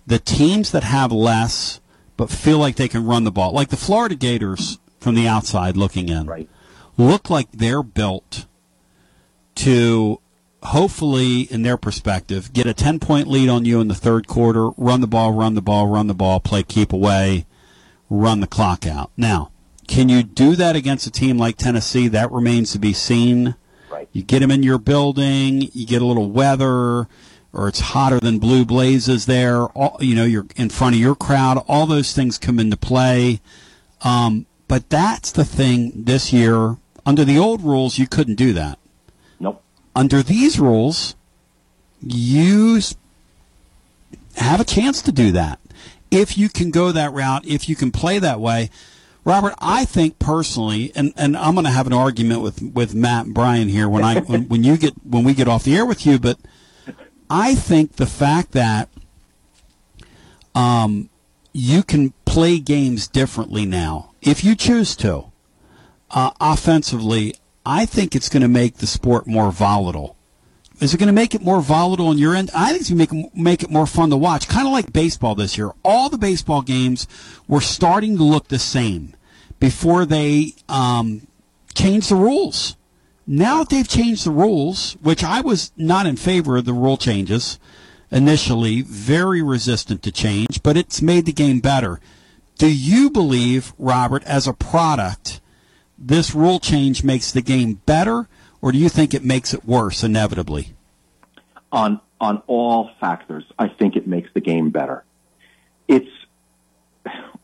the 0.06 0.20
teams 0.20 0.72
that 0.72 0.84
have 0.84 1.12
less 1.12 1.82
but 2.16 2.30
feel 2.32 2.58
like 2.58 2.76
they 2.76 2.88
can 2.88 3.06
run 3.06 3.24
the 3.24 3.32
ball, 3.32 3.52
like 3.54 3.70
the 3.70 3.78
Florida 3.78 4.16
Gators 4.16 4.80
from 5.00 5.16
the 5.16 5.28
outside 5.28 5.78
looking 5.78 6.10
in, 6.10 6.26
right. 6.26 6.50
look 6.98 7.30
like 7.30 7.52
they're 7.52 7.84
built 7.84 8.48
to 9.56 10.20
hopefully, 10.64 11.42
in 11.42 11.62
their 11.62 11.78
perspective, 11.78 12.52
get 12.54 12.66
a 12.66 12.74
10 12.74 13.00
point 13.00 13.28
lead 13.28 13.50
on 13.50 13.66
you 13.66 13.80
in 13.80 13.88
the 13.88 13.96
third 13.96 14.28
quarter, 14.28 14.70
run 14.78 15.02
the 15.02 15.08
ball, 15.08 15.32
run 15.34 15.54
the 15.54 15.62
ball, 15.62 15.88
run 15.88 16.08
the 16.08 16.14
ball, 16.14 16.40
play 16.40 16.64
keep 16.64 16.92
away, 16.92 17.46
run 18.10 18.40
the 18.40 18.48
clock 18.48 18.86
out. 18.86 19.12
Now, 19.16 19.52
can 19.88 20.10
you 20.10 20.24
do 20.24 20.56
that 20.56 20.76
against 20.76 21.08
a 21.08 21.12
team 21.12 21.38
like 21.38 21.58
Tennessee? 21.58 22.08
That 22.08 22.32
remains 22.32 22.72
to 22.74 22.80
be 22.80 22.94
seen. 22.94 23.56
Right. 23.90 24.10
You 24.12 24.22
get 24.22 24.40
them 24.40 24.52
in 24.52 24.64
your 24.64 24.78
building, 24.78 25.70
you 25.74 25.88
get 25.88 26.02
a 26.02 26.06
little 26.06 26.30
weather, 26.30 27.08
or 27.54 27.68
it's 27.68 27.80
hotter 27.80 28.20
than 28.20 28.40
blue 28.40 28.66
blazes 28.66 29.26
there. 29.26 29.64
All, 29.64 29.98
you 30.02 30.16
know, 30.16 30.26
you're 30.26 30.46
in 30.56 30.70
front 30.70 30.96
of 30.96 31.02
your 31.02 31.16
crowd. 31.16 31.64
All 31.68 31.86
those 31.86 32.14
things 32.14 32.38
come 32.38 32.60
into 32.60 32.78
play. 32.78 33.40
Um, 34.02 34.46
but 34.68 34.90
that's 34.90 35.32
the 35.32 35.46
thing 35.46 35.92
this 35.96 36.32
year. 36.34 36.78
Under 37.06 37.24
the 37.24 37.40
old 37.40 37.64
rules, 37.64 37.98
you 37.98 38.08
couldn't 38.08 38.36
do 38.36 38.54
that. 38.54 38.78
Nope. 39.40 39.64
Under 39.96 40.22
these 40.22 40.60
rules, 40.60 41.16
you 42.02 42.82
have 44.36 44.60
a 44.60 44.66
chance 44.66 45.02
to 45.02 45.12
do 45.12 45.32
that. 45.32 45.60
If 46.12 46.38
you 46.38 46.50
can 46.50 46.70
go 46.70 46.92
that 46.92 47.14
route, 47.14 47.46
if 47.48 47.68
you 47.68 47.76
can 47.76 47.92
play 47.92 48.20
that 48.20 48.40
way. 48.40 48.70
Robert, 49.28 49.56
I 49.60 49.84
think 49.84 50.20
personally, 50.20 50.94
and, 50.96 51.12
and 51.18 51.36
I'm 51.36 51.54
going 51.54 51.66
to 51.66 51.72
have 51.72 51.86
an 51.86 51.92
argument 51.92 52.40
with, 52.40 52.62
with 52.62 52.96
Matt 52.96 53.26
and 53.26 53.36
Brian 53.36 53.68
here 53.68 53.90
when 53.90 54.02
I 54.02 54.20
when, 54.22 54.48
when 54.48 54.64
you 54.64 54.78
get 54.78 54.94
when 55.04 55.26
we 55.26 55.34
get 55.34 55.50
off 55.50 55.66
the 55.66 55.76
air 55.76 55.86
with 55.86 56.06
you, 56.06 56.18
but 56.18 56.40
I 57.30 57.54
think 57.54 57.98
the 57.98 58.06
fact 58.06 58.54
that 58.54 58.88
um, 60.56 61.10
you 61.52 61.84
can 61.84 62.14
play 62.24 62.58
games 62.60 63.10
differently 63.10 63.66
now, 63.66 64.12
if 64.22 64.46
you 64.46 64.56
choose 64.56 64.96
to, 64.96 65.26
uh, 66.12 66.32
offensively, 66.40 67.36
I 67.66 67.86
think 67.86 68.16
it's 68.16 68.30
going 68.30 68.44
to 68.44 68.48
make 68.48 68.78
the 68.78 68.88
sport 68.88 69.28
more 69.28 69.52
volatile. 69.52 70.16
Is 70.80 70.94
it 70.94 71.00
going 71.00 71.08
to 71.08 71.14
make 71.14 71.36
it 71.36 71.42
more 71.42 71.60
volatile 71.60 72.08
on 72.08 72.18
your 72.18 72.34
end? 72.34 72.50
I 72.56 72.70
think 72.70 72.80
it's 72.80 72.90
going 72.90 73.06
to 73.06 73.14
make, 73.16 73.36
make 73.36 73.64
it 73.64 73.70
more 73.70 73.88
fun 73.88 74.10
to 74.12 74.16
watch. 74.16 74.48
Kind 74.48 74.68
of 74.68 74.72
like 74.72 74.94
baseball 74.94 75.36
this 75.36 75.58
year. 75.58 75.72
All 75.84 76.08
the 76.08 76.18
baseball 76.18 76.62
games 76.62 77.08
were 77.46 77.60
starting 77.60 78.16
to 78.16 78.24
look 78.24 78.48
the 78.48 78.60
same 78.60 79.16
before 79.60 80.06
they 80.06 80.54
um, 80.70 81.28
changed 81.74 82.10
the 82.10 82.16
rules. 82.16 82.76
Now 83.26 83.60
that 83.60 83.70
they've 83.70 83.88
changed 83.88 84.26
the 84.26 84.32
rules, 84.32 84.94
which 85.02 85.24
I 85.24 85.42
was 85.42 85.72
not 85.76 86.06
in 86.06 86.16
favor 86.16 86.58
of 86.58 86.66
the 86.66 86.74
rule 86.74 86.98
changes 86.98 87.60
initially, 88.10 88.82
very 88.82 89.42
resistant 89.42 90.02
to 90.04 90.12
change, 90.12 90.64
but 90.64 90.78
it's 90.78 91.02
made 91.02 91.26
the 91.26 91.34
game 91.34 91.60
better. 91.60 92.00
Do 92.58 92.72
you 92.72 93.10
believe, 93.10 93.74
Robert, 93.78 94.24
as 94.24 94.48
a 94.48 94.54
product, 94.54 95.42
this 95.98 96.34
rule 96.34 96.60
change 96.60 97.04
makes 97.04 97.32
the 97.32 97.42
game 97.42 97.82
better, 97.86 98.30
or 98.62 98.72
do 98.72 98.78
you 98.78 98.90
think 98.90 99.14
it 99.14 99.24
makes 99.24 99.54
it 99.54 99.66
worse 99.66 100.04
inevitably? 100.04 100.74
On 101.72 102.00
on 102.20 102.42
all 102.48 102.90
factors, 103.00 103.44
I 103.60 103.68
think 103.68 103.96
it 103.96 104.08
makes 104.08 104.30
the 104.34 104.42
game 104.42 104.70
better. 104.72 105.04
It's 105.88 106.10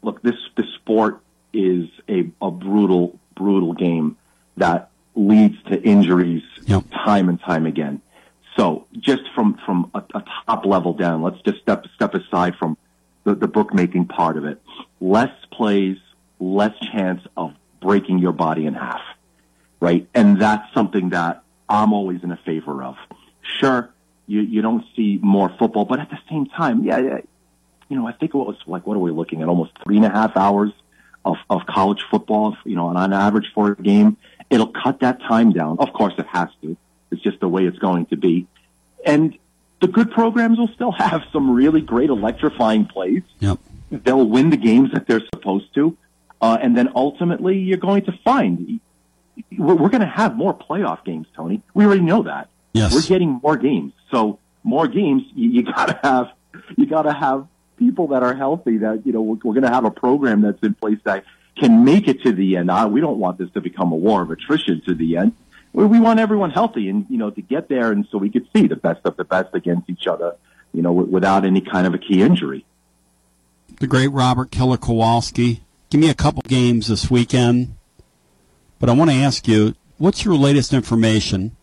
look 0.01 0.21
this 0.21 0.35
this 0.55 0.65
sport 0.75 1.21
is 1.53 1.89
a, 2.09 2.29
a 2.41 2.51
brutal 2.51 3.19
brutal 3.35 3.73
game 3.73 4.17
that 4.57 4.89
leads 5.15 5.61
to 5.63 5.81
injuries 5.81 6.43
yep. 6.65 6.83
time 6.91 7.29
and 7.29 7.39
time 7.39 7.65
again. 7.65 8.01
So 8.57 8.87
just 8.99 9.23
from 9.33 9.59
from 9.65 9.91
a, 9.93 10.03
a, 10.13 10.23
top 10.45 10.65
level 10.65 10.93
down, 10.93 11.21
let's 11.21 11.41
just 11.41 11.59
step 11.61 11.85
step 11.95 12.13
aside 12.13 12.55
from 12.57 12.77
the, 13.23 13.35
the 13.35 13.47
bookmaking 13.47 14.07
part 14.07 14.37
of 14.37 14.45
it. 14.45 14.61
Less 14.99 15.31
plays, 15.51 15.97
less 16.39 16.73
chance 16.91 17.21
of 17.35 17.53
breaking 17.81 18.19
your 18.19 18.31
body 18.31 18.65
in 18.65 18.73
half, 18.73 19.01
right? 19.79 20.07
And 20.13 20.39
that's 20.39 20.71
something 20.73 21.09
that 21.09 21.43
I'm 21.67 21.93
always 21.93 22.23
in 22.23 22.31
a 22.31 22.37
favor 22.37 22.83
of. 22.83 22.95
Sure, 23.59 23.89
you, 24.27 24.41
you 24.41 24.61
don't 24.61 24.85
see 24.95 25.19
more 25.21 25.49
football, 25.59 25.85
but 25.85 25.99
at 25.99 26.09
the 26.09 26.19
same 26.29 26.45
time, 26.45 26.83
yeah, 26.83 26.99
yeah, 26.99 27.17
you 27.89 27.97
know, 27.97 28.07
I 28.07 28.13
think 28.13 28.33
it 28.33 28.37
was 28.37 28.55
like, 28.65 28.87
what 28.87 28.95
are 28.95 28.99
we 28.99 29.11
looking 29.11 29.41
at? 29.41 29.49
Almost 29.49 29.71
three 29.83 29.97
and 29.97 30.05
a 30.05 30.09
half 30.09 30.37
hours 30.37 30.71
of, 31.25 31.37
of 31.49 31.65
college 31.65 32.03
football, 32.09 32.57
you 32.65 32.75
know, 32.75 32.89
and 32.89 32.97
on 32.97 33.13
average 33.13 33.51
for 33.53 33.71
a 33.71 33.75
game. 33.75 34.17
It'll 34.49 34.67
cut 34.67 34.99
that 34.99 35.19
time 35.21 35.51
down. 35.51 35.79
Of 35.79 35.93
course 35.93 36.13
it 36.17 36.27
has 36.27 36.49
to. 36.61 36.77
It's 37.11 37.21
just 37.21 37.39
the 37.39 37.47
way 37.47 37.65
it's 37.65 37.79
going 37.79 38.07
to 38.07 38.17
be. 38.17 38.47
And 39.05 39.37
the 39.81 39.87
good 39.87 40.11
programs 40.11 40.57
will 40.57 40.69
still 40.69 40.91
have 40.91 41.23
some 41.33 41.51
really 41.51 41.81
great 41.81 42.09
electrifying 42.09 42.85
plays. 42.85 43.23
Yep. 43.39 43.59
They'll 43.91 44.27
win 44.27 44.49
the 44.49 44.57
games 44.57 44.91
that 44.93 45.07
they're 45.07 45.23
supposed 45.33 45.73
to. 45.75 45.97
Uh, 46.41 46.57
and 46.61 46.75
then 46.75 46.89
ultimately, 46.95 47.59
you're 47.59 47.77
going 47.77 48.03
to 48.05 48.11
find 48.23 48.79
we're, 49.57 49.75
we're 49.75 49.89
going 49.89 50.01
to 50.01 50.07
have 50.07 50.35
more 50.35 50.53
playoff 50.53 51.03
games, 51.05 51.27
Tony. 51.35 51.61
We 51.73 51.85
already 51.85 52.01
know 52.01 52.23
that. 52.23 52.49
Yes. 52.73 52.93
We're 52.93 53.01
getting 53.01 53.39
more 53.41 53.57
games. 53.57 53.93
So 54.11 54.39
more 54.63 54.87
games, 54.87 55.23
you, 55.35 55.49
you 55.49 55.63
got 55.63 55.85
to 55.87 55.99
have 56.03 56.27
you 56.77 56.85
got 56.85 57.03
to 57.03 57.13
have 57.13 57.47
people 57.77 58.07
that 58.07 58.23
are 58.23 58.33
healthy. 58.33 58.77
That 58.77 59.05
you 59.05 59.13
know 59.13 59.21
we're, 59.21 59.35
we're 59.43 59.53
going 59.53 59.63
to 59.63 59.69
have 59.69 59.85
a 59.85 59.91
program 59.91 60.41
that's 60.41 60.61
in 60.63 60.73
place 60.73 60.99
that 61.03 61.25
can 61.57 61.83
make 61.83 62.07
it 62.07 62.23
to 62.23 62.31
the 62.31 62.57
end. 62.57 62.69
We 62.91 63.01
don't 63.01 63.19
want 63.19 63.37
this 63.37 63.49
to 63.51 63.61
become 63.61 63.91
a 63.91 63.95
war 63.95 64.21
of 64.21 64.31
attrition 64.31 64.81
to 64.85 64.95
the 64.95 65.17
end. 65.17 65.33
We, 65.71 65.85
we 65.85 65.99
want 65.99 66.19
everyone 66.19 66.51
healthy 66.51 66.89
and 66.89 67.05
you 67.09 67.17
know 67.17 67.29
to 67.31 67.41
get 67.41 67.69
there, 67.69 67.91
and 67.91 68.07
so 68.11 68.17
we 68.17 68.29
could 68.29 68.47
see 68.55 68.67
the 68.67 68.75
best 68.75 69.01
of 69.05 69.17
the 69.17 69.23
best 69.23 69.53
against 69.53 69.89
each 69.89 70.07
other. 70.07 70.35
You 70.73 70.81
know, 70.81 70.89
w- 70.89 71.11
without 71.11 71.45
any 71.45 71.61
kind 71.61 71.85
of 71.85 71.93
a 71.93 71.97
key 71.97 72.21
injury. 72.21 72.65
The 73.79 73.87
great 73.87 74.09
Robert 74.09 74.51
Killer 74.51 74.77
Kowalski 74.77 75.63
give 75.89 76.01
me 76.01 76.09
a 76.09 76.15
couple 76.15 76.41
games 76.47 76.87
this 76.87 77.11
weekend, 77.11 77.75
but 78.79 78.89
I 78.89 78.93
want 78.93 79.11
to 79.11 79.15
ask 79.15 79.47
you, 79.47 79.75
what's 79.97 80.25
your 80.25 80.35
latest 80.35 80.73
information 80.73 81.55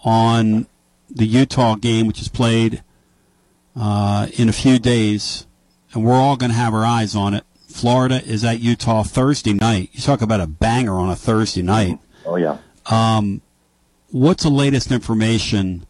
on 0.00 0.66
the 1.08 1.26
Utah 1.26 1.76
game, 1.76 2.06
which 2.06 2.20
is 2.20 2.28
played 2.28 2.82
uh, 3.78 4.26
in 4.38 4.48
a 4.48 4.52
few 4.52 4.78
days, 4.78 5.46
and 5.92 6.04
we're 6.04 6.14
all 6.14 6.36
going 6.36 6.50
to 6.50 6.56
have 6.56 6.74
our 6.74 6.84
eyes 6.84 7.14
on 7.14 7.34
it. 7.34 7.44
Florida 7.68 8.22
is 8.24 8.44
at 8.44 8.60
Utah 8.60 9.02
Thursday 9.02 9.52
night. 9.52 9.90
You 9.92 10.00
talk 10.00 10.22
about 10.22 10.40
a 10.40 10.46
banger 10.46 10.94
on 10.94 11.10
a 11.10 11.16
Thursday 11.16 11.62
night. 11.62 11.98
Oh 12.24 12.36
yeah. 12.36 12.58
Um, 12.86 13.42
what's 14.10 14.44
the 14.44 14.50
latest 14.50 14.90
information 14.90 15.86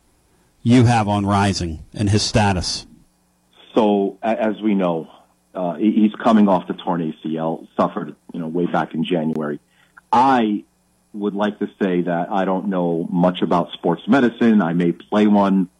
you 0.63 0.85
have 0.87 1.07
on 1.09 1.25
Rising 1.27 1.85
and 1.95 2.11
his 2.11 2.23
status? 2.23 2.87
So, 3.75 4.19
as 4.23 4.61
we 4.63 4.75
know, 4.75 5.09
Uh, 5.55 5.77
he's 5.77 6.13
coming 6.23 6.49
off 6.49 6.67
the 6.67 6.75
torn 6.75 7.01
ACL, 7.01 7.67
suffered, 7.79 8.15
you 8.35 8.41
know, 8.41 8.47
way 8.47 8.67
back 8.67 8.93
in 8.93 9.05
January. 9.05 9.59
I 10.13 10.65
would 11.15 11.35
like 11.35 11.59
to 11.61 11.69
say 11.81 12.03
that 12.03 12.31
I 12.31 12.45
don't 12.45 12.69
know 12.69 13.07
much 13.11 13.41
about 13.41 13.73
sports 13.73 14.03
medicine. 14.07 14.61
I 14.61 14.75
may 14.75 14.93
play 14.93 15.27
one, 15.27 15.71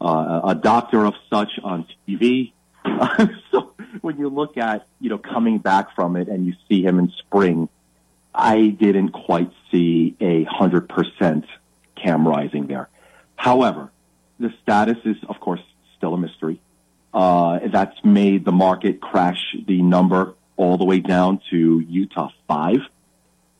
uh, 0.00 0.40
a 0.44 0.54
doctor 0.54 1.04
of 1.04 1.14
such 1.30 1.50
on 1.62 1.86
TV. 2.06 2.52
so 3.50 3.74
when 4.00 4.18
you 4.18 4.28
look 4.28 4.56
at, 4.56 4.86
you 5.00 5.10
know, 5.10 5.18
coming 5.18 5.58
back 5.58 5.94
from 5.94 6.16
it 6.16 6.28
and 6.28 6.46
you 6.46 6.54
see 6.68 6.82
him 6.82 6.98
in 6.98 7.12
spring, 7.18 7.68
I 8.34 8.68
didn't 8.68 9.10
quite 9.10 9.50
see 9.70 10.14
a 10.20 10.44
hundred 10.44 10.88
percent 10.88 11.46
cam 11.96 12.28
rising 12.28 12.66
there. 12.66 12.88
However, 13.34 13.90
the 14.38 14.52
status 14.62 14.98
is, 15.04 15.16
of 15.28 15.40
course, 15.40 15.60
still 15.96 16.14
a 16.14 16.18
mystery. 16.18 16.60
Uh, 17.14 17.60
that's 17.72 17.96
made 18.04 18.44
the 18.44 18.52
market 18.52 19.00
crash 19.00 19.56
the 19.66 19.80
number 19.80 20.34
all 20.56 20.76
the 20.76 20.84
way 20.84 21.00
down 21.00 21.40
to 21.50 21.80
Utah 21.80 22.30
five. 22.46 22.80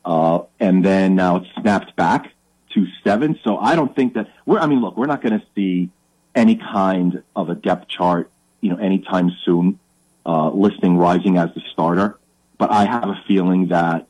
Uh, 0.05 0.43
and 0.59 0.85
then 0.85 1.15
now 1.15 1.37
it's 1.37 1.47
snapped 1.59 1.95
back 1.95 2.31
to 2.73 2.85
seven. 3.03 3.39
So 3.43 3.57
I 3.57 3.75
don't 3.75 3.95
think 3.95 4.13
that 4.13 4.29
we're, 4.45 4.59
I 4.59 4.67
mean, 4.67 4.81
look, 4.81 4.95
we're 4.95 5.07
not 5.07 5.21
going 5.21 5.39
to 5.39 5.45
see 5.55 5.89
any 6.37 6.55
kind 6.55 7.23
of 7.35 7.49
a 7.49 7.55
depth 7.55 7.87
chart, 7.89 8.29
you 8.61 8.69
know, 8.69 8.77
anytime 8.77 9.35
soon, 9.43 9.79
uh, 10.25 10.49
listing 10.51 10.97
rising 10.97 11.37
as 11.37 11.53
the 11.55 11.61
starter. 11.71 12.17
But 12.57 12.71
I 12.71 12.85
have 12.85 13.09
a 13.09 13.21
feeling 13.27 13.67
that 13.69 14.07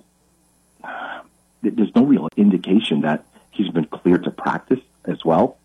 there's 1.62 1.96
no 1.96 2.04
real 2.04 2.28
indication 2.36 3.02
that 3.02 3.26
he's 3.52 3.70
been 3.70 3.86
cleared 3.86 4.26
to 4.26 4.32
practice 4.32 4.82
as 5.06 5.24
well. 5.26 5.58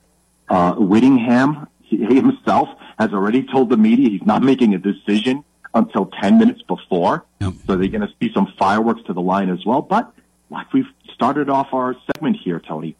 Uh, 0.49 0.75
Whittingham 0.75 1.67
he 1.81 2.17
himself 2.17 2.69
has 2.99 3.13
already 3.13 3.43
told 3.43 3.69
the 3.69 3.77
media 3.77 4.09
he's 4.09 4.25
not 4.25 4.43
making 4.43 4.75
a 4.75 4.79
decision 4.79 5.45
until 5.75 6.07
10 6.07 6.39
minutes 6.39 6.63
before. 6.63 7.25
Yep. 7.41 7.55
So 7.67 7.77
they're 7.77 7.89
going 7.89 8.03
to 8.03 8.13
see 8.21 8.33
some 8.33 8.53
fireworks 8.59 9.03
to 9.05 9.13
the 9.13 9.21
line 9.21 9.51
as 9.51 9.65
well. 9.67 9.83
But 9.83 10.13
like 10.51 10.73
we've 10.73 10.89
started 11.13 11.49
off 11.51 11.69
our 11.73 11.97
segment 12.07 12.39
here, 12.43 12.61
Tony, 12.61 12.97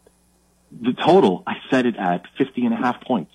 the 0.81 0.93
total, 0.93 1.43
I 1.45 1.57
set 1.69 1.85
it 1.85 1.95
at 1.97 2.25
50 2.37 2.65
and 2.65 2.73
a 2.73 2.77
half 2.77 3.01
points. 3.01 3.32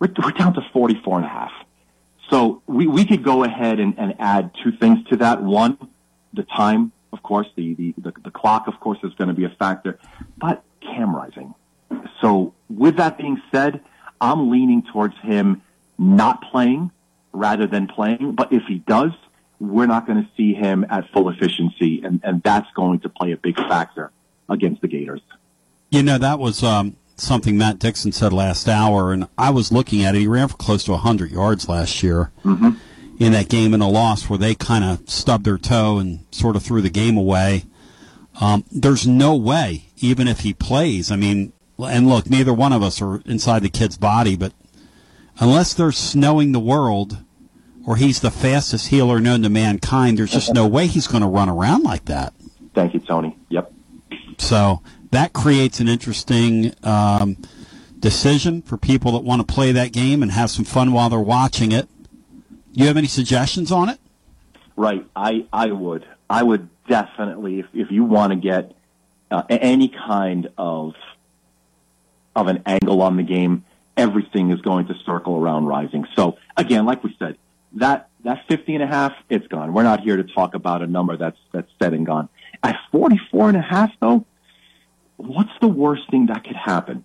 We're, 0.00 0.08
we're 0.22 0.32
down 0.32 0.54
to 0.54 0.62
44 0.72 1.18
and 1.18 1.26
a 1.26 1.28
half. 1.28 1.52
So 2.30 2.62
we, 2.66 2.86
we 2.86 3.04
could 3.04 3.22
go 3.22 3.44
ahead 3.44 3.78
and, 3.78 3.98
and 3.98 4.14
add 4.18 4.52
two 4.62 4.72
things 4.72 5.06
to 5.08 5.16
that. 5.18 5.42
One, 5.42 5.78
the 6.32 6.44
time, 6.44 6.92
of 7.12 7.22
course, 7.22 7.48
the, 7.56 7.74
the, 7.74 7.94
the, 7.98 8.12
the 8.24 8.30
clock, 8.30 8.66
of 8.66 8.78
course, 8.80 8.98
is 9.02 9.12
going 9.14 9.28
to 9.28 9.34
be 9.34 9.44
a 9.44 9.50
factor, 9.50 9.98
but 10.38 10.64
cam 10.80 11.14
rising. 11.14 11.54
So 12.20 12.54
with 12.68 12.96
that 12.96 13.18
being 13.18 13.40
said, 13.52 13.80
I'm 14.20 14.50
leaning 14.50 14.82
towards 14.82 15.16
him 15.18 15.62
not 15.98 16.42
playing 16.50 16.90
rather 17.32 17.66
than 17.66 17.86
playing. 17.86 18.32
But 18.32 18.52
if 18.52 18.62
he 18.64 18.78
does, 18.78 19.12
we're 19.58 19.86
not 19.86 20.06
going 20.06 20.22
to 20.22 20.28
see 20.36 20.54
him 20.54 20.86
at 20.88 21.10
full 21.12 21.28
efficiency, 21.28 22.02
and, 22.02 22.20
and 22.22 22.42
that's 22.42 22.70
going 22.74 23.00
to 23.00 23.08
play 23.08 23.32
a 23.32 23.36
big 23.36 23.56
factor 23.56 24.10
against 24.48 24.80
the 24.80 24.88
Gators. 24.88 25.20
You 25.90 26.02
know, 26.02 26.18
that 26.18 26.38
was 26.38 26.62
um, 26.62 26.96
something 27.20 27.56
Matt 27.56 27.78
Dixon 27.78 28.12
said 28.12 28.32
last 28.32 28.68
hour, 28.68 29.12
and 29.12 29.28
I 29.36 29.50
was 29.50 29.72
looking 29.72 30.04
at 30.04 30.14
it. 30.14 30.20
He 30.20 30.26
ran 30.26 30.48
for 30.48 30.56
close 30.56 30.84
to 30.84 30.92
100 30.92 31.30
yards 31.30 31.68
last 31.68 32.02
year 32.02 32.32
mm-hmm. 32.44 32.70
in 33.18 33.32
that 33.32 33.48
game 33.48 33.74
in 33.74 33.80
a 33.80 33.88
loss 33.88 34.28
where 34.28 34.38
they 34.38 34.54
kind 34.54 34.84
of 34.84 35.08
stubbed 35.08 35.44
their 35.44 35.58
toe 35.58 35.98
and 35.98 36.24
sort 36.30 36.56
of 36.56 36.62
threw 36.62 36.82
the 36.82 36.90
game 36.90 37.16
away. 37.16 37.64
Um, 38.40 38.64
there's 38.70 39.06
no 39.06 39.36
way, 39.36 39.86
even 39.98 40.28
if 40.28 40.40
he 40.40 40.54
plays. 40.54 41.10
I 41.10 41.16
mean, 41.16 41.52
and 41.78 42.08
look, 42.08 42.28
neither 42.28 42.54
one 42.54 42.72
of 42.72 42.82
us 42.82 43.00
are 43.02 43.20
inside 43.26 43.62
the 43.62 43.70
kid's 43.70 43.96
body, 43.96 44.36
but 44.36 44.52
unless 45.38 45.74
they're 45.74 45.92
snowing 45.92 46.52
the 46.52 46.60
world 46.60 47.18
or 47.86 47.96
he's 47.96 48.20
the 48.20 48.30
fastest 48.30 48.88
healer 48.88 49.20
known 49.20 49.42
to 49.42 49.48
mankind, 49.48 50.18
there's 50.18 50.32
just 50.32 50.54
no 50.54 50.66
way 50.66 50.86
he's 50.86 51.06
going 51.06 51.22
to 51.22 51.28
run 51.28 51.48
around 51.48 51.82
like 51.82 52.04
that. 52.06 52.32
Thank 52.74 52.94
you, 52.94 53.00
Tony. 53.00 53.36
Yep. 53.48 53.72
So 54.38 54.82
that 55.10 55.32
creates 55.32 55.80
an 55.80 55.88
interesting 55.88 56.72
um, 56.82 57.36
decision 57.98 58.62
for 58.62 58.76
people 58.76 59.12
that 59.12 59.24
want 59.24 59.46
to 59.46 59.52
play 59.52 59.72
that 59.72 59.92
game 59.92 60.22
and 60.22 60.32
have 60.32 60.50
some 60.50 60.64
fun 60.64 60.92
while 60.92 61.08
they're 61.08 61.18
watching 61.18 61.72
it. 61.72 61.88
You 62.72 62.86
have 62.86 62.96
any 62.96 63.08
suggestions 63.08 63.72
on 63.72 63.88
it? 63.88 63.98
Right. 64.76 65.04
I, 65.14 65.46
I 65.52 65.72
would. 65.72 66.06
I 66.28 66.42
would 66.42 66.68
definitely, 66.88 67.60
if, 67.60 67.66
if 67.74 67.90
you 67.90 68.04
want 68.04 68.32
to 68.32 68.36
get 68.36 68.74
uh, 69.30 69.42
any 69.48 69.88
kind 69.88 70.48
of 70.56 70.94
of 72.36 72.46
an 72.46 72.62
angle 72.64 73.02
on 73.02 73.16
the 73.16 73.24
game, 73.24 73.64
everything 73.96 74.52
is 74.52 74.60
going 74.60 74.86
to 74.86 74.94
circle 75.04 75.36
around 75.36 75.66
rising. 75.66 76.06
So 76.14 76.38
again, 76.56 76.86
like 76.86 77.02
we 77.02 77.14
said, 77.18 77.36
that 77.74 78.08
that 78.24 78.44
50 78.48 78.74
and 78.74 78.84
a 78.84 78.86
half, 78.86 79.12
it's 79.28 79.46
gone. 79.48 79.72
We're 79.72 79.82
not 79.82 80.00
here 80.00 80.16
to 80.16 80.24
talk 80.24 80.54
about 80.54 80.82
a 80.82 80.86
number 80.86 81.16
that's 81.16 81.38
that's 81.52 81.70
set 81.80 81.92
and 81.92 82.06
gone. 82.06 82.28
At 82.62 82.76
44 82.92 83.48
and 83.48 83.56
a 83.56 83.62
half, 83.62 83.90
though, 84.00 84.24
what's 85.26 85.52
the 85.60 85.68
worst 85.68 86.10
thing 86.10 86.26
that 86.26 86.44
could 86.44 86.56
happen? 86.56 87.04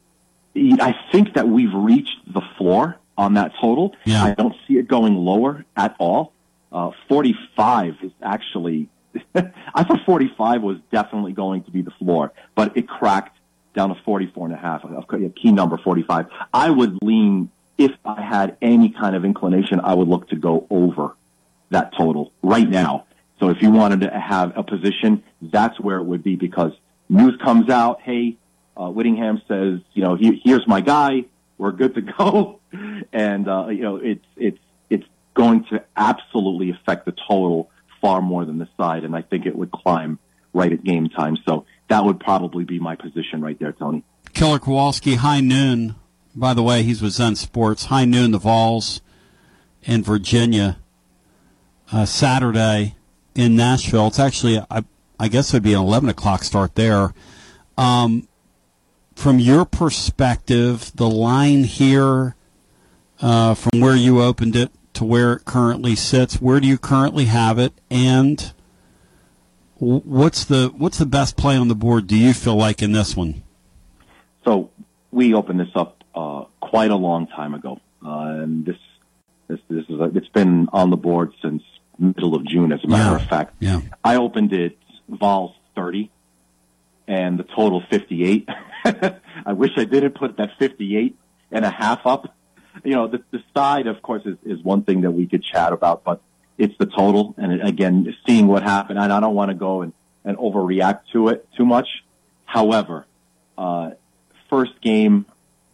I 0.56 0.96
think 1.12 1.34
that 1.34 1.48
we've 1.48 1.74
reached 1.74 2.18
the 2.34 2.42
floor 2.58 2.98
on 3.18 3.34
that 3.36 3.54
total. 3.60 3.96
Yeah. 4.06 4.24
I 4.24 4.34
don't 4.34 4.56
see 4.68 4.78
it 4.78 4.88
going 4.88 5.16
lower 5.16 5.66
at 5.76 5.96
all. 6.00 6.34
Uh, 6.72 6.92
45 7.08 7.96
is 8.04 8.12
actually, 8.22 8.90
I 9.36 9.84
thought 9.84 10.00
45 10.06 10.62
was 10.62 10.78
definitely 10.92 11.34
going 11.34 11.64
to 11.64 11.72
be 11.72 11.82
the 11.82 11.92
floor, 11.92 12.32
but 12.56 12.76
it 12.78 12.88
cracked 12.88 13.38
down 13.74 13.90
to 13.90 14.02
44 14.04 14.48
and 14.48 14.56
a 14.56 14.58
half, 14.58 14.84
a 14.84 15.30
key 15.30 15.52
number 15.52 15.78
45. 15.78 16.28
I 16.54 16.70
would 16.70 17.00
lean, 17.02 17.50
if 17.78 17.92
I 18.06 18.22
had 18.22 18.58
any 18.62 18.90
kind 18.90 19.16
of 19.16 19.26
inclination, 19.26 19.82
I 19.82 19.94
would 19.94 20.08
look 20.08 20.30
to 20.30 20.36
go 20.36 20.66
over 20.70 21.16
that 21.70 21.94
total 21.98 22.32
right 22.42 22.70
now. 22.70 23.06
So 23.40 23.50
if 23.50 23.62
you 23.62 23.70
wanted 23.70 24.02
to 24.02 24.10
have 24.18 24.58
a 24.58 24.64
position, 24.64 25.24
that's 25.42 25.80
where 25.80 25.98
it 25.98 26.04
would 26.04 26.24
be 26.24 26.38
because 26.38 26.72
news 27.10 27.38
comes 27.44 27.70
out, 27.70 28.02
hey, 28.02 28.38
uh, 28.78 28.90
Whittingham 28.90 29.42
says, 29.48 29.80
you 29.94 30.04
know, 30.04 30.16
he, 30.16 30.42
here's 30.44 30.68
my 30.68 30.82
guy, 30.82 31.26
we're 31.58 31.72
good 31.72 31.96
to 31.96 32.02
go, 32.18 32.60
and 33.14 33.48
uh, 33.48 33.68
you 33.68 33.82
know, 33.82 33.98
it's 33.98 34.26
it's 34.36 34.60
it's 34.90 35.06
going 35.34 35.66
to 35.66 35.84
absolutely 35.96 36.72
affect 36.72 37.06
the 37.06 37.14
total 37.14 37.70
far 38.02 38.22
more 38.22 38.46
than 38.46 38.58
the 38.58 38.68
side, 38.78 39.04
and 39.04 39.16
I 39.16 39.22
think 39.22 39.46
it 39.46 39.56
would 39.56 39.72
climb 39.72 40.20
right 40.54 40.72
at 40.72 40.84
game 40.84 41.10
time. 41.10 41.38
So 41.48 41.66
that 41.90 42.04
would 42.04 42.20
probably 42.20 42.64
be 42.64 42.80
my 42.80 42.96
position 42.96 43.42
right 43.42 43.58
there, 43.60 43.72
Tony. 43.72 44.04
Killer 44.34 44.60
Kowalski, 44.60 45.16
high 45.16 45.42
noon. 45.42 45.96
By 46.36 46.54
the 46.54 46.64
way, 46.64 46.84
he's 46.84 47.02
with 47.02 47.14
Zen 47.14 47.36
Sports. 47.36 47.86
High 47.86 48.06
noon, 48.06 48.32
the 48.32 48.38
Vols 48.38 49.02
in 49.84 50.04
Virginia. 50.04 50.78
Uh, 51.92 52.06
Saturday 52.06 52.96
in 53.36 53.56
Nashville. 53.56 54.08
It's 54.08 54.20
actually, 54.20 54.60
I, 54.70 54.84
I 55.20 55.28
guess 55.28 55.50
it 55.50 55.58
would 55.58 55.64
be 55.64 55.74
an 55.74 55.82
11 55.82 56.10
o'clock 56.10 56.44
start 56.44 56.76
there. 56.76 57.14
Um, 57.78 58.28
from 59.16 59.40
your 59.40 59.66
perspective, 59.66 60.92
the 60.96 61.10
line 61.10 61.64
here, 61.64 62.36
uh, 63.22 63.56
from 63.56 63.80
where 63.80 63.96
you 63.96 64.22
opened 64.22 64.56
it 64.56 64.72
to 64.94 65.06
where 65.06 65.34
it 65.34 65.46
currently 65.46 65.96
sits, 65.96 66.42
where 66.42 66.60
do 66.60 66.68
you 66.68 66.78
currently 66.78 67.26
have 67.26 67.58
it? 67.58 67.74
And 67.90 68.54
what's 69.78 70.46
the 70.46 70.74
what's 70.78 70.98
the 70.98 71.06
best 71.06 71.38
play 71.38 71.56
on 71.56 71.68
the 71.68 71.76
board? 71.76 72.08
Do 72.08 72.18
you 72.18 72.34
feel 72.34 72.56
like 72.56 72.82
in 72.82 72.92
this 72.92 73.16
one? 73.16 73.44
So 74.44 74.70
we 75.12 75.34
opened 75.34 75.60
this 75.60 75.76
up 75.76 76.04
uh, 76.14 76.46
quite 76.60 76.92
a 76.92 76.96
long 76.96 77.28
time 77.28 77.54
ago, 77.54 77.80
uh, 78.06 78.42
and 78.42 78.66
this 78.66 78.78
this 79.48 79.60
this 79.70 79.86
is 79.90 80.00
a, 80.00 80.06
it's 80.16 80.30
been 80.30 80.68
on 80.72 80.90
the 80.90 80.98
board 80.98 81.34
since 81.42 81.64
middle 81.98 82.36
of 82.36 82.46
June. 82.46 82.72
As 82.72 82.84
a 82.84 82.88
matter 82.88 83.18
yeah. 83.18 83.24
of 83.24 83.30
fact, 83.30 83.56
yeah. 83.60 83.82
I 84.04 84.18
opened 84.18 84.54
it 84.54 84.78
Vols 85.08 85.56
thirty, 85.76 86.12
and 87.08 87.40
the 87.40 87.44
total 87.44 87.84
fifty 87.90 88.26
eight. 88.26 88.50
I 89.46 89.54
wish 89.54 89.72
I 89.78 89.86
didn't 89.86 90.16
put 90.16 90.38
that 90.38 90.52
fifty 90.60 90.98
eight 90.98 91.18
and 91.52 91.66
a 91.66 91.72
half 91.72 92.06
up. 92.06 92.36
You 92.84 92.94
know, 92.94 93.08
the, 93.08 93.24
the 93.32 93.42
side, 93.56 93.88
of 93.88 94.02
course, 94.02 94.24
is, 94.26 94.38
is 94.44 94.64
one 94.64 94.84
thing 94.84 95.02
that 95.02 95.12
we 95.12 95.28
could 95.28 95.44
chat 95.44 95.72
about, 95.72 96.04
but 96.04 96.22
it's 96.58 96.78
the 96.78 96.86
total. 96.86 97.34
And 97.38 97.54
it, 97.54 97.66
again, 97.66 98.14
seeing 98.28 98.48
what 98.48 98.64
happened, 98.64 99.00
and 99.00 99.12
I 99.12 99.20
don't 99.20 99.36
want 99.36 99.50
to 99.50 99.56
go 99.56 99.82
and, 99.82 99.94
and 100.24 100.38
overreact 100.38 101.02
to 101.14 101.30
it 101.30 101.48
too 101.56 101.66
much. 101.66 101.88
However, 102.46 103.06
uh, 103.58 103.92
first 104.50 104.80
game, 104.82 105.26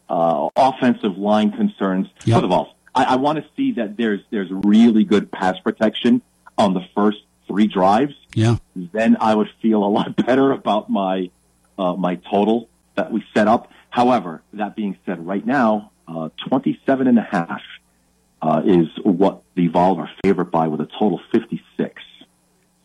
uh, 0.10 0.50
offensive 0.56 1.18
line 1.18 1.52
concerns 1.52 2.08
yep. 2.26 2.38
for 2.38 2.42
the 2.42 2.48
Vols. 2.48 2.74
I, 2.94 3.04
I 3.06 3.16
want 3.16 3.40
to 3.40 3.46
see 3.56 3.74
that 3.74 3.98
there's 3.98 4.22
there's 4.30 4.50
really 4.52 5.04
good 5.04 5.32
pass 5.32 5.58
protection 5.60 6.22
on 6.58 6.74
the 6.74 6.82
first 6.96 7.20
three 7.52 7.68
drives. 7.68 8.14
Yeah. 8.34 8.56
Then 8.76 9.18
I 9.20 9.36
would 9.36 9.50
feel 9.62 9.84
a 9.84 9.92
lot 9.92 10.16
better 10.26 10.52
about 10.52 10.90
my 10.90 11.30
uh, 11.78 11.94
my 11.94 12.16
total 12.16 12.70
that 12.96 13.12
we 13.12 13.24
set 13.34 13.48
up. 13.48 13.72
However, 13.90 14.42
that 14.54 14.76
being 14.76 14.98
said, 15.06 15.26
right 15.26 15.46
now, 15.46 15.92
uh, 16.08 16.30
27 16.48 17.08
and 17.08 17.18
a 17.18 17.22
half 17.24 17.62
uh, 18.42 18.62
is 18.66 18.88
what 19.04 19.42
the 19.56 19.68
Vols 19.68 19.98
are 19.98 20.10
favored 20.24 20.52
by 20.52 20.68
with 20.68 20.82
a 20.82 20.86
total 20.86 21.20
56. 21.32 22.02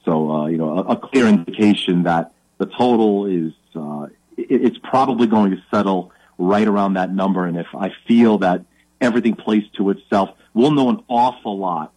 So, 0.04 0.30
uh, 0.30 0.46
you 0.46 0.58
know, 0.58 0.78
a, 0.78 0.82
a, 0.92 0.96
clear 0.96 1.26
indication 1.26 2.04
that 2.04 2.32
the 2.58 2.66
total 2.66 3.26
is, 3.26 3.52
uh, 3.74 4.06
it, 4.36 4.62
it's 4.62 4.78
probably 4.78 5.26
going 5.26 5.50
to 5.50 5.62
settle 5.70 6.12
right 6.38 6.66
around 6.66 6.94
that 6.94 7.12
number. 7.12 7.44
And 7.44 7.56
if 7.56 7.66
I 7.74 7.92
feel 8.06 8.38
that 8.38 8.64
everything 9.00 9.34
plays 9.34 9.64
to 9.76 9.90
itself, 9.90 10.30
we'll 10.54 10.70
know 10.70 10.90
an 10.90 11.02
awful 11.08 11.58
lot 11.58 11.92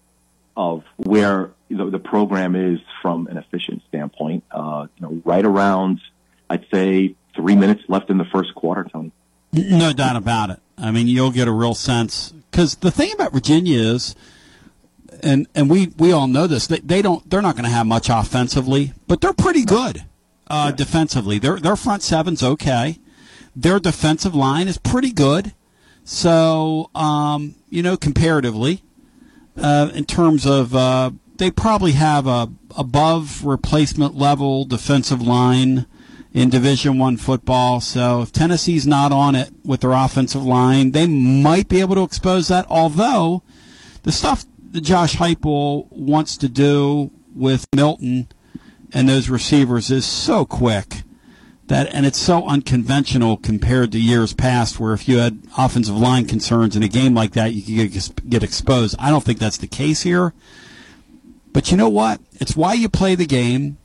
of 0.59 0.83
where 0.97 1.51
you 1.69 1.77
know, 1.77 1.89
the 1.89 1.99
program 1.99 2.53
is 2.55 2.79
from 3.01 3.27
an 3.27 3.37
efficient 3.37 3.81
standpoint. 3.87 4.43
Uh, 4.51 4.87
you 4.97 5.01
know, 5.01 5.21
right 5.23 5.45
around, 5.45 6.01
I'd 6.49 6.65
say, 6.71 7.15
three 7.33 7.55
minutes 7.55 7.83
left 7.87 8.09
in 8.09 8.17
the 8.17 8.25
first 8.25 8.53
quarter, 8.55 8.85
Tony. 8.91 9.13
No 9.53 9.93
doubt 9.93 10.17
about 10.17 10.49
it. 10.49 10.59
I 10.77 10.91
mean, 10.91 11.07
you'll 11.07 11.31
get 11.31 11.47
a 11.47 11.51
real 11.51 11.73
sense 11.73 12.33
because 12.51 12.75
the 12.75 12.91
thing 12.91 13.13
about 13.13 13.31
Virginia 13.31 13.79
is, 13.79 14.15
and 15.23 15.47
and 15.55 15.69
we 15.69 15.87
we 15.97 16.11
all 16.11 16.27
know 16.27 16.45
this. 16.45 16.67
They, 16.67 16.79
they 16.79 17.01
don't. 17.01 17.27
They're 17.29 17.41
not 17.41 17.55
going 17.55 17.65
to 17.65 17.71
have 17.71 17.87
much 17.87 18.09
offensively, 18.09 18.93
but 19.07 19.21
they're 19.21 19.33
pretty 19.33 19.63
good 19.63 20.05
uh, 20.49 20.67
yeah. 20.69 20.75
defensively. 20.75 21.39
Their 21.39 21.57
their 21.57 21.75
front 21.75 22.03
seven's 22.03 22.43
okay. 22.43 22.99
Their 23.55 23.79
defensive 23.79 24.35
line 24.35 24.67
is 24.67 24.77
pretty 24.77 25.11
good. 25.11 25.53
So 26.03 26.91
um, 26.93 27.55
you 27.69 27.81
know, 27.81 27.97
comparatively, 27.97 28.83
uh, 29.59 29.91
in 29.93 30.05
terms 30.05 30.45
of 30.45 30.75
uh, 30.75 31.11
they 31.37 31.51
probably 31.51 31.93
have 31.93 32.27
a 32.27 32.49
above 32.77 33.45
replacement 33.45 34.15
level 34.15 34.65
defensive 34.65 35.21
line 35.21 35.85
in 36.33 36.49
Division 36.49 36.97
One 36.99 37.17
football. 37.17 37.81
So 37.81 38.21
if 38.21 38.31
Tennessee's 38.31 38.85
not 38.85 39.11
on 39.11 39.35
it 39.35 39.51
with 39.63 39.81
their 39.81 39.91
offensive 39.91 40.43
line, 40.43 40.91
they 40.91 41.07
might 41.07 41.67
be 41.67 41.79
able 41.79 41.95
to 41.95 42.03
expose 42.03 42.47
that. 42.49 42.65
Although 42.69 43.43
the 44.03 44.11
stuff 44.11 44.45
that 44.71 44.81
Josh 44.81 45.15
Heupel 45.15 45.91
wants 45.91 46.37
to 46.37 46.49
do 46.49 47.11
with 47.35 47.65
Milton 47.75 48.27
and 48.93 49.09
those 49.09 49.29
receivers 49.29 49.91
is 49.91 50.05
so 50.05 50.45
quick 50.45 51.03
that, 51.69 51.93
and 51.93 52.05
it's 52.05 52.19
so 52.19 52.47
unconventional 52.47 53.37
compared 53.37 53.91
to 53.93 53.99
years 53.99 54.33
past, 54.33 54.79
where 54.79 54.93
if 54.93 55.07
you 55.07 55.17
had 55.19 55.41
offensive 55.57 55.95
line 55.97 56.25
concerns 56.25 56.75
in 56.75 56.83
a 56.83 56.87
game 56.87 57.15
like 57.15 57.31
that, 57.31 57.53
you 57.53 57.83
could 57.83 57.93
get, 57.93 58.29
get 58.29 58.43
exposed. 58.43 58.95
I 58.99 59.09
don't 59.09 59.23
think 59.23 59.39
that's 59.39 59.57
the 59.57 59.67
case 59.67 60.01
here. 60.01 60.33
But 61.53 61.71
you 61.71 61.77
know 61.77 61.89
what? 61.89 62.21
It's 62.33 62.55
why 62.55 62.73
you 62.73 62.89
play 62.89 63.15
the 63.15 63.25
game. 63.25 63.77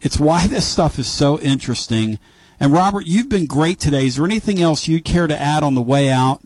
It's 0.00 0.18
why 0.18 0.46
this 0.46 0.66
stuff 0.66 0.98
is 0.98 1.06
so 1.06 1.38
interesting. 1.40 2.18
And 2.58 2.72
Robert, 2.72 3.06
you've 3.06 3.28
been 3.28 3.46
great 3.46 3.78
today. 3.78 4.06
Is 4.06 4.16
there 4.16 4.24
anything 4.24 4.60
else 4.60 4.88
you'd 4.88 5.04
care 5.04 5.26
to 5.26 5.38
add 5.38 5.62
on 5.62 5.74
the 5.74 5.82
way 5.82 6.08
out? 6.08 6.40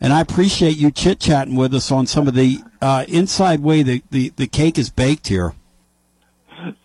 And 0.00 0.12
I 0.12 0.20
appreciate 0.20 0.76
you 0.76 0.90
chit 0.90 1.20
chatting 1.20 1.56
with 1.56 1.74
us 1.74 1.90
on 1.90 2.06
some 2.06 2.28
of 2.28 2.34
the 2.34 2.58
uh, 2.80 3.04
inside 3.08 3.60
way 3.60 3.82
the, 3.82 4.02
the, 4.10 4.32
the 4.36 4.46
cake 4.46 4.78
is 4.78 4.90
baked 4.90 5.28
here. 5.28 5.54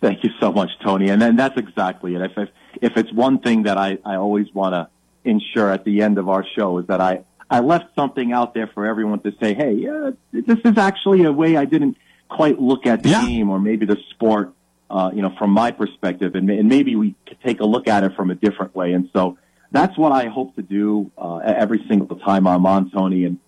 Thank 0.00 0.24
you 0.24 0.30
so 0.40 0.52
much, 0.52 0.70
Tony. 0.84 1.10
And 1.10 1.38
that's 1.38 1.56
exactly 1.56 2.14
it. 2.14 2.22
If, 2.22 2.38
if 2.38 2.48
it's 2.96 3.12
one 3.12 3.38
thing 3.38 3.64
that 3.64 3.78
I, 3.78 3.98
I 4.04 4.16
always 4.16 4.52
want 4.52 4.74
to 4.74 4.88
ensure 5.28 5.70
at 5.70 5.84
the 5.84 6.02
end 6.02 6.18
of 6.18 6.28
our 6.28 6.44
show 6.44 6.78
is 6.78 6.86
that 6.86 7.00
I, 7.00 7.24
I 7.48 7.60
left 7.60 7.94
something 7.94 8.32
out 8.32 8.54
there 8.54 8.66
for 8.66 8.86
everyone 8.86 9.20
to 9.20 9.32
say, 9.40 9.54
hey, 9.54 9.72
yeah, 9.74 10.10
this 10.32 10.58
is 10.64 10.76
actually 10.78 11.24
a 11.24 11.32
way 11.32 11.56
I 11.56 11.64
didn't 11.64 11.96
quite 12.28 12.60
look 12.60 12.86
at 12.86 13.02
the 13.02 13.10
yeah. 13.10 13.26
game 13.26 13.50
or 13.50 13.60
maybe 13.60 13.86
the 13.86 13.98
sport 14.10 14.52
uh, 14.92 15.10
you 15.14 15.22
know, 15.22 15.34
from 15.38 15.50
my 15.50 15.70
perspective, 15.70 16.34
and, 16.34 16.50
and 16.50 16.68
maybe 16.68 16.96
we 16.96 17.14
could 17.26 17.40
take 17.40 17.60
a 17.60 17.64
look 17.64 17.88
at 17.88 18.04
it 18.04 18.14
from 18.14 18.30
a 18.30 18.34
different 18.34 18.74
way. 18.74 18.92
And 18.92 19.08
so 19.14 19.38
that's 19.70 19.96
what 19.96 20.12
I 20.12 20.28
hope 20.28 20.54
to 20.56 20.62
do 20.62 21.10
uh, 21.16 21.38
every 21.38 21.82
single 21.88 22.14
time 22.18 22.46
I'm 22.46 22.66
on, 22.66 22.90
Tony. 22.90 23.24
And 23.24 23.38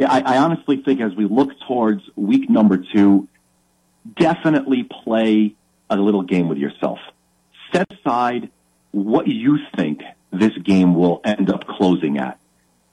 I, 0.00 0.22
I 0.22 0.38
honestly 0.38 0.82
think 0.82 1.00
as 1.00 1.14
we 1.14 1.24
look 1.24 1.50
towards 1.68 2.02
week 2.16 2.50
number 2.50 2.78
two, 2.78 3.28
definitely 4.16 4.88
play 5.04 5.54
a 5.88 5.96
little 5.96 6.22
game 6.22 6.48
with 6.48 6.58
yourself. 6.58 6.98
Set 7.72 7.86
aside 7.92 8.50
what 8.90 9.26
you 9.26 9.58
think 9.76 10.02
this 10.32 10.56
game 10.58 10.94
will 10.94 11.20
end 11.24 11.50
up 11.50 11.66
closing 11.66 12.18
at. 12.18 12.38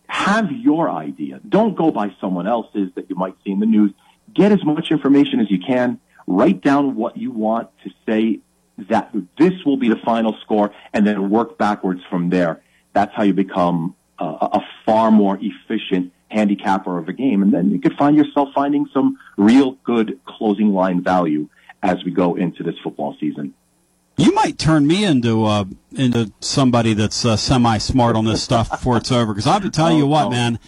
Have 0.08 0.52
your 0.52 0.90
idea. 0.90 1.40
Don't 1.48 1.76
go 1.76 1.92
by 1.92 2.16
someone 2.22 2.48
else's 2.48 2.90
that 2.96 3.10
you 3.10 3.16
might 3.16 3.36
see 3.44 3.52
in 3.52 3.60
the 3.60 3.66
news. 3.66 3.92
Get 4.34 4.52
as 4.52 4.64
much 4.64 4.92
information 4.92 5.40
as 5.40 5.50
you 5.50 5.60
can 5.60 6.00
write 6.28 6.62
down 6.62 6.96
what 6.96 7.18
you 7.18 7.32
want 7.32 7.70
to 7.84 7.92
say 8.08 8.40
that 8.78 9.12
this 9.38 9.54
will 9.66 9.78
be 9.78 9.90
the 9.90 10.00
final 10.04 10.36
score 10.42 10.72
and 10.94 11.06
then 11.06 11.30
work 11.30 11.58
backwards 11.58 12.02
from 12.10 12.30
there. 12.30 12.62
That's 12.94 13.14
how 13.14 13.24
you 13.24 13.34
become 13.34 13.96
a, 14.20 14.26
a 14.26 14.68
far 14.86 15.12
more 15.12 15.38
efficient 15.42 16.12
handicapper 16.30 16.98
of 16.98 17.08
a 17.08 17.14
game. 17.14 17.42
And 17.42 17.54
then 17.54 17.72
you 17.72 17.80
could 17.80 17.96
find 17.96 18.18
yourself 18.18 18.50
finding 18.54 18.88
some 18.94 19.18
real 19.38 19.74
good 19.84 20.20
closing 20.26 20.74
line 20.74 21.04
value 21.04 21.48
as 21.82 22.04
we 22.04 22.12
go 22.12 22.36
into 22.36 22.64
this 22.64 22.76
football 22.84 23.16
season. 23.20 23.54
You 24.18 24.34
might 24.34 24.58
turn 24.58 24.88
me 24.88 25.04
into 25.04 25.46
uh, 25.46 25.66
into 25.92 26.32
somebody 26.40 26.94
that's 26.94 27.26
uh, 27.26 27.36
semi 27.36 27.78
smart 27.78 28.16
on 28.16 28.26
this 28.26 28.42
stuff 28.42 28.70
before 28.70 28.98
it's 28.98 29.12
over. 29.12 29.34
Because 29.34 29.48
I 29.48 29.54
have 29.54 29.64
to 29.64 29.70
tell 29.70 29.92
you 29.92 30.08
what, 30.08 30.30
man, 30.32 30.60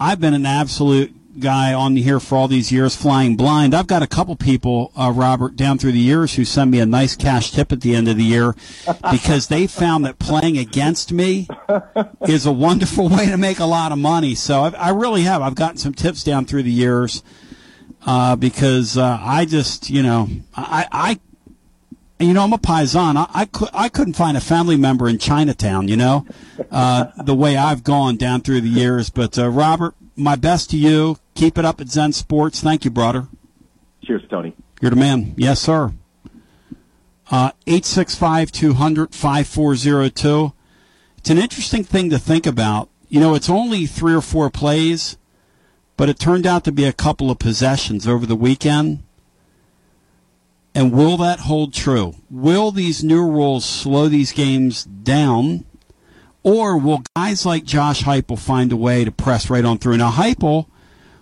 I've 0.00 0.20
been 0.20 0.34
an 0.34 0.46
absolute 0.46 1.14
guy 1.38 1.72
on 1.72 1.96
here 1.96 2.20
for 2.20 2.36
all 2.36 2.48
these 2.48 2.70
years 2.70 2.94
flying 2.94 3.36
blind. 3.36 3.74
I've 3.74 3.86
got 3.86 4.02
a 4.02 4.06
couple 4.06 4.36
people, 4.36 4.92
uh, 4.96 5.12
Robert, 5.14 5.56
down 5.56 5.78
through 5.78 5.92
the 5.92 5.98
years 5.98 6.34
who 6.34 6.44
send 6.44 6.70
me 6.70 6.80
a 6.80 6.86
nice 6.86 7.16
cash 7.16 7.52
tip 7.52 7.72
at 7.72 7.80
the 7.80 7.94
end 7.94 8.08
of 8.08 8.16
the 8.16 8.24
year 8.24 8.54
because 9.10 9.48
they 9.48 9.66
found 9.66 10.04
that 10.04 10.18
playing 10.18 10.58
against 10.58 11.12
me 11.12 11.48
is 12.28 12.46
a 12.46 12.52
wonderful 12.52 13.08
way 13.08 13.26
to 13.26 13.38
make 13.38 13.58
a 13.58 13.64
lot 13.64 13.92
of 13.92 13.98
money. 13.98 14.34
So 14.34 14.62
I've, 14.62 14.74
i 14.74 14.90
really 14.90 15.22
have. 15.22 15.40
I've 15.42 15.54
gotten 15.54 15.78
some 15.78 15.94
tips 15.94 16.22
down 16.22 16.44
through 16.44 16.64
the 16.64 16.72
years 16.72 17.22
uh, 18.04 18.36
because 18.36 18.98
uh, 18.98 19.18
I 19.20 19.44
just, 19.44 19.88
you 19.88 20.02
know, 20.02 20.28
I, 20.54 20.86
I 20.92 21.20
you 22.26 22.34
know, 22.34 22.42
I'm 22.42 22.52
a 22.52 22.58
paisan. 22.58 23.16
I, 23.16 23.28
I, 23.32 23.44
could, 23.46 23.68
I 23.72 23.88
couldn't 23.88 24.14
find 24.14 24.36
a 24.36 24.40
family 24.40 24.76
member 24.76 25.08
in 25.08 25.18
Chinatown, 25.18 25.88
you 25.88 25.96
know, 25.96 26.26
uh, 26.70 27.06
the 27.22 27.34
way 27.34 27.56
I've 27.56 27.84
gone 27.84 28.16
down 28.16 28.42
through 28.42 28.60
the 28.60 28.68
years. 28.68 29.10
But, 29.10 29.38
uh, 29.38 29.48
Robert, 29.48 29.94
my 30.16 30.36
best 30.36 30.70
to 30.70 30.76
you. 30.76 31.18
Keep 31.34 31.58
it 31.58 31.64
up 31.64 31.80
at 31.80 31.88
Zen 31.88 32.12
Sports. 32.12 32.60
Thank 32.60 32.84
you, 32.84 32.90
brother. 32.90 33.28
Cheers, 34.04 34.22
Tony. 34.28 34.54
You're 34.80 34.90
the 34.90 34.96
man. 34.96 35.34
Yes, 35.36 35.60
sir. 35.60 35.92
Uh, 37.30 37.52
865 37.66 38.52
200 38.52 39.14
5402. 39.14 40.52
It's 41.16 41.30
an 41.30 41.38
interesting 41.38 41.84
thing 41.84 42.10
to 42.10 42.18
think 42.18 42.46
about. 42.46 42.90
You 43.08 43.20
know, 43.20 43.34
it's 43.34 43.48
only 43.48 43.86
three 43.86 44.14
or 44.14 44.20
four 44.20 44.50
plays, 44.50 45.16
but 45.96 46.08
it 46.08 46.18
turned 46.18 46.46
out 46.46 46.64
to 46.64 46.72
be 46.72 46.84
a 46.84 46.92
couple 46.92 47.30
of 47.30 47.38
possessions 47.38 48.08
over 48.08 48.26
the 48.26 48.36
weekend. 48.36 49.02
And 50.74 50.92
will 50.92 51.16
that 51.18 51.40
hold 51.40 51.74
true? 51.74 52.14
Will 52.30 52.70
these 52.72 53.04
new 53.04 53.22
rules 53.22 53.64
slow 53.64 54.08
these 54.08 54.32
games 54.32 54.84
down? 54.84 55.66
Or 56.42 56.76
will 56.76 57.02
guys 57.14 57.44
like 57.46 57.64
Josh 57.64 58.02
Heupel 58.02 58.38
find 58.38 58.72
a 58.72 58.76
way 58.76 59.04
to 59.04 59.12
press 59.12 59.50
right 59.50 59.64
on 59.64 59.78
through? 59.78 59.98
Now, 59.98 60.10
Heupel, 60.10 60.66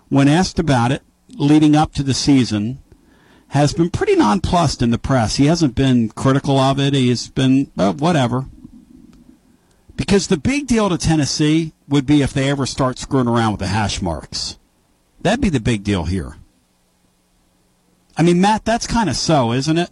when 0.09 0.27
asked 0.27 0.57
about 0.57 0.91
it 0.91 1.03
leading 1.35 1.75
up 1.75 1.93
to 1.93 2.03
the 2.03 2.13
season, 2.13 2.79
has 3.49 3.73
been 3.73 3.89
pretty 3.89 4.15
nonplussed 4.15 4.81
in 4.81 4.91
the 4.91 4.97
press. 4.97 5.35
He 5.35 5.47
hasn't 5.47 5.75
been 5.75 6.09
critical 6.09 6.57
of 6.57 6.79
it. 6.79 6.93
He's 6.93 7.29
been 7.29 7.65
whatever. 7.75 8.45
Because 9.97 10.27
the 10.27 10.37
big 10.37 10.67
deal 10.67 10.89
to 10.89 10.97
Tennessee 10.97 11.73
would 11.89 12.05
be 12.05 12.21
if 12.21 12.33
they 12.33 12.49
ever 12.49 12.65
start 12.65 12.97
screwing 12.97 13.27
around 13.27 13.51
with 13.51 13.59
the 13.59 13.67
hash 13.67 14.01
marks. 14.01 14.57
That'd 15.19 15.41
be 15.41 15.49
the 15.49 15.59
big 15.59 15.83
deal 15.83 16.05
here. 16.05 16.37
I 18.21 18.23
mean, 18.23 18.39
Matt, 18.39 18.65
that's 18.65 18.85
kind 18.85 19.09
of 19.09 19.15
so, 19.15 19.51
isn't 19.51 19.79
it? 19.79 19.89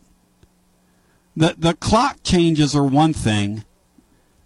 The 1.36 1.56
the 1.58 1.74
clock 1.74 2.18
changes 2.22 2.76
are 2.76 2.86
one 2.86 3.12
thing, 3.12 3.66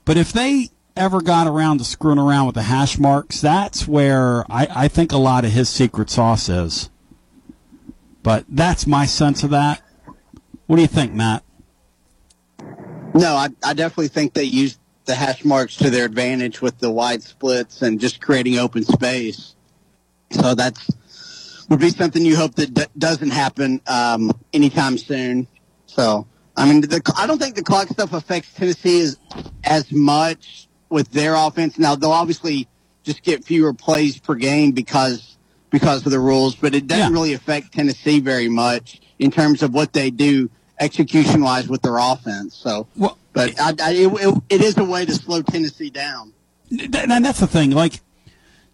but 0.05 0.15
if 0.15 0.31
they 0.31 0.69
ever 0.95 1.19
got 1.19 1.47
around 1.47 1.79
to 1.79 1.83
screwing 1.83 2.17
around 2.17 2.45
with 2.45 2.55
the 2.55 2.61
hash 2.61 2.97
marks, 2.97 3.41
that's 3.41 3.85
where 3.85 4.49
I, 4.49 4.69
I 4.73 4.87
think 4.87 5.11
a 5.11 5.17
lot 5.17 5.43
of 5.43 5.51
his 5.51 5.67
secret 5.67 6.09
sauce 6.09 6.47
is. 6.47 6.89
But 8.21 8.45
that's 8.47 8.87
my 8.87 9.05
sense 9.05 9.43
of 9.43 9.49
that. 9.49 9.81
What 10.67 10.77
do 10.77 10.81
you 10.81 10.87
think, 10.87 11.11
Matt? 11.11 11.43
No, 13.13 13.35
I, 13.35 13.49
I 13.65 13.73
definitely 13.73 14.07
think 14.07 14.33
they 14.33 14.45
used 14.45 14.79
the 15.03 15.15
hash 15.15 15.43
marks 15.43 15.75
to 15.75 15.89
their 15.89 16.05
advantage 16.05 16.61
with 16.61 16.79
the 16.79 16.89
wide 16.89 17.21
splits 17.21 17.81
and 17.81 17.99
just 17.99 18.21
creating 18.21 18.59
open 18.59 18.85
space. 18.85 19.55
So 20.31 20.55
that's 20.55 20.89
would 21.73 21.81
be 21.81 21.89
something 21.89 22.23
you 22.23 22.35
hope 22.35 22.53
that 22.55 22.71
d- 22.71 22.85
doesn't 22.97 23.31
happen 23.31 23.81
um, 23.87 24.31
anytime 24.53 24.95
soon. 24.97 25.47
So 25.87 26.27
I 26.55 26.67
mean, 26.67 26.81
the, 26.81 27.01
I 27.17 27.25
don't 27.25 27.39
think 27.39 27.55
the 27.55 27.63
clock 27.63 27.87
stuff 27.87 28.13
affects 28.13 28.53
Tennessee 28.53 29.01
as 29.01 29.17
as 29.63 29.91
much 29.91 30.67
with 30.89 31.09
their 31.11 31.33
offense. 31.33 31.79
Now 31.79 31.95
they'll 31.95 32.11
obviously 32.11 32.67
just 33.03 33.23
get 33.23 33.43
fewer 33.43 33.73
plays 33.73 34.19
per 34.19 34.35
game 34.35 34.71
because 34.71 35.37
because 35.71 36.05
of 36.05 36.11
the 36.11 36.19
rules, 36.19 36.55
but 36.55 36.75
it 36.75 36.85
doesn't 36.85 37.11
yeah. 37.11 37.19
really 37.19 37.33
affect 37.33 37.73
Tennessee 37.73 38.19
very 38.19 38.49
much 38.49 39.01
in 39.17 39.31
terms 39.31 39.63
of 39.63 39.73
what 39.73 39.93
they 39.93 40.11
do 40.11 40.51
execution 40.79 41.41
wise 41.41 41.67
with 41.67 41.81
their 41.81 41.97
offense. 41.97 42.55
So, 42.55 42.85
well, 42.95 43.17
but 43.33 43.59
I, 43.59 43.73
I, 43.81 43.93
it, 43.93 44.43
it 44.49 44.61
is 44.61 44.77
a 44.77 44.83
way 44.83 45.05
to 45.05 45.13
slow 45.13 45.41
Tennessee 45.41 45.89
down. 45.89 46.33
And 46.69 47.25
that's 47.25 47.39
the 47.39 47.47
thing. 47.47 47.71
Like 47.71 48.01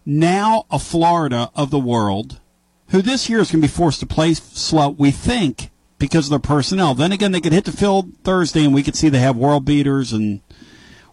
now, 0.04 0.66
a 0.70 0.78
Florida 0.78 1.50
of 1.54 1.70
the 1.70 1.78
world, 1.78 2.40
who 2.90 3.02
this 3.02 3.28
year 3.28 3.38
is 3.40 3.50
going 3.50 3.62
to 3.62 3.68
be 3.68 3.72
forced 3.72 4.00
to 4.00 4.06
play 4.06 4.34
slow, 4.34 4.90
we 4.90 5.10
think 5.10 5.70
because 5.98 6.26
of 6.26 6.30
their 6.30 6.38
personnel. 6.38 6.94
Then 6.94 7.12
again, 7.12 7.32
they 7.32 7.40
could 7.40 7.52
hit 7.52 7.64
the 7.64 7.72
field 7.72 8.12
Thursday, 8.24 8.64
and 8.64 8.74
we 8.74 8.82
could 8.82 8.96
see 8.96 9.08
they 9.08 9.18
have 9.18 9.36
world 9.36 9.64
beaters 9.64 10.12
and 10.12 10.40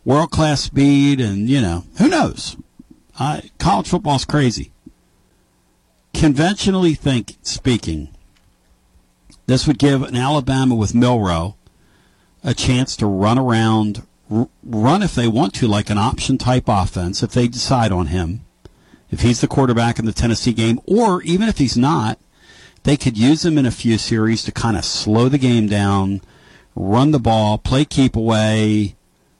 world 0.03 0.31
class 0.31 0.61
speed, 0.61 1.19
and 1.19 1.49
you 1.49 1.61
know 1.61 1.83
who 1.97 2.07
knows. 2.07 2.55
Uh, 3.19 3.41
college 3.59 3.89
football's 3.89 4.25
crazy. 4.25 4.71
Conventionally 6.13 6.95
think 6.95 7.35
speaking, 7.41 8.09
This 9.45 9.65
would 9.67 9.77
give 9.77 10.01
an 10.03 10.15
Alabama 10.15 10.75
with 10.75 10.95
Milroe 10.95 11.55
a 12.43 12.53
chance 12.53 12.95
to 12.97 13.05
run 13.05 13.37
around, 13.37 14.05
r- 14.31 14.49
run 14.63 15.03
if 15.03 15.15
they 15.15 15.27
want 15.27 15.53
to, 15.55 15.67
like 15.67 15.89
an 15.89 15.97
option 15.97 16.37
type 16.37 16.65
offense, 16.67 17.23
if 17.23 17.31
they 17.31 17.47
decide 17.47 17.91
on 17.91 18.07
him, 18.07 18.45
if 19.09 19.21
he's 19.21 19.41
the 19.41 19.47
quarterback 19.47 19.99
in 19.99 20.05
the 20.05 20.13
Tennessee 20.13 20.53
game, 20.53 20.79
or 20.85 21.21
even 21.23 21.47
if 21.47 21.57
he's 21.57 21.77
not, 21.77 22.19
they 22.83 22.97
could 22.97 23.17
use 23.17 23.45
him 23.45 23.57
in 23.57 23.65
a 23.65 23.71
few 23.71 23.97
series 23.97 24.43
to 24.43 24.51
kind 24.51 24.77
of 24.77 24.85
slow 24.85 25.29
the 25.29 25.37
game 25.37 25.67
down, 25.67 26.21
run 26.75 27.11
the 27.11 27.19
ball, 27.19 27.57
play 27.57 27.85
keep 27.85 28.15
away, 28.15 28.95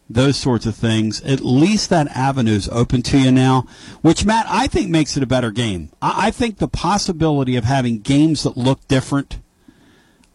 those 0.10 0.38
sorts 0.38 0.66
of 0.66 0.76
things. 0.76 1.22
At 1.22 1.42
least 1.42 1.90
that 1.90 2.08
avenue 2.16 2.54
is 2.54 2.70
open 2.70 3.02
to 3.04 3.18
you 3.18 3.32
now, 3.32 3.66
which 4.02 4.26
Matt 4.26 4.46
I 4.50 4.68
think 4.68 4.90
makes 4.90 5.18
it 5.18 5.24
a 5.24 5.28
better 5.28 5.52
game. 5.52 5.92
I, 6.02 6.28
I 6.28 6.32
think 6.32 6.58
the 6.58 6.68
possibility 6.68 7.56
of 7.56 7.64
having 7.64 8.00
games 8.00 8.44
that 8.44 8.58
look 8.58 8.88
different. 8.88 9.40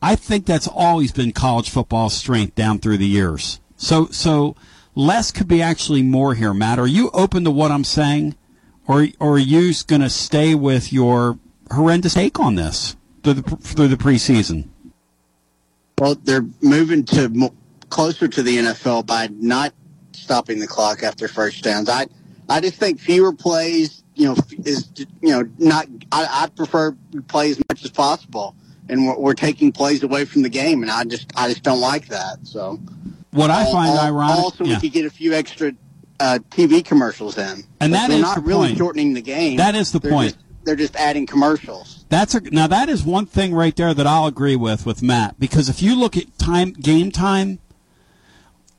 I 0.01 0.17
think 0.17 0.47
that's 0.47 0.69
always 0.69 1.13
been 1.13 1.33
college 1.33 1.71
football's 1.71 2.15
strength 2.15 2.55
down 2.55 2.79
through 2.79 2.99
the 2.99 3.07
years. 3.07 3.61
So 3.77 4.07
so 4.07 4.57
less 4.95 5.31
could 5.31 5.49
be 5.49 5.63
actually 5.63 6.03
more 6.03 6.35
here, 6.35 6.53
Matt. 6.53 6.79
Are 6.79 6.87
you 6.87 7.11
open 7.13 7.45
to 7.45 7.51
what 7.51 7.71
I'm 7.71 7.85
saying, 7.85 8.37
or 8.87 9.09
or 9.21 9.35
are 9.35 9.39
you 9.39 9.73
going 9.87 10.03
to 10.03 10.11
stay 10.11 10.55
with 10.55 10.93
your 10.93 11.39
horrendous 11.71 12.15
take 12.15 12.39
on 12.41 12.55
this 12.55 12.97
through 13.23 13.35
the 13.35 13.57
through 13.57 13.89
the 13.89 13.97
preseason? 13.97 14.69
Well, 15.99 16.17
they're 16.17 16.47
moving 16.61 17.05
to 17.07 17.29
mo- 17.29 17.55
closer 17.91 18.27
to 18.27 18.43
the 18.43 18.57
NFL 18.59 19.07
by 19.07 19.29
not 19.33 19.73
stopping 20.13 20.59
the 20.59 20.67
clock 20.67 21.03
after 21.03 21.29
first 21.29 21.63
downs. 21.63 21.89
I 21.89 22.07
I 22.49 22.61
just 22.61 22.75
think 22.75 23.01
fewer 23.01 23.33
plays, 23.33 24.03
you 24.15 24.27
know, 24.27 24.37
is 24.65 24.91
you 24.97 25.31
know 25.31 25.49
not. 25.59 25.87
I, 26.11 26.45
I 26.45 26.47
prefer 26.49 26.97
play 27.29 27.51
as 27.51 27.59
much 27.69 27.85
as 27.85 27.91
possible, 27.91 28.57
and 28.89 29.07
we're, 29.07 29.19
we're 29.19 29.35
taking 29.35 29.73
plays 29.73 30.03
away 30.03 30.25
from 30.25 30.43
the 30.43 30.49
game, 30.49 30.83
and 30.83 30.91
I 30.91 31.05
just 31.05 31.33
I 31.37 31.49
just 31.49 31.63
don't 31.63 31.81
like 31.81 32.09
that. 32.09 32.39
So 32.47 32.81
what 33.31 33.51
I 33.51 33.65
find 33.71 33.91
al- 33.91 34.07
ironic, 34.07 34.37
also 34.37 34.65
yeah. 34.65 34.75
we 34.75 34.81
could 34.81 34.93
get 34.93 35.07
a 35.07 35.11
few 35.11 35.33
extra 35.35 35.73
uh, 36.23 36.39
TV 36.51 36.85
commercials 36.85 37.37
in, 37.37 37.65
And 37.81 37.93
that 37.93 38.09
they're 38.09 38.17
is 38.19 38.23
not 38.23 38.37
the 38.37 38.41
really 38.43 38.69
point. 38.69 38.79
shortening 38.79 39.13
the 39.15 39.21
game. 39.23 39.57
That 39.57 39.75
is 39.75 39.91
the 39.93 39.99
They're 39.99 40.11
point. 40.13 40.33
just- 40.33 40.39
they're 40.65 40.77
just 40.77 40.95
adding 40.95 41.27
commercials. 41.27 42.05
That's 42.09 42.37
a, 42.37 42.41
now 42.41 42.69
that 42.69 42.89
is 42.89 43.03
one 43.03 43.27
thing 43.27 43.53
right 43.53 43.75
there 43.75 43.93
that 43.93 44.07
I'll 44.07 44.27
agree 44.29 44.55
with 44.55 44.87
with 44.87 45.03
Matt 45.03 45.41
because 45.41 45.69
if 45.69 45.83
you 45.83 45.97
look 45.99 46.17
at 46.17 46.39
time 46.39 46.71
game 46.73 47.11
time, 47.11 47.59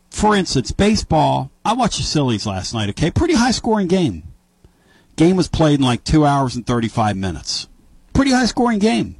for 0.09 0.33
instance, 0.35 0.71
baseball. 0.71 1.51
I 1.65 1.73
watched 1.73 1.97
the 1.97 2.03
Phillies 2.05 2.45
last 2.45 2.73
night. 2.73 2.87
Okay, 2.91 3.11
pretty 3.11 3.33
high 3.33 3.51
scoring 3.51 3.87
game. 3.87 4.23
Game 5.17 5.35
was 5.35 5.49
played 5.49 5.79
in 5.79 5.85
like 5.85 6.05
two 6.05 6.25
hours 6.25 6.55
and 6.55 6.65
thirty 6.65 6.87
five 6.87 7.17
minutes. 7.17 7.67
Pretty 8.13 8.31
high 8.31 8.45
scoring 8.45 8.79
game. 8.79 9.17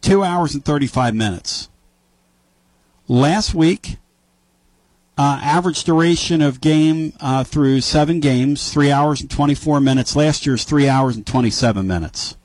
Two 0.00 0.24
hours 0.24 0.54
and 0.54 0.64
thirty 0.64 0.86
five 0.88 1.14
minutes. 1.14 1.68
Last 3.06 3.54
week, 3.54 3.98
uh, 5.16 5.40
average 5.42 5.84
duration 5.84 6.42
of 6.42 6.60
game 6.60 7.12
uh, 7.20 7.44
through 7.44 7.80
seven 7.80 8.20
games, 8.20 8.72
three 8.72 8.90
hours 8.90 9.20
and 9.20 9.30
24 9.30 9.80
minutes. 9.80 10.16
Last 10.16 10.44
year's 10.44 10.64
three 10.64 10.88
hours 10.88 11.16
and 11.16 11.26
27 11.26 11.86
minutes. 11.86 12.36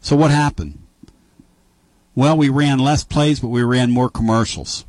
So 0.00 0.16
what 0.16 0.30
happened? 0.30 0.78
Well, 2.14 2.36
we 2.36 2.48
ran 2.48 2.78
less 2.78 3.04
plays, 3.04 3.40
but 3.40 3.48
we 3.48 3.62
ran 3.62 3.90
more 3.90 4.08
commercials. 4.08 4.84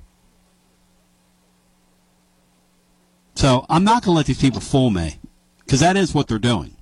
So 3.36 3.66
I'm 3.70 3.84
not 3.84 4.04
going 4.04 4.14
to 4.14 4.18
let 4.18 4.26
these 4.28 4.40
people 4.40 4.62
fool 4.62 4.90
me, 4.90 5.20
because 5.60 5.82
that 5.82 5.98
is 5.98 6.14
what 6.14 6.28
they're 6.28 6.40
doing. 6.40 6.76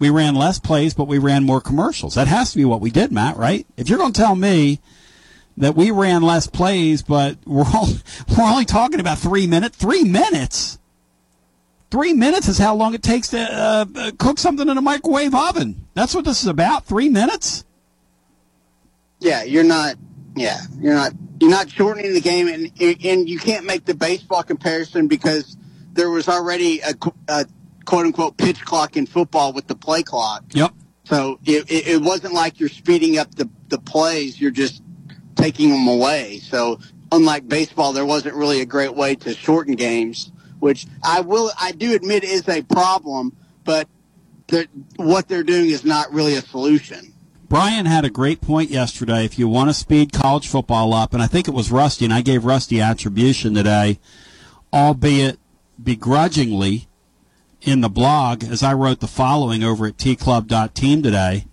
We 0.00 0.10
ran 0.10 0.34
less 0.34 0.58
plays, 0.58 0.92
but 0.92 1.06
we 1.06 1.18
ran 1.18 1.44
more 1.44 1.60
commercials. 1.60 2.14
That 2.14 2.26
has 2.26 2.50
to 2.50 2.56
be 2.56 2.64
what 2.64 2.80
we 2.80 2.90
did, 2.90 3.12
Matt, 3.12 3.36
right? 3.36 3.66
If 3.76 3.88
you're 3.88 3.98
going 3.98 4.12
to 4.12 4.20
tell 4.20 4.34
me 4.34 4.80
that 5.56 5.76
we 5.76 5.90
ran 5.90 6.22
less 6.22 6.46
plays, 6.46 7.02
but 7.02 7.38
we're 7.46 7.64
only, 7.74 7.94
we're 8.36 8.44
only 8.44 8.64
talking 8.64 9.00
about 9.00 9.18
three 9.18 9.46
minutes. 9.46 9.76
Three 9.76 10.04
minutes. 10.04 10.78
Three 11.90 12.12
minutes 12.12 12.48
is 12.48 12.58
how 12.58 12.74
long 12.74 12.94
it 12.94 13.02
takes 13.02 13.28
to 13.28 13.38
uh, 13.40 13.84
uh, 13.94 14.10
cook 14.18 14.38
something 14.38 14.68
in 14.68 14.76
a 14.76 14.82
microwave 14.82 15.34
oven. 15.34 15.86
That's 15.94 16.14
what 16.14 16.24
this 16.24 16.42
is 16.42 16.48
about. 16.48 16.86
Three 16.86 17.08
minutes. 17.08 17.64
Yeah, 19.20 19.44
you're 19.44 19.62
not. 19.62 19.94
Yeah, 20.34 20.58
you're 20.80 20.94
not. 20.94 21.12
You're 21.40 21.50
not 21.50 21.70
shortening 21.70 22.12
the 22.12 22.20
game, 22.20 22.48
and 22.48 22.72
and 23.04 23.28
you 23.28 23.38
can't 23.38 23.64
make 23.64 23.84
the 23.84 23.94
baseball 23.94 24.42
comparison 24.42 25.06
because 25.06 25.56
there 25.92 26.10
was 26.10 26.28
already 26.28 26.80
a, 26.80 26.94
a 27.28 27.46
quote 27.84 28.06
unquote 28.06 28.36
pitch 28.36 28.64
clock 28.64 28.96
in 28.96 29.06
football 29.06 29.52
with 29.52 29.68
the 29.68 29.76
play 29.76 30.02
clock. 30.02 30.42
Yep. 30.52 30.72
So 31.04 31.38
it, 31.44 31.70
it, 31.70 31.86
it 31.86 32.02
wasn't 32.02 32.34
like 32.34 32.58
you're 32.58 32.68
speeding 32.68 33.18
up 33.18 33.34
the 33.34 33.48
the 33.68 33.78
plays. 33.78 34.40
You're 34.40 34.50
just 34.50 34.82
taking 35.36 35.70
them 35.70 35.88
away. 35.88 36.40
So 36.40 36.78
unlike 37.12 37.48
baseball, 37.48 37.92
there 37.92 38.06
wasn't 38.06 38.34
really 38.34 38.60
a 38.60 38.66
great 38.66 38.94
way 38.94 39.14
to 39.16 39.34
shorten 39.34 39.74
games, 39.74 40.30
which 40.60 40.86
I 41.02 41.20
will 41.20 41.50
I 41.58 41.72
do 41.72 41.94
admit 41.94 42.24
is 42.24 42.48
a 42.48 42.62
problem. 42.62 43.34
But 43.64 43.88
they're- 44.48 44.66
what 44.96 45.28
they're 45.28 45.42
doing 45.42 45.70
is 45.70 45.84
not 45.84 46.12
really 46.12 46.34
a 46.34 46.42
solution. 46.42 47.12
Brian 47.48 47.86
had 47.86 48.04
a 48.04 48.10
great 48.10 48.40
point 48.40 48.70
yesterday. 48.70 49.24
If 49.24 49.38
you 49.38 49.48
want 49.48 49.70
to 49.70 49.74
speed 49.74 50.12
college 50.12 50.48
football 50.48 50.92
up, 50.92 51.14
and 51.14 51.22
I 51.22 51.26
think 51.26 51.46
it 51.46 51.54
was 51.54 51.70
Rusty, 51.70 52.04
and 52.04 52.12
I 52.12 52.20
gave 52.20 52.44
Rusty 52.44 52.80
attribution 52.80 53.54
today, 53.54 54.00
albeit 54.72 55.38
begrudgingly, 55.82 56.88
in 57.62 57.80
the 57.80 57.88
blog 57.88 58.44
as 58.44 58.62
I 58.62 58.74
wrote 58.74 59.00
the 59.00 59.06
following 59.06 59.62
over 59.62 59.86
at 59.86 59.96
tclub.team 59.96 61.02
today. 61.02 61.46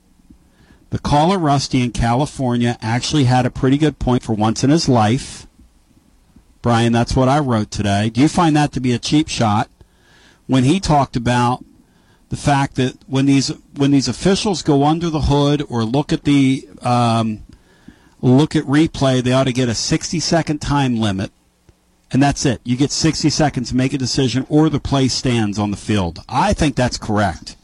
The 0.92 1.00
caller 1.00 1.40
Rusty 1.40 1.82
in 1.82 1.92
California 1.92 2.78
actually 2.82 3.24
had 3.24 3.46
a 3.46 3.50
pretty 3.50 3.78
good 3.78 3.98
point 3.98 4.24
for 4.24 4.34
once 4.34 4.62
in 4.62 4.70
his 4.70 4.90
life. 4.90 5.48
Brian, 6.62 6.92
that's 6.92 7.16
what 7.16 7.30
I 7.30 7.40
wrote 7.40 7.72
today. 7.72 8.10
Do 8.10 8.20
you 8.20 8.28
find 8.28 8.56
that 8.58 8.74
to 8.74 8.82
be 8.82 8.92
a 8.92 9.00
cheap 9.00 9.30
shot? 9.30 9.70
When 10.48 10.66
he 10.66 10.82
talked 10.82 11.16
about 11.16 11.64
the 12.28 12.36
fact 12.36 12.76
that 12.76 12.98
when 13.08 13.26
these 13.26 13.54
when 13.78 13.92
these 13.92 14.10
officials 14.10 14.62
go 14.62 14.84
under 14.84 15.10
the 15.10 15.22
hood 15.22 15.64
or 15.70 15.86
look 15.86 16.12
at 16.12 16.26
the 16.26 16.68
um, 16.82 17.44
look 18.22 18.54
at 18.54 18.66
replay, 18.66 19.24
they 19.24 19.32
ought 19.32 19.46
to 19.46 19.54
get 19.54 19.70
a 19.70 19.76
60 19.76 20.20
second 20.20 20.60
time 20.60 20.98
limit, 20.98 21.32
and 22.12 22.22
that's 22.22 22.46
it. 22.46 22.60
You 22.66 22.76
get 22.76 22.92
60 22.92 23.30
seconds 23.30 23.70
to 23.70 23.78
make 23.78 23.94
a 23.94 23.98
decision, 23.98 24.46
or 24.50 24.70
the 24.70 24.80
play 24.80 25.08
stands 25.08 25.58
on 25.58 25.72
the 25.72 25.78
field. 25.78 26.20
I 26.28 26.52
think 26.52 26.76
that's 26.76 26.98
correct. 26.98 27.56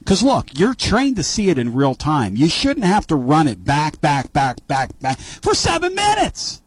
Because 0.00 0.22
look, 0.22 0.58
you're 0.58 0.74
trained 0.74 1.16
to 1.16 1.22
see 1.22 1.50
it 1.50 1.58
in 1.58 1.74
real 1.74 1.94
time. 1.94 2.34
You 2.34 2.48
shouldn't 2.48 2.86
have 2.86 3.06
to 3.08 3.16
run 3.16 3.46
it 3.46 3.64
back, 3.64 4.00
back, 4.00 4.32
back, 4.32 4.66
back, 4.66 4.98
back 4.98 5.18
for 5.18 5.54
seven 5.54 5.94
minutes. 5.94 6.62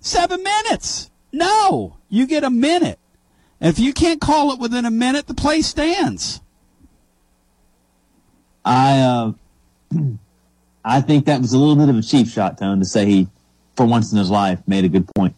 Seven 0.00 0.42
minutes. 0.42 1.10
No, 1.32 1.96
you 2.08 2.26
get 2.26 2.44
a 2.44 2.50
minute. 2.50 2.98
If 3.60 3.78
you 3.78 3.92
can't 3.92 4.20
call 4.20 4.52
it 4.52 4.58
within 4.58 4.84
a 4.84 4.90
minute, 4.90 5.26
the 5.26 5.34
play 5.34 5.62
stands. 5.62 6.40
I 8.64 9.00
uh, 9.00 9.32
I 10.84 11.00
think 11.00 11.26
that 11.26 11.40
was 11.40 11.52
a 11.52 11.58
little 11.58 11.76
bit 11.76 11.88
of 11.88 11.96
a 11.96 12.02
cheap 12.02 12.28
shot, 12.28 12.58
Tone, 12.58 12.80
to 12.80 12.84
say 12.84 13.06
he, 13.06 13.28
for 13.76 13.86
once 13.86 14.12
in 14.12 14.18
his 14.18 14.30
life, 14.30 14.60
made 14.66 14.84
a 14.84 14.88
good 14.88 15.08
point. 15.14 15.34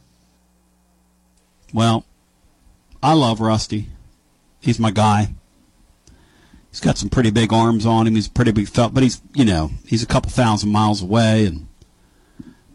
Well, 1.72 2.04
I 3.02 3.12
love 3.12 3.40
Rusty. 3.40 3.88
He's 4.60 4.78
my 4.78 4.90
guy. 4.90 5.34
He's 6.78 6.84
got 6.84 6.96
some 6.96 7.08
pretty 7.08 7.30
big 7.30 7.52
arms 7.52 7.84
on 7.84 8.06
him. 8.06 8.14
He's 8.14 8.28
a 8.28 8.30
pretty 8.30 8.52
big 8.52 8.68
felt, 8.68 8.94
but 8.94 9.02
he's 9.02 9.20
you 9.34 9.44
know 9.44 9.72
he's 9.84 10.04
a 10.04 10.06
couple 10.06 10.30
thousand 10.30 10.70
miles 10.70 11.02
away. 11.02 11.44
And 11.44 11.66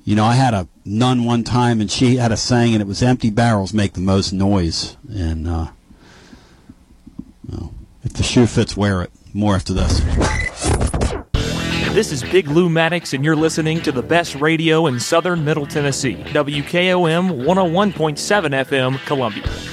you 0.04 0.14
know 0.14 0.26
I 0.26 0.34
had 0.34 0.54
a 0.54 0.68
nun 0.84 1.24
one 1.24 1.46
time, 1.46 1.80
and 1.80 1.90
she 1.90 2.18
had 2.18 2.30
a 2.30 2.36
saying, 2.36 2.74
and 2.74 2.82
it 2.82 2.86
was 2.86 3.02
"empty 3.02 3.30
barrels 3.30 3.74
make 3.74 3.94
the 3.94 4.02
most 4.02 4.34
noise." 4.34 4.98
And 5.10 5.48
uh, 5.48 5.68
well, 7.48 7.74
if 8.04 8.12
the 8.12 8.24
shoe 8.24 8.46
fits, 8.46 8.76
wear 8.76 9.04
it. 9.04 9.12
More 9.34 9.56
after 9.56 9.72
this. 9.72 10.02
This 11.94 12.12
is 12.12 12.24
Big 12.24 12.50
Lou 12.50 12.68
Maddox, 12.68 13.14
and 13.14 13.24
you're 13.24 13.38
listening 13.38 13.80
to 13.84 13.94
the 13.94 14.04
best 14.04 14.36
radio 14.36 14.88
in 14.88 15.00
southern 15.00 15.46
Middle 15.46 15.66
Tennessee. 15.66 16.16
WKOM 16.16 17.46
101.7 17.46 18.66
FM, 18.66 19.06
Columbia. 19.06 19.73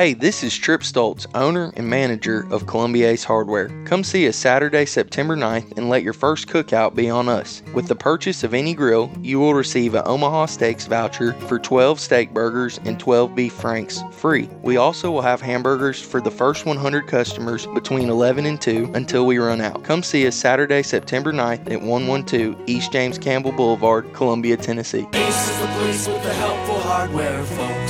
Hey, 0.00 0.14
this 0.14 0.42
is 0.42 0.56
Trip 0.56 0.80
Stoltz, 0.80 1.26
owner 1.34 1.74
and 1.76 1.86
manager 1.86 2.46
of 2.50 2.66
Columbia 2.66 3.10
Ace 3.10 3.22
Hardware. 3.22 3.68
Come 3.84 4.02
see 4.02 4.26
us 4.26 4.34
Saturday, 4.34 4.86
September 4.86 5.36
9th 5.36 5.76
and 5.76 5.90
let 5.90 6.02
your 6.02 6.14
first 6.14 6.48
cookout 6.48 6.94
be 6.94 7.10
on 7.10 7.28
us. 7.28 7.62
With 7.74 7.86
the 7.86 7.94
purchase 7.94 8.42
of 8.42 8.54
any 8.54 8.72
grill, 8.72 9.12
you 9.20 9.38
will 9.38 9.52
receive 9.52 9.94
an 9.94 10.04
Omaha 10.06 10.46
Steaks 10.46 10.86
voucher 10.86 11.34
for 11.34 11.58
12 11.58 12.00
steak 12.00 12.32
burgers 12.32 12.80
and 12.86 12.98
12 12.98 13.34
beef 13.34 13.52
franks 13.52 14.02
free. 14.10 14.48
We 14.62 14.78
also 14.78 15.10
will 15.10 15.20
have 15.20 15.42
hamburgers 15.42 16.00
for 16.00 16.22
the 16.22 16.30
first 16.30 16.64
100 16.64 17.06
customers 17.06 17.66
between 17.66 18.08
11 18.08 18.46
and 18.46 18.58
2 18.58 18.92
until 18.94 19.26
we 19.26 19.36
run 19.36 19.60
out. 19.60 19.84
Come 19.84 20.02
see 20.02 20.26
us 20.26 20.34
Saturday, 20.34 20.82
September 20.82 21.30
9th 21.30 21.70
at 21.70 21.82
112 21.82 22.56
East 22.66 22.90
James 22.90 23.18
Campbell 23.18 23.52
Boulevard, 23.52 24.10
Columbia, 24.14 24.56
Tennessee. 24.56 25.06
Ace 25.12 25.50
is 25.50 25.60
the 25.60 25.66
place 25.66 26.08
with 26.08 26.22
the 26.22 26.32
helpful 26.32 26.80
hardware, 26.80 27.44
folks. 27.44 27.89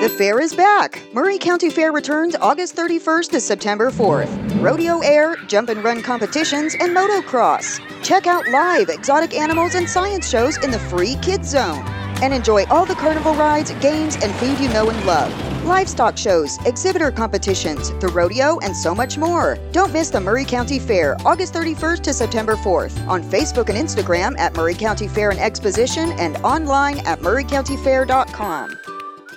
The 0.00 0.10
fair 0.10 0.40
is 0.40 0.54
back. 0.54 1.02
Maury 1.14 1.38
County 1.38 1.70
Fair 1.70 1.90
returns 1.90 2.36
August 2.36 2.76
31st 2.76 3.30
to 3.30 3.40
September 3.40 3.90
4th. 3.90 4.62
Rodeo 4.62 4.98
air, 4.98 5.36
jump 5.48 5.70
and 5.70 5.82
run 5.82 6.02
competitions, 6.02 6.74
and 6.78 6.94
motocross. 6.94 7.80
Check 8.04 8.26
out 8.26 8.46
live 8.48 8.90
exotic 8.90 9.32
animals 9.32 9.74
and 9.74 9.88
science 9.88 10.28
shows 10.28 10.62
in 10.62 10.70
the 10.70 10.78
free 10.78 11.16
Kids 11.22 11.48
Zone. 11.48 11.82
And 12.22 12.34
enjoy 12.34 12.64
all 12.66 12.84
the 12.84 12.94
carnival 12.94 13.34
rides, 13.34 13.72
games, 13.80 14.16
and 14.16 14.34
food 14.34 14.60
you 14.60 14.68
know 14.68 14.90
and 14.90 15.06
love. 15.06 15.32
Livestock 15.64 16.18
shows, 16.18 16.58
exhibitor 16.66 17.10
competitions, 17.10 17.90
the 17.98 18.08
rodeo, 18.08 18.58
and 18.60 18.76
so 18.76 18.94
much 18.94 19.16
more. 19.16 19.58
Don't 19.72 19.94
miss 19.94 20.10
the 20.10 20.20
Maury 20.20 20.44
County 20.44 20.78
Fair, 20.78 21.16
August 21.24 21.54
31st 21.54 22.02
to 22.02 22.12
September 22.12 22.54
4th, 22.54 23.08
on 23.08 23.22
Facebook 23.22 23.70
and 23.70 23.78
Instagram 23.78 24.38
at 24.38 24.54
Maury 24.54 24.74
County 24.74 25.08
Fair 25.08 25.30
and 25.30 25.40
Exposition 25.40 26.12
and 26.12 26.36
online 26.38 26.98
at 27.06 27.20
maurycountyfair.com. 27.20 28.78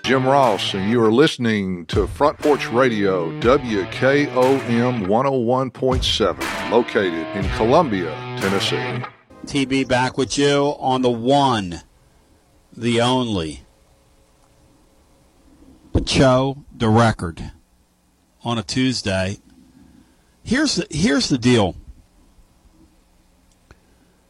Jim 0.09 0.25
Ross, 0.25 0.73
and 0.73 0.89
you 0.89 0.99
are 1.03 1.11
listening 1.11 1.85
to 1.85 2.07
Front 2.07 2.39
Porch 2.39 2.67
Radio, 2.71 3.29
WKOM 3.41 5.05
101.7, 5.05 6.71
located 6.71 7.27
in 7.35 7.47
Columbia, 7.49 8.09
Tennessee. 8.39 9.05
TB 9.45 9.87
back 9.87 10.17
with 10.17 10.35
you 10.35 10.73
on 10.79 11.03
the 11.03 11.11
one, 11.11 11.83
the 12.75 12.99
only. 12.99 13.61
Pacho, 15.93 16.65
the 16.75 16.89
record 16.89 17.51
on 18.43 18.57
a 18.57 18.63
Tuesday. 18.63 19.37
Here's 20.41 20.77
the, 20.77 20.87
here's 20.89 21.29
the 21.29 21.37
deal. 21.37 21.75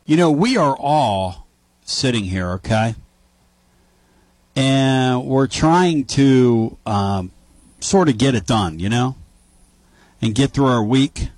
You 0.06 0.18
know, 0.18 0.30
we 0.30 0.57
are 0.57 0.76
all 0.77 1.47
sitting 1.85 2.26
here, 2.26 2.49
okay? 2.49 2.95
And 4.55 5.26
we're 5.26 5.47
trying 5.47 6.05
to 6.05 6.77
um, 6.85 7.31
sort 7.80 8.09
of 8.09 8.17
get 8.17 8.35
it 8.35 8.45
done, 8.45 8.80
you 8.80 8.89
know, 8.89 9.15
and 10.21 10.35
get 10.35 10.51
through 10.51 10.67
our 10.67 10.84
week. 10.84 11.30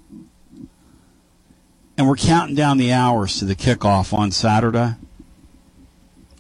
And 1.97 2.07
we're 2.07 2.15
counting 2.15 2.55
down 2.55 2.77
the 2.77 2.91
hours 2.91 3.37
to 3.39 3.45
the 3.45 3.55
kickoff 3.55 4.11
on 4.11 4.31
Saturday. 4.31 4.95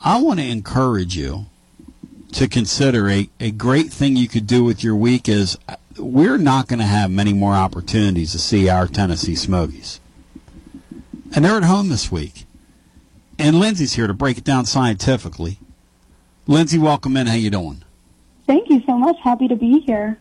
I 0.03 0.19
want 0.21 0.39
to 0.39 0.45
encourage 0.45 1.15
you 1.15 1.45
to 2.31 2.47
consider 2.47 3.09
a, 3.09 3.29
a 3.39 3.51
great 3.51 3.91
thing 3.91 4.15
you 4.15 4.27
could 4.27 4.47
do 4.47 4.63
with 4.63 4.83
your 4.83 4.95
week 4.95 5.27
is 5.27 5.57
uh, 5.67 5.75
we're 5.97 6.37
not 6.37 6.67
going 6.67 6.79
to 6.79 6.85
have 6.85 7.11
many 7.11 7.33
more 7.33 7.53
opportunities 7.53 8.31
to 8.31 8.39
see 8.39 8.69
our 8.69 8.87
Tennessee 8.87 9.35
Smokies. 9.35 9.99
And 11.35 11.45
they're 11.45 11.57
at 11.57 11.63
home 11.63 11.89
this 11.89 12.11
week. 12.11 12.45
And 13.37 13.59
Lindsay's 13.59 13.93
here 13.93 14.07
to 14.07 14.13
break 14.13 14.37
it 14.37 14.43
down 14.43 14.65
scientifically. 14.65 15.59
Lindsay, 16.47 16.79
welcome 16.79 17.15
in. 17.17 17.27
How 17.27 17.35
you 17.35 17.49
doing? 17.49 17.83
Thank 18.47 18.69
you 18.69 18.81
so 18.85 18.97
much. 18.97 19.15
Happy 19.23 19.47
to 19.47 19.55
be 19.55 19.79
here. 19.81 20.19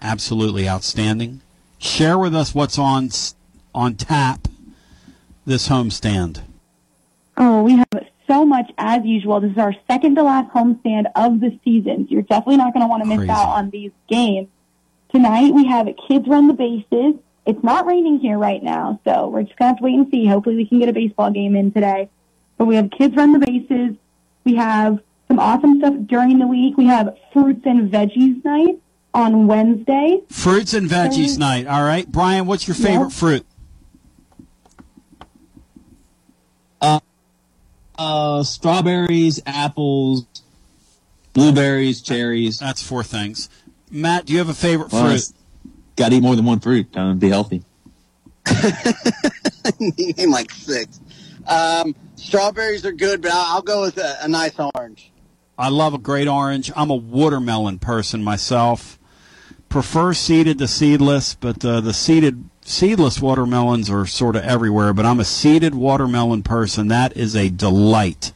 Absolutely 0.00 0.68
outstanding. 0.68 1.40
Share 1.78 2.18
with 2.18 2.34
us 2.34 2.54
what's 2.54 2.78
on 2.78 3.10
on 3.74 3.94
tap 3.94 4.48
this 5.44 5.68
homestand. 5.68 6.42
Oh, 7.36 7.62
we 7.62 7.76
have 7.76 8.06
so 8.26 8.44
much 8.44 8.70
as 8.78 9.04
usual. 9.04 9.40
This 9.40 9.52
is 9.52 9.58
our 9.58 9.74
second 9.88 10.14
to 10.16 10.22
last 10.22 10.52
homestand 10.52 11.06
of 11.16 11.40
the 11.40 11.58
season. 11.64 12.06
So 12.06 12.14
you're 12.14 12.22
definitely 12.22 12.58
not 12.58 12.72
going 12.72 12.84
to 12.84 12.88
want 12.88 13.02
to 13.02 13.08
miss 13.08 13.28
out 13.28 13.48
on 13.48 13.70
these 13.70 13.92
games. 14.08 14.48
Tonight 15.12 15.52
we 15.52 15.66
have 15.66 15.88
Kids 16.06 16.28
Run 16.28 16.46
the 16.46 16.54
Bases. 16.54 17.20
It's 17.46 17.64
not 17.64 17.86
raining 17.86 18.20
here 18.20 18.38
right 18.38 18.62
now, 18.62 19.00
so 19.04 19.28
we're 19.28 19.42
just 19.42 19.56
going 19.56 19.66
to 19.66 19.74
have 19.74 19.78
to 19.78 19.84
wait 19.84 19.94
and 19.94 20.10
see. 20.10 20.26
Hopefully 20.26 20.56
we 20.56 20.66
can 20.66 20.78
get 20.78 20.88
a 20.88 20.92
baseball 20.92 21.30
game 21.30 21.56
in 21.56 21.72
today. 21.72 22.08
But 22.56 22.66
we 22.66 22.76
have 22.76 22.90
Kids 22.90 23.16
Run 23.16 23.32
the 23.32 23.44
Bases. 23.44 23.96
We 24.44 24.54
have 24.56 25.00
some 25.30 25.38
awesome 25.38 25.78
stuff 25.78 25.94
during 26.06 26.40
the 26.40 26.46
week. 26.46 26.76
We 26.76 26.86
have 26.86 27.16
Fruits 27.32 27.64
and 27.64 27.90
Veggies 27.90 28.44
Night 28.44 28.80
on 29.14 29.46
Wednesday. 29.46 30.20
Fruits 30.28 30.74
and 30.74 30.90
veggies 30.90 31.38
night. 31.38 31.68
All 31.68 31.82
right, 31.84 32.10
Brian, 32.10 32.46
what's 32.46 32.66
your 32.66 32.74
favorite 32.74 33.10
Yep. 33.10 33.12
fruit? 33.12 33.46
Uh, 36.80 36.98
uh, 37.96 38.42
strawberries, 38.42 39.40
apples, 39.46 40.26
blueberries, 41.32 42.02
cherries. 42.02 42.58
That's 42.58 42.82
four 42.82 43.04
things. 43.04 43.48
Matt, 43.88 44.26
do 44.26 44.32
you 44.32 44.40
have 44.40 44.48
a 44.48 44.54
favorite 44.54 44.92
Well, 44.92 45.06
fruit? 45.06 45.32
Got 45.94 46.08
to 46.08 46.16
eat 46.16 46.22
more 46.22 46.34
than 46.34 46.44
one 46.44 46.58
fruit 46.58 46.92
to 46.94 47.14
be 47.14 47.28
healthy. 47.28 47.62
you 49.78 50.12
name 50.14 50.30
like 50.32 50.50
six. 50.50 50.98
Um, 51.46 51.94
strawberries 52.16 52.84
are 52.84 52.92
good, 52.92 53.22
but 53.22 53.30
I'll, 53.32 53.56
I'll 53.56 53.62
go 53.62 53.82
with 53.82 53.98
a, 53.98 54.24
a 54.24 54.28
nice 54.28 54.54
orange. 54.74 55.10
I 55.60 55.68
love 55.68 55.92
a 55.94 55.98
great 55.98 56.26
orange. 56.26 56.72
I'm 56.74 56.90
a 56.90 56.94
watermelon 56.96 57.78
person 57.78 58.24
myself. 58.24 58.98
Prefer 59.68 60.14
seeded 60.14 60.58
to 60.58 60.66
seedless, 60.66 61.34
but 61.34 61.64
uh, 61.64 61.80
the 61.80 61.92
seeded 61.92 62.48
seedless 62.62 63.20
watermelons 63.20 63.88
are 63.90 64.06
sort 64.06 64.36
of 64.36 64.42
everywhere. 64.42 64.92
But 64.92 65.04
I'm 65.06 65.20
a 65.20 65.24
seeded 65.24 65.74
watermelon 65.74 66.42
person. 66.42 66.88
That 66.88 67.16
is 67.16 67.36
a 67.36 67.50
delight 67.50 68.32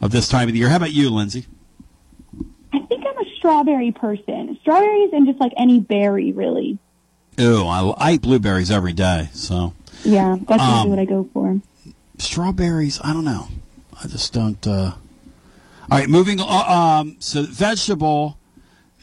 of 0.00 0.10
this 0.12 0.28
time 0.28 0.48
of 0.48 0.52
the 0.54 0.60
year. 0.60 0.68
How 0.70 0.76
about 0.76 0.92
you, 0.92 1.10
Lindsay? 1.10 1.46
I 2.72 2.78
think 2.80 3.04
I'm 3.04 3.18
a 3.18 3.30
strawberry 3.36 3.92
person. 3.92 4.56
Strawberries 4.62 5.10
and 5.12 5.26
just 5.26 5.40
like 5.40 5.52
any 5.56 5.80
berry, 5.80 6.32
really. 6.32 6.78
Ew, 7.36 7.64
I, 7.66 7.90
I 7.98 8.12
eat 8.12 8.22
blueberries 8.22 8.70
every 8.70 8.92
day. 8.92 9.28
So 9.32 9.74
Yeah, 10.04 10.36
that's 10.46 10.62
Um, 10.62 10.68
usually 10.70 10.90
what 10.90 10.98
I 11.00 11.04
go 11.04 11.28
for. 11.34 11.60
strawberries, 12.18 13.00
I 13.02 13.12
don't 13.12 13.24
know. 13.24 13.48
I 14.02 14.06
just 14.06 14.32
don't. 14.32 14.64
Uh... 14.66 14.92
All 15.90 15.98
right, 15.98 16.08
moving. 16.08 16.40
on. 16.40 17.00
Um, 17.00 17.16
so 17.18 17.42
vegetable. 17.44 18.38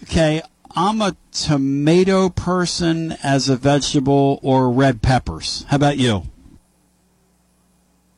Okay, 0.03 0.41
I'm 0.75 1.01
a 1.01 1.15
tomato 1.31 2.29
person 2.29 3.13
as 3.23 3.49
a 3.49 3.55
vegetable 3.55 4.39
or 4.43 4.69
red 4.71 5.01
peppers. 5.01 5.65
How 5.69 5.77
about 5.77 5.97
you? 5.97 6.23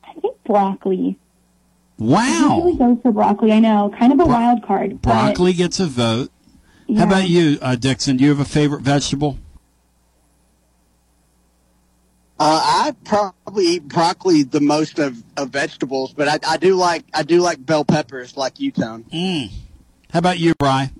I 0.03 0.13
think 0.19 0.35
broccoli. 0.43 1.17
I 1.99 2.03
Wow, 2.03 2.55
usually 2.65 2.77
go 2.77 2.99
for 3.01 3.11
broccoli. 3.11 3.51
I 3.53 3.59
know, 3.59 3.91
kind 3.97 4.11
of 4.13 4.19
a 4.19 4.25
wild 4.25 4.63
card. 4.63 5.01
broccoli 5.01 5.53
gets 5.53 5.79
a 5.79 5.85
vote. 5.87 6.29
Yeah. 6.87 6.99
How 6.99 7.05
about 7.07 7.27
you, 7.29 7.57
uh, 7.61 7.75
Dixon? 7.75 8.17
Do 8.17 8.23
you 8.23 8.29
have 8.29 8.39
a 8.39 8.45
favorite 8.45 8.81
vegetable? 8.81 9.39
Uh, 12.39 12.61
I 12.63 12.95
probably 13.03 13.65
eat 13.65 13.87
broccoli 13.87 14.43
the 14.43 14.61
most 14.61 14.99
of, 14.99 15.23
of 15.37 15.49
vegetables, 15.49 16.13
but 16.13 16.27
I, 16.27 16.39
I 16.47 16.57
do 16.57 16.75
like 16.75 17.03
I 17.13 17.23
do 17.23 17.41
like 17.41 17.65
bell 17.65 17.83
peppers, 17.83 18.37
like 18.37 18.59
you, 18.59 18.71
Tone. 18.71 19.05
Mm. 19.11 19.51
How 20.11 20.19
about 20.19 20.37
you, 20.37 20.53
Bry? 20.55 20.91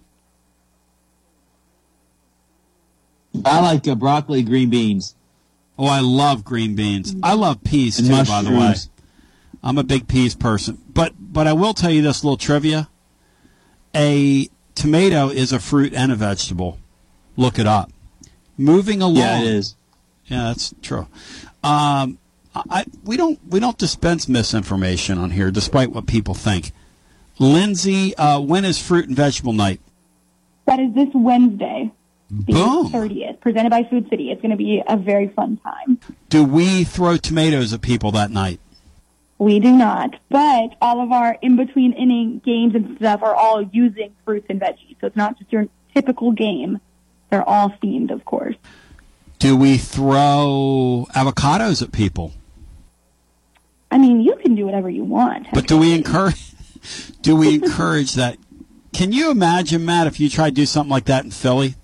I 3.46 3.62
like 3.62 3.88
uh, 3.88 3.94
broccoli, 3.94 4.42
green 4.42 4.70
beans. 4.72 5.16
Oh, 5.78 5.86
I 5.86 6.00
love 6.00 6.44
green 6.44 6.76
beans. 6.76 7.16
I 7.22 7.34
love 7.34 7.64
peas 7.64 8.00
And 8.00 8.08
too, 8.08 8.32
by 8.32 8.42
the 8.42 8.52
way. 8.52 8.74
I'm 9.62 9.78
a 9.78 9.84
big 9.84 10.08
peas 10.08 10.34
person. 10.34 10.82
But 10.90 11.14
but 11.20 11.46
I 11.46 11.54
will 11.54 11.74
tell 11.74 11.92
you 11.92 12.02
this 12.02 12.24
little 12.24 12.38
trivia. 12.38 12.90
A 13.94 14.50
tomato 14.76 15.30
is 15.30 15.52
a 15.52 15.60
fruit 15.60 15.94
and 15.94 16.12
a 16.12 16.16
vegetable. 16.16 16.80
Look 17.36 17.60
it 17.60 17.68
up. 17.68 17.92
Moving 18.58 19.04
along. 19.04 19.18
Yeah, 19.18 19.42
it 19.42 19.48
is. 19.48 19.76
Yeah, 20.28 20.46
that's 20.46 20.74
true. 20.82 21.08
Um, 21.64 22.18
I, 22.56 22.86
we 23.04 23.18
don't 23.18 23.40
we 23.48 23.60
don't 23.60 23.78
dispense 23.78 24.28
misinformation 24.28 25.18
on 25.18 25.32
here, 25.32 25.52
despite 25.52 25.92
what 25.92 26.08
people 26.08 26.34
think. 26.34 26.72
Lindsay, 27.40 28.16
uh, 28.16 28.40
when 28.40 28.66
is 28.66 28.82
fruit 28.82 29.08
and 29.08 29.16
vegetable 29.16 29.54
night? 29.54 29.80
That 30.66 30.80
is 30.80 30.94
this 30.94 31.10
Wednesday, 31.14 31.92
the 32.32 32.54
Boom. 32.54 32.92
30th, 32.92 33.40
presented 33.40 33.70
by 33.70 33.84
Food 33.84 34.10
City. 34.10 34.32
It's 34.32 34.42
going 34.42 34.52
to 34.52 34.58
be 34.58 34.84
a 34.86 34.98
very 34.98 35.28
fun 35.30 35.58
time. 35.58 36.00
Do 36.30 36.44
we 36.44 36.84
throw 36.84 37.16
tomatoes 37.18 37.74
at 37.74 37.82
people 37.82 38.12
that 38.12 38.32
night? 38.32 38.60
We 39.40 39.60
do 39.60 39.72
not, 39.72 40.16
but 40.30 40.76
all 40.82 41.02
of 41.02 41.12
our 41.12 41.38
in-between 41.42 41.94
inning 41.94 42.42
games 42.44 42.74
and 42.74 42.98
stuff 42.98 43.22
are 43.22 43.36
all 43.36 43.62
using 43.62 44.16
fruits 44.26 44.48
and 44.50 44.60
veggies. 44.60 44.96
So 45.00 45.08
it's 45.08 45.16
not 45.16 45.38
just 45.38 45.54
your 45.54 45.68
typical 45.94 46.32
game. 46.32 46.80
They're 47.30 47.48
all 47.48 47.70
themed, 47.70 48.10
of 48.10 48.26
course. 48.26 48.56
Do 49.40 49.56
we 49.56 49.78
throw 49.78 51.08
avocados 51.16 51.82
at 51.82 51.92
people? 51.92 52.34
I 53.92 53.98
mean, 53.98 54.22
you 54.22 54.36
can 54.36 54.56
do 54.56 54.66
whatever 54.66 54.90
you 54.90 55.04
want. 55.04 55.48
But 55.54 55.68
do 55.68 55.78
we 55.78 55.94
encourage? 55.94 56.44
Do 57.22 57.36
we 57.36 57.56
encourage 57.56 58.14
that? 58.14 58.38
Can 58.94 59.12
you 59.12 59.30
imagine, 59.30 59.84
Matt, 59.84 60.08
if 60.08 60.20
you 60.20 60.30
tried 60.30 60.52
to 60.52 60.56
do 60.56 60.66
something 60.66 60.92
like 60.92 61.06
that 61.06 61.26
in 61.26 61.32
Philly? 61.32 61.76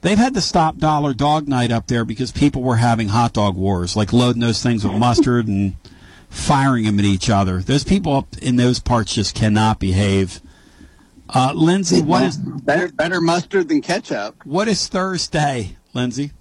They've 0.00 0.18
had 0.18 0.34
to 0.34 0.40
stop 0.40 0.78
Dollar 0.78 1.14
Dog 1.14 1.46
Night 1.46 1.70
up 1.70 1.86
there 1.86 2.04
because 2.04 2.32
people 2.32 2.62
were 2.62 2.76
having 2.76 3.08
hot 3.08 3.32
dog 3.32 3.54
wars, 3.56 3.94
like 3.94 4.12
loading 4.12 4.40
those 4.40 4.62
things 4.62 4.84
with 4.84 4.94
mustard 4.94 5.46
and 5.46 5.76
firing 6.28 6.84
them 6.84 6.98
at 6.98 7.04
each 7.04 7.30
other. 7.30 7.60
Those 7.60 7.84
people 7.84 8.16
up 8.16 8.36
in 8.38 8.56
those 8.56 8.80
parts 8.80 9.14
just 9.14 9.34
cannot 9.34 9.78
behave. 9.78 10.40
Uh, 11.32 11.52
Lindsay, 11.54 12.02
what 12.02 12.24
is 12.24 12.36
better 12.36 12.88
better 12.88 13.20
mustard 13.20 13.68
than 13.68 13.80
ketchup? 13.80 14.44
What 14.44 14.68
is 14.68 14.88
Thursday, 14.88 15.76
Lindsay? 15.94 16.32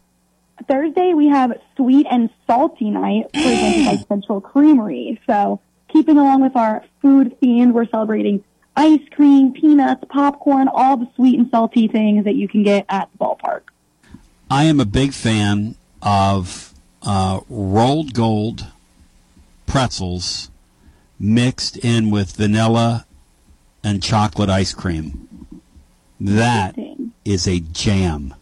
Thursday 0.67 1.13
we 1.13 1.27
have 1.27 1.53
sweet 1.75 2.07
and 2.09 2.29
salty 2.47 2.89
night 2.89 3.31
presented 3.33 3.85
by 3.85 4.03
Central 4.07 4.41
Creamery. 4.41 5.19
So 5.27 5.59
keeping 5.87 6.17
along 6.17 6.41
with 6.41 6.55
our 6.55 6.83
food 7.01 7.39
theme, 7.39 7.73
we're 7.73 7.87
celebrating 7.87 8.43
ice 8.75 9.01
cream, 9.11 9.53
peanuts, 9.53 10.03
popcorn, 10.09 10.67
all 10.67 10.97
the 10.97 11.07
sweet 11.15 11.39
and 11.39 11.49
salty 11.49 11.87
things 11.87 12.25
that 12.25 12.35
you 12.35 12.47
can 12.47 12.63
get 12.63 12.85
at 12.89 13.09
the 13.11 13.17
ballpark. 13.17 13.61
I 14.49 14.65
am 14.65 14.79
a 14.79 14.85
big 14.85 15.13
fan 15.13 15.75
of 16.01 16.73
uh, 17.01 17.41
Rold 17.49 18.13
Gold 18.13 18.67
pretzels 19.65 20.49
mixed 21.19 21.77
in 21.77 22.11
with 22.11 22.35
vanilla 22.35 23.05
and 23.83 24.01
chocolate 24.01 24.49
ice 24.49 24.73
cream. 24.73 25.27
That 26.19 26.75
is 27.25 27.47
a 27.47 27.59
jam. 27.59 28.33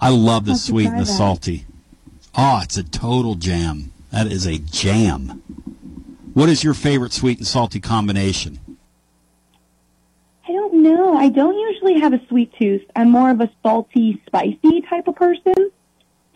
I 0.00 0.10
love 0.10 0.44
the 0.44 0.54
sweet 0.54 0.86
and 0.86 1.00
the 1.00 1.04
that. 1.04 1.06
salty. 1.06 1.66
Oh, 2.36 2.60
it's 2.62 2.76
a 2.76 2.84
total 2.84 3.34
jam. 3.34 3.92
That 4.12 4.26
is 4.28 4.46
a 4.46 4.58
jam. 4.58 5.42
What 6.34 6.48
is 6.48 6.62
your 6.62 6.74
favorite 6.74 7.12
sweet 7.12 7.38
and 7.38 7.46
salty 7.46 7.80
combination? 7.80 8.60
I 10.48 10.52
don't 10.52 10.82
know. 10.82 11.14
I 11.14 11.28
don't 11.28 11.58
usually 11.58 12.00
have 12.00 12.12
a 12.12 12.26
sweet 12.28 12.52
tooth. 12.58 12.82
I'm 12.94 13.10
more 13.10 13.30
of 13.30 13.40
a 13.40 13.50
salty, 13.62 14.22
spicy 14.26 14.82
type 14.82 15.08
of 15.08 15.16
person. 15.16 15.54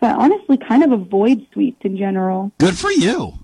So 0.01 0.07
I 0.09 0.13
honestly 0.13 0.57
kind 0.57 0.83
of 0.83 0.93
avoid 0.93 1.47
sweets 1.53 1.79
in 1.83 1.97
general. 1.97 2.51
Good 2.59 2.77
for 2.77 2.91
you. 2.91 3.39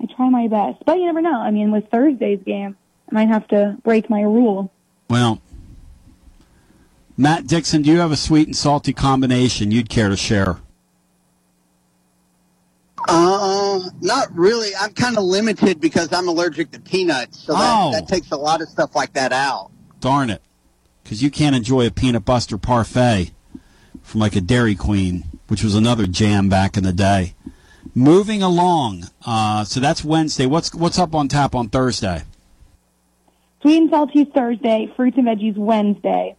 I 0.00 0.06
try 0.16 0.30
my 0.30 0.48
best. 0.48 0.82
But 0.86 0.98
you 0.98 1.06
never 1.06 1.20
know. 1.20 1.38
I 1.38 1.50
mean, 1.50 1.70
with 1.70 1.90
Thursday's 1.90 2.40
game, 2.44 2.76
I 3.10 3.14
might 3.14 3.28
have 3.28 3.46
to 3.48 3.76
break 3.84 4.08
my 4.08 4.22
rule. 4.22 4.72
Well, 5.10 5.40
Matt 7.20 7.48
Dixon, 7.48 7.82
do 7.82 7.90
you 7.90 7.98
have 7.98 8.12
a 8.12 8.16
sweet 8.16 8.46
and 8.46 8.56
salty 8.56 8.92
combination 8.92 9.72
you'd 9.72 9.88
care 9.88 10.08
to 10.08 10.16
share? 10.16 10.58
Uh, 13.08 13.80
not 14.00 14.28
really. 14.36 14.70
I'm 14.78 14.92
kind 14.92 15.16
of 15.18 15.24
limited 15.24 15.80
because 15.80 16.12
I'm 16.12 16.28
allergic 16.28 16.70
to 16.72 16.80
peanuts, 16.80 17.40
so 17.40 17.52
that, 17.54 17.74
Oh. 17.76 17.90
that 17.92 18.06
takes 18.06 18.30
a 18.30 18.36
lot 18.36 18.60
of 18.60 18.68
stuff 18.68 18.94
like 18.94 19.12
that 19.14 19.32
out. 19.32 19.70
Darn 20.00 20.30
it. 20.30 20.42
because 21.02 21.22
you 21.22 21.30
can't 21.30 21.56
enjoy 21.56 21.86
a 21.86 21.90
peanut 21.90 22.24
butter 22.26 22.58
parfait 22.58 23.30
from 24.02 24.20
like 24.20 24.36
a 24.36 24.42
Dairy 24.42 24.74
Queen, 24.74 25.24
which 25.48 25.64
was 25.64 25.74
another 25.74 26.06
jam 26.06 26.50
back 26.50 26.76
in 26.76 26.84
the 26.84 26.92
day. 26.92 27.34
Moving 27.94 28.42
along, 28.42 29.04
uh, 29.24 29.64
so 29.64 29.80
that's 29.80 30.04
Wednesday. 30.04 30.44
What's 30.44 30.74
what's 30.74 30.98
up 30.98 31.14
on 31.14 31.28
tap 31.28 31.54
on 31.54 31.70
Thursday? 31.70 32.24
Sweet 33.62 33.78
and 33.78 33.90
salty 33.90 34.24
Thursday, 34.26 34.92
fruits 34.94 35.16
and 35.16 35.26
veggies 35.26 35.56
Wednesday. 35.56 36.36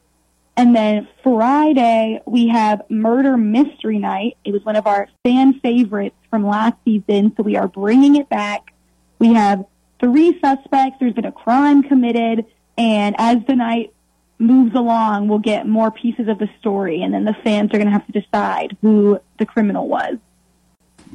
And 0.60 0.76
then 0.76 1.08
Friday, 1.24 2.22
we 2.26 2.50
have 2.50 2.82
Murder 2.90 3.38
Mystery 3.38 3.98
Night. 3.98 4.36
It 4.44 4.52
was 4.52 4.66
one 4.66 4.76
of 4.76 4.88
our 4.88 5.08
fan 5.24 5.58
favorites 5.62 6.18
from 6.30 6.46
last 6.46 6.76
season, 6.84 7.34
so 7.38 7.44
we 7.44 7.56
are 7.56 7.70
bringing 7.70 8.18
it 8.18 8.28
back. 8.28 8.74
We 9.20 9.36
have 9.36 9.64
three 10.02 10.38
suspects. 10.42 10.98
There's 11.00 11.14
been 11.14 11.24
a 11.24 11.32
crime 11.32 11.82
committed, 11.82 12.46
and 12.78 13.16
as 13.18 13.38
the 13.48 13.56
night 13.56 13.94
moves 14.38 14.76
along, 14.76 15.30
we'll 15.30 15.40
get 15.40 15.66
more 15.66 15.92
pieces 15.92 16.28
of 16.28 16.40
the 16.40 16.50
story, 16.60 17.04
and 17.04 17.14
then 17.14 17.24
the 17.24 17.38
fans 17.42 17.70
are 17.70 17.78
going 17.78 17.86
to 17.86 17.94
have 17.94 18.06
to 18.08 18.12
decide 18.12 18.76
who 18.82 19.18
the 19.38 19.46
criminal 19.46 19.88
was. 19.88 20.18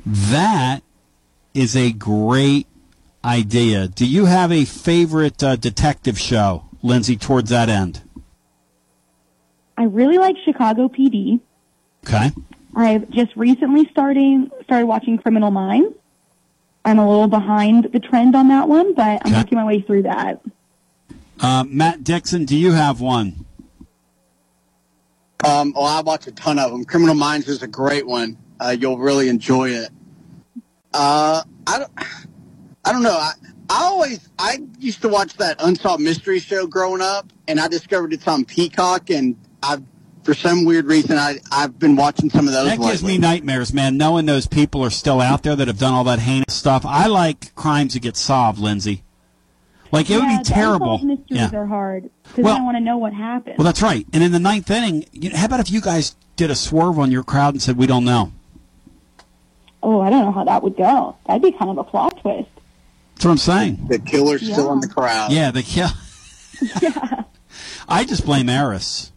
That 0.06 0.80
is 1.52 1.76
a 1.76 1.92
great 1.92 2.66
idea. 3.22 3.88
Do 3.88 4.06
you 4.06 4.24
have 4.24 4.50
a 4.50 4.64
favorite 4.64 5.42
uh, 5.42 5.56
detective 5.56 6.18
show, 6.18 6.64
Lindsay, 6.82 7.18
towards 7.18 7.50
that 7.50 7.68
end? 7.68 8.03
I 9.76 9.84
really 9.84 10.18
like 10.18 10.36
Chicago 10.44 10.88
PD. 10.88 11.40
Okay. 12.06 12.30
I've 12.76 13.09
just 13.10 13.34
recently 13.36 13.88
starting 13.90 14.51
started 14.64 14.86
watching 14.86 15.18
Criminal 15.18 15.51
Minds. 15.51 15.94
I'm 16.84 16.98
a 16.98 17.09
little 17.09 17.28
behind 17.28 17.88
the 17.92 18.01
trend 18.01 18.36
on 18.36 18.48
that 18.48 18.68
one, 18.68 18.94
but 18.94 19.22
I'm 19.24 19.32
Okay. 19.32 19.36
working 19.38 19.56
my 19.59 19.64
way 19.64 19.80
through 19.80 20.02
that. 20.02 20.40
Uh, 21.40 21.64
Matt 21.66 22.05
Dixon, 22.05 22.44
do 22.44 22.56
you 22.56 22.72
have 22.72 23.01
one? 23.01 23.44
Um, 25.44 25.72
well, 25.74 25.84
I 25.84 26.01
watch 26.01 26.26
a 26.26 26.32
ton 26.32 26.59
of 26.59 26.70
them. 26.70 26.84
Criminal 26.84 27.14
Minds 27.14 27.48
is 27.48 27.62
a 27.62 27.66
great 27.66 28.06
one. 28.06 28.36
Uh, 28.60 28.76
you'll 28.78 28.98
really 28.98 29.28
enjoy 29.28 29.70
it. 29.70 29.90
Uh, 30.92 31.42
I 31.66 31.78
don't, 31.78 31.92
I 32.84 32.92
don't 32.92 33.02
know. 33.02 33.16
I, 33.16 33.32
I 33.68 33.82
always, 33.84 34.28
I 34.38 34.62
used 34.78 35.02
to 35.02 35.09
watch 35.09 35.34
that 35.38 35.56
Unsolved 35.60 36.02
Mystery 36.02 36.38
show 36.38 36.66
growing 36.66 37.01
up, 37.02 37.30
and 37.48 37.59
I 37.60 37.68
discovered 37.68 38.12
it's 38.12 38.28
on 38.28 38.44
Peacock, 38.44 39.10
and 39.10 39.36
I've, 39.65 39.82
for 40.23 40.35
some 40.35 40.65
weird 40.65 40.86
reason, 40.86 41.19
I, 41.19 41.39
I've 41.53 41.78
been 41.78 41.97
watching 41.97 42.31
some 42.31 42.47
of 42.47 42.55
those 42.55 42.66
That 42.69 42.78
gives 42.81 43.03
me 43.05 43.19
nightmares, 43.19 43.73
man, 43.73 43.97
knowing 43.97 44.27
those 44.27 44.47
people 44.47 44.82
are 44.85 44.91
still 44.91 45.20
out 45.20 45.43
there 45.43 45.57
that 45.57 45.69
have 45.69 45.78
done 45.78 45.93
all 45.95 46.05
that 46.05 46.19
heinous 46.20 46.55
stuff. 46.55 46.85
I 46.86 47.07
like 47.07 47.55
crimes 47.55 47.95
that 47.95 48.01
get 48.01 48.16
solved, 48.16 48.59
Lindsay. 48.59 49.03
Like, 49.93 50.11
it 50.11 50.15
yeah, 50.15 50.36
would 50.39 50.39
be 50.39 50.45
terrible. 50.45 50.95
unsolved 50.95 51.05
mysteries 51.05 51.53
Yeah. 51.53 51.59
are 51.59 51.66
hard 51.66 52.11
because 52.24 52.45
Well- 52.45 52.57
I 52.57 52.62
want 52.62 52.77
to 52.77 52.81
know 52.81 52.97
what 52.97 53.12
happened. 53.12 53.59
Well, 53.59 53.65
that's 53.65 53.82
right. 53.82 54.07
And 54.12 54.23
in 54.24 54.32
the 54.32 54.41
ninth 54.41 54.70
inning, 54.70 55.05
you 55.12 55.31
know, 55.31 55.36
how 55.36 55.45
about 55.47 55.61
if 55.61 55.70
you 55.70 55.81
guys 55.81 56.16
did 56.36 56.51
a 56.51 56.55
swerve 56.57 56.99
on 56.99 57.11
your 57.12 57.23
crowd 57.23 57.55
and 57.55 57.62
said, 57.62 57.77
we 57.77 57.86
don't 57.86 58.05
know? 58.05 58.32
oh, 59.86 60.01
I 60.01 60.09
don't 60.09 60.24
know 60.24 60.32
how 60.32 60.45
that 60.45 60.62
would 60.62 60.77
go. 60.78 61.15
That'd 61.27 61.43
be 61.43 61.53
kind 61.53 61.70
of 61.70 61.77
a 61.77 61.85
plot 61.85 62.19
twist. 62.23 62.49
That's 63.15 63.27
what 63.27 63.31
I'm 63.32 63.36
saying. 63.36 63.86
The 63.89 63.99
killer's 63.99 64.41
still 64.41 64.73
in 64.73 64.81
the 64.81 64.89
crowd. 64.89 65.31
Yeah, 65.31 65.51
the 65.51 65.62
kill. 65.62 65.91
I 67.89 68.05
just 68.05 68.24
blame 68.24 68.49
Eris. 68.49 69.12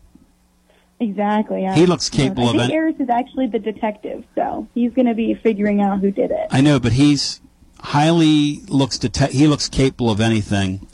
Exactly. 1.00 1.62
Yeah. 1.62 1.76
He 1.76 1.86
looks 1.86 2.10
capable 2.10 2.46
I 2.48 2.52
of 2.52 2.56
think 2.58 2.72
it. 2.72 2.76
Eris 2.76 2.96
is 3.00 3.10
actually 3.10 3.48
the 3.48 3.60
detective, 3.60 4.24
so 4.36 4.68
he's 4.74 4.92
going 4.94 5.06
to 5.06 5.14
be 5.14 5.36
figuring 5.36 5.82
out 5.82 6.00
who 6.00 6.10
did 6.12 6.32
it. 6.32 6.48
I 6.50 6.62
know, 6.62 6.80
but 6.80 6.94
he's 6.94 7.40
highly 7.80 8.62
looks 8.68 8.98
dete- 8.98 9.32
he 9.32 9.48
looks 9.48 9.70
capable 9.70 10.10
of 10.10 10.20
anything. 10.20 10.88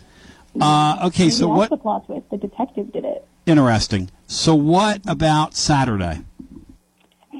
Uh, 0.59 1.05
okay, 1.07 1.23
Maybe 1.23 1.31
so 1.31 1.47
what? 1.47 1.69
the 1.69 1.77
plot 1.77 2.05
twist? 2.05 2.29
The 2.29 2.37
detective 2.37 2.91
did 2.91 3.05
it. 3.05 3.25
Interesting. 3.45 4.11
So 4.27 4.55
what 4.55 5.01
about 5.07 5.55
Saturday? 5.55 6.21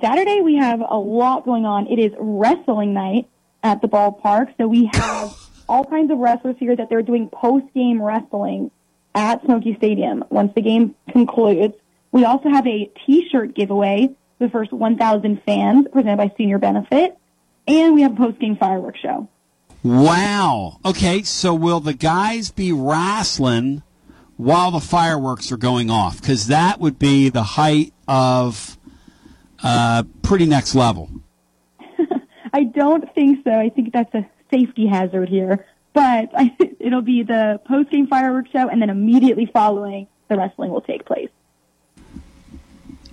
Saturday 0.02 0.42
we 0.42 0.56
have 0.56 0.82
a 0.82 0.98
lot 0.98 1.46
going 1.46 1.66
on. 1.66 1.88
It 1.88 2.00
is 2.00 2.12
wrestling 2.20 2.94
night 2.94 3.28
at 3.62 3.82
the 3.82 3.88
ballpark, 3.88 4.54
so 4.58 4.68
we 4.68 4.90
have 4.94 5.34
all 5.70 5.86
kinds 5.86 6.12
of 6.12 6.18
wrestlers 6.18 6.56
here 6.60 6.76
that 6.76 6.90
they're 6.90 7.02
doing 7.04 7.30
post 7.30 7.66
game 7.74 8.02
wrestling 8.02 8.72
at 9.16 9.44
Smoky 9.46 9.76
Stadium 9.76 10.24
once 10.30 10.52
the 10.56 10.62
game 10.62 10.96
concludes. 11.12 11.76
We 12.14 12.26
also 12.26 12.48
have 12.48 12.68
a 12.68 12.92
T-shirt 13.06 13.56
giveaway 13.56 14.16
for 14.38 14.46
the 14.46 14.52
first 14.52 14.72
1,000 14.72 15.42
fans 15.46 15.88
presented 15.92 16.18
by 16.18 16.32
Senior 16.38 16.60
Benefit, 16.60 17.18
and 17.68 17.96
we 17.96 18.04
have 18.04 18.14
a 18.14 18.16
post 18.16 18.40
game 18.40 18.56
fireworks 18.56 19.00
show. 19.00 19.28
Wow. 19.82 20.80
Okay, 20.86 21.24
so 21.24 21.56
will 21.56 21.80
the 21.80 21.94
guys 21.94 22.52
be 22.52 22.72
wrestling 22.72 23.82
while 24.38 24.70
the 24.70 24.80
fireworks 24.80 25.52
are 25.52 25.58
going 25.58 25.90
off? 25.90 26.22
Because 26.22 26.48
that 26.48 26.80
would 26.80 27.00
be 27.00 27.30
the 27.30 27.44
height 27.44 27.94
of 28.08 28.78
uh, 29.64 30.04
pretty 30.22 30.46
next 30.46 30.76
level. 30.76 31.10
I 32.54 32.64
don't 32.64 33.12
think 33.16 33.44
so. 33.44 33.52
I 33.52 33.70
think 33.70 33.92
that's 33.92 34.14
a 34.14 34.30
safety 34.52 34.86
hazard 34.86 35.30
here. 35.30 35.66
But 35.94 36.30
I, 36.38 36.56
it'll 36.80 37.02
be 37.02 37.24
the 37.24 37.60
post 37.66 37.90
game 37.90 38.06
fireworks 38.06 38.52
show, 38.52 38.70
and 38.70 38.80
then 38.80 38.92
immediately 38.92 39.50
following, 39.52 40.08
the 40.30 40.38
wrestling 40.38 40.70
will 40.70 40.82
take 40.82 41.06
place. 41.06 41.30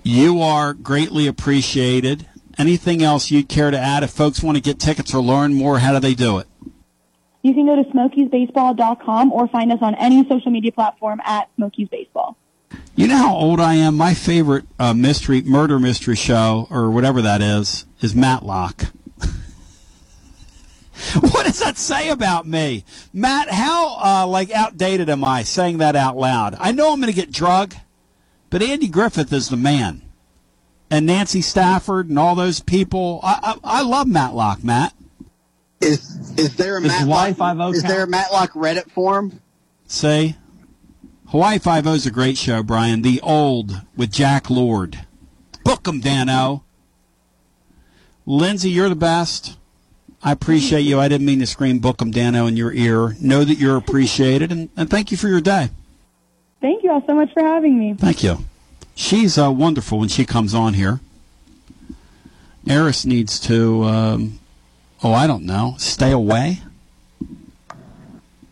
You 0.03 0.41
are 0.41 0.73
greatly 0.73 1.27
appreciated. 1.27 2.27
Anything 2.57 3.03
else 3.03 3.31
you'd 3.31 3.49
care 3.49 3.71
to 3.71 3.77
add? 3.77 4.03
If 4.03 4.11
folks 4.11 4.41
want 4.41 4.57
to 4.57 4.61
get 4.61 4.79
tickets 4.79 5.13
or 5.13 5.21
learn 5.21 5.53
more, 5.53 5.79
how 5.79 5.93
do 5.93 5.99
they 5.99 6.15
do 6.15 6.39
it? 6.39 6.47
You 7.43 7.53
can 7.53 7.65
go 7.65 7.75
to 7.75 7.83
smokiesbaseball.com 7.89 9.31
or 9.31 9.47
find 9.47 9.71
us 9.71 9.79
on 9.81 9.95
any 9.95 10.27
social 10.27 10.51
media 10.51 10.71
platform 10.71 11.21
at 11.25 11.49
Smokies 11.55 11.87
Baseball. 11.89 12.37
You 12.95 13.07
know 13.07 13.17
how 13.17 13.35
old 13.35 13.59
I 13.59 13.75
am? 13.75 13.95
My 13.95 14.13
favorite 14.13 14.65
uh, 14.77 14.93
mystery, 14.93 15.41
murder 15.41 15.79
mystery 15.79 16.15
show, 16.15 16.67
or 16.69 16.91
whatever 16.91 17.21
that 17.21 17.41
is, 17.41 17.85
is 18.01 18.15
Matlock. 18.15 18.85
what 21.19 21.45
does 21.45 21.59
that 21.59 21.77
say 21.77 22.09
about 22.09 22.47
me? 22.47 22.85
Matt, 23.13 23.49
how, 23.49 23.97
uh, 23.97 24.27
like, 24.27 24.51
outdated 24.51 25.09
am 25.09 25.23
I 25.23 25.43
saying 25.43 25.79
that 25.79 25.95
out 25.95 26.17
loud? 26.17 26.55
I 26.59 26.71
know 26.71 26.93
I'm 26.93 27.01
going 27.01 27.11
to 27.11 27.19
get 27.19 27.31
drug, 27.31 27.73
but 28.51 28.61
Andy 28.61 28.87
Griffith 28.87 29.33
is 29.33 29.49
the 29.49 29.57
man. 29.57 30.03
And 30.91 31.05
Nancy 31.05 31.41
Stafford 31.41 32.09
and 32.09 32.19
all 32.19 32.35
those 32.35 32.59
people. 32.59 33.21
I, 33.23 33.55
I, 33.63 33.79
I 33.79 33.81
love 33.81 34.07
Matlock, 34.07 34.63
Matt. 34.63 34.93
Is 35.79 36.33
is 36.37 36.55
there 36.57 36.77
a 36.77 36.81
Hawaii 36.81 37.29
Matlock? 37.29 37.37
Five-O 37.37 37.63
oh 37.63 37.71
Is 37.71 37.81
count? 37.81 37.93
there 37.93 38.03
a 38.03 38.07
Matlock 38.07 38.51
Reddit 38.51 38.91
forum? 38.91 39.39
See? 39.87 40.35
Hawaii 41.29 41.59
Five 41.59 41.87
O 41.87 41.93
is 41.93 42.05
a 42.05 42.11
great 42.11 42.37
show, 42.37 42.61
Brian. 42.61 43.01
The 43.01 43.21
Old 43.21 43.81
with 43.95 44.11
Jack 44.11 44.49
Lord. 44.49 45.05
Book 45.63 45.87
'em, 45.87 46.01
Danno. 46.01 46.63
Lindsay, 48.25 48.69
you're 48.69 48.89
the 48.89 48.95
best. 48.95 49.57
I 50.21 50.33
appreciate 50.33 50.81
you. 50.81 50.99
I 50.99 51.07
didn't 51.07 51.25
mean 51.25 51.39
to 51.39 51.47
scream 51.47 51.79
Book 51.79 52.01
'em, 52.01 52.11
Danno 52.11 52.47
in 52.49 52.57
your 52.57 52.73
ear. 52.73 53.15
Know 53.21 53.45
that 53.45 53.57
you're 53.57 53.77
appreciated, 53.77 54.51
and, 54.51 54.69
and 54.75 54.89
thank 54.89 55.09
you 55.09 55.17
for 55.17 55.29
your 55.29 55.41
day. 55.41 55.69
Thank 56.61 56.83
you 56.83 56.91
all 56.91 57.03
so 57.05 57.15
much 57.15 57.33
for 57.33 57.41
having 57.41 57.77
me. 57.77 57.95
Thank 57.95 58.23
you. 58.23 58.45
She's 58.95 59.37
uh, 59.37 59.51
wonderful 59.51 59.99
when 59.99 60.09
she 60.09 60.25
comes 60.25 60.53
on 60.53 60.75
here. 60.75 60.99
Eris 62.67 63.03
needs 63.05 63.39
to, 63.41 63.83
um, 63.83 64.39
oh, 65.03 65.11
I 65.13 65.25
don't 65.25 65.43
know, 65.43 65.75
stay 65.79 66.11
away. 66.11 66.59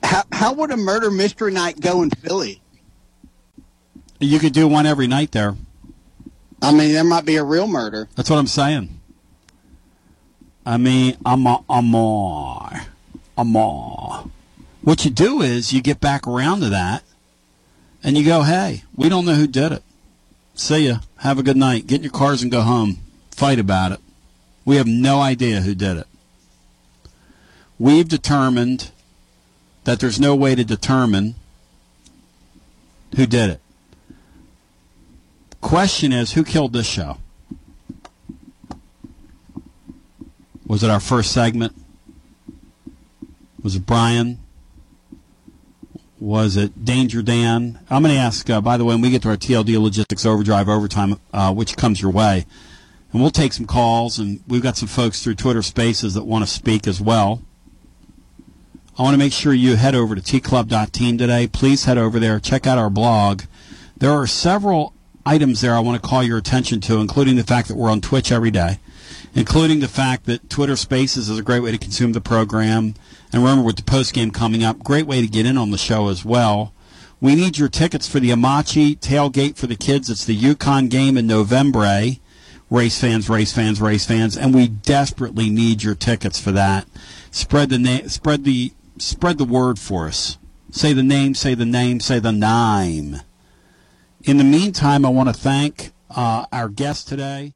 How 0.01 0.23
how 0.31 0.53
would 0.53 0.71
a 0.71 0.77
murder 0.77 1.11
mystery 1.11 1.51
night 1.51 1.79
go 1.79 2.01
in 2.01 2.09
Philly? 2.09 2.61
You 4.19 4.39
could 4.39 4.53
do 4.53 4.67
one 4.67 4.87
every 4.87 5.05
night 5.05 5.31
there. 5.31 5.55
I 6.61 6.71
mean, 6.71 6.93
there 6.93 7.03
might 7.03 7.25
be 7.25 7.35
a 7.35 7.43
real 7.43 7.67
murder. 7.67 8.09
That's 8.15 8.29
what 8.29 8.39
I'm 8.39 8.47
saying. 8.47 8.99
I 10.65 10.77
mean, 10.77 11.15
I'm 11.25 11.45
a, 11.45 11.63
I'm 11.69 11.93
a, 11.93 12.87
I'm 13.37 13.55
a. 13.55 14.29
What 14.81 15.05
you 15.05 15.11
do 15.11 15.41
is 15.41 15.71
you 15.71 15.81
get 15.81 15.99
back 15.99 16.27
around 16.27 16.61
to 16.61 16.69
that, 16.69 17.03
and 18.03 18.17
you 18.17 18.25
go, 18.25 18.43
"Hey, 18.43 18.83
we 18.95 19.09
don't 19.09 19.25
know 19.25 19.35
who 19.35 19.47
did 19.47 19.71
it. 19.71 19.83
See 20.55 20.87
ya. 20.87 20.99
Have 21.17 21.39
a 21.39 21.43
good 21.43 21.57
night. 21.57 21.87
Get 21.87 21.97
in 21.97 22.03
your 22.03 22.11
cars 22.11 22.41
and 22.41 22.51
go 22.51 22.61
home. 22.61 22.99
Fight 23.31 23.59
about 23.59 23.93
it. 23.93 23.99
We 24.65 24.75
have 24.75 24.87
no 24.87 25.21
idea 25.21 25.61
who 25.61 25.73
did 25.73 25.97
it. 25.97 26.07
We've 27.77 28.07
determined 28.07 28.91
that 29.85 29.99
there's 29.99 30.19
no 30.19 30.35
way 30.35 30.55
to 30.55 30.63
determine 30.65 31.35
who 33.15 33.25
did 33.25 33.51
it. 33.51 33.61
Question 35.61 36.11
is, 36.11 36.33
who 36.33 36.43
killed 36.43 36.73
this 36.73 36.87
show? 36.87 37.17
Was 40.67 40.83
it 40.83 40.89
our 40.89 40.99
first 40.99 41.31
segment? 41.31 41.73
Was 43.63 43.75
it 43.75 43.85
Brian? 43.85 44.39
Was 46.19 46.57
it 46.57 46.83
Danger 46.83 47.21
Dan? 47.21 47.79
I'm 47.89 48.03
going 48.03 48.13
to 48.13 48.19
ask, 48.19 48.49
uh, 48.49 48.59
by 48.59 48.75
the 48.75 48.83
way, 48.83 48.93
when 48.93 49.01
we 49.01 49.09
get 49.09 49.21
to 49.21 49.29
our 49.29 49.37
TLD 49.37 49.81
Logistics 49.81 50.25
Overdrive 50.25 50.67
Overtime, 50.67 51.17
uh, 51.31 51.53
which 51.53 51.77
comes 51.77 52.01
your 52.01 52.11
way, 52.11 52.45
and 53.13 53.21
we'll 53.21 53.31
take 53.31 53.53
some 53.53 53.65
calls, 53.65 54.19
and 54.19 54.43
we've 54.45 54.61
got 54.61 54.75
some 54.75 54.89
folks 54.89 55.23
through 55.23 55.35
Twitter 55.35 55.61
Spaces 55.61 56.15
that 56.15 56.25
want 56.25 56.43
to 56.43 56.51
speak 56.51 56.87
as 56.87 56.99
well. 56.99 57.41
I 58.97 59.03
want 59.03 59.13
to 59.13 59.17
make 59.17 59.31
sure 59.31 59.53
you 59.53 59.77
head 59.77 59.95
over 59.95 60.13
to 60.13 60.21
tclub.team 60.21 61.17
today. 61.17 61.47
Please 61.47 61.85
head 61.85 61.97
over 61.97 62.19
there. 62.19 62.37
Check 62.41 62.67
out 62.67 62.77
our 62.77 62.89
blog. 62.89 63.43
There 63.95 64.11
are 64.11 64.27
several 64.27 64.93
items 65.25 65.61
there 65.61 65.73
I 65.73 65.79
want 65.79 66.01
to 66.01 66.05
call 66.05 66.21
your 66.21 66.37
attention 66.37 66.81
to, 66.81 66.97
including 66.97 67.37
the 67.37 67.45
fact 67.45 67.69
that 67.69 67.77
we're 67.77 67.89
on 67.89 68.01
Twitch 68.01 68.29
every 68.29 68.51
day, 68.51 68.79
including 69.35 69.79
the 69.79 69.87
fact 69.87 70.25
that 70.25 70.49
Twitter 70.49 70.75
Spaces 70.75 71.29
is 71.29 71.39
a 71.39 71.43
great 71.43 71.61
way 71.61 71.71
to 71.71 71.77
consume 71.77 72.11
the 72.11 72.19
program. 72.19 72.95
And 73.31 73.43
remember, 73.43 73.63
with 73.63 73.77
the 73.77 73.83
post 73.83 74.13
game 74.13 74.31
coming 74.31 74.63
up, 74.63 74.79
great 74.79 75.05
way 75.05 75.21
to 75.21 75.27
get 75.27 75.45
in 75.45 75.57
on 75.57 75.71
the 75.71 75.77
show 75.77 76.09
as 76.09 76.25
well. 76.25 76.73
We 77.21 77.35
need 77.35 77.57
your 77.57 77.69
tickets 77.69 78.07
for 78.07 78.19
the 78.19 78.29
Amachi 78.29 78.97
tailgate 78.97 79.57
for 79.57 79.67
the 79.67 79.75
kids. 79.75 80.09
It's 80.09 80.25
the 80.25 80.37
UConn 80.37 80.89
game 80.89 81.17
in 81.17 81.27
November. 81.27 81.79
Race 82.69 83.01
fans, 83.01 83.29
race 83.29 83.51
fans, 83.51 83.81
race 83.81 84.05
fans, 84.05 84.37
and 84.37 84.53
we 84.53 84.67
desperately 84.67 85.49
need 85.49 85.83
your 85.83 85.95
tickets 85.95 86.39
for 86.39 86.51
that. 86.51 86.87
Spread 87.31 87.69
the 87.69 87.79
name, 87.79 88.07
spread 88.09 88.43
the 88.43 88.71
spread 88.97 89.37
the 89.37 89.45
word 89.45 89.79
for 89.79 90.07
us. 90.07 90.37
Say 90.71 90.93
the 90.93 91.03
name, 91.03 91.33
say 91.33 91.55
the 91.55 91.65
name, 91.65 91.99
say 91.99 92.19
the 92.19 92.31
name. 92.31 93.21
In 94.23 94.37
the 94.37 94.43
meantime, 94.43 95.05
I 95.05 95.09
want 95.09 95.29
to 95.29 95.33
thank 95.33 95.91
uh, 96.09 96.45
our 96.51 96.69
guest 96.69 97.07
today. 97.07 97.53